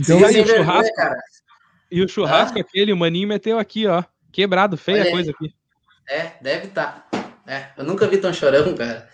Então 0.00 0.18
vai 0.18 0.32
ter 0.32 0.40
o 0.40 0.46
churrasco. 0.46 0.94
Cara. 0.94 1.18
E 1.90 2.02
o 2.02 2.08
churrasco 2.08 2.58
ah? 2.58 2.62
aquele, 2.62 2.94
o 2.94 2.96
maninho 2.96 3.28
meteu 3.28 3.58
aqui, 3.58 3.86
ó. 3.86 4.02
Quebrado, 4.32 4.78
feia 4.78 5.02
a 5.02 5.10
coisa 5.10 5.30
aqui. 5.30 5.54
É, 6.08 6.32
deve 6.40 6.68
estar. 6.68 7.06
Tá. 7.10 7.24
É, 7.46 7.66
eu 7.76 7.84
nunca 7.84 8.08
vi 8.08 8.16
tão 8.16 8.32
chorão, 8.32 8.74
cara. 8.74 9.06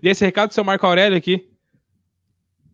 E 0.00 0.08
esse 0.08 0.24
recado 0.24 0.50
do 0.50 0.54
seu 0.54 0.62
Marco 0.62 0.86
Aurélio 0.86 1.18
aqui? 1.18 1.50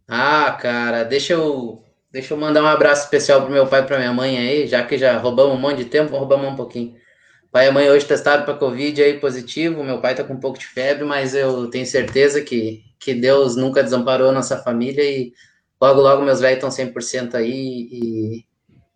Ah, 0.06 0.52
cara, 0.60 1.04
deixa 1.04 1.32
eu, 1.32 1.82
deixa 2.12 2.34
eu 2.34 2.38
mandar 2.38 2.62
um 2.62 2.66
abraço 2.66 3.04
especial 3.04 3.40
pro 3.40 3.50
meu 3.50 3.66
pai 3.66 3.80
e 3.80 3.84
pra 3.84 3.96
minha 3.96 4.12
mãe 4.12 4.36
aí, 4.36 4.66
já 4.66 4.82
que 4.82 4.98
já 4.98 5.16
roubamos 5.16 5.56
um 5.56 5.58
monte 5.58 5.78
de 5.78 5.84
tempo, 5.86 6.10
vamos 6.10 6.28
roubar 6.28 6.46
um 6.46 6.54
pouquinho. 6.54 7.07
Pai 7.50 7.68
e 7.68 7.70
mãe 7.70 7.90
hoje 7.90 8.04
testaram 8.04 8.44
para 8.44 8.54
Covid 8.54 9.02
aí 9.02 9.18
positivo. 9.18 9.82
Meu 9.82 10.00
pai 10.00 10.14
tá 10.14 10.22
com 10.22 10.34
um 10.34 10.40
pouco 10.40 10.58
de 10.58 10.66
febre, 10.66 11.04
mas 11.04 11.34
eu 11.34 11.68
tenho 11.70 11.86
certeza 11.86 12.42
que, 12.42 12.84
que 12.98 13.14
Deus 13.14 13.56
nunca 13.56 13.82
desamparou 13.82 14.28
a 14.28 14.32
nossa 14.32 14.58
família 14.58 15.02
e 15.02 15.32
logo, 15.80 16.00
logo 16.00 16.22
meus 16.22 16.40
velhos 16.40 16.62
estão 16.62 16.86
100% 16.86 17.34
aí 17.34 17.88
e, 17.90 18.44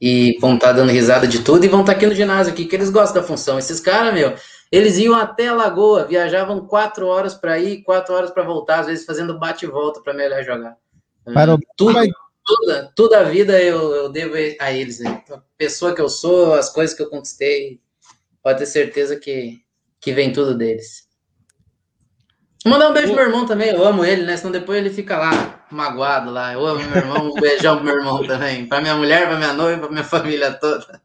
e 0.01 0.39
vão 0.39 0.55
estar 0.55 0.69
tá 0.69 0.73
dando 0.75 0.93
risada 0.93 1.27
de 1.27 1.43
tudo 1.43 1.65
e 1.65 1.69
vão 1.69 1.81
estar 1.81 1.93
tá 1.93 1.97
aqui 1.97 2.07
no 2.07 2.15
ginásio 2.15 2.53
aqui, 2.53 2.67
que 2.67 2.77
eles 2.77 2.91
gostam 2.91 3.23
da 3.23 3.27
função. 3.27 3.59
Esses 3.59 3.81
caras, 3.81 4.13
meu, 4.13 4.35
eles 4.71 4.99
iam 4.99 5.15
até 5.15 5.49
a 5.49 5.55
Lagoa, 5.55 6.05
viajavam 6.05 6.67
quatro 6.67 7.07
horas 7.07 7.35
para 7.35 7.59
ir, 7.59 7.83
quatro 7.83 8.15
horas 8.15 8.31
para 8.31 8.43
voltar, 8.43 8.81
às 8.81 8.87
vezes 8.87 9.07
fazendo 9.07 9.39
bate 9.39 9.65
e 9.65 9.69
volta 9.69 10.01
para 10.03 10.13
melhor 10.13 10.45
jogar. 10.45 10.77
Para 11.25 11.57
tudo, 11.77 11.99
toda, 12.45 12.93
toda 12.95 13.21
a 13.21 13.23
vida 13.23 13.61
eu, 13.63 13.95
eu 13.95 14.09
devo 14.11 14.35
a 14.61 14.73
eles. 14.73 14.99
Né? 14.99 15.23
A 15.31 15.41
pessoa 15.57 15.95
que 15.95 16.01
eu 16.01 16.09
sou, 16.09 16.55
as 16.55 16.69
coisas 16.69 16.95
que 16.95 17.03
eu 17.03 17.09
conquistei, 17.09 17.81
pode 18.43 18.59
ter 18.59 18.67
certeza 18.67 19.17
que, 19.17 19.59
que 20.01 20.13
vem 20.13 20.33
tudo 20.33 20.57
deles. 20.57 21.09
Vou 22.65 22.73
mandar 22.73 22.91
um 22.91 22.93
beijo 22.93 23.09
pro 23.09 23.17
meu 23.17 23.25
irmão 23.27 23.45
também, 23.45 23.71
eu 23.71 23.85
amo 23.85 24.05
ele, 24.05 24.23
né? 24.23 24.37
Senão 24.37 24.53
depois 24.53 24.79
ele 24.79 24.91
fica 24.91 25.19
lá, 25.19 25.65
magoado 25.71 26.31
lá. 26.31 26.53
Eu 26.53 26.65
amo 26.65 26.81
meu 26.81 26.97
irmão, 26.97 27.31
um 27.31 27.41
beijão 27.41 27.77
pro 27.77 27.85
meu 27.85 27.97
irmão 27.97 28.25
também. 28.25 28.67
Pra 28.67 28.81
minha 28.81 28.95
mulher, 28.95 29.27
pra 29.27 29.37
minha 29.37 29.53
noiva, 29.53 29.81
pra 29.81 29.91
minha 29.91 30.05
família 30.05 30.53
toda. 30.53 31.01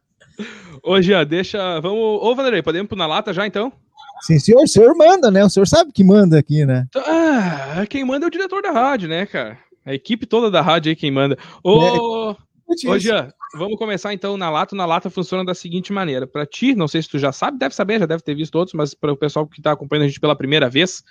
Ô, 0.84 1.02
Gia, 1.02 1.26
deixa. 1.26 1.80
Vamos. 1.82 2.00
Ô, 2.00 2.36
Vanderlei, 2.36 2.62
podemos 2.62 2.88
pôr 2.88 2.96
na 2.96 3.08
lata 3.08 3.34
já 3.34 3.48
então? 3.48 3.74
Sim, 4.22 4.40
senhor, 4.40 4.64
o 4.64 4.68
senhor 4.68 4.96
manda, 4.96 5.32
né? 5.32 5.44
O 5.44 5.50
senhor 5.50 5.66
sabe 5.66 5.92
que 5.92 6.04
manda 6.04 6.38
aqui, 6.38 6.64
né? 6.66 6.86
Ah, 6.96 7.86
quem 7.90 8.06
manda 8.06 8.26
é 8.26 8.28
o 8.28 8.32
diretor 8.32 8.62
da 8.62 8.72
rádio, 8.72 9.10
né, 9.10 9.26
cara? 9.26 9.58
A 9.86 9.94
equipe 9.94 10.26
toda 10.26 10.52
da 10.52 10.62
rádio 10.62 10.90
aí 10.90 10.96
quem 10.96 11.12
manda. 11.12 11.38
Ô, 11.64 12.32
é, 12.32 12.36
ô 12.68 13.00
Gia, 13.00 13.34
Vamos 13.56 13.78
começar 13.78 14.14
então 14.14 14.38
na 14.38 14.50
lata. 14.50 14.76
Na 14.76 14.86
lata 14.86 15.10
funciona 15.10 15.46
da 15.46 15.56
seguinte 15.56 15.94
maneira. 15.94 16.28
Para 16.28 16.46
ti, 16.46 16.76
não 16.76 16.88
sei 16.88 17.02
se 17.02 17.10
tu 17.10 17.18
já 17.18 17.32
sabe, 17.32 17.58
deve 17.58 17.74
saber, 17.74 18.00
já 18.00 18.06
deve 18.06 18.22
ter 18.22 18.36
visto 18.36 18.56
outros, 18.56 18.74
mas 18.74 18.94
para 18.94 19.12
o 19.12 19.18
pessoal 19.18 19.48
que 19.48 19.60
está 19.60 19.72
acompanhando 19.72 20.04
a 20.04 20.08
gente 20.08 20.20
pela 20.20 20.36
primeira 20.36 20.70
vez, 20.70 21.04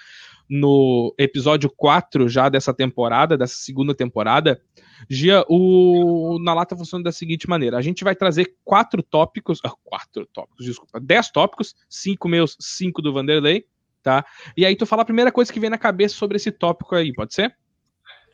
no 0.48 1.14
episódio 1.18 1.70
4 1.74 2.28
já 2.28 2.48
dessa 2.48 2.74
temporada, 2.74 3.38
dessa 3.38 3.56
segunda 3.56 3.94
temporada, 3.94 4.60
Gia, 5.08 5.44
o 5.48 6.38
na 6.40 6.54
lata 6.54 6.76
funciona 6.76 7.04
da 7.04 7.12
seguinte 7.12 7.48
maneira: 7.48 7.78
a 7.78 7.82
gente 7.82 8.04
vai 8.04 8.14
trazer 8.14 8.54
quatro 8.64 9.02
tópicos, 9.02 9.60
ah, 9.64 9.72
quatro 9.82 10.26
tópicos, 10.26 10.66
desculpa, 10.66 11.00
dez 11.00 11.30
tópicos, 11.30 11.74
cinco 11.88 12.28
meus, 12.28 12.56
cinco 12.60 13.00
do 13.00 13.12
Vanderlei, 13.12 13.66
tá? 14.02 14.24
E 14.56 14.64
aí 14.64 14.76
tu 14.76 14.84
fala 14.84 15.02
a 15.02 15.06
primeira 15.06 15.32
coisa 15.32 15.52
que 15.52 15.60
vem 15.60 15.70
na 15.70 15.78
cabeça 15.78 16.14
sobre 16.14 16.36
esse 16.36 16.52
tópico 16.52 16.94
aí, 16.94 17.12
pode 17.12 17.34
ser? 17.34 17.54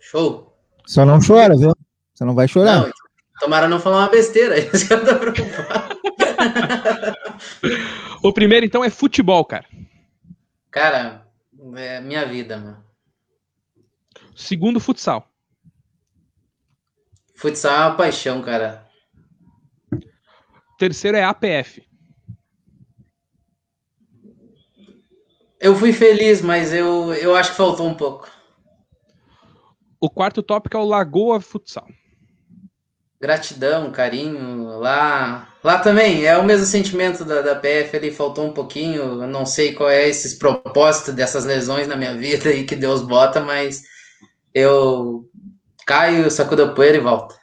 Show. 0.01 0.53
Só 0.87 1.07
não 1.07 1.21
chora, 1.25 1.57
viu? 1.57 1.73
Você 2.13 2.25
não 2.25 2.35
vai 2.35 2.49
chorar. 2.49 2.83
Não, 2.83 2.93
Tomara 3.43 3.67
não 3.67 3.81
falar 3.81 3.99
uma 3.99 4.09
besteira, 4.09 4.55
isso 4.73 4.87
que 4.87 4.95
eu 4.95 5.05
tô 5.05 5.19
preocupado. 5.19 6.01
o 8.23 8.33
primeiro, 8.33 8.65
então, 8.65 8.85
é 8.85 8.89
futebol, 8.89 9.45
cara. 9.45 9.67
Cara, 10.71 11.27
é 11.75 12.01
minha 12.01 12.25
vida, 12.25 12.57
mano. 12.57 12.85
Segundo, 14.37 14.79
futsal. 14.79 15.29
Futsal 17.35 17.75
é 17.75 17.87
uma 17.89 17.97
paixão, 17.97 18.41
cara. 18.43 18.89
Terceiro 20.79 21.17
é 21.17 21.25
APF. 21.25 21.85
Eu 25.59 25.75
fui 25.75 25.93
feliz, 25.93 26.41
mas 26.41 26.73
eu, 26.73 27.13
eu 27.15 27.35
acho 27.35 27.51
que 27.51 27.57
faltou 27.57 27.89
um 27.89 27.95
pouco. 27.95 28.31
O 30.01 30.09
quarto 30.09 30.45
tópico 30.45 30.77
é 30.77 30.81
o 30.81 30.85
Lagoa 30.85 31.41
Futsal. 31.41 31.89
Gratidão, 33.23 33.93
carinho. 33.93 34.81
Lá, 34.81 35.49
lá 35.63 35.79
também 35.79 36.25
é 36.25 36.37
o 36.37 36.45
mesmo 36.45 36.67
sentimento 36.67 37.25
da, 37.25 37.41
da 37.41 37.55
PF. 37.55 37.97
Ele 37.97 38.11
faltou 38.11 38.45
um 38.45 38.53
pouquinho. 38.53 39.23
Eu 39.23 39.29
não 39.29 39.47
sei 39.47 39.75
qual 39.75 39.89
é 39.89 40.09
esses 40.09 40.35
propósitos 40.35 41.15
dessas 41.15 41.45
lesões 41.45 41.87
na 41.87 41.95
minha 41.95 42.17
vida 42.17 42.53
e 42.53 42.65
que 42.65 42.75
Deus 42.75 43.01
bota, 43.01 43.41
mas 43.41 43.85
eu 44.53 45.25
caio, 45.87 46.29
sacudo 46.33 46.65
a 46.65 46.75
poeira 46.75 46.97
e 46.97 47.01
volto. 47.01 47.37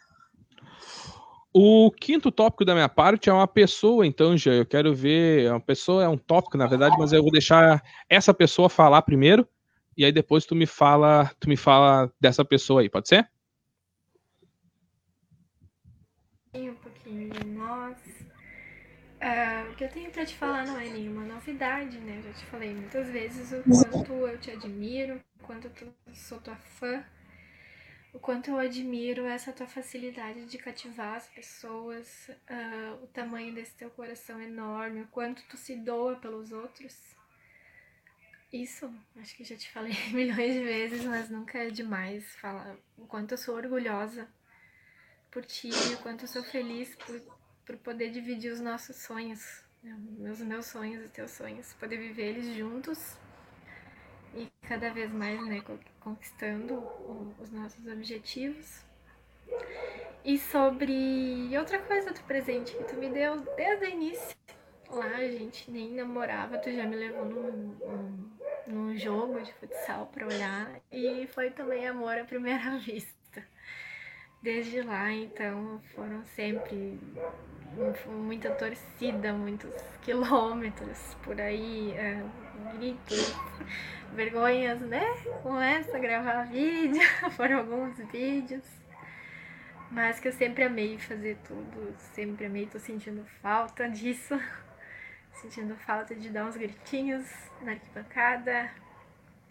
O 1.53 1.89
quinto 1.91 2.29
tópico 2.29 2.65
da 2.65 2.73
minha 2.73 2.89
parte 2.89 3.29
é 3.29 3.33
uma 3.33 3.47
pessoa, 3.47 4.05
então, 4.05 4.35
já 4.35 4.51
eu 4.51 4.65
quero 4.65 4.93
ver. 4.93 5.49
Uma 5.49 5.61
pessoa 5.61 6.03
é 6.03 6.09
um 6.09 6.17
tópico, 6.17 6.57
na 6.57 6.67
verdade, 6.67 6.97
mas 6.99 7.13
eu 7.13 7.21
vou 7.21 7.31
deixar 7.31 7.81
essa 8.09 8.33
pessoa 8.33 8.67
falar 8.67 9.01
primeiro, 9.03 9.47
e 9.95 10.03
aí 10.03 10.11
depois 10.11 10.45
tu 10.45 10.55
me 10.55 10.65
fala, 10.65 11.31
tu 11.39 11.47
me 11.47 11.55
fala 11.55 12.11
dessa 12.19 12.43
pessoa 12.43 12.81
aí, 12.81 12.89
pode 12.89 13.07
ser? 13.07 13.29
Um 16.53 16.75
pouquinho 16.75 17.29
de 17.29 17.45
nós. 17.45 17.97
Uh, 19.21 19.71
o 19.71 19.75
que 19.75 19.83
eu 19.83 19.89
tenho 19.89 20.11
para 20.11 20.25
te 20.25 20.35
falar 20.35 20.65
não 20.65 20.79
é 20.79 20.89
nenhuma 20.89 21.25
novidade, 21.25 21.97
né? 21.99 22.17
Eu 22.17 22.23
já 22.23 22.33
te 22.33 22.45
falei 22.45 22.73
muitas 22.73 23.07
vezes 23.09 23.51
o 23.51 23.63
quanto 23.63 24.13
eu 24.13 24.37
te 24.39 24.51
admiro, 24.51 25.21
o 25.39 25.43
quanto 25.43 25.67
eu 25.67 25.93
sou 26.13 26.39
tua 26.39 26.55
fã 26.55 27.03
o 28.13 28.19
quanto 28.19 28.49
eu 28.49 28.57
admiro 28.57 29.25
essa 29.25 29.53
tua 29.53 29.67
facilidade 29.67 30.45
de 30.45 30.57
cativar 30.57 31.15
as 31.15 31.27
pessoas, 31.27 32.29
uh, 32.29 33.03
o 33.03 33.07
tamanho 33.07 33.53
desse 33.53 33.73
teu 33.75 33.89
coração 33.91 34.41
enorme, 34.41 35.01
o 35.01 35.07
quanto 35.07 35.43
tu 35.43 35.57
se 35.57 35.75
doa 35.75 36.15
pelos 36.15 36.51
outros. 36.51 36.97
Isso, 38.51 38.91
acho 39.17 39.35
que 39.35 39.43
já 39.43 39.55
te 39.55 39.69
falei 39.71 39.93
milhões 40.11 40.53
de 40.53 40.63
vezes, 40.63 41.05
mas 41.05 41.29
nunca 41.29 41.59
é 41.59 41.69
demais 41.69 42.25
falar 42.37 42.75
o 42.97 43.05
quanto 43.05 43.33
eu 43.33 43.37
sou 43.37 43.55
orgulhosa 43.55 44.27
por 45.31 45.45
ti, 45.45 45.69
o 45.93 45.97
quanto 45.97 46.23
eu 46.23 46.27
sou 46.27 46.43
feliz 46.43 46.95
por, 46.95 47.21
por 47.65 47.77
poder 47.77 48.11
dividir 48.11 48.51
os 48.51 48.59
nossos 48.59 48.95
sonhos, 48.97 49.63
né, 49.83 49.95
meus, 50.17 50.39
meus 50.39 50.65
sonhos 50.65 51.05
e 51.05 51.09
teus 51.09 51.31
sonhos, 51.31 51.73
poder 51.73 51.97
viver 51.97 52.29
eles 52.29 52.55
juntos 52.55 53.17
e 54.33 54.47
cada 54.67 54.91
vez 54.91 55.11
mais 55.11 55.45
né, 55.47 55.63
conquistando 55.99 56.83
os 57.39 57.49
nossos 57.51 57.85
objetivos. 57.87 58.83
E 60.23 60.37
sobre 60.37 61.57
outra 61.57 61.79
coisa 61.79 62.11
do 62.11 62.21
presente 62.23 62.75
que 62.75 62.83
tu 62.83 62.95
me 62.95 63.09
deu 63.09 63.39
desde 63.55 63.85
o 63.85 63.89
início. 63.89 64.35
Lá 64.89 65.17
a 65.17 65.27
gente 65.27 65.69
nem 65.71 65.93
namorava, 65.93 66.57
tu 66.57 66.71
já 66.71 66.85
me 66.85 66.95
levou 66.95 67.25
num, 67.25 67.51
num, 67.79 68.29
num 68.67 68.97
jogo 68.97 69.39
de 69.41 69.53
futsal 69.53 70.07
pra 70.07 70.27
olhar. 70.27 70.81
E 70.91 71.27
foi 71.27 71.51
também 71.51 71.87
amor 71.87 72.17
à 72.17 72.25
primeira 72.25 72.77
vista. 72.79 73.18
Desde 74.41 74.81
lá, 74.81 75.11
então, 75.11 75.81
foram 75.93 76.23
sempre 76.27 76.97
muita 78.07 78.49
torcida, 78.51 79.33
muitos 79.33 79.69
quilômetros 80.01 80.97
por 81.23 81.39
aí, 81.39 81.91
é, 81.91 82.23
gritos 82.73 83.35
vergonhas, 84.13 84.79
né? 84.79 85.03
Começa 85.43 85.95
a 85.95 85.99
gravar 85.99 86.43
vídeo, 86.43 87.01
foram 87.35 87.59
alguns 87.59 87.97
vídeos. 88.11 88.63
Mas 89.91 90.19
que 90.21 90.29
eu 90.29 90.33
sempre 90.33 90.63
amei 90.63 90.97
fazer 90.97 91.37
tudo, 91.45 91.93
sempre 92.13 92.45
amei, 92.45 92.65
tô 92.65 92.79
sentindo 92.79 93.25
falta 93.41 93.89
disso. 93.89 94.39
Sentindo 95.33 95.75
falta 95.75 96.13
de 96.13 96.29
dar 96.29 96.45
uns 96.45 96.57
gritinhos 96.57 97.25
na 97.61 97.71
arquibancada, 97.71 98.69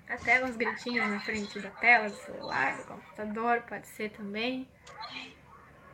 até 0.08 0.42
uns 0.44 0.56
gritinhos 0.56 1.06
na 1.08 1.20
frente 1.20 1.60
da 1.60 1.70
tela 1.70 2.08
do 2.08 2.16
celular, 2.16 2.78
do 2.78 2.84
computador, 2.84 3.62
pode 3.62 3.86
ser 3.88 4.10
também. 4.10 4.66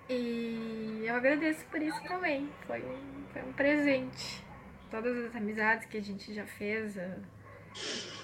E 0.09 1.03
eu 1.05 1.17
agradeço 1.17 1.65
por 1.67 1.83
isso 1.83 2.01
também. 2.05 2.49
Foi 2.67 2.81
um, 2.83 3.25
foi 3.33 3.43
um 3.43 3.53
presente. 3.53 4.45
Todas 4.91 5.17
as 5.27 5.35
amizades 5.35 5.87
que 5.87 5.97
a 5.97 6.03
gente 6.03 6.33
já 6.33 6.47
fez, 6.47 6.95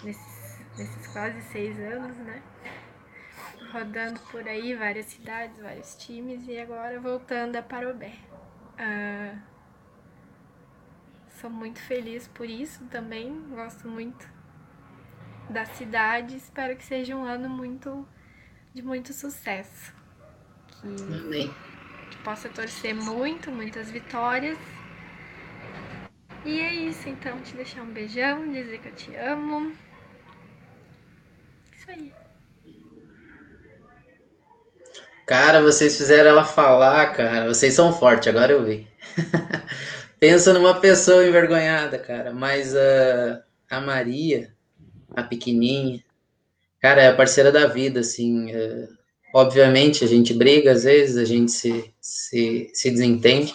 nesses, 0.05 0.61
nesses 0.78 1.07
quase 1.09 1.43
seis 1.43 1.78
anos, 1.80 2.16
né? 2.18 2.43
Rodando 3.72 4.20
por 4.30 4.47
aí, 4.47 4.74
várias 4.74 5.07
cidades, 5.07 5.59
vários 5.59 5.97
times 5.97 6.47
e 6.47 6.59
agora 6.59 7.01
voltando 7.01 7.57
a 7.57 7.62
Parobé. 7.62 8.14
Ah, 8.78 9.38
sou 11.41 11.51
muito 11.51 11.80
feliz 11.80 12.28
por 12.28 12.49
isso 12.49 12.84
também, 12.86 13.49
gosto 13.51 13.88
muito 13.88 14.39
da 15.51 15.64
cidade, 15.66 16.36
espero 16.36 16.76
que 16.76 16.84
seja 16.84 17.14
um 17.14 17.24
ano 17.24 17.48
muito 17.48 18.07
de 18.72 18.82
muito 18.82 19.12
sucesso. 19.12 19.92
Que, 20.80 21.51
que 22.11 22.16
possa 22.22 22.48
torcer 22.48 22.94
muito, 22.94 23.51
muitas 23.51 23.90
vitórias. 23.90 24.59
E 26.44 26.61
é 26.61 26.72
isso, 26.72 27.09
então, 27.09 27.38
te 27.40 27.55
deixar 27.55 27.82
um 27.82 27.92
beijão, 27.92 28.51
dizer 28.51 28.78
que 28.78 28.88
eu 28.88 28.94
te 28.94 29.14
amo. 29.16 29.72
Isso 31.76 31.90
aí. 31.90 32.12
Cara, 35.26 35.61
vocês 35.61 35.96
fizeram 35.96 36.30
ela 36.30 36.44
falar, 36.44 37.12
cara. 37.12 37.46
Vocês 37.46 37.74
são 37.74 37.92
fortes, 37.92 38.28
agora 38.28 38.53
eu 38.53 38.64
vi. 38.64 38.88
Pensa 40.18 40.53
numa 40.53 40.80
pessoa 40.80 41.26
envergonhada, 41.26 41.98
cara. 41.98 42.32
Mas 42.32 42.74
uh, 42.74 43.42
a 43.68 43.80
Maria, 43.80 44.53
a 45.14 45.22
pequenininha, 45.22 46.00
cara, 46.80 47.02
é 47.02 47.08
a 47.08 47.14
parceira 47.14 47.52
da 47.52 47.66
vida, 47.66 48.00
assim. 48.00 48.54
Uh, 48.54 48.88
obviamente, 49.34 50.04
a 50.04 50.06
gente 50.06 50.34
briga 50.34 50.72
às 50.72 50.84
vezes, 50.84 51.16
a 51.16 51.24
gente 51.24 51.50
se, 51.52 51.92
se, 52.00 52.70
se 52.72 52.90
desentende, 52.90 53.54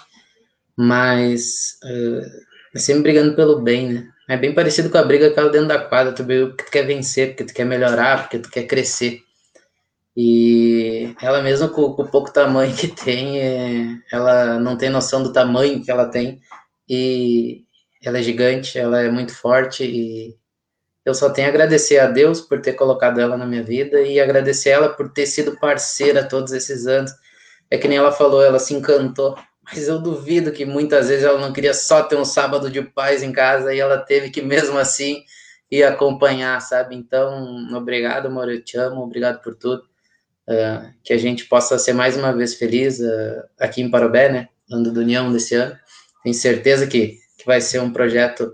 mas 0.76 1.78
uh, 1.84 2.26
é 2.74 2.80
sempre 2.80 3.04
brigando 3.04 3.36
pelo 3.36 3.60
bem, 3.60 3.94
né? 3.94 4.12
É 4.28 4.36
bem 4.36 4.54
parecido 4.54 4.90
com 4.90 4.98
a 4.98 5.04
briga 5.04 5.30
que 5.30 5.40
ela 5.40 5.52
dentro 5.52 5.68
da 5.68 5.80
quadra, 5.80 6.12
tu 6.12 6.24
briga 6.24 6.48
porque 6.48 6.64
tu 6.64 6.72
quer 6.72 6.84
vencer, 6.84 7.30
porque 7.30 7.44
tu 7.44 7.54
quer 7.54 7.66
melhorar, 7.66 8.24
porque 8.24 8.40
tu 8.40 8.50
quer 8.50 8.64
crescer. 8.64 9.22
E 10.18 11.14
ela 11.22 11.44
mesmo 11.44 11.70
com, 11.70 11.94
com 11.94 12.04
o 12.04 12.08
pouco 12.08 12.32
tamanho 12.32 12.76
que 12.76 12.88
tem, 12.88 13.40
é, 13.40 13.98
ela 14.12 14.60
não 14.60 14.78
tem 14.78 14.90
noção 14.90 15.22
do 15.22 15.34
tamanho 15.34 15.84
que 15.84 15.92
ela 15.92 16.08
tem. 16.08 16.40
E 16.90 17.64
ela 18.04 18.20
é 18.20 18.24
gigante, 18.24 18.80
ela 18.80 19.02
é 19.02 19.12
muito 19.12 19.34
forte 19.34 19.84
e 19.84 20.36
eu 21.06 21.14
só 21.14 21.30
tenho 21.30 21.48
a 21.48 21.52
agradecer 21.52 22.00
a 22.00 22.08
Deus 22.08 22.42
por 22.42 22.60
ter 22.62 22.74
colocado 22.74 23.22
ela 23.22 23.38
na 23.38 23.46
minha 23.46 23.64
vida 23.64 24.02
e 24.02 24.20
agradecer 24.20 24.72
ela 24.72 24.90
por 24.90 25.12
ter 25.12 25.28
sido 25.28 25.58
parceira 25.60 26.28
todos 26.28 26.52
esses 26.52 26.88
anos. 26.88 27.12
É 27.70 27.78
que 27.78 27.88
nem 27.88 27.98
ela 27.98 28.12
falou, 28.12 28.44
ela 28.44 28.60
se 28.60 28.74
encantou 28.74 29.38
mas 29.66 29.88
eu 29.88 30.00
duvido 30.00 30.52
que 30.52 30.64
muitas 30.64 31.10
vezes 31.10 31.24
ela 31.26 31.40
não 31.40 31.52
queria 31.52 31.74
só 31.74 32.04
ter 32.04 32.16
um 32.16 32.26
sábado 32.26 32.70
de 32.70 32.82
paz 32.84 33.24
em 33.24 33.32
casa 33.32 33.74
e 33.74 33.80
ela 33.80 33.98
teve 33.98 34.30
que 34.30 34.42
mesmo 34.42 34.78
assim 34.78 35.24
ir 35.72 35.84
acompanhar, 35.84 36.62
sabe? 36.62 36.96
Então, 36.96 37.68
obrigado, 37.74 38.28
amor, 38.28 38.50
eu 38.50 38.64
te 38.64 38.78
amo, 38.78 39.02
obrigado 39.02 39.42
por 39.42 39.56
tudo. 39.56 39.84
Uh, 40.48 40.94
que 41.04 41.12
a 41.12 41.18
gente 41.18 41.46
possa 41.46 41.80
ser 41.80 41.94
mais 41.94 42.16
uma 42.16 42.32
vez 42.32 42.54
feliz 42.54 43.00
uh, 43.00 43.44
aqui 43.60 43.82
em 43.82 43.90
Parobé, 43.90 44.32
né? 44.32 44.50
Ano 44.72 44.94
do 44.94 45.00
União 45.00 45.34
desse 45.34 45.56
ano. 45.56 45.76
Tenho 46.24 46.36
certeza 46.36 46.86
que, 46.86 47.18
que 47.36 47.46
vai 47.48 47.60
ser 47.60 47.80
um 47.80 47.92
projeto 47.92 48.54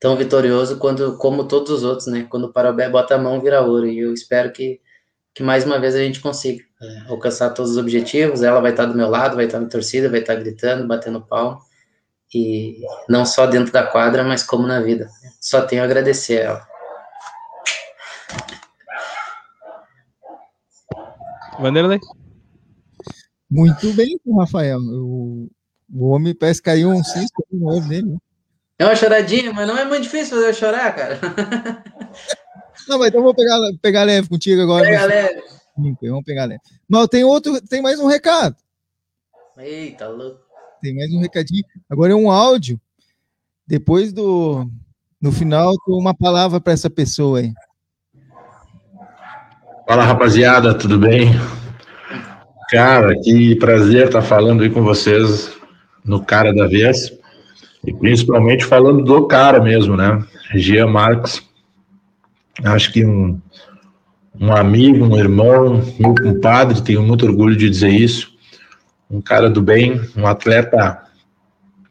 tão 0.00 0.16
vitorioso 0.16 0.78
quando, 0.78 1.16
como 1.18 1.46
todos 1.46 1.70
os 1.70 1.82
outros, 1.82 2.06
né? 2.06 2.26
Quando 2.28 2.44
o 2.44 2.52
Parobé 2.52 2.88
bota 2.88 3.14
a 3.14 3.18
mão, 3.18 3.40
vira 3.40 3.60
ouro. 3.62 3.86
E 3.86 3.98
eu 3.98 4.12
espero 4.14 4.52
que, 4.52 4.80
que 5.34 5.42
mais 5.42 5.64
uma 5.64 5.78
vez 5.78 5.94
a 5.94 5.98
gente 5.98 6.20
consiga 6.20 6.64
é, 6.80 7.10
alcançar 7.10 7.50
todos 7.50 7.72
os 7.72 7.76
objetivos. 7.76 8.42
Ela 8.42 8.60
vai 8.60 8.70
estar 8.70 8.86
do 8.86 8.96
meu 8.96 9.08
lado, 9.08 9.36
vai 9.36 9.46
estar 9.46 9.60
na 9.60 9.68
torcida, 9.68 10.08
vai 10.08 10.20
estar 10.20 10.36
gritando, 10.36 10.86
batendo 10.86 11.20
palmo. 11.20 11.60
E 12.34 12.82
não 13.08 13.24
só 13.24 13.46
dentro 13.46 13.72
da 13.72 13.86
quadra, 13.86 14.22
mas 14.22 14.42
como 14.42 14.66
na 14.66 14.80
vida. 14.80 15.08
Só 15.40 15.62
tenho 15.62 15.82
a 15.82 15.84
agradecer 15.84 16.38
a 16.38 16.44
ela. 16.44 16.68
Vanderlei? 21.58 21.98
Muito 23.50 23.92
bem, 23.94 24.20
Rafael. 24.38 24.78
O, 24.78 25.50
o 25.92 26.08
homem 26.10 26.34
parece 26.34 26.60
que 26.60 26.66
caiu 26.66 26.90
um 26.90 27.02
cisto 27.02 27.42
novo 27.50 27.88
dele. 27.88 28.12
Né? 28.12 28.18
É 28.78 28.84
uma 28.84 28.94
choradinha, 28.94 29.52
mas 29.52 29.66
não 29.66 29.76
é 29.76 29.84
muito 29.84 30.04
difícil 30.04 30.36
fazer 30.36 30.50
eu 30.50 30.54
chorar, 30.54 30.94
cara. 30.94 31.18
Não, 32.88 32.98
mas 32.98 33.08
então 33.08 33.22
vou 33.22 33.34
pegar, 33.34 33.58
pegar 33.82 34.04
leve 34.04 34.28
contigo 34.28 34.62
agora. 34.62 34.84
Pega 34.84 35.04
leve. 35.04 35.42
Vamos 35.76 36.24
pegar 36.24 36.44
leve. 36.44 36.60
Mas 36.88 37.08
tem 37.08 37.24
outro, 37.24 37.60
tem 37.60 37.82
mais 37.82 38.00
um 38.00 38.06
recado. 38.06 38.56
Eita, 39.58 40.08
louco. 40.08 40.40
Tem 40.80 40.94
mais 40.94 41.12
um 41.12 41.20
recadinho. 41.20 41.64
Agora 41.90 42.12
é 42.12 42.14
um 42.14 42.30
áudio. 42.30 42.80
Depois 43.66 44.12
do. 44.12 44.66
No 45.20 45.32
final, 45.32 45.74
uma 45.88 46.14
palavra 46.14 46.60
para 46.60 46.72
essa 46.72 46.88
pessoa 46.88 47.40
aí. 47.40 47.52
Fala 49.86 50.04
rapaziada, 50.04 50.72
tudo 50.72 50.98
bem? 50.98 51.32
Cara, 52.70 53.18
que 53.20 53.56
prazer 53.56 54.06
estar 54.06 54.22
falando 54.22 54.62
aí 54.62 54.70
com 54.70 54.82
vocês 54.82 55.50
no 56.04 56.24
Cara 56.24 56.54
da 56.54 56.68
Vez. 56.68 57.17
E 57.88 57.92
principalmente 57.94 58.66
falando 58.66 59.02
do 59.02 59.26
cara 59.26 59.62
mesmo, 59.62 59.96
né? 59.96 60.22
Gia 60.54 60.86
Marques. 60.86 61.42
Acho 62.62 62.92
que 62.92 63.02
um, 63.02 63.40
um 64.38 64.52
amigo, 64.52 65.06
um 65.06 65.16
irmão, 65.16 65.82
meu 65.98 66.14
compadre, 66.14 66.82
tenho 66.82 67.02
muito 67.02 67.24
orgulho 67.24 67.56
de 67.56 67.70
dizer 67.70 67.88
isso. 67.88 68.30
Um 69.10 69.22
cara 69.22 69.48
do 69.48 69.62
bem, 69.62 69.98
um 70.14 70.26
atleta 70.26 71.02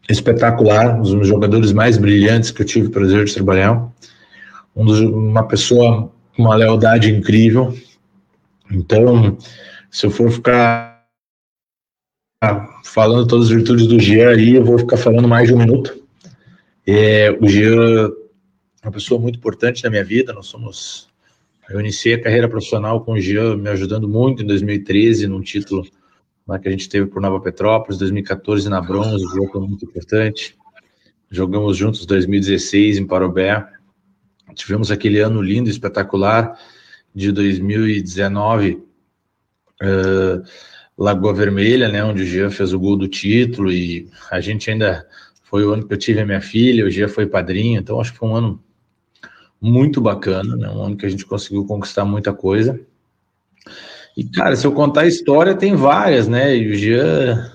espetacular, 0.08 1.00
um 1.00 1.02
dos 1.02 1.28
jogadores 1.28 1.74
mais 1.74 1.98
brilhantes 1.98 2.52
que 2.52 2.62
eu 2.62 2.66
tive 2.68 2.90
o 2.90 2.92
prazer 2.92 3.26
de 3.26 3.34
trabalhar. 3.34 3.90
Um 4.76 4.86
dos, 4.86 5.00
uma 5.00 5.48
pessoa 5.48 6.12
com 6.36 6.44
uma 6.44 6.54
lealdade 6.54 7.12
incrível. 7.12 7.76
Então, 8.72 9.36
se 9.90 10.06
eu 10.06 10.12
for 10.12 10.30
ficar 10.30 10.87
falando 12.84 13.28
todas 13.28 13.46
as 13.46 13.52
virtudes 13.52 13.88
do 13.88 14.00
Jean 14.00 14.30
aí, 14.30 14.56
eu 14.56 14.64
vou 14.64 14.78
ficar 14.78 14.98
falando 14.98 15.28
mais 15.28 15.48
de 15.48 15.54
um 15.54 15.58
minuto. 15.58 16.04
É, 16.86 17.32
o 17.42 17.48
Jean 17.48 18.10
é 18.84 18.88
uma 18.88 18.92
pessoa 18.92 19.20
muito 19.20 19.38
importante 19.38 19.84
na 19.84 19.90
minha 19.90 20.04
vida, 20.04 20.34
nós 20.34 20.48
somos 20.48 21.08
eu 21.70 21.82
iniciei 21.82 22.14
a 22.14 22.22
carreira 22.22 22.48
profissional 22.48 23.04
com 23.04 23.14
o 23.14 23.20
Jean 23.20 23.58
me 23.58 23.70
ajudando 23.70 24.08
muito 24.08 24.42
em 24.42 24.48
2013, 24.48 25.28
num 25.28 25.42
título 25.42 25.86
lá 26.48 26.58
que 26.58 26.68
a 26.68 26.72
gente 26.72 26.88
teve 26.88 27.08
por 27.08 27.22
Nova 27.22 27.42
Petrópolis, 27.42 27.98
2014 27.98 28.70
na 28.70 28.80
Bronze, 28.80 29.26
o 29.26 29.30
Jean 29.34 29.52
foi 29.52 29.62
muito 29.68 29.84
importante. 29.84 30.56
Jogamos 31.30 31.76
juntos 31.76 32.06
2016 32.06 33.00
em 33.00 33.06
Parobé. 33.06 33.68
Tivemos 34.56 34.92
aquele 34.92 35.20
ano 35.20 35.42
lindo, 35.42 35.70
espetacular, 35.70 36.58
de 37.14 37.34
2019, 37.34 38.82
uh, 39.82 40.42
Lagoa 40.98 41.34
Vermelha, 41.34 41.90
né, 41.90 42.04
onde 42.04 42.24
o 42.24 42.26
Jean 42.26 42.50
fez 42.50 42.74
o 42.74 42.80
gol 42.80 42.98
do 42.98 43.08
título 43.08 43.72
e 43.72 44.10
a 44.32 44.40
gente 44.40 44.70
ainda 44.72 45.06
foi 45.44 45.66
o 45.66 45.72
ano 45.72 45.88
que 45.88 45.94
eu 45.94 45.98
tive 45.98 46.20
a 46.20 46.26
minha 46.26 46.42
filha, 46.42 46.86
o 46.86 46.90
Jean 46.90 47.08
foi 47.08 47.28
padrinho, 47.28 47.80
então 47.80 48.02
acho 48.02 48.12
que 48.12 48.18
foi 48.18 48.30
um 48.30 48.36
ano 48.36 48.64
muito 49.62 50.02
bacana, 50.02 50.56
né? 50.56 50.70
Um 50.70 50.84
ano 50.84 50.98
que 50.98 51.06
a 51.06 51.10
gente 51.10 51.26
conseguiu 51.26 51.66
conquistar 51.66 52.06
muita 52.06 52.34
coisa. 52.34 52.80
E, 54.16 54.24
cara, 54.24 54.56
se 54.56 54.66
eu 54.66 54.72
contar 54.72 55.02
a 55.02 55.08
história, 55.08 55.56
tem 55.56 55.76
várias, 55.76 56.28
né? 56.28 56.56
E 56.56 56.72
o 56.72 56.76
Jean, 56.76 57.52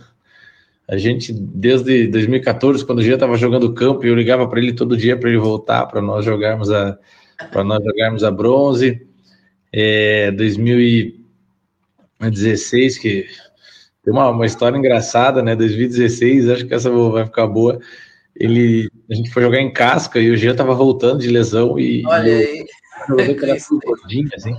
a 0.88 0.96
gente, 0.96 1.32
desde 1.32 2.06
2014, 2.08 2.84
quando 2.84 3.00
o 3.00 3.02
Jean 3.02 3.14
estava 3.14 3.36
jogando 3.36 3.72
campo, 3.74 4.06
eu 4.06 4.14
ligava 4.14 4.48
para 4.48 4.60
ele 4.60 4.72
todo 4.72 4.96
dia 4.96 5.16
para 5.16 5.28
ele 5.28 5.38
voltar, 5.38 5.86
para 5.86 6.00
nós 6.00 6.24
jogarmos 6.24 6.70
a 6.70 6.98
para 7.50 7.64
nós 7.64 7.82
jogarmos 7.82 8.22
a 8.22 8.30
bronze. 8.30 9.04
É, 9.72 10.30
2016, 12.30 12.98
que 12.98 13.26
tem 14.04 14.12
uma, 14.12 14.30
uma 14.30 14.46
história 14.46 14.76
engraçada, 14.76 15.42
né? 15.42 15.54
2016, 15.54 16.48
acho 16.48 16.66
que 16.66 16.74
essa 16.74 16.90
vai 16.90 17.24
ficar 17.24 17.46
boa 17.46 17.78
ele 18.36 18.88
a 19.10 19.14
gente 19.14 19.30
foi 19.30 19.42
jogar 19.42 19.60
em 19.60 19.72
casca 19.72 20.18
e 20.18 20.30
o 20.30 20.36
Jean 20.36 20.54
tava 20.54 20.74
voltando 20.74 21.20
de 21.20 21.28
lesão 21.28 21.78
e 21.78 22.02
Olha 22.06 22.28
eu, 22.28 22.38
aí. 22.38 22.66
Eu 23.08 23.16
gordinho, 23.84 24.28
assim. 24.34 24.54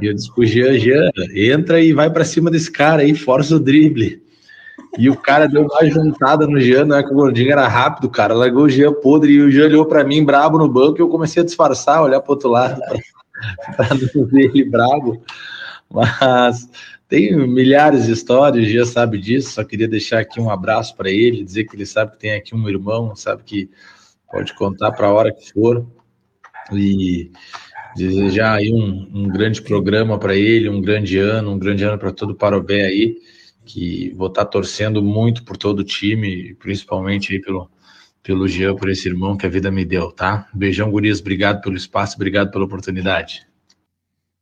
E 0.00 0.06
eu 0.06 0.14
disse 0.14 0.32
pro 0.34 0.44
Jean, 0.44 0.78
Jean, 0.78 1.10
entra 1.34 1.80
e 1.80 1.92
vai 1.92 2.10
para 2.10 2.24
cima 2.24 2.50
desse 2.50 2.70
cara 2.70 3.02
aí, 3.02 3.14
força 3.14 3.56
o 3.56 3.60
drible. 3.60 4.22
E 4.98 5.08
o 5.10 5.16
cara 5.16 5.46
deu 5.46 5.62
uma 5.62 5.84
juntada 5.88 6.46
no 6.46 6.60
Jean, 6.60 6.84
não 6.84 6.96
é 6.96 7.02
que 7.02 7.10
o 7.10 7.14
gordinho 7.14 7.52
era 7.52 7.66
rápido, 7.68 8.08
cara. 8.08 8.34
Largou 8.34 8.64
o 8.64 8.68
Jean 8.68 8.92
podre 8.92 9.32
e 9.32 9.40
o 9.40 9.50
Jean 9.50 9.66
olhou 9.66 9.86
para 9.86 10.04
mim 10.04 10.24
brabo 10.24 10.58
no 10.58 10.68
banco 10.68 10.98
e 10.98 11.02
eu 11.02 11.08
comecei 11.08 11.42
a 11.42 11.44
disfarçar, 11.44 12.02
olhar 12.02 12.20
pro 12.20 12.32
outro 12.32 12.48
lado 12.48 12.80
para 13.76 13.88
não 14.14 14.24
ver 14.26 14.50
ele 14.54 14.64
brabo. 14.64 15.22
Mas 15.94 16.68
tem 17.08 17.36
milhares 17.46 18.06
de 18.06 18.12
histórias, 18.12 18.68
já 18.68 18.84
sabe 18.84 19.16
disso. 19.18 19.52
Só 19.52 19.62
queria 19.62 19.86
deixar 19.86 20.18
aqui 20.18 20.40
um 20.40 20.50
abraço 20.50 20.96
para 20.96 21.08
ele, 21.08 21.44
dizer 21.44 21.64
que 21.64 21.76
ele 21.76 21.86
sabe 21.86 22.12
que 22.12 22.18
tem 22.18 22.32
aqui 22.32 22.54
um 22.54 22.68
irmão, 22.68 23.14
sabe 23.14 23.44
que 23.44 23.70
pode 24.30 24.52
contar 24.54 24.90
para 24.90 25.06
a 25.06 25.12
hora 25.12 25.32
que 25.32 25.52
for. 25.52 25.86
E 26.72 27.30
desejar 27.94 28.54
aí 28.54 28.72
um, 28.72 29.08
um 29.14 29.28
grande 29.28 29.62
programa 29.62 30.18
para 30.18 30.34
ele, 30.34 30.68
um 30.68 30.80
grande 30.80 31.18
ano, 31.18 31.52
um 31.52 31.58
grande 31.58 31.84
ano 31.84 31.96
para 31.96 32.10
todo 32.10 32.30
o 32.30 32.34
Parobé 32.34 32.86
aí, 32.86 33.16
que 33.64 34.12
vou 34.16 34.26
estar 34.26 34.44
tá 34.44 34.50
torcendo 34.50 35.00
muito 35.00 35.44
por 35.44 35.56
todo 35.56 35.80
o 35.80 35.84
time, 35.84 36.54
principalmente 36.54 37.32
aí 37.32 37.40
pelo, 37.40 37.70
pelo 38.22 38.48
Jean, 38.48 38.74
por 38.74 38.88
esse 38.88 39.06
irmão 39.06 39.36
que 39.36 39.46
a 39.46 39.48
vida 39.48 39.70
me 39.70 39.84
deu, 39.84 40.10
tá? 40.10 40.48
Beijão, 40.52 40.90
gurias, 40.90 41.20
obrigado 41.20 41.60
pelo 41.60 41.76
espaço, 41.76 42.16
obrigado 42.16 42.50
pela 42.50 42.64
oportunidade. 42.64 43.46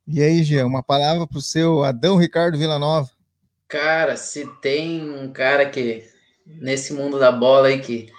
E 0.07 0.23
aí, 0.23 0.43
Gia, 0.43 0.67
uma 0.67 0.83
palavra 0.83 1.27
para 1.27 1.39
o 1.39 1.43
seu 1.43 1.85
Adão 1.85 2.17
Ricardo 2.17 2.59
Villanova. 2.59 3.09
Cara, 3.69 4.17
se 4.17 4.47
tem 4.61 5.09
um 5.09 5.33
cara 5.33 5.67
que, 5.67 6.05
nesse 6.47 6.93
mundo 6.93 7.19
da 7.19 7.31
bola 7.31 7.69
aí, 7.69 7.81
que 7.81 8.13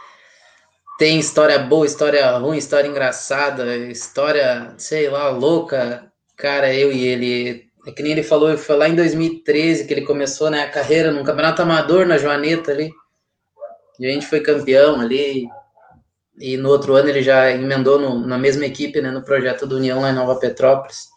tem 0.97 1.19
história 1.19 1.59
boa, 1.59 1.85
história 1.85 2.37
ruim, 2.37 2.57
história 2.57 2.87
engraçada, 2.87 3.75
história, 3.75 4.73
sei 4.77 5.09
lá, 5.09 5.29
louca, 5.29 6.11
cara, 6.37 6.73
eu 6.73 6.91
e 6.91 7.05
ele. 7.05 7.69
É 7.85 7.91
que 7.91 8.01
nem 8.01 8.13
ele 8.13 8.23
falou, 8.23 8.57
foi 8.57 8.77
lá 8.77 8.87
em 8.87 8.95
2013 8.95 9.85
que 9.85 9.93
ele 9.93 10.05
começou 10.05 10.49
né, 10.49 10.61
a 10.63 10.69
carreira 10.69 11.11
num 11.11 11.23
campeonato 11.23 11.61
amador 11.61 12.05
na 12.05 12.17
Joaneta 12.17 12.71
ali. 12.71 12.89
E 13.99 14.07
a 14.07 14.09
gente 14.09 14.25
foi 14.25 14.39
campeão 14.39 15.01
ali. 15.01 15.47
E 16.39 16.55
no 16.55 16.69
outro 16.69 16.95
ano 16.95 17.09
ele 17.09 17.21
já 17.21 17.51
emendou 17.51 17.99
no, 17.99 18.25
na 18.25 18.37
mesma 18.37 18.65
equipe, 18.65 19.01
né, 19.01 19.11
no 19.11 19.23
projeto 19.23 19.67
do 19.67 19.75
União 19.75 19.99
lá 19.99 20.11
em 20.11 20.15
Nova 20.15 20.39
Petrópolis. 20.39 21.12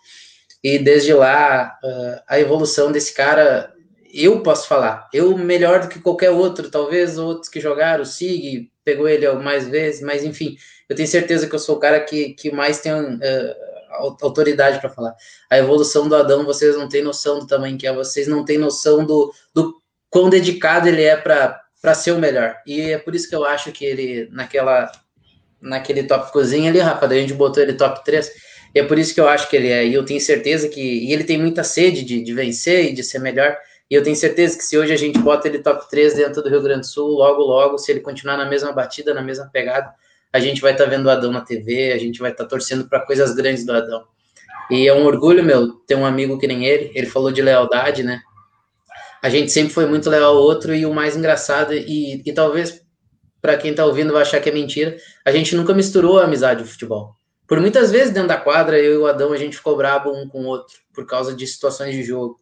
E 0.67 0.81
desde 0.81 1.15
lá, 1.15 1.79
uh, 1.81 2.23
a 2.27 2.41
evolução 2.41 2.91
desse 2.91 3.15
cara, 3.15 3.73
eu 4.13 4.43
posso 4.43 4.67
falar, 4.67 5.09
eu 5.15 5.39
melhor 5.39 5.79
do 5.79 5.89
que 5.89 6.01
qualquer 6.01 6.31
outro, 6.31 6.69
talvez 6.69 7.19
outros 7.19 7.49
que 7.49 7.61
jogaram, 7.61 8.03
o 8.03 8.05
Sig 8.05 8.69
pegou 8.85 9.09
ele 9.09 9.31
mais 9.35 9.69
vezes, 9.69 10.03
mas 10.03 10.25
enfim, 10.25 10.57
eu 10.89 10.97
tenho 10.97 11.07
certeza 11.07 11.47
que 11.47 11.55
eu 11.55 11.61
sou 11.61 11.77
o 11.77 11.79
cara 11.79 12.01
que, 12.01 12.31
que 12.31 12.51
mais 12.51 12.81
tem 12.81 12.93
uh, 12.93 13.17
autoridade 14.21 14.81
para 14.81 14.91
falar. 14.91 15.15
A 15.49 15.57
evolução 15.57 16.09
do 16.09 16.17
Adão, 16.17 16.45
vocês 16.45 16.77
não 16.77 16.89
têm 16.89 17.01
noção 17.01 17.39
do 17.39 17.47
tamanho 17.47 17.79
que 17.79 17.87
é, 17.87 17.93
vocês 17.93 18.27
não 18.27 18.45
têm 18.45 18.59
noção 18.59 19.07
do, 19.07 19.33
do 19.55 19.81
quão 20.11 20.29
dedicado 20.29 20.89
ele 20.89 21.05
é 21.05 21.17
para 21.17 21.95
ser 21.95 22.11
o 22.11 22.19
melhor. 22.19 22.57
E 22.67 22.91
é 22.91 22.99
por 22.99 23.15
isso 23.15 23.29
que 23.29 23.37
eu 23.37 23.45
acho 23.45 23.71
que 23.71 23.85
ele, 23.85 24.29
naquela 24.33 24.91
naquele 25.61 26.03
tópicozinho 26.03 26.69
ali, 26.69 26.81
Rafa, 26.81 27.07
daí 27.07 27.19
a 27.19 27.21
gente 27.21 27.35
botou 27.35 27.63
ele 27.63 27.75
top 27.75 28.05
3 28.05 28.46
e 28.75 28.79
é 28.79 28.85
por 28.85 28.99
isso 28.99 29.15
que 29.15 29.21
eu 29.21 29.29
acho 29.29 29.49
que 29.49 29.57
ele 29.57 29.69
é. 29.69 29.87
E 29.87 29.95
eu 29.95 30.05
tenho 30.05 30.21
certeza 30.21 30.69
que. 30.69 30.81
E 30.81 31.13
ele 31.13 31.25
tem 31.25 31.39
muita 31.39 31.65
sede 31.65 32.05
de, 32.05 32.23
de 32.23 32.35
vencer 32.35 32.87
e 32.87 32.93
de 32.93 33.03
ser 33.03 33.19
melhor. 33.19 33.57
E 33.91 33.95
eu 33.95 34.03
tenho 34.03 34.17
certeza 34.17 34.57
que 34.59 34.65
se 34.65 34.77
hoje 34.77 34.93
a 34.93 34.97
gente 34.97 35.19
bota 35.19 35.47
ele 35.49 35.61
top 35.61 35.89
3 35.89 36.15
dentro 36.15 36.43
do 36.43 36.49
Rio 36.49 36.63
Grande 36.63 36.81
do 36.81 36.87
Sul, 36.87 37.09
logo, 37.09 37.43
logo, 37.43 37.79
se 37.79 37.93
ele 37.93 38.01
continuar 38.01 38.37
na 38.37 38.45
mesma 38.45 38.73
batida, 38.73 39.15
na 39.15 39.23
mesma 39.23 39.49
pegada, 39.53 39.95
a 40.33 40.41
gente 40.41 40.61
vai 40.61 40.73
estar 40.73 40.85
tá 40.85 40.91
vendo 40.91 41.07
o 41.07 41.11
Adão 41.11 41.31
na 41.31 41.41
TV, 41.41 41.93
a 41.93 41.99
gente 41.99 42.19
vai 42.19 42.33
estar 42.33 42.45
tá 42.45 42.51
torcendo 42.51 42.89
para 42.89 43.07
coisas 43.07 43.35
grandes 43.35 43.65
do 43.65 43.73
Adão. 43.73 44.05
E 44.71 44.89
é 44.89 44.93
um 44.93 45.05
orgulho, 45.05 45.45
meu, 45.45 45.73
ter 45.87 45.95
um 45.95 46.05
amigo 46.05 46.39
que 46.39 46.49
nem 46.49 46.67
ele. 46.67 46.91
Ele 46.95 47.07
falou 47.07 47.31
de 47.31 47.41
lealdade, 47.41 48.03
né? 48.03 48.21
A 49.23 49.29
gente 49.29 49.53
sempre 49.53 49.73
foi 49.73 49.87
muito 49.87 50.11
leal 50.11 50.37
ao 50.37 50.43
outro 50.43 50.75
e 50.75 50.85
o 50.85 50.93
mais 50.93 51.17
engraçado, 51.17 51.73
e, 51.73 52.23
e 52.25 52.33
talvez 52.33 52.83
para 53.41 53.57
quem 53.57 53.75
tá 53.75 53.85
ouvindo 53.85 54.13
vai 54.13 54.23
achar 54.23 54.41
que 54.41 54.49
é 54.49 54.53
mentira, 54.53 54.97
a 55.25 55.31
gente 55.31 55.55
nunca 55.55 55.73
misturou 55.73 56.19
a 56.19 56.25
amizade 56.25 56.61
e 56.61 56.65
o 56.65 56.67
futebol. 56.67 57.15
Por 57.47 57.61
muitas 57.61 57.93
vezes 57.93 58.13
dentro 58.13 58.29
da 58.29 58.37
quadra, 58.37 58.79
eu 58.79 58.95
e 58.95 58.97
o 58.99 59.07
Adão, 59.07 59.33
a 59.33 59.37
gente 59.37 59.57
ficou 59.57 59.77
brabo 59.77 60.11
um 60.11 60.29
com 60.29 60.43
o 60.43 60.47
outro, 60.47 60.79
por 60.93 61.07
causa 61.07 61.35
de 61.35 61.47
situações 61.47 61.95
de 61.95 62.03
jogo. 62.03 62.39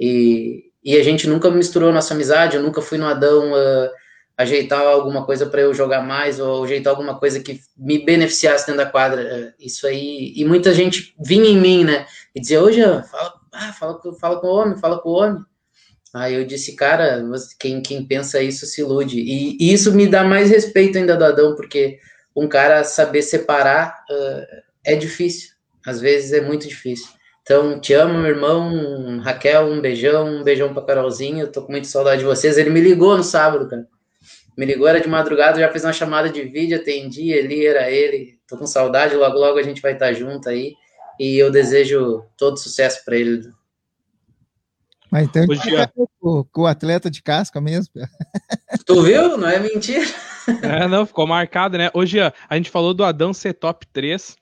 E, 0.00 0.70
e 0.82 0.96
a 0.96 1.02
gente 1.02 1.28
nunca 1.28 1.50
misturou 1.50 1.92
nossa 1.92 2.14
amizade, 2.14 2.56
eu 2.56 2.62
nunca 2.62 2.80
fui 2.80 2.96
no 2.96 3.06
Adão 3.06 3.52
uh, 3.52 3.90
ajeitar 4.36 4.80
alguma 4.80 5.26
coisa 5.26 5.46
para 5.46 5.60
eu 5.60 5.74
jogar 5.74 6.02
mais, 6.02 6.40
ou 6.40 6.64
ajeitar 6.64 6.92
alguma 6.92 7.18
coisa 7.18 7.40
que 7.40 7.60
me 7.76 8.04
beneficiasse 8.04 8.66
dentro 8.66 8.84
da 8.84 8.90
quadra. 8.90 9.22
Uh, 9.22 9.64
isso 9.64 9.86
aí. 9.86 10.32
E 10.34 10.44
muita 10.44 10.72
gente 10.72 11.14
vinha 11.18 11.50
em 11.50 11.58
mim, 11.58 11.84
né? 11.84 12.06
E 12.34 12.40
dizia, 12.40 12.62
hoje 12.62 12.80
fala, 13.10 13.34
ah, 13.52 13.72
fala, 13.72 14.00
fala 14.18 14.40
com 14.40 14.46
o 14.46 14.54
homem, 14.54 14.78
fala 14.78 14.98
com 15.00 15.10
o 15.10 15.14
homem. 15.14 15.42
Aí 16.14 16.34
eu 16.34 16.46
disse, 16.46 16.74
cara, 16.74 17.22
quem, 17.58 17.82
quem 17.82 18.06
pensa 18.06 18.40
isso 18.40 18.64
se 18.64 18.80
ilude. 18.80 19.20
E, 19.20 19.58
e 19.60 19.72
isso 19.72 19.92
me 19.92 20.06
dá 20.06 20.24
mais 20.24 20.48
respeito 20.48 20.96
ainda 20.96 21.14
do 21.14 21.24
Adão, 21.24 21.54
porque 21.54 21.98
um 22.36 22.46
cara 22.46 22.84
saber 22.84 23.22
separar 23.22 24.04
uh, 24.10 24.62
é 24.84 24.94
difícil. 24.94 25.50
Às 25.86 26.00
vezes 26.00 26.32
é 26.32 26.40
muito 26.40 26.68
difícil. 26.68 27.08
Então, 27.42 27.80
te 27.80 27.94
amo, 27.94 28.18
meu 28.18 28.30
irmão. 28.30 29.20
Raquel, 29.20 29.66
um 29.66 29.80
beijão, 29.80 30.26
um 30.26 30.44
beijão 30.44 30.74
pra 30.74 30.82
Carolzinha. 30.82 31.44
Eu 31.44 31.52
tô 31.52 31.62
com 31.62 31.72
muita 31.72 31.88
saudade 31.88 32.18
de 32.18 32.26
vocês. 32.26 32.58
Ele 32.58 32.70
me 32.70 32.80
ligou 32.80 33.16
no 33.16 33.22
sábado, 33.22 33.68
cara. 33.68 33.86
Me 34.56 34.64
ligou, 34.64 34.88
era 34.88 35.00
de 35.00 35.08
madrugada, 35.08 35.60
já 35.60 35.70
fiz 35.70 35.84
uma 35.84 35.92
chamada 35.92 36.30
de 36.30 36.42
vídeo, 36.42 36.78
atendi, 36.78 37.30
ele 37.30 37.66
era 37.66 37.90
ele. 37.90 38.38
Tô 38.48 38.56
com 38.56 38.66
saudade, 38.66 39.14
logo 39.14 39.38
logo 39.38 39.58
a 39.58 39.62
gente 39.62 39.82
vai 39.82 39.92
estar 39.92 40.14
junto 40.14 40.48
aí. 40.48 40.72
E 41.20 41.36
eu 41.36 41.50
desejo 41.50 42.24
todo 42.38 42.56
sucesso 42.56 43.04
para 43.04 43.16
ele. 43.16 43.42
Mas 45.10 45.28
então 45.28 45.44
com 46.50 46.62
o 46.62 46.66
atleta 46.66 47.10
de 47.10 47.22
casca 47.22 47.60
mesmo. 47.60 47.92
Tu 48.86 49.02
viu? 49.02 49.36
Não 49.36 49.48
é 49.48 49.60
mentira. 49.60 50.06
É, 50.62 50.86
não, 50.86 51.06
ficou 51.06 51.26
marcado, 51.26 51.76
né? 51.76 51.90
Hoje 51.92 52.18
a 52.20 52.56
gente 52.56 52.70
falou 52.70 52.94
do 52.94 53.04
Adão 53.04 53.32
ser 53.32 53.54
top 53.54 53.86
3. 53.92 54.36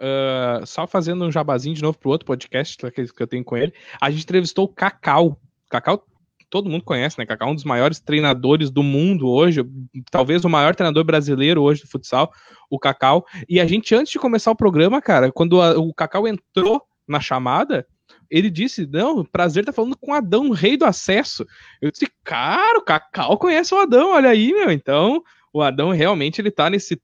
Uh, 0.00 0.64
só 0.64 0.86
fazendo 0.86 1.24
um 1.24 1.32
jabazinho 1.32 1.74
de 1.74 1.82
novo 1.82 1.98
pro 1.98 2.10
outro 2.10 2.24
podcast 2.24 2.76
que 2.92 3.22
eu 3.22 3.26
tenho 3.26 3.44
com 3.44 3.56
ele. 3.56 3.74
A 4.00 4.10
gente 4.10 4.22
entrevistou 4.22 4.66
o 4.66 4.68
Cacau. 4.68 5.36
Cacau 5.68 6.04
todo 6.48 6.70
mundo 6.70 6.84
conhece, 6.84 7.18
né? 7.18 7.26
Kaká 7.26 7.46
é 7.46 7.48
um 7.48 7.54
dos 7.54 7.64
maiores 7.64 8.00
treinadores 8.00 8.70
do 8.70 8.82
mundo 8.82 9.28
hoje, 9.28 9.62
talvez 10.10 10.44
o 10.44 10.48
maior 10.48 10.74
treinador 10.74 11.04
brasileiro 11.04 11.62
hoje 11.62 11.82
do 11.82 11.88
futsal, 11.88 12.32
o 12.70 12.78
Cacau. 12.78 13.26
E 13.48 13.60
a 13.60 13.66
gente, 13.66 13.94
antes 13.94 14.12
de 14.12 14.18
começar 14.18 14.50
o 14.50 14.56
programa, 14.56 15.00
cara, 15.00 15.30
quando 15.30 15.60
a, 15.60 15.78
o 15.78 15.92
Cacau 15.92 16.26
entrou 16.26 16.82
na 17.06 17.20
chamada, 17.20 17.86
ele 18.30 18.50
disse: 18.50 18.86
Não, 18.86 19.24
prazer 19.24 19.64
tá 19.64 19.72
falando 19.72 19.96
com 19.96 20.12
Adão, 20.12 20.50
rei 20.50 20.76
do 20.76 20.84
acesso. 20.84 21.46
Eu 21.80 21.90
disse, 21.90 22.06
cara, 22.24 22.78
o 22.78 22.82
Cacau 22.82 23.38
conhece 23.38 23.74
o 23.74 23.78
Adão, 23.78 24.12
olha 24.12 24.30
aí, 24.30 24.52
meu. 24.52 24.70
Então, 24.70 25.22
o 25.52 25.62
Adão 25.62 25.90
realmente 25.90 26.40
ele 26.40 26.50
tá 26.50 26.68
nesse 26.70 27.00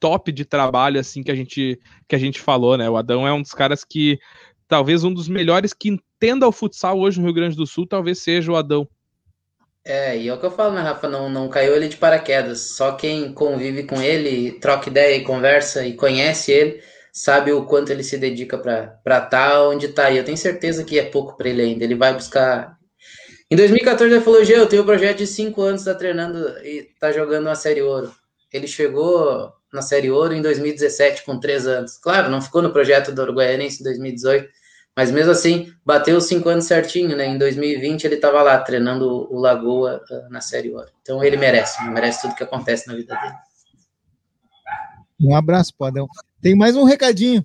top 0.00 0.32
de 0.32 0.44
trabalho 0.44 0.98
assim 0.98 1.22
que 1.22 1.30
a 1.30 1.34
gente 1.34 1.78
que 2.08 2.16
a 2.16 2.18
gente 2.18 2.40
falou, 2.40 2.76
né? 2.76 2.90
O 2.90 2.96
Adão 2.96 3.26
é 3.26 3.32
um 3.32 3.42
dos 3.42 3.54
caras 3.54 3.84
que 3.84 4.18
talvez 4.68 5.04
um 5.04 5.12
dos 5.12 5.28
melhores 5.28 5.72
que 5.72 5.88
entenda 5.88 6.48
o 6.48 6.52
futsal 6.52 6.98
hoje 6.98 7.20
no 7.20 7.26
Rio 7.26 7.34
Grande 7.34 7.56
do 7.56 7.66
Sul, 7.66 7.86
talvez 7.86 8.20
seja 8.20 8.50
o 8.50 8.56
Adão. 8.56 8.88
É, 9.84 10.16
e 10.16 10.28
é 10.28 10.32
o 10.32 10.38
que 10.38 10.46
eu 10.46 10.50
falo, 10.50 10.74
né, 10.74 10.80
Rafa? 10.80 11.08
Não, 11.08 11.28
não 11.28 11.48
caiu 11.48 11.74
ele 11.74 11.88
de 11.88 11.96
paraquedas. 11.96 12.76
Só 12.76 12.92
quem 12.92 13.32
convive 13.32 13.82
com 13.82 14.00
ele, 14.00 14.52
troca 14.52 14.88
ideia 14.88 15.16
e 15.16 15.24
conversa 15.24 15.84
e 15.84 15.94
conhece 15.94 16.52
ele, 16.52 16.82
sabe 17.12 17.52
o 17.52 17.66
quanto 17.66 17.90
ele 17.90 18.04
se 18.04 18.16
dedica 18.16 18.56
para 18.56 18.94
estar 19.04 19.28
tá 19.28 19.68
onde 19.68 19.86
está. 19.86 20.10
E 20.10 20.16
eu 20.16 20.24
tenho 20.24 20.38
certeza 20.38 20.84
que 20.84 20.98
é 20.98 21.04
pouco 21.04 21.36
para 21.36 21.48
ele 21.48 21.62
ainda. 21.62 21.84
Ele 21.84 21.96
vai 21.96 22.14
buscar. 22.14 22.78
Em 23.52 23.56
2014 23.56 24.14
ele 24.14 24.24
falou: 24.24 24.42
Gê, 24.42 24.56
eu 24.56 24.66
tenho 24.66 24.80
um 24.82 24.86
projeto 24.86 25.18
de 25.18 25.26
cinco 25.26 25.60
anos, 25.60 25.82
está 25.82 25.94
treinando 25.94 26.38
e 26.64 26.88
está 26.90 27.12
jogando 27.12 27.44
na 27.44 27.54
Série 27.54 27.82
Ouro. 27.82 28.10
Ele 28.50 28.66
chegou 28.66 29.52
na 29.70 29.82
Série 29.82 30.10
Ouro 30.10 30.32
em 30.32 30.40
2017, 30.40 31.22
com 31.22 31.38
três 31.38 31.66
anos. 31.66 31.98
Claro, 31.98 32.30
não 32.30 32.40
ficou 32.40 32.62
no 32.62 32.72
projeto 32.72 33.12
do 33.12 33.20
Uruguaianense 33.20 33.82
em 33.82 33.84
2018, 33.84 34.48
mas 34.96 35.10
mesmo 35.10 35.32
assim, 35.32 35.70
bateu 35.84 36.16
os 36.16 36.24
cinco 36.24 36.48
anos 36.48 36.64
certinho, 36.64 37.14
né? 37.14 37.26
Em 37.26 37.36
2020 37.36 38.04
ele 38.04 38.14
estava 38.14 38.42
lá 38.42 38.58
treinando 38.58 39.30
o 39.30 39.38
Lagoa 39.38 40.02
uh, 40.10 40.32
na 40.32 40.40
Série 40.40 40.70
Ouro. 40.70 40.88
Então 41.02 41.22
ele 41.22 41.36
merece, 41.36 41.84
merece 41.90 42.22
tudo 42.22 42.34
que 42.34 42.44
acontece 42.44 42.88
na 42.88 42.94
vida 42.94 43.14
dele. 43.14 43.34
Um 45.20 45.36
abraço, 45.36 45.74
Podão. 45.76 46.08
Tem 46.40 46.56
mais 46.56 46.74
um 46.74 46.84
recadinho. 46.84 47.44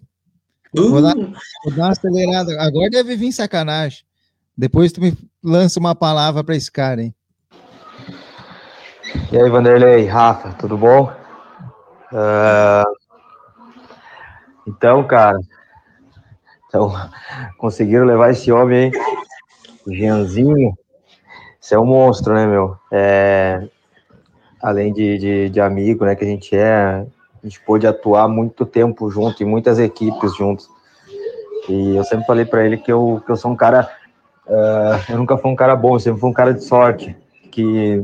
Uh. 0.73 0.89
Vou, 0.89 1.01
dar, 1.01 1.15
vou, 1.15 1.73
dar, 1.75 1.83
uma 1.83 1.91
acelerada. 1.91 2.61
Agora 2.61 2.89
deve 2.89 3.17
vir 3.17 3.33
sacanagem. 3.33 4.06
Depois 4.57 4.91
tu 4.91 5.01
me 5.01 5.15
lança 5.43 5.79
uma 5.79 5.93
palavra 5.93 6.43
para 6.43 6.55
esse 6.55 6.71
cara, 6.71 7.01
hein? 7.01 7.13
E 9.31 9.37
aí, 9.37 9.49
Vanderlei, 9.49 10.05
Rafa, 10.05 10.53
tudo 10.53 10.77
bom? 10.77 11.11
Uh... 12.11 12.97
Então, 14.67 15.05
cara, 15.05 15.39
então, 16.67 16.91
conseguiram 17.57 18.05
levar 18.05 18.31
esse 18.31 18.51
homem 18.51 18.85
aí, 18.85 18.91
o 19.85 19.93
Jeanzinho. 19.93 20.77
Isso 21.61 21.73
é 21.73 21.79
um 21.79 21.85
monstro, 21.85 22.33
né, 22.33 22.45
meu? 22.45 22.77
É... 22.91 23.67
Além 24.61 24.91
de, 24.91 25.17
de, 25.17 25.49
de 25.49 25.61
amigo, 25.61 26.03
né, 26.03 26.15
que 26.15 26.23
a 26.23 26.27
gente 26.27 26.55
é, 26.55 27.05
a 27.41 27.45
gente 27.45 27.61
pôde 27.61 27.85
atuar 27.85 28.27
muito 28.27 28.65
tempo 28.65 29.09
junto, 29.09 29.41
em 29.41 29.45
muitas 29.45 29.77
equipes 29.79 30.35
juntos. 30.35 30.67
E 31.69 31.95
eu 31.95 32.03
sempre 32.03 32.25
falei 32.25 32.43
para 32.43 32.65
ele 32.65 32.77
que 32.77 32.91
eu, 32.91 33.21
que 33.25 33.31
eu 33.31 33.37
sou 33.37 33.51
um 33.51 33.55
cara. 33.55 33.89
Uh, 34.47 35.11
eu 35.11 35.17
nunca 35.17 35.37
fui 35.37 35.51
um 35.51 35.55
cara 35.55 35.75
bom, 35.75 35.97
sempre 35.99 36.19
fui 36.19 36.29
um 36.29 36.33
cara 36.33 36.53
de 36.53 36.63
sorte. 36.63 37.15
Que 37.51 38.03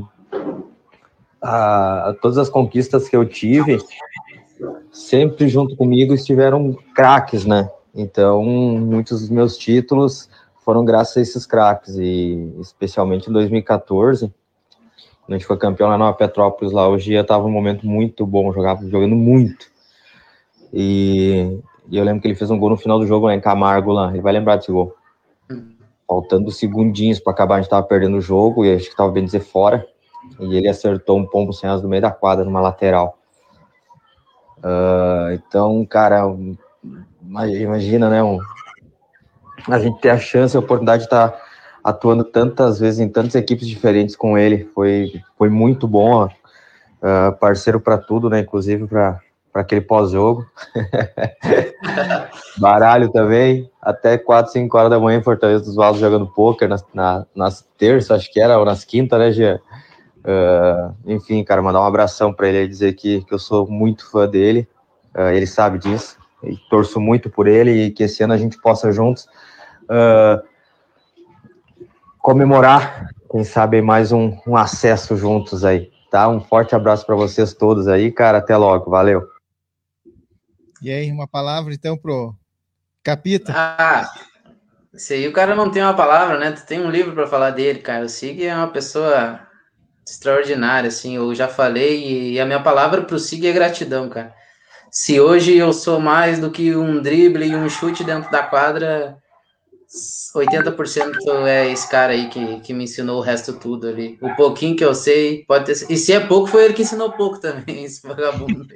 uh, 1.43 2.13
todas 2.21 2.37
as 2.37 2.49
conquistas 2.49 3.07
que 3.07 3.15
eu 3.15 3.25
tive, 3.25 3.77
sempre 4.91 5.47
junto 5.47 5.75
comigo 5.75 6.13
estiveram 6.13 6.77
craques, 6.95 7.45
né? 7.45 7.69
Então, 7.95 8.43
muitos 8.43 9.21
dos 9.21 9.29
meus 9.29 9.57
títulos 9.57 10.29
foram 10.65 10.83
graças 10.83 11.17
a 11.17 11.21
esses 11.21 11.45
craques, 11.45 11.95
e 11.97 12.53
especialmente 12.59 13.29
em 13.29 13.33
2014 13.33 14.33
a 15.27 15.31
gente 15.31 15.45
foi 15.45 15.57
campeão 15.57 15.89
lá 15.89 15.97
na 15.97 16.11
Petrópolis, 16.11 16.73
lá 16.73 16.87
hoje 16.87 17.13
estava 17.13 17.45
um 17.45 17.51
momento 17.51 17.87
muito 17.87 18.25
bom, 18.25 18.51
jogava 18.51 18.85
jogando 18.89 19.15
muito. 19.15 19.67
E, 20.73 21.59
e, 21.89 21.97
eu 21.97 22.03
lembro 22.03 22.21
que 22.21 22.27
ele 22.27 22.35
fez 22.35 22.51
um 22.51 22.59
gol 22.59 22.69
no 22.69 22.77
final 22.77 22.99
do 22.99 23.07
jogo 23.07 23.27
lá 23.27 23.33
em 23.33 23.39
Camargo 23.39 23.91
lá, 23.93 24.11
ele 24.11 24.21
vai 24.21 24.33
lembrar 24.33 24.57
desse 24.57 24.71
gol. 24.71 24.93
Faltando 26.13 26.51
segundinhos 26.51 27.19
para 27.19 27.33
acabar, 27.33 27.55
a 27.55 27.57
gente 27.57 27.65
estava 27.65 27.87
perdendo 27.87 28.17
o 28.17 28.21
jogo 28.21 28.63
e 28.63 28.71
acho 28.71 28.85
que 28.85 28.91
estava 28.91 29.09
bem 29.09 29.25
dizer 29.25 29.39
fora. 29.39 29.83
E 30.39 30.55
ele 30.55 30.69
acertou 30.69 31.17
um 31.17 31.25
pombo 31.25 31.51
sem 31.51 31.67
as 31.67 31.81
no 31.81 31.89
meio 31.89 32.03
da 32.03 32.11
quadra, 32.11 32.45
numa 32.45 32.61
lateral. 32.61 33.17
Uh, 34.59 35.33
então, 35.33 35.83
cara, 35.87 36.23
imagina, 37.23 38.11
né? 38.11 38.21
Um, 38.21 38.37
a 39.67 39.79
gente 39.79 39.99
ter 40.01 40.11
a 40.11 40.19
chance, 40.19 40.55
a 40.55 40.59
oportunidade 40.59 40.99
de 40.99 41.07
estar 41.07 41.29
tá 41.29 41.41
atuando 41.83 42.23
tantas 42.23 42.79
vezes 42.79 42.99
em 42.99 43.09
tantas 43.09 43.33
equipes 43.33 43.67
diferentes 43.67 44.15
com 44.15 44.37
ele. 44.37 44.65
Foi, 44.65 45.19
foi 45.35 45.49
muito 45.49 45.87
bom, 45.87 46.25
uh, 46.25 47.39
parceiro 47.39 47.79
para 47.79 47.97
tudo, 47.97 48.29
né? 48.29 48.41
Inclusive 48.41 48.85
para 48.85 49.19
aquele 49.61 49.81
pós-jogo. 49.81 50.45
Baralho 52.57 53.11
também, 53.11 53.69
até 53.81 54.17
4, 54.17 54.51
5 54.51 54.77
horas 54.77 54.89
da 54.89 54.99
manhã 54.99 55.19
em 55.19 55.23
Fortaleza 55.23 55.63
dos 55.63 55.75
Valos 55.75 55.99
jogando 55.99 56.27
poker 56.27 56.67
nas, 56.67 56.83
na, 56.93 57.25
nas 57.35 57.61
terças, 57.77 58.11
acho 58.11 58.31
que 58.31 58.39
era, 58.39 58.57
ou 58.57 58.65
nas 58.65 58.83
quintas, 58.83 59.19
né, 59.19 59.31
Gia? 59.31 59.61
Uh, 60.25 60.95
enfim, 61.05 61.43
cara, 61.43 61.61
mandar 61.61 61.81
um 61.81 61.85
abração 61.85 62.33
para 62.33 62.47
ele 62.47 62.63
e 62.63 62.67
dizer 62.67 62.93
que, 62.93 63.23
que 63.25 63.33
eu 63.33 63.39
sou 63.39 63.67
muito 63.67 64.09
fã 64.09 64.27
dele, 64.27 64.67
uh, 65.15 65.29
ele 65.29 65.45
sabe 65.45 65.77
disso, 65.77 66.17
e 66.41 66.55
torço 66.69 66.99
muito 66.99 67.29
por 67.29 67.47
ele 67.47 67.71
e 67.71 67.91
que 67.91 68.03
esse 68.03 68.23
ano 68.23 68.33
a 68.33 68.37
gente 68.37 68.57
possa 68.61 68.91
juntos 68.91 69.27
uh, 69.83 70.41
comemorar, 72.19 73.09
quem 73.29 73.43
sabe, 73.43 73.81
mais 73.81 74.11
um, 74.13 74.37
um 74.47 74.55
acesso 74.55 75.17
juntos 75.17 75.65
aí, 75.65 75.91
tá? 76.09 76.29
Um 76.29 76.39
forte 76.39 76.73
abraço 76.73 77.05
para 77.05 77.15
vocês 77.15 77.53
todos 77.53 77.87
aí, 77.87 78.11
cara. 78.11 78.37
Até 78.37 78.55
logo, 78.55 78.89
valeu. 78.89 79.32
E 80.83 80.91
aí, 80.91 81.09
uma 81.09 81.25
palavra 81.25 81.73
então 81.73 81.97
pro 81.97 82.35
Capita? 83.01 83.53
Ah, 83.55 84.13
isso 84.93 85.13
aí 85.13 85.25
o 85.25 85.31
cara 85.31 85.55
não 85.55 85.71
tem 85.71 85.81
uma 85.81 85.93
palavra, 85.93 86.37
né? 86.37 86.51
Tu 86.51 86.65
tem 86.65 86.81
um 86.81 86.91
livro 86.91 87.13
para 87.13 87.25
falar 87.25 87.51
dele, 87.51 87.79
cara. 87.79 88.03
O 88.03 88.09
Sig 88.09 88.45
é 88.45 88.53
uma 88.53 88.67
pessoa 88.67 89.39
extraordinária, 90.05 90.89
assim. 90.89 91.15
Eu 91.15 91.33
já 91.33 91.47
falei 91.47 92.33
e 92.33 92.37
a 92.37 92.45
minha 92.45 92.61
palavra 92.61 93.01
pro 93.01 93.17
Sig 93.17 93.47
é 93.47 93.53
gratidão, 93.53 94.09
cara. 94.09 94.35
Se 94.91 95.21
hoje 95.21 95.55
eu 95.55 95.71
sou 95.71 96.01
mais 96.01 96.37
do 96.37 96.51
que 96.51 96.75
um 96.75 97.01
drible 97.01 97.47
e 97.47 97.55
um 97.55 97.69
chute 97.69 98.03
dentro 98.03 98.29
da 98.29 98.43
quadra, 98.43 99.17
80% 100.35 101.47
é 101.47 101.71
esse 101.71 101.89
cara 101.89 102.11
aí 102.11 102.27
que, 102.27 102.59
que 102.59 102.73
me 102.73 102.83
ensinou 102.83 103.19
o 103.19 103.23
resto 103.23 103.53
tudo 103.53 103.87
ali. 103.87 104.19
O 104.21 104.35
pouquinho 104.35 104.75
que 104.75 104.83
eu 104.83 104.93
sei, 104.93 105.45
pode 105.45 105.63
ter. 105.63 105.89
E 105.89 105.95
se 105.95 106.11
é 106.11 106.19
pouco, 106.19 106.47
foi 106.47 106.65
ele 106.65 106.73
que 106.73 106.81
ensinou 106.81 107.13
pouco 107.13 107.39
também, 107.39 107.85
esse 107.85 108.05
vagabundo. 108.05 108.67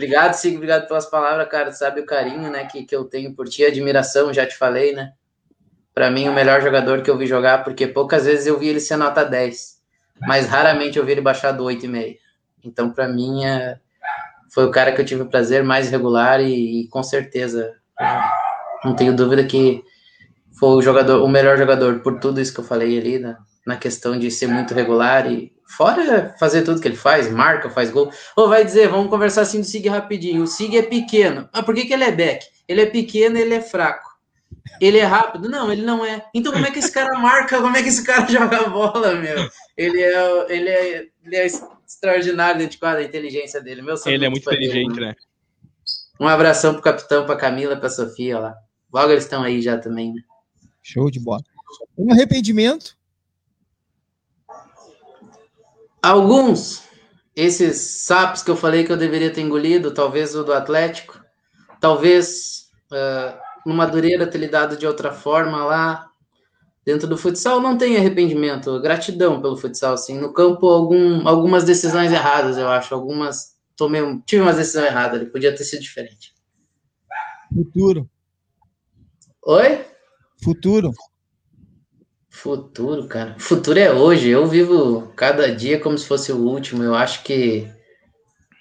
Obrigado, 0.00 0.32
Sigo, 0.32 0.56
obrigado 0.56 0.88
pelas 0.88 1.04
palavras, 1.04 1.46
cara. 1.48 1.72
Sabe 1.72 2.00
o 2.00 2.06
carinho, 2.06 2.50
né, 2.50 2.64
que, 2.64 2.84
que 2.84 2.96
eu 2.96 3.04
tenho 3.04 3.34
por 3.34 3.46
ti, 3.46 3.64
admiração, 3.64 4.32
já 4.32 4.46
te 4.46 4.56
falei, 4.56 4.92
né? 4.92 5.12
Para 5.92 6.10
mim, 6.10 6.28
o 6.28 6.32
melhor 6.32 6.62
jogador 6.62 7.02
que 7.02 7.10
eu 7.10 7.18
vi 7.18 7.26
jogar, 7.26 7.62
porque 7.62 7.86
poucas 7.86 8.24
vezes 8.24 8.46
eu 8.46 8.58
vi 8.58 8.68
ele 8.68 8.80
ser 8.80 8.96
nota 8.96 9.24
10, 9.24 9.80
mas 10.22 10.46
raramente 10.46 10.98
eu 10.98 11.04
vi 11.04 11.12
ele 11.12 11.20
baixar 11.20 11.52
do 11.52 11.64
8,5. 11.64 12.16
Então, 12.64 12.90
para 12.90 13.06
mim, 13.08 13.44
é... 13.44 13.78
foi 14.50 14.64
o 14.64 14.70
cara 14.70 14.92
que 14.92 15.00
eu 15.00 15.04
tive 15.04 15.22
o 15.22 15.28
prazer 15.28 15.62
mais 15.62 15.90
regular 15.90 16.40
e, 16.40 16.82
e 16.82 16.88
com 16.88 17.02
certeza. 17.02 17.74
Não 18.82 18.96
tenho 18.96 19.14
dúvida 19.14 19.44
que 19.44 19.84
foi 20.58 20.70
o 20.70 20.82
jogador, 20.82 21.22
o 21.22 21.28
melhor 21.28 21.58
jogador 21.58 22.00
por 22.00 22.18
tudo 22.18 22.40
isso 22.40 22.54
que 22.54 22.60
eu 22.60 22.64
falei 22.64 22.98
ali, 22.98 23.18
na, 23.18 23.38
na 23.66 23.76
questão 23.76 24.18
de 24.18 24.30
ser 24.30 24.46
muito 24.46 24.72
regular 24.72 25.30
e 25.30 25.52
fora 25.76 26.34
fazer 26.38 26.62
tudo 26.62 26.80
que 26.80 26.88
ele 26.88 26.96
faz, 26.96 27.30
marca, 27.30 27.70
faz 27.70 27.90
gol. 27.90 28.12
Ou 28.36 28.48
vai 28.48 28.64
dizer, 28.64 28.88
vamos 28.88 29.10
conversar 29.10 29.42
assim 29.42 29.60
do 29.60 29.66
Sig 29.66 29.88
rapidinho. 29.88 30.42
O 30.42 30.46
Sig 30.46 30.76
é 30.76 30.82
pequeno. 30.82 31.48
Ah, 31.52 31.62
por 31.62 31.74
que, 31.74 31.84
que 31.84 31.92
ele 31.92 32.04
é 32.04 32.12
back? 32.12 32.46
Ele 32.68 32.82
é 32.82 32.86
pequeno, 32.86 33.38
ele 33.38 33.54
é 33.54 33.60
fraco. 33.60 34.08
Ele 34.80 34.98
é 34.98 35.04
rápido? 35.04 35.48
Não, 35.48 35.72
ele 35.72 35.82
não 35.82 36.04
é. 36.04 36.24
Então 36.34 36.52
como 36.52 36.66
é 36.66 36.70
que 36.70 36.78
esse 36.78 36.92
cara 36.92 37.18
marca? 37.18 37.60
Como 37.60 37.76
é 37.76 37.82
que 37.82 37.88
esse 37.88 38.04
cara 38.04 38.26
joga 38.30 38.68
bola, 38.68 39.14
meu? 39.14 39.48
Ele 39.76 40.02
é, 40.02 40.54
ele 40.54 40.68
é, 40.68 41.06
ele 41.24 41.36
é 41.36 41.46
extraordinário 41.86 42.58
dentro 42.58 42.72
de 42.72 42.78
quadra, 42.78 43.00
a 43.00 43.04
inteligência 43.04 43.60
dele. 43.60 43.82
Meu, 43.82 43.96
ele 44.06 44.24
é 44.24 44.28
muito 44.28 44.48
inteligente, 44.48 44.94
dele, 44.94 45.06
né? 45.06 45.14
Um 46.18 46.28
abração 46.28 46.74
pro 46.74 46.82
capitão, 46.82 47.24
pra 47.24 47.36
Camila, 47.36 47.76
pra 47.76 47.88
Sofia 47.88 48.38
lá. 48.38 48.54
Logo 48.92 49.10
eles 49.10 49.24
estão 49.24 49.42
aí 49.42 49.62
já 49.62 49.78
também, 49.78 50.12
né? 50.12 50.20
Show 50.82 51.10
de 51.10 51.20
bola. 51.20 51.42
Um 51.96 52.12
arrependimento? 52.12 52.96
Alguns. 56.02 56.82
Esses 57.34 57.76
sapos 58.04 58.42
que 58.42 58.50
eu 58.50 58.56
falei 58.56 58.84
que 58.84 58.92
eu 58.92 58.96
deveria 58.96 59.32
ter 59.32 59.40
engolido, 59.40 59.94
talvez 59.94 60.34
o 60.34 60.42
do 60.42 60.52
Atlético, 60.52 61.20
talvez 61.80 62.68
uh, 62.90 63.38
no 63.64 63.74
Madureira 63.74 64.26
ter 64.26 64.38
lidado 64.38 64.76
de 64.76 64.86
outra 64.86 65.12
forma 65.12 65.64
lá. 65.64 66.10
Dentro 66.84 67.06
do 67.06 67.16
futsal 67.16 67.60
não 67.60 67.78
tem 67.78 67.96
arrependimento, 67.96 68.80
gratidão 68.80 69.40
pelo 69.40 69.56
futsal, 69.56 69.94
assim. 69.94 70.18
No 70.18 70.32
campo, 70.32 70.66
algum, 70.66 71.26
algumas 71.28 71.64
decisões 71.64 72.10
erradas, 72.10 72.58
eu 72.58 72.68
acho. 72.68 72.94
Algumas. 72.94 73.56
Tomei, 73.76 74.02
tive 74.26 74.42
umas 74.42 74.56
decisões 74.56 74.86
erradas 74.86 75.20
ali, 75.20 75.30
podia 75.30 75.54
ter 75.54 75.64
sido 75.64 75.80
diferente. 75.80 76.34
Futuro. 77.54 78.08
Oi? 79.46 79.84
Futuro. 80.42 80.90
Futuro, 82.42 83.06
cara. 83.06 83.36
Futuro 83.38 83.78
é 83.78 83.92
hoje. 83.92 84.30
Eu 84.30 84.46
vivo 84.46 85.12
cada 85.14 85.54
dia 85.54 85.78
como 85.78 85.98
se 85.98 86.06
fosse 86.06 86.32
o 86.32 86.38
último. 86.38 86.82
Eu 86.82 86.94
acho 86.94 87.22
que 87.22 87.68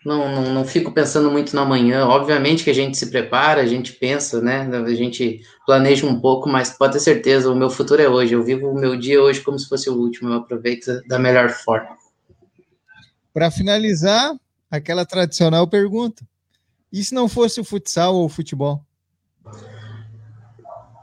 não, 0.05 0.29
não, 0.29 0.53
não 0.53 0.65
fico 0.65 0.91
pensando 0.91 1.31
muito 1.31 1.55
no 1.55 1.61
amanhã. 1.61 2.05
Obviamente 2.05 2.65
que 2.65 2.69
a 2.69 2.73
gente 2.73 2.97
se 2.97 3.09
prepara, 3.09 3.61
a 3.61 3.65
gente 3.65 3.93
pensa, 3.93 4.41
né? 4.41 4.69
A 4.69 4.93
gente 4.93 5.39
planeja 5.65 6.05
um 6.05 6.19
pouco, 6.19 6.49
mas 6.49 6.71
pode 6.71 6.91
ter 6.91 6.99
certeza, 6.99 7.49
o 7.49 7.55
meu 7.55 7.69
futuro 7.69 8.01
é 8.01 8.09
hoje. 8.09 8.33
Eu 8.33 8.43
vivo 8.43 8.67
o 8.67 8.77
meu 8.77 8.97
dia 8.97 9.23
hoje 9.23 9.39
como 9.39 9.57
se 9.57 9.69
fosse 9.69 9.89
o 9.89 9.95
último. 9.95 10.29
Eu 10.29 10.39
aproveito 10.39 11.01
da 11.07 11.17
melhor 11.17 11.49
forma. 11.49 11.95
Para 13.33 13.49
finalizar, 13.49 14.35
aquela 14.69 15.05
tradicional 15.05 15.65
pergunta: 15.65 16.21
e 16.91 17.01
se 17.01 17.15
não 17.15 17.29
fosse 17.29 17.61
o 17.61 17.63
futsal 17.63 18.13
ou 18.13 18.25
o 18.25 18.29
futebol? 18.29 18.83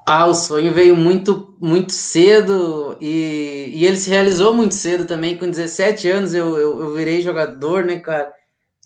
Ah, 0.09 0.25
o 0.27 0.35
sonho 0.35 0.73
veio 0.73 0.97
muito, 0.97 1.57
muito 1.61 1.93
cedo 1.93 2.97
e, 3.01 3.73
e 3.75 3.85
ele 3.85 3.97
se 3.97 4.09
realizou 4.09 4.55
muito 4.55 4.73
cedo 4.73 5.05
também. 5.05 5.37
Com 5.37 5.51
17 5.51 6.09
anos 6.09 6.33
eu, 6.33 6.57
eu, 6.57 6.81
eu 6.81 6.95
virei 6.95 7.21
jogador, 7.21 7.85
né, 7.85 7.99
cara? 7.99 8.33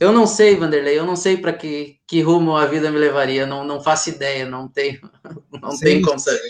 Eu 0.00 0.12
não 0.12 0.26
sei, 0.26 0.56
Vanderlei, 0.56 0.98
eu 0.98 1.04
não 1.04 1.14
sei 1.14 1.36
para 1.36 1.52
que, 1.52 1.98
que 2.06 2.22
rumo 2.22 2.56
a 2.56 2.64
vida 2.64 2.90
me 2.90 2.98
levaria, 2.98 3.44
não, 3.44 3.64
não 3.64 3.82
faço 3.82 4.08
ideia, 4.08 4.48
não 4.48 4.66
tenho, 4.66 4.98
não 5.60 5.72
Sim. 5.72 5.84
tenho 5.84 6.02
como 6.02 6.18
saber. 6.18 6.40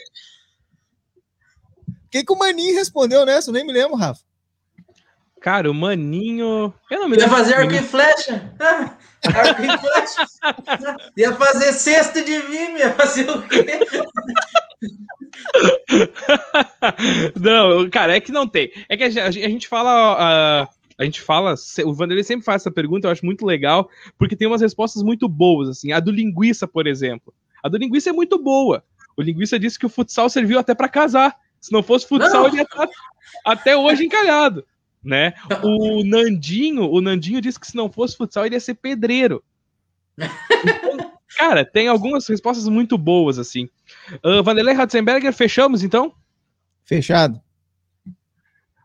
O 1.88 2.08
que, 2.08 2.22
que 2.22 2.32
o 2.32 2.38
Maninho 2.38 2.76
respondeu 2.76 3.26
nessa? 3.26 3.50
Eu 3.50 3.54
nem 3.54 3.66
me 3.66 3.72
lembro, 3.72 3.96
Rafa. 3.96 4.29
Cara, 5.40 5.70
o 5.70 5.74
Maninho. 5.74 6.74
Eu 6.90 7.00
não 7.00 7.08
me 7.08 7.16
Ia 7.16 7.28
fazer 7.28 7.54
arco 7.54 7.72
e 7.72 7.82
flecha. 7.82 8.52
arco 8.60 9.62
e 9.62 9.78
flecha. 9.78 10.26
Ia 11.16 11.34
fazer 11.34 11.72
cesto 11.72 12.24
de 12.24 12.38
vime, 12.40 12.80
ia 12.80 12.92
fazer 12.94 13.30
o 13.30 13.42
quê? 13.42 13.64
não, 17.40 17.88
cara, 17.88 18.16
é 18.16 18.20
que 18.20 18.32
não 18.32 18.46
tem. 18.46 18.70
É 18.88 18.96
que 18.96 19.04
a 19.04 19.10
gente, 19.10 19.44
a 19.44 19.48
gente 19.48 19.68
fala. 19.68 20.66
Uh 20.66 20.80
a 21.00 21.04
gente 21.04 21.22
fala, 21.22 21.54
o 21.86 21.94
Vanderlei 21.94 22.22
sempre 22.22 22.44
faz 22.44 22.60
essa 22.60 22.70
pergunta, 22.70 23.06
eu 23.06 23.10
acho 23.10 23.24
muito 23.24 23.46
legal, 23.46 23.88
porque 24.18 24.36
tem 24.36 24.46
umas 24.46 24.60
respostas 24.60 25.02
muito 25.02 25.26
boas, 25.26 25.70
assim. 25.70 25.92
A 25.92 25.98
do 25.98 26.10
linguiça, 26.10 26.68
por 26.68 26.86
exemplo. 26.86 27.32
A 27.62 27.70
do 27.70 27.78
linguiça 27.78 28.10
é 28.10 28.12
muito 28.12 28.38
boa. 28.38 28.84
O 29.16 29.22
linguiça 29.22 29.58
disse 29.58 29.78
que 29.78 29.86
o 29.86 29.88
futsal 29.88 30.28
serviu 30.28 30.58
até 30.58 30.74
para 30.74 30.90
casar. 30.90 31.34
Se 31.58 31.72
não 31.72 31.82
fosse 31.82 32.06
futsal, 32.06 32.42
não. 32.42 32.48
ele 32.48 32.58
ia 32.58 32.64
estar 32.64 32.86
até 33.46 33.74
hoje 33.74 34.04
encalhado, 34.04 34.62
né? 35.02 35.34
O 35.64 36.04
Nandinho, 36.04 36.90
o 36.90 37.00
Nandinho 37.00 37.40
disse 37.40 37.58
que 37.58 37.66
se 37.66 37.76
não 37.76 37.90
fosse 37.90 38.16
futsal, 38.16 38.46
ele 38.46 38.56
ia 38.56 38.60
ser 38.60 38.74
pedreiro. 38.74 39.42
Então, 40.16 41.12
cara, 41.36 41.64
tem 41.64 41.88
algumas 41.88 42.26
respostas 42.26 42.66
muito 42.68 42.96
boas, 42.98 43.38
assim. 43.38 43.68
Uh, 44.24 44.42
Vanderlei 44.42 44.74
Ratzenberger, 44.74 45.32
fechamos 45.32 45.82
então? 45.82 46.12
Fechado. 46.84 47.40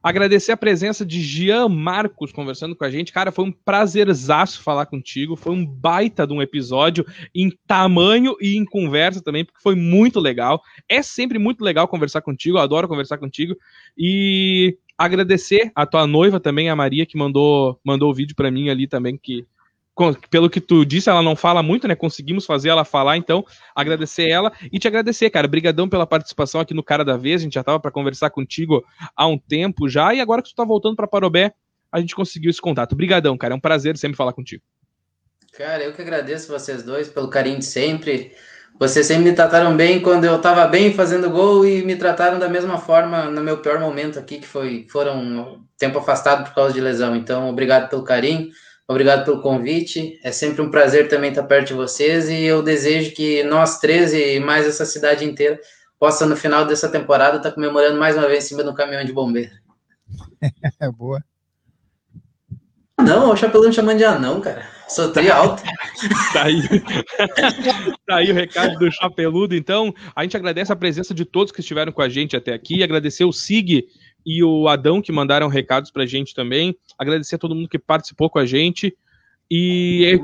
Agradecer 0.05 0.51
a 0.51 0.57
presença 0.57 1.03
de 1.03 1.19
Jean 1.19 1.67
Marcos 1.67 2.31
conversando 2.31 2.75
com 2.75 2.83
a 2.83 2.91
gente. 2.91 3.11
Cara, 3.11 3.31
foi 3.31 3.43
um 3.43 3.51
prazerzaço 3.51 4.61
falar 4.61 4.85
contigo. 4.85 5.35
Foi 5.35 5.51
um 5.51 5.65
baita 5.65 6.27
de 6.27 6.33
um 6.33 6.43
episódio 6.43 7.03
em 7.33 7.49
tamanho 7.65 8.35
e 8.39 8.55
em 8.55 8.63
conversa 8.63 9.19
também, 9.19 9.43
porque 9.43 9.59
foi 9.59 9.73
muito 9.73 10.19
legal. 10.19 10.61
É 10.87 11.01
sempre 11.01 11.39
muito 11.39 11.63
legal 11.63 11.87
conversar 11.87 12.21
contigo. 12.21 12.59
Eu 12.59 12.61
adoro 12.61 12.87
conversar 12.87 13.17
contigo. 13.17 13.55
E 13.97 14.77
agradecer 14.97 15.71
a 15.75 15.85
tua 15.85 16.07
noiva 16.07 16.39
também, 16.39 16.69
a 16.69 16.75
Maria, 16.75 17.05
que 17.05 17.17
mandou, 17.17 17.79
mandou 17.83 18.09
o 18.09 18.13
vídeo 18.13 18.35
para 18.35 18.51
mim 18.51 18.69
ali 18.69 18.87
também, 18.87 19.17
que 19.17 19.45
pelo 20.29 20.49
que 20.49 20.59
tu 20.59 20.85
disse, 20.85 21.09
ela 21.09 21.21
não 21.21 21.35
fala 21.35 21.63
muito, 21.63 21.87
né? 21.87 21.95
Conseguimos 21.95 22.45
fazer 22.45 22.67
ela 22.67 22.83
falar, 22.83 23.15
então 23.15 23.45
agradecer 23.73 24.27
ela 24.27 24.51
e 24.71 24.77
te 24.77 24.87
agradecer, 24.87 25.29
cara. 25.29 25.47
Brigadão 25.47 25.87
pela 25.87 26.05
participação 26.05 26.59
aqui 26.59 26.73
no 26.73 26.83
Cara 26.83 27.05
da 27.05 27.15
Vez. 27.15 27.41
A 27.41 27.43
gente 27.45 27.53
já 27.53 27.63
tava 27.63 27.79
para 27.79 27.91
conversar 27.91 28.29
contigo 28.29 28.83
há 29.15 29.25
um 29.25 29.37
tempo 29.37 29.87
já 29.87 30.13
e 30.13 30.19
agora 30.19 30.41
que 30.41 30.49
tu 30.49 30.55
tá 30.55 30.65
voltando 30.65 30.97
para 30.97 31.07
Parobé, 31.07 31.53
a 31.89 32.01
gente 32.01 32.13
conseguiu 32.13 32.49
esse 32.49 32.59
contato. 32.59 32.93
Brigadão, 32.93 33.37
cara. 33.37 33.53
É 33.53 33.57
um 33.57 33.59
prazer 33.59 33.97
sempre 33.97 34.17
falar 34.17 34.33
contigo. 34.33 34.61
Cara, 35.53 35.85
eu 35.85 35.93
que 35.93 36.01
agradeço 36.01 36.51
vocês 36.51 36.83
dois 36.83 37.07
pelo 37.07 37.29
carinho 37.29 37.59
de 37.59 37.65
sempre. 37.65 38.33
Vocês 38.77 39.05
sempre 39.05 39.23
me 39.23 39.33
trataram 39.33 39.75
bem 39.75 40.01
quando 40.01 40.25
eu 40.25 40.39
tava 40.39 40.67
bem 40.67 40.93
fazendo 40.93 41.29
gol 41.29 41.65
e 41.65 41.83
me 41.83 41.95
trataram 41.95 42.37
da 42.37 42.49
mesma 42.49 42.77
forma 42.77 43.25
no 43.25 43.41
meu 43.41 43.59
pior 43.59 43.79
momento 43.79 44.19
aqui, 44.19 44.39
que 44.39 44.47
foi 44.47 44.85
foram 44.89 45.17
um 45.17 45.65
tempo 45.77 45.97
afastado 45.97 46.43
por 46.43 46.53
causa 46.53 46.73
de 46.73 46.81
lesão. 46.81 47.15
Então, 47.15 47.49
obrigado 47.49 47.89
pelo 47.89 48.03
carinho. 48.03 48.49
Obrigado 48.87 49.23
pelo 49.23 49.41
convite. 49.41 50.19
É 50.23 50.31
sempre 50.31 50.61
um 50.61 50.69
prazer 50.69 51.07
também 51.07 51.29
estar 51.29 51.43
perto 51.43 51.69
de 51.69 51.73
vocês 51.73 52.29
e 52.29 52.43
eu 52.43 52.61
desejo 52.61 53.15
que 53.15 53.43
nós 53.43 53.79
três 53.79 54.13
e 54.13 54.39
mais 54.39 54.67
essa 54.67 54.85
cidade 54.85 55.25
inteira 55.25 55.59
possa, 55.97 56.25
no 56.25 56.35
final 56.35 56.65
dessa 56.65 56.89
temporada, 56.89 57.37
estar 57.37 57.51
comemorando 57.51 57.97
mais 57.97 58.15
uma 58.15 58.27
vez 58.27 58.43
em 58.43 58.47
cima 58.49 58.63
do 58.63 58.75
caminhão 58.75 59.03
de 59.03 59.13
bombeiro. 59.13 59.51
É 60.79 60.91
boa. 60.91 61.23
Não, 62.99 63.31
o 63.31 63.35
Chapelão 63.35 63.71
chamando 63.71 63.97
de 63.97 64.05
anão, 64.05 64.39
cara. 64.39 64.65
Sou 64.87 65.11
tri 65.11 65.29
alto. 65.29 65.61
tá, 66.31 66.43
aí. 66.43 66.61
tá 68.07 68.15
aí 68.17 68.31
o 68.31 68.33
recado 68.33 68.77
do 68.77 68.91
Chapeludo. 68.91 69.55
Então, 69.55 69.93
a 70.15 70.23
gente 70.23 70.37
agradece 70.37 70.71
a 70.71 70.75
presença 70.75 71.13
de 71.13 71.25
todos 71.25 71.51
que 71.51 71.59
estiveram 71.59 71.91
com 71.91 72.01
a 72.01 72.09
gente 72.09 72.37
até 72.37 72.53
aqui. 72.53 72.83
Agradecer 72.83 73.25
o 73.25 73.33
SIG 73.33 73.85
e 74.25 74.43
o 74.43 74.67
Adão, 74.67 75.01
que 75.01 75.11
mandaram 75.11 75.47
recados 75.47 75.91
pra 75.91 76.05
gente 76.05 76.33
também. 76.33 76.75
Agradecer 76.97 77.35
a 77.35 77.39
todo 77.39 77.55
mundo 77.55 77.69
que 77.69 77.79
participou 77.79 78.29
com 78.29 78.39
a 78.39 78.45
gente. 78.45 78.95
E 79.49 80.19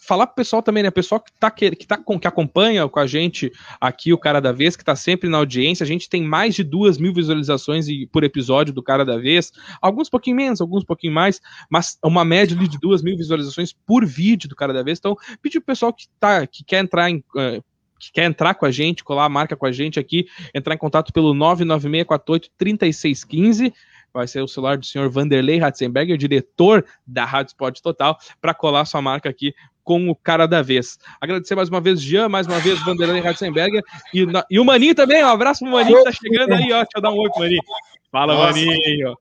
falar 0.00 0.26
pro 0.26 0.36
pessoal 0.36 0.62
também, 0.62 0.82
né? 0.82 0.90
Pessoal 0.90 1.20
que, 1.20 1.30
tá, 1.38 1.50
que, 1.50 1.86
tá, 1.86 1.98
que 1.98 2.26
acompanha 2.26 2.88
com 2.88 2.98
a 2.98 3.06
gente 3.06 3.52
aqui, 3.78 4.10
o 4.10 4.16
Cara 4.16 4.40
da 4.40 4.52
Vez, 4.52 4.74
que 4.74 4.84
tá 4.84 4.96
sempre 4.96 5.28
na 5.28 5.36
audiência. 5.36 5.84
A 5.84 5.86
gente 5.86 6.08
tem 6.08 6.22
mais 6.22 6.54
de 6.54 6.64
duas 6.64 6.96
mil 6.96 7.12
visualizações 7.12 7.86
por 8.10 8.24
episódio 8.24 8.72
do 8.72 8.82
Cara 8.82 9.04
da 9.04 9.18
Vez. 9.18 9.52
Alguns 9.82 10.08
pouquinho 10.08 10.36
menos, 10.36 10.62
alguns 10.62 10.82
pouquinho 10.82 11.12
mais, 11.12 11.42
mas 11.68 11.98
uma 12.02 12.24
média 12.24 12.56
de 12.56 12.78
duas 12.78 13.02
mil 13.02 13.18
visualizações 13.18 13.70
por 13.72 14.06
vídeo 14.06 14.48
do 14.48 14.56
Cara 14.56 14.72
da 14.72 14.82
Vez. 14.82 14.98
Então, 14.98 15.14
pedir 15.42 15.60
pro 15.60 15.66
pessoal 15.66 15.92
que, 15.92 16.06
tá, 16.18 16.46
que 16.46 16.64
quer 16.64 16.78
entrar 16.78 17.10
em. 17.10 17.18
Uh, 17.34 17.62
que 18.00 18.12
quer 18.12 18.24
entrar 18.24 18.54
com 18.54 18.64
a 18.64 18.70
gente, 18.70 19.02
colar 19.02 19.24
a 19.24 19.28
marca 19.28 19.56
com 19.56 19.66
a 19.66 19.72
gente 19.72 19.98
aqui, 19.98 20.28
entrar 20.54 20.72
em 20.72 20.78
contato 20.78 21.12
pelo 21.12 21.34
996483615 21.34 23.72
vai 24.12 24.26
ser 24.26 24.42
o 24.42 24.48
celular 24.48 24.78
do 24.78 24.86
senhor 24.86 25.08
Vanderlei 25.08 25.58
Ratzenberger, 25.58 26.16
diretor 26.16 26.84
da 27.06 27.24
Rádio 27.24 27.50
Sport 27.50 27.80
Total, 27.80 28.18
para 28.40 28.54
colar 28.54 28.84
sua 28.84 29.02
marca 29.02 29.28
aqui 29.28 29.54
com 29.84 30.10
o 30.10 30.14
cara 30.14 30.46
da 30.46 30.60
vez. 30.60 30.98
Agradecer 31.20 31.54
mais 31.54 31.68
uma 31.68 31.80
vez, 31.80 32.00
Jean, 32.00 32.28
mais 32.28 32.46
uma 32.46 32.58
vez, 32.58 32.78
Vanderlei 32.84 33.20
Ratzenberger, 33.20 33.82
e, 34.12 34.26
e 34.50 34.60
o 34.60 34.64
Maninho 34.64 34.94
também, 34.94 35.24
um 35.24 35.28
abraço 35.28 35.64
pro 35.64 35.72
Maninho 35.72 35.98
que 35.98 36.04
tá 36.04 36.12
chegando 36.12 36.52
aí, 36.52 36.72
ó, 36.72 36.78
deixa 36.78 36.90
eu 36.96 37.02
dar 37.02 37.10
um 37.10 37.18
oi 37.18 37.30
pro 37.30 37.40
Maninho. 37.40 37.62
Fala, 38.10 38.34
Nossa, 38.34 38.58
Maninho. 38.58 39.16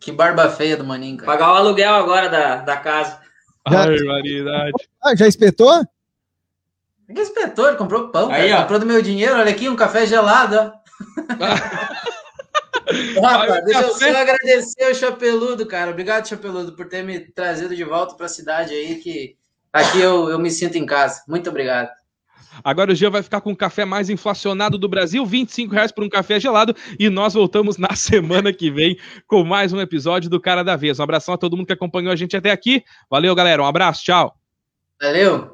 Que 0.00 0.12
barba 0.12 0.48
feia 0.50 0.76
do 0.76 0.84
Maninho, 0.84 1.18
cara. 1.18 1.32
Pagar 1.32 1.52
o 1.52 1.56
aluguel 1.56 1.94
agora 1.94 2.28
da, 2.28 2.56
da 2.56 2.76
casa. 2.76 3.20
Ai, 3.66 3.96
variedade. 3.96 4.72
Ah, 5.02 5.14
já 5.14 5.26
espetou? 5.26 5.84
Que 7.06 7.20
inspetor, 7.20 7.68
ele 7.68 7.76
comprou 7.76 8.08
pão, 8.08 8.30
Aí, 8.30 8.48
cara, 8.48 8.62
comprou 8.62 8.80
do 8.80 8.86
meu 8.86 9.02
dinheiro, 9.02 9.34
olha 9.34 9.50
aqui, 9.50 9.68
um 9.68 9.76
café 9.76 10.06
gelado, 10.06 10.56
ó. 10.56 10.84
Rafa, 13.20 13.60
deixa 13.62 13.80
eu 13.80 13.94
só 13.94 14.16
agradecer 14.16 14.90
o 14.90 14.94
Chapeludo, 14.94 15.66
cara. 15.66 15.90
Obrigado, 15.90 16.28
Chapeludo, 16.28 16.72
por 16.76 16.86
ter 16.86 17.02
me 17.02 17.20
trazido 17.20 17.74
de 17.74 17.84
volta 17.84 18.14
para 18.14 18.26
a 18.26 18.28
cidade 18.28 18.72
aí, 18.72 18.96
que 18.96 19.36
aqui 19.72 20.00
eu, 20.00 20.28
eu 20.28 20.38
me 20.38 20.50
sinto 20.50 20.76
em 20.76 20.86
casa. 20.86 21.22
Muito 21.28 21.48
obrigado. 21.50 21.90
Agora 22.62 22.92
o 22.92 22.94
Jean 22.94 23.10
vai 23.10 23.22
ficar 23.22 23.40
com 23.40 23.50
o 23.52 23.56
café 23.56 23.84
mais 23.84 24.08
inflacionado 24.10 24.78
do 24.78 24.88
Brasil, 24.88 25.24
25 25.24 25.74
reais 25.74 25.90
por 25.90 26.04
um 26.04 26.08
café 26.08 26.38
gelado. 26.38 26.76
E 26.98 27.08
nós 27.08 27.34
voltamos 27.34 27.78
na 27.78 27.94
semana 27.96 28.52
que 28.52 28.70
vem 28.70 28.98
com 29.26 29.42
mais 29.42 29.72
um 29.72 29.80
episódio 29.80 30.30
do 30.30 30.40
Cara 30.40 30.62
da 30.62 30.76
Vez. 30.76 31.00
Um 31.00 31.02
abração 31.02 31.34
a 31.34 31.38
todo 31.38 31.56
mundo 31.56 31.66
que 31.66 31.72
acompanhou 31.72 32.12
a 32.12 32.16
gente 32.16 32.36
até 32.36 32.50
aqui. 32.50 32.84
Valeu, 33.10 33.34
galera. 33.34 33.62
Um 33.62 33.66
abraço, 33.66 34.04
tchau. 34.04 34.36
Valeu. 35.00 35.53